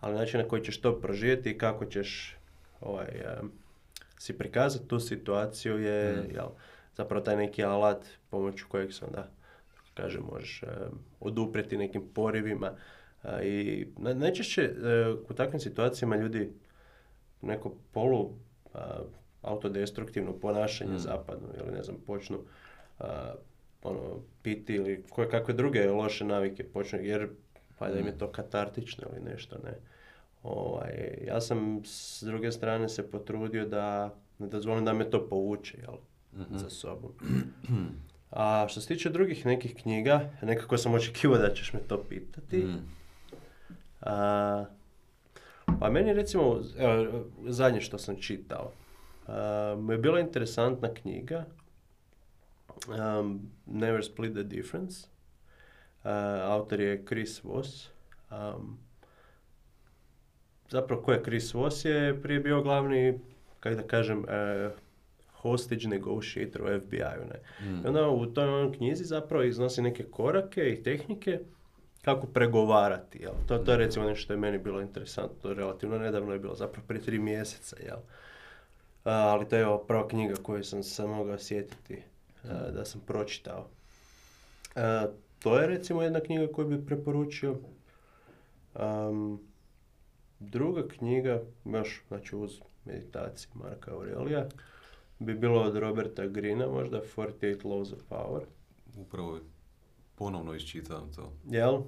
Ali 0.00 0.14
način 0.14 0.40
na 0.40 0.48
koji 0.48 0.64
ćeš 0.64 0.80
to 0.80 1.00
proživjeti 1.00 1.50
i 1.50 1.58
kako 1.58 1.84
ćeš 1.84 2.36
ovaj, 2.80 3.08
si 4.18 4.38
prikazati 4.38 4.88
tu 4.88 5.00
situaciju 5.00 5.78
je 5.78 6.12
Mm. 6.12 6.34
jel, 6.34 6.48
zapravo 6.96 7.24
taj 7.24 7.36
neki 7.36 7.64
alat 7.64 7.98
pomoću 8.30 8.64
kojeg 8.68 8.92
se 8.92 9.04
onda 9.04 9.28
kako 9.68 9.88
kaže, 9.94 10.18
možeš 10.22 10.62
oduprijeti 11.20 11.76
nekim 11.76 12.02
porivima. 12.14 12.72
I 13.42 13.86
na- 13.96 14.14
najčešće 14.14 14.62
e, 14.62 14.70
u 15.30 15.34
takvim 15.34 15.60
situacijama 15.60 16.16
ljudi 16.16 16.50
neko 17.42 17.74
polu 17.92 18.30
a, 18.74 18.98
autodestruktivno 19.42 20.32
ponašanje 20.32 20.92
Mm. 20.92 20.98
zapadnu 20.98 21.48
ili 21.56 21.72
ne 21.72 21.82
znam, 21.82 21.96
počnu 22.06 22.38
a, 22.98 23.34
ono, 23.82 24.00
piti 24.42 24.74
ili 24.74 25.04
koje 25.10 25.30
kakve 25.30 25.54
druge 25.54 25.86
loše 25.86 26.24
navike 26.24 26.64
počnu, 26.64 26.98
jer 27.00 27.28
pa 27.78 27.88
da 27.88 27.98
im 27.98 28.06
je 28.06 28.18
to 28.18 28.28
katartično 28.28 29.04
ili 29.12 29.30
nešto, 29.32 29.56
ne. 29.58 29.74
Ovaj, 30.42 30.90
ja 31.26 31.40
sam 31.40 31.80
s 31.84 32.22
druge 32.22 32.52
strane 32.52 32.88
se 32.88 33.10
potrudio 33.10 33.66
da 33.66 34.14
ne 34.38 34.46
dozvolim 34.46 34.84
da 34.84 34.92
me 34.92 35.10
to 35.10 35.28
povuče, 35.28 35.78
jel, 35.78 35.94
Mhm. 36.34 36.56
za 36.56 36.70
sobom. 36.70 37.12
A 38.30 38.66
što 38.68 38.80
se 38.80 38.88
tiče 38.88 39.10
drugih 39.10 39.46
nekih 39.46 39.76
knjiga, 39.76 40.30
nekako 40.42 40.78
sam 40.78 40.94
očekivao 40.94 41.38
da 41.38 41.54
ćeš 41.54 41.72
me 41.72 41.80
to 41.80 42.04
pitati. 42.04 42.56
Mm. 42.56 42.88
A, 44.00 44.64
pa 45.80 45.90
meni 45.90 46.12
recimo, 46.12 46.42
evo, 46.78 47.06
zadnje 47.42 47.80
što 47.80 47.98
sam 47.98 48.16
čitao, 48.16 48.72
mi 49.78 49.94
je 49.94 49.98
bila 49.98 50.20
interesantna 50.20 50.94
knjiga 50.94 51.44
um, 52.88 53.40
Never 53.66 54.04
Split 54.04 54.32
the 54.32 54.42
Difference. 54.44 55.06
A, 56.08 56.54
autor 56.54 56.80
je 56.80 57.04
Chris 57.04 57.44
Voss. 57.44 57.90
Um, 58.30 58.78
zapravo 60.68 61.02
ko 61.02 61.12
je 61.12 61.22
Chris 61.22 61.54
Voss 61.54 61.84
je 61.84 62.22
prije 62.22 62.40
bio 62.40 62.62
glavni, 62.62 63.20
kako 63.60 63.76
da 63.76 63.82
kažem, 63.82 64.24
e, 64.28 64.70
hostage 65.32 65.88
negotiator 65.88 66.62
u 66.62 66.80
FBI-u. 66.80 67.24
Ne? 67.24 67.40
Mm. 67.60 67.84
I 67.84 67.88
onda 67.88 68.08
u 68.08 68.26
toj 68.26 68.72
knjizi 68.72 69.04
zapravo 69.04 69.44
iznosi 69.44 69.82
neke 69.82 70.04
korake 70.04 70.72
i 70.72 70.82
tehnike 70.82 71.40
kako 72.02 72.26
pregovarati. 72.26 73.18
Jel? 73.18 73.32
To, 73.46 73.58
to 73.58 73.70
je 73.70 73.78
recimo 73.78 74.04
nešto 74.04 74.22
što 74.22 74.32
je 74.32 74.38
meni 74.38 74.58
bilo 74.58 74.80
interesantno. 74.80 75.36
To 75.42 75.54
relativno 75.54 75.98
nedavno 75.98 76.32
je 76.32 76.38
bilo, 76.38 76.54
zapravo 76.54 76.86
prije 76.86 77.02
tri 77.02 77.18
mjeseca. 77.18 77.76
Jel? 77.86 77.98
A, 79.04 79.12
ali 79.12 79.48
to 79.48 79.56
je 79.56 79.66
ova 79.66 79.86
prva 79.86 80.08
knjiga 80.08 80.34
koju 80.42 80.64
sam 80.64 80.82
se 80.82 81.06
mogao 81.06 81.38
sjetiti 81.38 82.02
a, 82.44 82.70
da 82.70 82.84
sam 82.84 83.00
pročitao. 83.06 83.68
A, 84.74 85.06
to 85.38 85.58
je 85.58 85.66
recimo 85.66 86.02
jedna 86.02 86.20
knjiga 86.20 86.52
koju 86.52 86.68
bi 86.68 86.86
preporučio. 86.86 87.56
Am, 88.74 89.38
druga 90.40 90.88
knjiga, 90.88 91.42
još 91.64 92.02
znači 92.08 92.36
uz 92.36 92.52
meditaciju 92.84 93.50
Marka 93.54 93.92
Aurelija, 93.92 94.46
bi 95.18 95.34
bilo 95.34 95.62
od 95.62 95.76
Roberta 95.76 96.26
Greena, 96.26 96.66
možda 96.68 97.00
48 97.16 97.32
Laws 97.58 97.92
of 97.92 98.00
Power. 98.10 98.40
Upravo 98.96 99.38
ponovno 100.14 100.54
iščitavam 100.54 101.12
to. 101.12 101.32
Jel? 101.46 101.78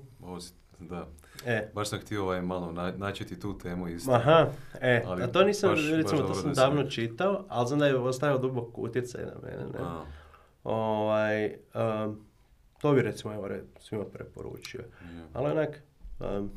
Si- 0.41 0.53
da. 0.81 1.07
E, 1.47 1.71
Baš 1.75 1.89
sam 1.89 1.99
htio 2.01 2.23
ovaj 2.23 2.43
malo 2.43 2.73
na, 2.73 2.93
načeti 2.93 3.41
tu 3.41 3.59
temu 3.59 3.89
isto. 3.89 4.13
aha, 4.13 4.47
e, 4.81 5.03
Ali 5.07 5.23
a 5.23 5.27
to 5.27 5.45
nisam, 5.45 5.71
baš- 5.71 5.81
baš 5.81 5.91
recimo, 5.93 6.21
to 6.21 6.27
dobro 6.27 6.35
sam 6.35 6.53
davno 6.55 6.85
čitao, 6.85 7.45
ali 7.49 7.67
znam 7.69 7.79
da 7.79 7.87
je 7.87 7.97
ostavio 7.97 8.39
dubok 8.39 8.79
utjecaj 8.79 9.25
na 9.25 9.35
mene, 9.43 9.65
ne? 9.65 9.79
Ovaj, 10.65 11.47
um, 12.05 12.25
to 12.81 12.93
bi 12.93 13.03
recimo 13.03 13.35
evo 13.35 13.49
svima 13.79 14.05
preporučio. 14.05 14.81
je. 14.81 14.87
Ali 15.33 15.51
onak, 15.51 15.83
um, 16.21 16.51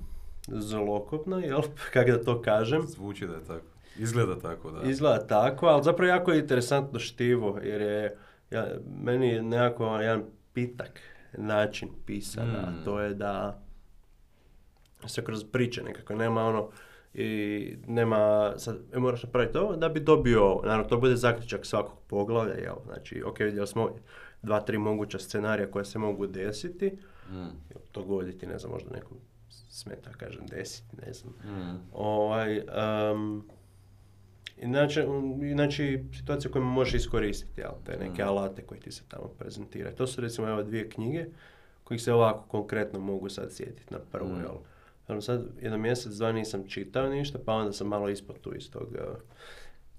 zlokobno, 0.47 1.39
jel? 1.39 1.61
Kako 1.93 2.11
da 2.11 2.23
to 2.23 2.41
kažem. 2.41 2.81
Zvuči 2.81 3.27
da 3.27 3.33
je 3.33 3.43
tako. 3.43 3.65
Izgleda 3.97 4.39
tako, 4.39 4.71
da. 4.71 4.89
Izgleda 4.89 5.27
tako, 5.27 5.65
ali 5.65 5.83
zapravo 5.83 6.09
jako 6.09 6.31
je 6.31 6.39
interesantno 6.39 6.99
štivo, 6.99 7.59
jer 7.63 7.81
je 7.81 8.17
ja, 8.51 8.67
meni 8.97 9.27
je 9.27 9.41
nekako 9.43 9.97
jedan 9.97 10.23
pitak 10.53 10.99
način 11.33 11.89
pisanja, 12.05 12.51
Mm. 12.51 12.65
a 12.65 12.85
to 12.85 12.99
je 12.99 13.13
da 13.13 13.61
se 15.05 15.23
kroz 15.23 15.43
priče 15.43 15.83
nekako 15.83 16.15
nema 16.15 16.45
ono 16.45 16.69
i 17.13 17.77
nema, 17.87 18.53
sad 18.57 18.77
e, 18.93 18.99
moraš 18.99 19.23
napraviti 19.23 19.57
ovo 19.57 19.75
da 19.75 19.89
bi 19.89 19.99
dobio. 19.99 20.59
Naravno, 20.63 20.83
to 20.83 20.97
bude 20.97 21.15
zaključak 21.15 21.65
svakog 21.65 21.99
poglavlja, 22.07 22.53
jel? 22.53 22.75
Znači, 22.85 23.23
ok, 23.23 23.39
vidjeli 23.39 23.67
smo 23.67 23.89
dva, 24.43 24.61
tri 24.61 24.77
moguća 24.77 25.19
scenarija 25.19 25.71
koja 25.71 25.85
se 25.85 25.99
mogu 25.99 26.27
desiti, 26.27 26.97
Mm. 27.29 27.47
dogoditi, 27.93 28.47
ne 28.47 28.59
znam, 28.59 28.71
možda 28.71 28.89
nekom 28.91 29.17
smeta, 29.49 30.09
kažem, 30.11 30.47
desiti, 30.47 30.95
ne 30.97 31.13
znam. 31.13 31.33
Mm. 31.33 31.79
Ovaj, 31.93 32.61
um, 33.11 33.47
inače, 34.57 35.05
inače, 35.41 35.83
situacija 36.13 36.51
koju 36.51 36.63
možeš 36.63 36.93
iskoristiti, 36.93 37.61
jel, 37.61 37.71
te 37.85 37.91
neke 37.91 38.11
Mhm. 38.13 38.21
alate 38.23 38.61
koji 38.61 38.81
ti 38.81 38.91
se 38.91 39.03
tamo 39.07 39.27
prezentiraju. 39.29 39.95
To 39.95 40.07
su 40.07 40.21
recimo 40.21 40.49
evo 40.49 40.63
dvije 40.63 40.89
knjige 40.89 41.25
kojih 41.83 42.01
se 42.01 42.13
ovako 42.13 42.47
konkretno 42.47 42.99
mogu 42.99 43.29
sad 43.29 43.51
sjetiti 43.51 43.93
na 43.93 43.99
prvu, 44.01 44.29
Mhm. 44.29 44.41
jel. 44.41 44.55
Ono 45.07 45.21
sad, 45.21 45.45
jedan 45.61 45.81
mjesec, 45.81 46.13
dva 46.13 46.31
nisam 46.31 46.67
čitao 46.67 47.09
ništa, 47.09 47.39
pa 47.45 47.53
onda 47.53 47.71
sam 47.73 47.87
malo 47.87 48.09
ispod 48.09 48.39
tu 48.39 48.55
iz 48.55 48.71
tog 48.71 48.87
uh, 48.91 49.15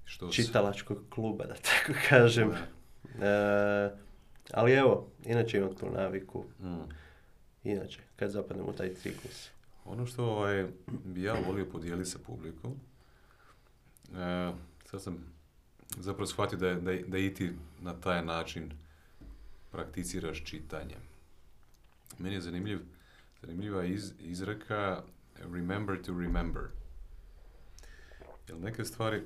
Što 0.03 0.29
čitalačkog 0.29 0.97
kluba, 1.09 1.45
da 1.45 1.53
tako 1.53 1.99
kažem. 2.09 2.51
E, 3.21 3.89
ali 4.51 4.71
evo, 4.71 5.07
inače 5.23 5.57
imam 5.57 5.75
tu 5.75 5.89
naviku. 5.89 6.45
Mm. 6.59 6.89
Inače, 7.63 7.99
kad 8.15 8.31
zapadnem 8.31 8.65
u 8.65 8.73
taj 8.73 8.93
ciklus. 8.93 9.49
Ono 9.85 10.05
što 10.05 10.25
ovaj, 10.25 10.67
bi 11.05 11.23
ja 11.23 11.33
volio 11.47 11.65
podijeliti 11.71 12.09
sa 12.09 12.19
publikom, 12.25 12.71
e, 14.13 14.51
sad 14.85 15.01
sam 15.01 15.17
zapravo 15.97 16.27
shvatio 16.27 16.57
da, 16.57 16.73
da, 16.73 16.93
da 17.07 17.17
i 17.17 17.33
ti 17.33 17.51
na 17.81 17.93
taj 17.93 18.25
način 18.25 18.71
prakticiraš 19.71 20.43
čitanje. 20.43 20.95
Meni 22.17 22.35
je 22.35 22.41
zanimljiv, 22.41 22.79
zanimljiva 23.41 23.85
iz, 23.85 24.13
izreka 24.19 25.03
remember 25.53 26.01
to 26.01 26.19
remember. 26.19 26.63
Jer 28.47 28.57
neke 28.59 28.85
stvari, 28.85 29.23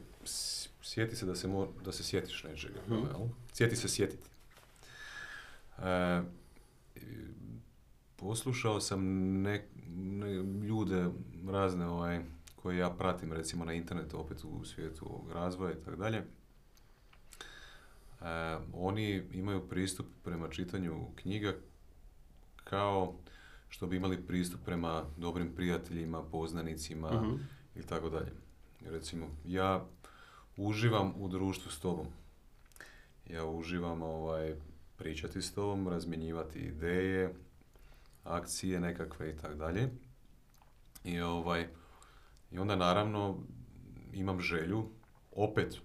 sjeti 0.81 1.15
se 1.15 1.25
da 1.25 1.35
se, 1.35 1.47
mo- 1.47 1.81
da 1.83 1.91
se 1.91 2.03
sjetiš 2.03 2.43
nečega, 2.43 2.79
jel? 2.89 3.27
Sjeti 3.53 3.75
se 3.75 3.87
sjetiti. 3.87 4.29
E, 5.79 6.21
poslušao 8.15 8.79
sam 8.79 9.01
ne, 9.33 9.67
ne- 9.89 10.33
ljude 10.61 11.09
razne 11.47 11.87
ovaj, 11.87 12.21
koje 12.55 12.77
ja 12.77 12.89
pratim 12.89 13.33
recimo 13.33 13.65
na 13.65 13.73
internetu 13.73 14.19
opet 14.19 14.43
u 14.43 14.65
svijetu 14.65 15.05
ovog 15.05 15.31
razvoja 15.31 15.71
i 15.73 15.83
tako 15.85 15.97
dalje. 15.97 16.17
E, 16.17 16.23
oni 18.73 19.23
imaju 19.33 19.69
pristup 19.69 20.05
prema 20.23 20.49
čitanju 20.49 21.05
knjiga 21.15 21.53
kao 22.55 23.13
što 23.69 23.87
bi 23.87 23.95
imali 23.95 24.27
pristup 24.27 24.59
prema 24.65 25.05
dobrim 25.17 25.55
prijateljima, 25.55 26.23
poznanicima 26.23 27.11
Mhm. 27.13 27.35
i 27.75 27.81
tako 27.81 28.09
dalje. 28.09 28.31
Recimo, 28.81 29.25
ja 29.45 29.85
uživam 30.57 31.13
u 31.17 31.27
društvu 31.27 31.71
s 31.71 31.79
tobom. 31.79 32.07
Ja 33.25 33.45
uživam 33.45 34.01
ovaj, 34.01 34.55
pričati 34.99 35.41
s 35.41 35.53
tobom, 35.53 35.87
razmjenjivati 35.87 36.59
ideje, 36.59 37.33
akcije 38.23 38.79
nekakve 38.79 39.29
i 39.29 39.37
tako 39.37 39.53
dalje. 39.53 39.89
I, 41.03 41.19
ovaj, 41.21 41.67
I 42.51 42.59
onda 42.59 42.75
naravno 42.75 43.37
imam 44.13 44.41
želju 44.41 44.89
opet 45.31 45.75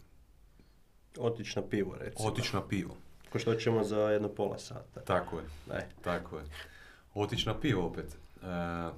Otići 1.18 1.58
na 1.60 1.68
pivo, 1.68 1.94
recimo. 1.94 2.28
otići 2.28 2.56
na 2.56 2.68
pivo. 2.68 2.96
Ko 3.32 3.38
što 3.38 3.54
ćemo 3.54 3.84
za 3.84 4.00
jedno 4.00 4.28
pola 4.28 4.58
sata. 4.58 5.00
Tako 5.00 5.38
je. 5.38 5.44
Ne. 5.68 5.88
Tako 6.02 6.38
je. 6.38 6.44
Otići 7.14 7.48
na 7.48 7.60
pivo 7.60 7.86
opet. 7.86 8.16
E, 8.42 8.90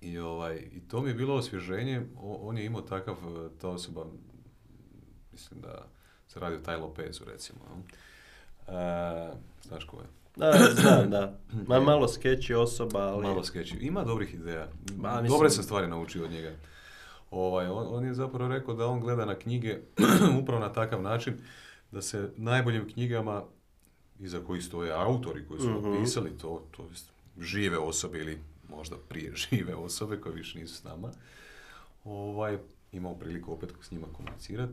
i, 0.00 0.18
ovaj, 0.18 0.56
I 0.56 0.80
to 0.88 1.00
mi 1.00 1.08
je 1.10 1.14
bilo 1.14 1.34
osvježenje. 1.34 2.06
O- 2.16 2.38
on 2.42 2.58
je 2.58 2.64
imao 2.64 2.82
takav, 2.82 3.14
e, 3.16 3.58
ta 3.60 3.68
osoba, 3.68 4.06
mislim 5.32 5.60
da 5.60 5.86
se 6.28 6.40
radi 6.40 6.56
o 6.56 6.60
Taj 6.60 6.76
Lopezu 6.76 7.24
recimo. 7.24 7.60
E, 8.68 9.30
znaš 9.62 9.84
ko 9.84 9.96
je? 9.96 10.06
Da, 10.36 10.52
znam, 10.80 11.10
da. 11.10 11.38
Ma 11.68 11.80
malo 11.80 12.08
skeći 12.08 12.54
osoba, 12.54 13.00
ali... 13.00 13.22
Malo 13.22 13.44
skeči. 13.44 13.76
Ima 13.80 14.04
dobrih 14.04 14.34
ideja. 14.34 14.68
Ma, 14.96 15.10
Dobre 15.10 15.22
mislim- 15.22 15.50
sam 15.50 15.64
stvari 15.64 15.86
naučio 15.86 16.24
od 16.24 16.30
njega. 16.30 16.50
Ovaj, 17.30 17.66
on, 17.66 17.86
on 17.90 18.04
je 18.04 18.14
zapravo 18.14 18.48
rekao 18.48 18.74
da 18.74 18.86
on 18.86 19.00
gleda 19.00 19.24
na 19.24 19.34
knjige 19.34 19.78
upravo 20.42 20.60
na 20.60 20.72
takav 20.72 21.02
način 21.02 21.34
da 21.90 22.02
se 22.02 22.30
najboljim 22.36 22.88
knjigama 22.92 23.42
iza 24.20 24.40
kojih 24.46 24.64
stoje 24.64 24.92
autori 24.92 25.46
koji 25.48 25.60
su 25.60 25.80
napisali 25.80 26.38
to, 26.38 26.62
to 26.70 26.86
jest 26.90 27.12
žive 27.40 27.78
osobe 27.78 28.18
ili 28.18 28.38
možda 28.68 28.96
prije 29.08 29.32
žive 29.50 29.74
osobe 29.74 30.20
koje 30.20 30.34
više 30.34 30.58
nisu 30.58 30.74
s 30.74 30.84
nama, 30.84 31.10
ovaj, 32.04 32.58
imao 32.92 33.14
priliku 33.14 33.52
opet 33.52 33.74
s 33.80 33.90
njima 33.90 34.06
komunicirati. 34.12 34.72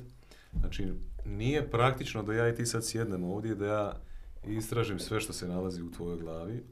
Znači, 0.53 0.93
nije 1.25 1.69
praktično 1.69 2.23
da 2.23 2.33
ja 2.33 2.49
i 2.49 2.55
ti 2.55 2.65
sad 2.65 2.85
sjednemo 2.85 3.33
ovdje, 3.33 3.55
da 3.55 3.65
ja 3.65 3.93
istražim 4.47 4.99
sve 4.99 5.19
što 5.19 5.33
se 5.33 5.47
nalazi 5.47 5.81
u 5.81 5.91
tvojoj 5.91 6.17
glavi 6.17 6.63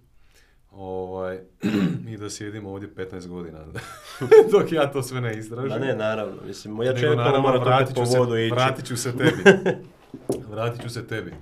ovaj, 0.71 1.39
i 2.09 2.17
da 2.17 2.29
sjedimo 2.29 2.71
ovdje 2.71 2.89
15 2.89 3.27
godina, 3.27 3.59
dok 4.51 4.71
ja 4.71 4.91
to 4.91 5.03
sve 5.03 5.21
ne 5.21 5.37
istražim. 5.37 5.69
Da 5.69 5.79
ne, 5.79 5.95
naravno. 5.95 6.35
Mislim, 6.45 6.81
ja 6.81 6.93
čovjek 6.93 7.17
morat 7.17 7.55
opet 7.55 7.61
vratit 7.61 7.95
po 7.95 8.05
ću 8.05 8.11
se- 8.11 8.19
vodu 8.19 8.37
ići. 8.37 8.51
Vratit 8.51 8.85
ću 8.85 8.97
se 8.97 9.11
tebi. 9.11 9.43
vratit 10.51 10.81
ću 10.81 10.89
se 10.89 11.07
tebi. 11.07 11.33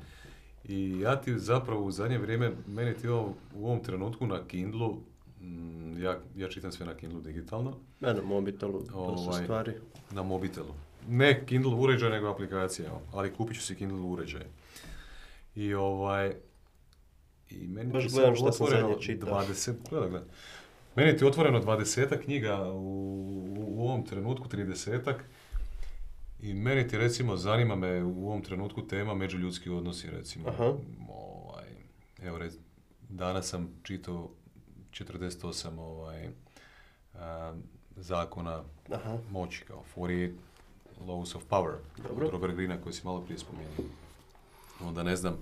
I 0.64 1.00
ja 1.00 1.16
ti 1.16 1.40
zapravo 1.40 1.84
u 1.84 1.92
zadnje 1.92 2.18
vrijeme, 2.18 2.52
meni 2.68 2.94
ti 2.94 3.08
ovo, 3.08 3.34
u 3.56 3.66
ovom 3.66 3.80
trenutku 3.80 4.28
na 4.28 4.48
Kindlu, 4.48 4.98
mm, 5.42 6.02
ja, 6.02 6.20
ja 6.36 6.50
čitam 6.50 6.72
sve 6.72 6.86
na 6.86 6.94
Kindlu 6.94 7.22
digitalno, 7.22 7.74
Ne, 8.00 8.14
na 8.14 8.22
mobitelu, 8.22 8.80
dosta 8.80 8.98
Ovaj, 8.98 9.44
stvari. 9.44 9.74
na 10.12 10.24
mobitelu. 10.24 10.74
Ne 11.08 11.46
Kindle 11.46 11.74
uređaj, 11.74 12.10
nego 12.10 12.28
aplikacija, 12.28 12.92
ali 13.14 13.34
kupit 13.34 13.58
ću 13.58 13.64
si 13.64 13.76
Kindle 13.76 14.00
uređaj. 14.00 14.46
I 15.56 15.74
ovaj... 15.74 16.34
I 17.50 17.68
meni 17.68 17.92
Baš 17.92 18.12
gledam 18.12 18.36
šta 18.36 18.52
sam 18.52 18.68
zadnje 18.68 18.96
čitao. 19.02 19.44
20, 19.44 19.74
gledaj, 19.90 20.10
gledaj. 20.10 20.30
Meni 20.96 21.18
ti 21.18 21.24
je 21.24 21.28
otvoreno 21.28 21.62
20 21.62 22.24
knjiga 22.24 22.72
u, 22.72 22.78
u, 23.58 23.66
u 23.68 23.88
ovom 23.88 24.06
trenutku, 24.06 24.48
30 24.48 25.14
I 26.42 26.54
meni 26.54 26.88
ti 26.88 26.98
recimo 26.98 27.38
zanima 27.38 27.76
me 27.76 28.04
u 28.04 28.28
ovom 28.28 28.42
trenutku 28.42 28.88
tema 28.88 29.14
međuljudski 29.14 29.70
odnosi 29.70 30.10
recimo. 30.10 30.50
Aha. 30.50 30.74
Ovaj, 31.10 31.66
evo 32.24 32.38
rec, 32.38 32.54
danas 33.10 33.50
sam 33.50 33.80
čitao 33.84 34.30
48 34.92 35.80
ovaj, 35.80 36.30
a, 37.14 37.56
zakona 37.96 38.64
Aha. 38.92 39.18
moći 39.32 39.64
kao 39.68 39.84
48 39.96 40.32
Laws 41.02 41.36
of 41.36 41.44
Power 41.50 41.74
Dobro. 42.10 42.26
od 42.26 42.32
Robert 42.32 42.56
Greena 42.56 42.82
koji 42.82 42.94
si 42.94 43.02
malo 43.06 43.22
prije 43.22 43.40
spomenuo. 43.40 43.72
Onda 44.82 45.04
ne 45.04 45.16
znam, 45.16 45.38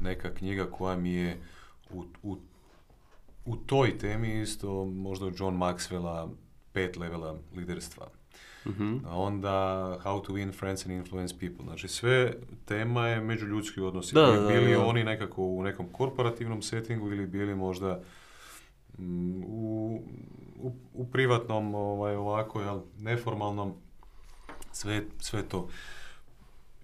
neka 0.00 0.34
knjiga 0.34 0.66
koja 0.70 0.96
mi 0.96 1.12
je 1.12 1.36
u, 1.90 2.04
u, 2.22 2.36
u 3.44 3.56
toj 3.56 3.98
temi 3.98 4.40
isto 4.40 4.84
možda 4.84 5.26
John 5.26 5.56
Maxwella 5.58 6.28
pet 6.72 6.96
levela 6.96 7.36
liderstva. 7.56 8.06
Mhm. 8.66 8.96
A 9.06 9.16
onda 9.18 9.50
How 10.04 10.22
to 10.26 10.32
win 10.32 10.52
friends 10.52 10.86
and 10.86 10.94
influence 10.94 11.34
people. 11.40 11.64
Znači 11.64 11.88
sve 11.88 12.32
tema 12.64 13.08
je 13.08 13.20
međuljudski 13.20 13.80
odnosi. 13.80 14.14
Da, 14.14 14.20
Bili- 14.26 14.40
da, 14.42 14.48
bili 14.48 14.72
da. 14.72 14.84
oni 14.86 15.04
nekako 15.04 15.42
u 15.42 15.62
nekom 15.62 15.86
korporativnom 15.92 16.62
settingu 16.62 17.08
ili 17.12 17.26
bili 17.26 17.54
možda 17.54 18.00
mm, 18.98 19.42
u, 19.44 20.02
u, 20.56 20.72
u 20.94 21.06
privatnom 21.06 21.74
ovaj, 21.74 22.16
ovako, 22.16 22.60
jel, 22.60 22.80
neformalnom, 22.98 23.74
sve, 24.72 25.02
sve 25.18 25.42
to 25.42 25.68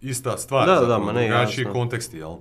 ista 0.01 0.39
stvar, 0.39 0.67
Da, 0.67 0.75
da, 0.75 0.81
zapravo, 0.81 1.05
ma 1.05 1.13
ne, 1.13 1.29
drugačiji 1.29 1.63
jasno. 1.63 1.73
konteksti, 1.73 2.17
jel? 2.19 2.37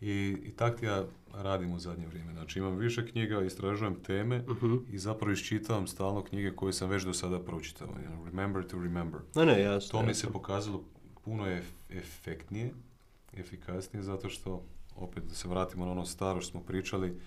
I, 0.00 0.12
I 0.44 0.50
tak 0.50 0.82
ja 0.82 1.04
radim 1.34 1.72
u 1.72 1.78
zadnje 1.78 2.06
vrijeme. 2.06 2.32
Znači 2.32 2.58
imam 2.58 2.76
više 2.76 3.06
knjiga, 3.06 3.40
istražujem 3.40 3.94
teme 3.96 4.38
Mhm. 4.40 4.74
i 4.88 4.98
zapravo 4.98 5.32
iščitavam 5.32 5.86
stalno 5.86 6.22
knjige 6.22 6.52
koje 6.52 6.72
sam 6.72 6.88
već 6.88 7.02
do 7.02 7.12
sada 7.14 7.38
pročitao. 7.40 7.88
you 7.88 8.08
know, 8.08 8.24
Remember 8.26 8.64
to 8.64 8.76
remember. 8.76 9.20
Ne, 9.34 9.46
ne, 9.46 9.60
jasno. 9.62 9.90
To 9.90 10.02
mi 10.02 10.10
jasno. 10.10 10.20
se 10.20 10.32
pokazalo 10.32 10.82
puno 11.24 11.44
ef- 11.44 11.62
efektnije, 11.90 12.70
efikasnije, 13.32 14.02
zato 14.02 14.28
što, 14.28 14.62
opet 14.96 15.24
da 15.24 15.34
se 15.34 15.48
vratimo 15.48 15.84
na 15.84 15.92
ono 15.92 16.04
staro 16.04 16.40
što 16.40 16.50
smo 16.50 16.60
pričali, 16.60 17.20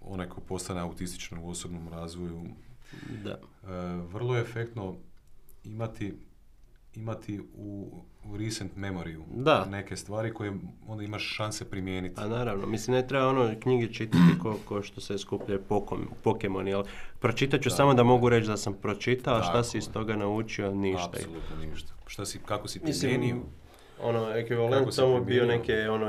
onaj 0.00 0.28
ko 0.28 0.40
postane 0.40 0.80
autističan 0.80 1.38
u 1.38 1.48
osobnom 1.48 1.88
razvoju, 1.88 2.44
Da. 3.24 3.30
e, 3.30 3.38
vrlo 4.04 4.34
je 4.36 4.42
efektno 4.42 4.96
imati 5.68 6.14
imati 6.94 7.40
u, 7.54 7.90
u 8.24 8.36
recent 8.36 8.76
memoriju 8.76 9.24
Da. 9.30 9.64
neke 9.64 9.96
stvari 9.96 10.34
koje 10.34 10.52
onda 10.86 11.04
imaš 11.04 11.34
šanse 11.36 11.70
primijeniti. 11.70 12.14
Pa 12.14 12.26
naravno, 12.28 12.66
mislim 12.66 12.96
ne 12.96 13.06
treba 13.06 13.28
ono 13.28 13.54
knjige 13.60 13.92
čitati 13.92 14.38
ko, 14.42 14.58
ko 14.64 14.82
što 14.82 15.00
se 15.00 15.14
pokom, 15.68 16.08
Pokemoni, 16.22 16.74
ali 16.74 16.84
pročitat 17.20 17.60
ću 17.62 17.68
Da. 17.68 17.74
samo 17.74 17.94
da 17.94 18.02
mogu 18.02 18.28
reći 18.28 18.46
da 18.48 18.56
sam 18.56 18.74
pročitao, 18.74 19.36
a 19.36 19.42
šta 19.42 19.64
si 19.64 19.78
iz 19.78 19.92
toga 19.92 20.16
naučio, 20.16 20.74
ništa. 20.74 21.10
Apsolutno 21.14 21.56
ništa. 21.70 21.92
Šta 22.06 22.26
si, 22.26 22.38
kako 22.38 22.68
si 22.68 22.80
Mislim, 22.84 23.10
primijenio? 23.10 23.42
ono, 24.02 24.20
Kako 24.20 24.38
ekvivalent 24.38 24.94
samo 24.94 25.20
bio 25.20 25.46
neke, 25.46 25.88
ono, 25.90 26.06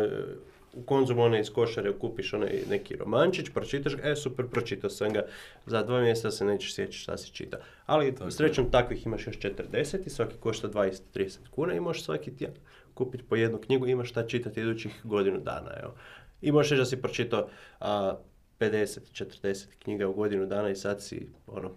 u 0.73 0.81
konzumu 0.81 1.21
one 1.21 1.39
iz 1.39 1.49
košare 1.49 1.93
kupiš 1.99 2.33
onaj 2.33 2.63
neki 2.69 2.95
romančić, 2.95 3.49
pročitaš 3.53 3.95
ga, 3.95 4.09
e 4.09 4.15
super, 4.15 4.47
pročitao 4.47 4.89
sam 4.89 5.13
ga, 5.13 5.25
za 5.65 5.83
dva 5.83 6.01
mjeseca 6.01 6.31
se 6.31 6.45
nećeš 6.45 6.75
sjećati 6.75 6.97
šta 6.97 7.17
si 7.17 7.31
čitao. 7.31 7.59
Ali 7.85 8.11
Tako 8.11 8.25
je. 8.25 8.31
srećom 8.31 8.71
takvih 8.71 9.05
imaš 9.05 9.27
još 9.27 9.39
40 9.39 10.05
i 10.05 10.09
svaki 10.09 10.35
košta 10.39 10.69
20-30 10.69 11.37
kuna 11.51 11.73
i 11.73 11.79
možeš 11.79 12.03
svaki 12.03 12.37
tjedan 12.37 12.61
kupiti 12.93 13.23
po 13.23 13.35
jednu 13.35 13.57
knjigu 13.57 13.87
i 13.87 13.91
imaš 13.91 14.09
šta 14.09 14.27
čitati 14.27 14.61
idućih 14.61 14.91
godinu 15.03 15.39
dana. 15.39 15.71
Evo. 15.83 15.93
I 16.41 16.51
možeš 16.51 16.69
reći 16.69 16.79
da 16.79 16.85
si 16.85 17.01
pročitao 17.01 17.49
a, 17.79 18.17
50-40 18.59 19.65
knjiga 19.79 20.07
u 20.07 20.13
godinu 20.13 20.45
dana 20.45 20.69
i 20.69 20.75
sad 20.75 21.03
si, 21.03 21.27
ono, 21.47 21.71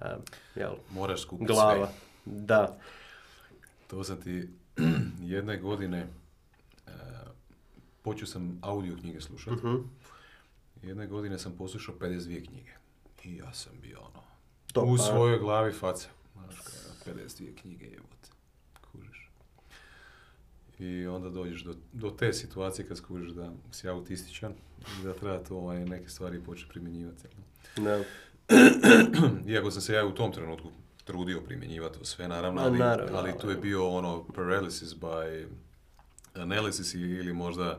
a, 0.00 0.16
jel, 0.54 0.72
Moraš 0.90 1.26
glava. 1.30 1.86
sve. 1.86 1.94
Da. 2.24 2.78
To 3.86 4.04
sam 4.04 4.20
ti 4.20 4.48
jedne 5.34 5.56
godine 5.56 6.06
počeo 8.08 8.26
sam 8.26 8.58
audio 8.62 8.96
knjige 9.00 9.20
slušati. 9.20 9.56
Mhm. 9.56 9.76
Jedne 10.82 11.06
godine 11.06 11.38
sam 11.38 11.52
poslušao 11.52 11.94
52 11.94 12.46
knjige. 12.46 12.72
I 13.24 13.36
ja 13.36 13.52
sam 13.52 13.72
bio 13.82 13.98
ono, 14.00 14.22
Top, 14.72 14.88
u 14.88 14.98
svojoj 14.98 15.38
glavi 15.38 15.72
faca. 15.72 16.08
Znaš, 16.32 16.58
kao, 17.04 17.14
52 17.14 17.60
knjige 17.60 17.86
jebote. 17.86 18.28
Kužiš. 18.92 19.30
I 20.78 21.06
onda 21.06 21.30
dođeš 21.30 21.62
do, 21.62 21.74
do 21.92 22.10
te 22.10 22.32
situacije 22.32 22.88
kad 22.88 22.96
skužiš 22.96 23.30
da 23.30 23.52
si 23.70 23.88
autističan 23.88 24.52
i 25.00 25.04
da 25.04 25.14
treba 25.14 25.38
to 25.38 25.56
ovaj, 25.56 25.84
neke 25.84 26.08
stvari 26.08 26.44
početi 26.44 26.70
primjenjivati. 26.70 27.28
Da. 27.76 28.04
Iako 29.52 29.70
sam 29.70 29.82
se 29.82 29.94
ja 29.94 30.06
u 30.06 30.14
tom 30.14 30.32
trenutku 30.32 30.68
trudio 31.04 31.40
primjenjivati 31.40 31.98
to 31.98 32.04
sve, 32.04 32.28
naravno, 32.28 32.62
ali, 32.62 32.78
naravno, 32.78 33.18
ali 33.18 33.32
tu 33.40 33.50
je 33.50 33.56
bio 33.56 33.88
ono 33.88 34.24
paralysis 34.34 34.96
by 35.00 35.46
analysis 36.38 36.94
ili 36.94 37.32
možda 37.32 37.78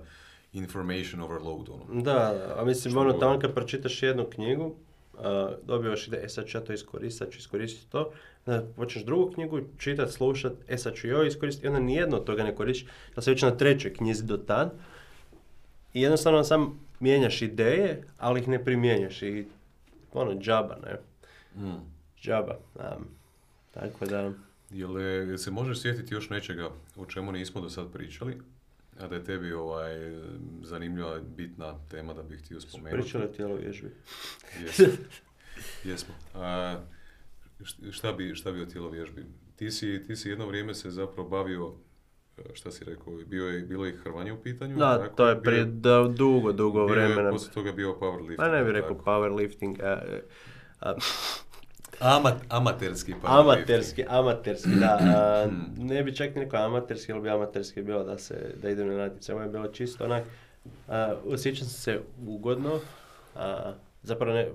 information 0.54 1.22
overload. 1.22 1.70
Ono. 1.70 2.02
Da, 2.02 2.14
da, 2.14 2.56
a 2.58 2.66
mislim, 2.66 2.98
ono, 2.98 3.14
tamo 3.14 3.40
kad 3.40 3.54
pročitaš 3.54 4.04
jednu 4.04 4.26
knjigu, 4.26 4.76
a, 5.18 5.52
dobivaš 5.64 6.08
ideje, 6.08 6.24
e 6.26 6.30
sad 6.30 6.46
ću 6.46 6.58
ja 6.58 6.62
to 6.62 6.74
iskoristiti, 6.74 7.18
sad 7.18 7.32
ću 7.32 7.38
iskoristiti 7.38 7.92
to, 7.92 8.12
onda 8.46 8.64
počneš 8.76 9.06
drugu 9.06 9.32
knjigu 9.32 9.60
čitat, 9.78 10.12
slušat, 10.12 10.54
e 10.68 10.78
sad 10.78 10.94
ću 10.96 11.08
joj 11.08 11.28
iskoristiti, 11.28 11.66
i 11.66 11.70
onda 11.70 11.80
nijedno 11.80 12.18
od 12.18 12.24
toga 12.24 12.44
ne 12.44 12.56
koristiš, 12.56 12.88
da 13.16 13.22
se 13.22 13.32
već 13.32 13.42
na 13.42 13.58
trećoj 13.58 13.94
knjizi 13.94 14.24
do 14.26 14.38
tad, 14.38 14.72
i 15.94 16.02
jednostavno 16.02 16.44
sam 16.44 16.80
mijenjaš 17.00 17.42
ideje, 17.42 18.04
ali 18.18 18.40
ih 18.40 18.48
ne 18.48 18.64
primjenjaš 18.66 19.22
i 19.22 19.46
ono, 20.14 20.40
džaba, 20.40 20.78
ne, 20.84 21.00
Mm. 21.56 21.78
džaba. 22.22 22.58
a, 22.80 22.96
tako 23.72 24.06
da, 24.06 24.32
Jel, 24.72 25.00
je- 25.00 25.28
jel 25.28 25.38
se 25.38 25.52
možeš 25.52 25.82
sjetiti 25.82 26.14
još 26.14 26.30
nečega 26.30 26.70
o 26.96 27.06
čemu 27.06 27.32
nismo 27.32 27.62
do 27.62 27.70
sad 27.70 27.92
pričali, 27.92 28.38
a 29.00 29.08
da 29.08 29.16
je 29.16 29.24
tebi 29.24 29.54
ovaj, 29.54 29.92
zanimljiva, 30.62 31.20
bitna 31.28 31.80
tema 31.88 32.14
da 32.14 32.24
bih 32.24 32.40
htio 32.40 32.60
spomenuti? 32.62 33.02
pričali 33.02 33.24
o 33.24 33.28
tijelo 33.28 33.56
vježbi. 33.56 33.92
Jesmo. 34.62 34.86
Jesmo. 35.84 36.14
A, 36.36 36.78
št- 37.60 37.92
šta, 37.92 38.12
bi, 38.12 38.36
šta 38.36 38.52
bi 38.52 38.62
o 38.62 38.66
tjelovježbi? 38.66 39.26
Ti 39.56 39.72
si, 39.72 40.04
ti 40.04 40.16
si 40.16 40.30
jedno 40.30 40.48
vrijeme 40.48 40.74
se 40.74 40.90
zapravo 40.90 41.30
bavio, 41.30 41.74
e, 42.38 42.42
šta 42.54 42.72
si 42.72 42.86
rekao, 42.86 43.14
bio 43.18 43.46
je, 43.46 43.62
bilo 43.62 43.86
je 43.86 43.98
hrvanje 43.98 44.34
u 44.34 44.42
pitanju? 44.44 44.76
Da, 44.78 44.98
tako? 44.98 45.16
to 45.16 45.28
je 45.28 45.42
prije 45.42 45.66
da, 45.66 46.10
dugo, 46.10 46.52
dugo 46.52 46.86
bio 46.86 46.94
je 46.94 47.08
vremena. 47.08 47.32
poslije 47.32 47.54
toga 47.54 47.72
bio 47.72 47.92
powerlifting. 47.92 48.38
Pa 48.38 48.48
ne 48.48 48.64
bih 48.64 48.72
rekao 48.74 48.90
tako? 48.90 49.04
powerlifting, 49.06 49.84
a, 49.84 50.02
a, 50.82 50.94
Ama, 52.00 52.36
amaterski 52.50 53.14
powerlifting. 53.14 53.40
Amaterski, 53.40 54.06
amaterski, 54.08 54.70
da. 54.80 54.98
A, 55.18 55.48
ne 55.78 56.04
bi 56.04 56.16
čak 56.16 56.36
ni 56.36 56.42
rekao 56.42 56.66
amaterski, 56.66 57.12
jer 57.12 57.22
bi 57.22 57.30
amaterski 57.30 57.82
bilo 57.82 58.04
da 58.04 58.18
se, 58.18 58.56
da 58.62 58.70
idem 58.70 58.88
na 58.88 58.98
natjecanje. 58.98 59.36
Ovo 59.36 59.44
je 59.44 59.50
bilo 59.50 59.68
čisto 59.68 60.06
onak, 60.06 60.24
a, 60.88 61.16
osjećam 61.26 61.68
se 61.68 62.00
ugodno, 62.28 62.80
a, 63.36 63.74
zapravo 64.04 64.34
ne, 64.34 64.48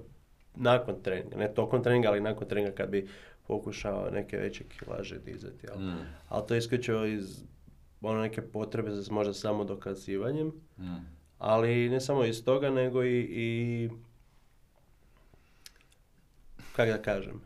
nakon 0.54 1.02
treninga, 1.02 1.36
ne 1.36 1.54
tokom 1.54 1.82
treninga, 1.82 2.08
ali 2.08 2.20
nakon 2.20 2.48
treninga 2.48 2.74
kad 2.74 2.90
bi 2.90 3.08
pokušao 3.46 4.10
neke 4.10 4.36
veće 4.36 4.64
kilaže 4.64 5.18
dizati, 5.18 5.66
jel? 5.66 5.78
Mm, 5.78 6.06
Ali 6.28 6.46
to 6.48 6.54
je 6.54 6.58
isključivo 6.58 7.04
iz 7.04 7.44
ono 8.00 8.20
neke 8.20 8.42
potrebe 8.42 8.90
za 8.90 9.12
možda 9.12 9.32
samo 9.34 9.64
dokazivanjem, 9.64 10.52
mm. 10.78 10.96
ali 11.38 11.88
ne 11.88 12.00
samo 12.00 12.24
iz 12.24 12.44
toga, 12.44 12.70
nego 12.70 13.04
i, 13.04 13.20
i 13.20 13.90
kako 16.76 16.90
da 16.90 17.02
kažem, 17.02 17.40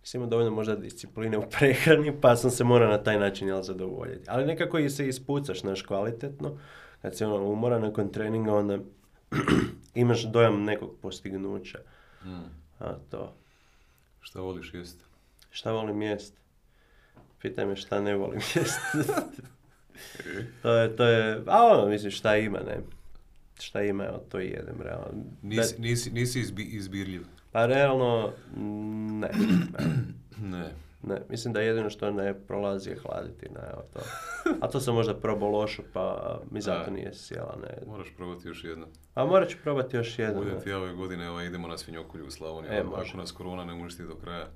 nisam 0.00 0.18
imao 0.18 0.30
dovoljno 0.30 0.50
možda 0.50 0.76
discipline 0.76 1.38
u 1.38 1.42
prehrani, 1.50 2.20
pa 2.20 2.36
sam 2.36 2.50
se 2.50 2.64
morao 2.64 2.90
na 2.90 3.02
taj 3.02 3.18
način 3.18 3.48
jel, 3.48 3.62
zadovoljiti. 3.62 4.24
Ali 4.28 4.46
nekako 4.46 4.78
i 4.78 4.90
se 4.90 5.08
ispucaš, 5.08 5.62
naš 5.62 5.82
kvalitetno, 5.82 6.58
kad 7.02 7.16
si 7.16 7.24
ono 7.24 7.44
umoran 7.44 7.82
nakon 7.82 8.12
treninga, 8.12 8.54
onda 8.54 8.78
imaš 9.94 10.22
dojam 10.22 10.64
nekog 10.64 10.96
postignuća. 11.02 11.78
Mm. 12.24 12.44
A 12.78 12.94
to, 13.10 13.34
Šta 14.20 14.40
voliš 14.40 14.74
jest? 14.74 15.04
šta 15.50 15.72
volim 15.72 16.02
jest? 16.02 16.34
Pitaj 17.42 17.66
me 17.66 17.76
šta 17.76 18.00
ne 18.00 18.16
volim 18.16 18.40
jest. 18.54 18.80
to 20.62 20.74
je, 20.74 20.96
to 20.96 21.04
je, 21.04 21.42
a 21.46 21.64
ono, 21.66 21.86
mislim 21.88 22.10
šta 22.10 22.36
ima, 22.36 22.58
ne. 22.58 22.80
šta 23.60 23.82
ima, 23.82 24.04
evo, 24.04 24.18
to 24.28 24.38
jedem, 24.38 24.80
realno. 24.82 25.24
Nisi, 25.42 25.80
nisi, 25.80 26.10
nisi 26.10 26.40
izbi, 26.40 26.62
izbirljiv. 26.62 27.22
Pa 27.52 27.66
realno, 27.66 28.32
ne, 29.10 29.30
Ne. 30.42 30.74
ne, 31.02 31.22
mislim 31.28 31.54
da 31.54 31.60
jedino 31.60 31.90
što 31.90 32.10
ne 32.10 32.34
prolazi 32.40 32.90
je 32.90 32.96
hladiti, 32.96 33.46
ne, 33.48 33.60
evo 33.72 33.82
to. 33.92 34.00
A 34.60 34.68
to 34.68 34.80
sam 34.80 34.94
možda 34.94 35.14
probao 35.14 35.50
lošu, 35.50 35.82
pa 35.92 36.38
mi 36.50 36.60
zato 36.60 36.90
nije 36.90 37.14
sjela, 37.14 37.56
ne. 37.62 37.86
Moraš 37.86 38.08
probati 38.16 38.48
još 38.48 38.64
jedno. 38.64 38.86
A 39.14 39.24
morat 39.24 39.48
ću 39.48 39.56
probati 39.62 39.96
još 39.96 40.18
jednom. 40.18 40.44
Budem 40.44 40.60
ti 40.60 40.72
ove 40.72 40.92
godine, 40.92 41.30
ovaj, 41.30 41.46
idemo 41.46 41.68
na 41.68 41.78
svinjokolju 41.78 42.26
u 42.26 42.30
Slavoniju. 42.30 42.72
E, 42.72 42.82
Ako 42.94 43.16
nas 43.16 43.32
korona 43.32 43.64
ne 43.64 43.72
uništi 43.72 44.02
do 44.02 44.14
kraja, 44.14 44.46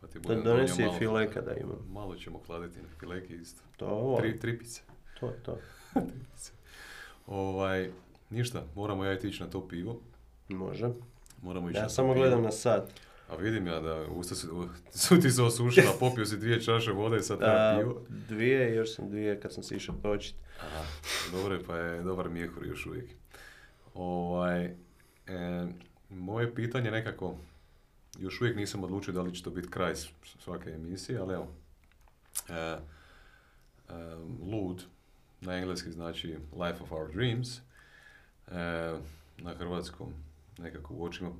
pa 0.00 0.06
ti 0.06 0.18
Da 0.18 0.28
budem 0.28 0.44
donesi 0.44 0.82
i 0.82 0.98
fileka 0.98 1.40
da 1.40 1.54
imam. 1.54 1.86
Malo 1.88 2.16
ćemo 2.16 2.40
hladiti, 2.46 2.80
fileki 3.00 3.34
isto. 3.34 3.62
To, 3.76 4.16
Tri, 4.20 4.38
tripice. 4.38 4.82
to, 5.20 5.32
to. 5.42 5.58
Ovaj, 7.26 7.90
ništa, 8.30 8.62
moramo 8.74 9.04
ja 9.04 9.12
ići 9.12 9.42
na 9.42 9.50
to 9.50 9.68
pivo. 9.68 10.00
Može. 10.48 10.88
Moramo 11.42 11.70
ići 11.70 11.78
Ja 11.78 11.88
samo 11.88 12.14
gledam 12.14 12.42
na 12.42 12.50
sat. 12.50 12.92
A 13.28 13.36
vidim 13.36 13.66
ja 13.66 13.80
da 13.80 14.06
usta 14.10 14.34
su, 14.34 14.68
su 15.06 15.20
ti 15.20 15.30
se 15.30 15.42
osušila, 15.42 15.92
popio 16.00 16.24
si 16.26 16.36
dvije 16.36 16.62
čaše 16.62 16.92
vode 16.92 17.16
i 17.16 17.22
sad 17.22 17.38
treba 17.38 17.76
pivo. 17.78 18.02
dvije, 18.08 18.74
još 18.74 18.94
sam 18.94 19.08
dvije 19.08 19.40
kad 19.40 19.52
sam 19.52 19.62
se 19.62 19.76
išao 19.76 19.94
točit. 20.02 20.34
Aha, 20.60 20.84
dobro 21.32 21.54
je, 21.54 21.64
pa 21.64 21.76
je 21.76 22.02
dobar 22.02 22.28
mjehur 22.28 22.66
još 22.66 22.86
uvijek. 22.86 23.10
Ovaj, 23.94 24.64
e, 24.64 24.74
moje 26.10 26.54
pitanje 26.54 26.90
nekako, 26.90 27.36
još 28.18 28.40
uvijek 28.40 28.56
nisam 28.56 28.84
odlučio 28.84 29.12
da 29.14 29.22
li 29.22 29.34
će 29.34 29.42
to 29.42 29.50
biti 29.50 29.70
kraj 29.70 29.94
svake 30.38 30.70
emisije, 30.70 31.18
ali 31.18 31.34
evo, 31.34 31.48
e, 32.48 32.54
e, 32.54 32.78
Lud, 34.52 34.82
na 35.40 35.56
engleski 35.56 35.90
znači 35.92 36.28
Life 36.52 36.82
of 36.82 36.92
Our 36.92 37.12
Dreams, 37.12 37.58
e, 37.58 37.62
na 39.38 39.54
hrvatskom 39.58 40.12
nekako 40.58 40.94
u 40.94 41.04
očima 41.04 41.30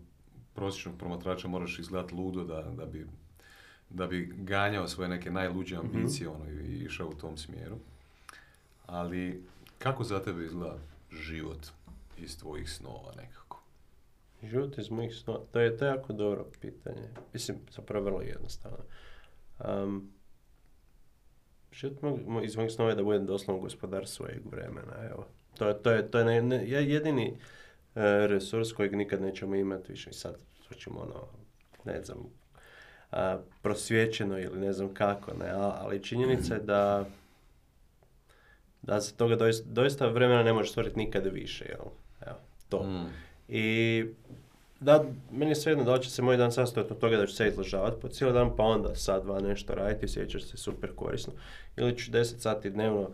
prosječnog 0.54 0.98
promatrača 0.98 1.48
moraš 1.48 1.78
izgledati 1.78 2.14
ludo 2.14 2.44
da, 2.44 2.62
da, 2.62 2.86
bi, 2.86 3.06
da 3.90 4.06
bi 4.06 4.32
ganjao 4.34 4.88
svoje 4.88 5.08
neke 5.08 5.30
najluđe 5.30 5.76
ambicije 5.76 6.28
ono, 6.28 6.50
i, 6.50 6.84
išao 6.84 7.08
u 7.08 7.14
tom 7.14 7.36
smjeru. 7.36 7.76
Ali 8.86 9.42
kako 9.78 10.04
za 10.04 10.20
tebe 10.20 10.44
izgleda 10.44 10.78
život 11.12 11.66
iz 12.18 12.38
tvojih 12.38 12.70
snova 12.70 13.12
nekako? 13.16 13.60
Život 14.42 14.78
iz 14.78 14.90
mojih 14.90 15.14
snova, 15.14 15.40
to 15.52 15.60
je, 15.60 15.76
to 15.76 15.84
je 15.84 15.88
jako 15.88 16.12
dobro 16.12 16.44
pitanje. 16.60 17.02
Mislim, 17.32 17.56
zapravo 17.70 18.04
vrlo 18.04 18.22
jednostavno. 18.22 18.78
Um, 19.60 20.10
život 21.72 21.96
moj- 22.02 22.44
iz 22.44 22.56
mojih 22.56 22.72
snova 22.72 22.90
je 22.90 22.96
da 22.96 23.02
budem 23.02 23.26
doslovno 23.26 23.62
gospodar 23.62 24.06
svojeg 24.06 24.40
vremena, 24.44 24.94
evo. 25.04 25.26
To, 25.54 25.68
je- 25.68 25.82
to 25.82 25.90
je, 25.90 26.10
to 26.10 26.18
je 26.18 26.24
ne- 26.24 26.42
ne- 26.42 26.68
je- 26.68 26.88
jedini 26.88 27.36
resurs 28.02 28.72
kojeg 28.72 28.94
nikad 28.94 29.22
nećemo 29.22 29.54
imati 29.54 29.92
više. 29.92 30.10
I 30.10 30.14
sad 30.14 30.34
ćemo 30.78 31.00
ono, 31.00 31.26
ne 31.84 32.02
znam, 32.02 32.18
a, 33.10 33.38
prosvjećeno 33.62 34.38
ili 34.38 34.60
ne 34.60 34.72
znam 34.72 34.94
kako, 34.94 35.34
ne, 35.34 35.50
ali 35.50 36.02
činjenica 36.02 36.54
je 36.54 36.60
da 36.60 37.04
da 38.82 39.00
se 39.00 39.16
toga 39.16 39.36
doista, 39.36 39.68
doista 39.70 40.06
vremena 40.06 40.42
ne 40.42 40.52
može 40.52 40.70
stvoriti 40.70 40.98
nikad 40.98 41.26
više, 41.26 41.64
jel? 41.64 41.86
Evo, 42.26 42.38
to. 42.68 42.82
Mm. 42.82 43.06
I 43.48 44.04
da, 44.80 45.04
meni 45.30 45.50
je 45.50 45.54
svejedno 45.54 45.84
da 45.84 45.98
će 45.98 46.10
se 46.10 46.22
moj 46.22 46.36
dan 46.36 46.52
sastojati 46.52 46.92
od 46.92 46.98
toga 46.98 47.16
da 47.16 47.26
ću 47.26 47.34
se 47.34 47.48
izležavati 47.48 48.00
po 48.00 48.08
cijeli 48.08 48.34
dan, 48.34 48.56
pa 48.56 48.62
onda 48.62 48.94
sad 48.94 49.22
dva 49.22 49.40
nešto 49.40 49.74
raditi, 49.74 50.08
sjećaš 50.08 50.44
se 50.44 50.56
super 50.56 50.90
korisno. 50.96 51.32
Ili 51.76 51.98
ću 51.98 52.10
10 52.12 52.38
sati 52.38 52.70
dnevno 52.70 53.10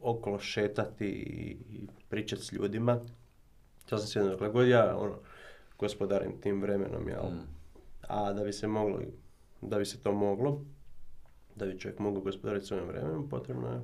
okolo 0.00 0.38
šetati 0.38 1.06
i, 1.06 1.56
i 1.76 1.86
pričati 2.08 2.42
s 2.42 2.52
ljudima. 2.52 3.00
To 3.88 3.98
sam 3.98 4.06
svejedno, 4.06 4.32
dokle 4.32 4.48
god 4.48 4.68
ja 4.68 4.96
ono, 4.96 5.18
gospodarim 5.78 6.40
tim 6.40 6.62
vremenom, 6.62 7.08
jel? 7.08 7.24
Mm. 7.24 7.46
A 8.08 8.32
da 8.32 8.44
bi 8.44 8.52
se 8.52 8.66
moglo, 8.66 9.00
da 9.60 9.78
bi 9.78 9.84
se 9.84 10.02
to 10.02 10.12
moglo, 10.12 10.64
da 11.56 11.66
bi 11.66 11.78
čovjek 11.78 11.98
mogao 11.98 12.22
gospodariti 12.22 12.66
svojim 12.66 12.88
vremenom, 12.88 13.28
potrebno 13.28 13.68
je 13.68 13.80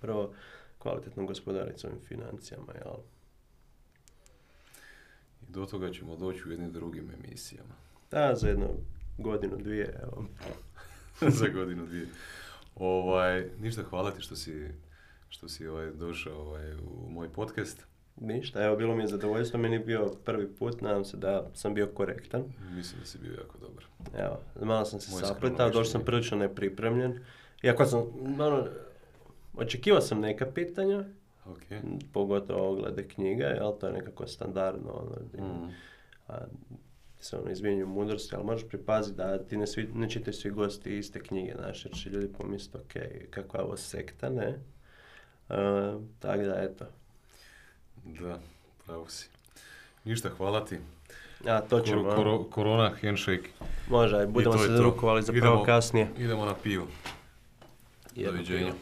prvo 0.00 0.32
kvalitetno 0.78 1.26
gospodariti 1.26 1.80
svojim 1.80 1.98
financijama, 2.08 2.72
jel? 2.74 2.94
I 5.42 5.52
do 5.52 5.66
toga 5.66 5.92
ćemo 5.92 6.16
doći 6.16 6.48
u 6.48 6.50
jednim 6.50 6.72
drugim 6.72 7.10
emisijama. 7.10 7.74
Da, 8.10 8.34
za 8.34 8.48
jednu 8.48 8.68
godinu, 9.18 9.56
dvije, 9.56 10.00
evo. 10.02 10.24
za 11.38 11.48
godinu 11.48 11.86
dvije. 11.86 12.08
Ovaj, 12.74 13.50
ništa, 13.60 13.82
hvala 13.82 14.10
ti 14.10 14.20
što 14.20 14.36
si, 14.36 14.68
što 15.28 15.48
si 15.48 15.66
ovaj, 15.66 15.90
došao 15.90 16.40
ovaj, 16.40 16.74
u 16.74 17.10
moj 17.10 17.32
podcast. 17.32 17.95
Ništa, 18.18 18.64
evo, 18.64 18.76
bilo 18.76 18.94
mi 18.96 19.02
je 19.02 19.06
zadovoljstvo, 19.06 19.60
meni 19.60 19.74
je 19.76 19.80
bio 19.80 20.12
prvi 20.24 20.48
put, 20.48 20.80
nadam 20.80 21.04
se 21.04 21.16
da 21.16 21.50
sam 21.54 21.74
bio 21.74 21.86
korektan. 21.86 22.44
Mislim 22.70 23.00
da 23.00 23.06
si 23.06 23.18
bio 23.18 23.32
jako 23.32 23.58
dobar. 23.58 23.84
Evo, 24.16 24.38
malo 24.62 24.84
sam 24.84 25.00
se 25.00 25.10
skromno 25.10 25.56
došao 25.68 25.84
sam 25.84 26.04
prilično 26.04 26.36
nepripremljen. 26.36 27.18
Iako 27.62 27.84
sam, 27.84 28.00
ono, 28.40 28.66
očekivao 29.54 30.00
sam 30.00 30.20
neka 30.20 30.46
pitanja, 30.46 31.04
Ok. 31.46 31.62
pogotovo 32.12 32.74
glede 32.74 33.08
knjiga, 33.08 33.44
jel, 33.44 33.72
to 33.72 33.86
je 33.86 33.92
nekako 33.92 34.26
standardno, 34.26 34.92
ono, 34.92 35.46
Mm. 35.46 35.70
a, 36.28 36.38
se 37.18 37.36
ono 37.36 37.50
izmjenjuju 37.50 37.86
mudrosti, 37.86 38.34
ali 38.34 38.44
moraš 38.44 38.68
pripaziti 38.68 39.16
da 39.16 39.38
ti 39.38 39.56
ne, 39.56 39.66
svi, 39.66 39.90
ne 39.94 40.10
čitaju 40.10 40.34
svi 40.34 40.50
gosti 40.50 40.98
iste 40.98 41.20
knjige, 41.20 41.52
znaš, 41.54 41.84
jer 41.84 41.94
će 41.94 42.10
ljudi 42.10 42.28
pomisliti, 42.28 42.78
ok, 42.78 42.92
kakva 43.30 43.60
je 43.60 43.64
ovo 43.64 43.76
sekta, 43.76 44.30
ne? 44.30 44.48
Uh, 45.48 45.56
tako 46.18 46.42
da, 46.42 46.62
eto. 46.62 46.84
Da, 48.06 48.38
pravo 48.86 49.08
si. 49.08 49.28
Ništa, 50.04 50.30
hvala 50.30 50.64
ti. 50.64 50.78
A, 51.46 51.60
to 51.60 51.80
ćemo, 51.80 52.02
Kor- 52.02 52.12
a? 52.12 52.16
koro- 52.16 52.44
korona, 52.44 52.92
handshake. 53.02 53.48
može, 53.88 54.26
budemo 54.26 54.58
se 54.58 54.64
je 54.64 54.76
to. 54.76 54.82
rukovali 54.82 55.22
zapravo 55.22 55.38
Idemo- 55.54 55.64
kasnije. 55.64 56.08
Idemo 56.18 56.44
na 56.44 56.54
pivo. 56.54 56.86
Jedno 58.14 58.32
Doviđenja. 58.32 58.58
pivo. 58.66 58.76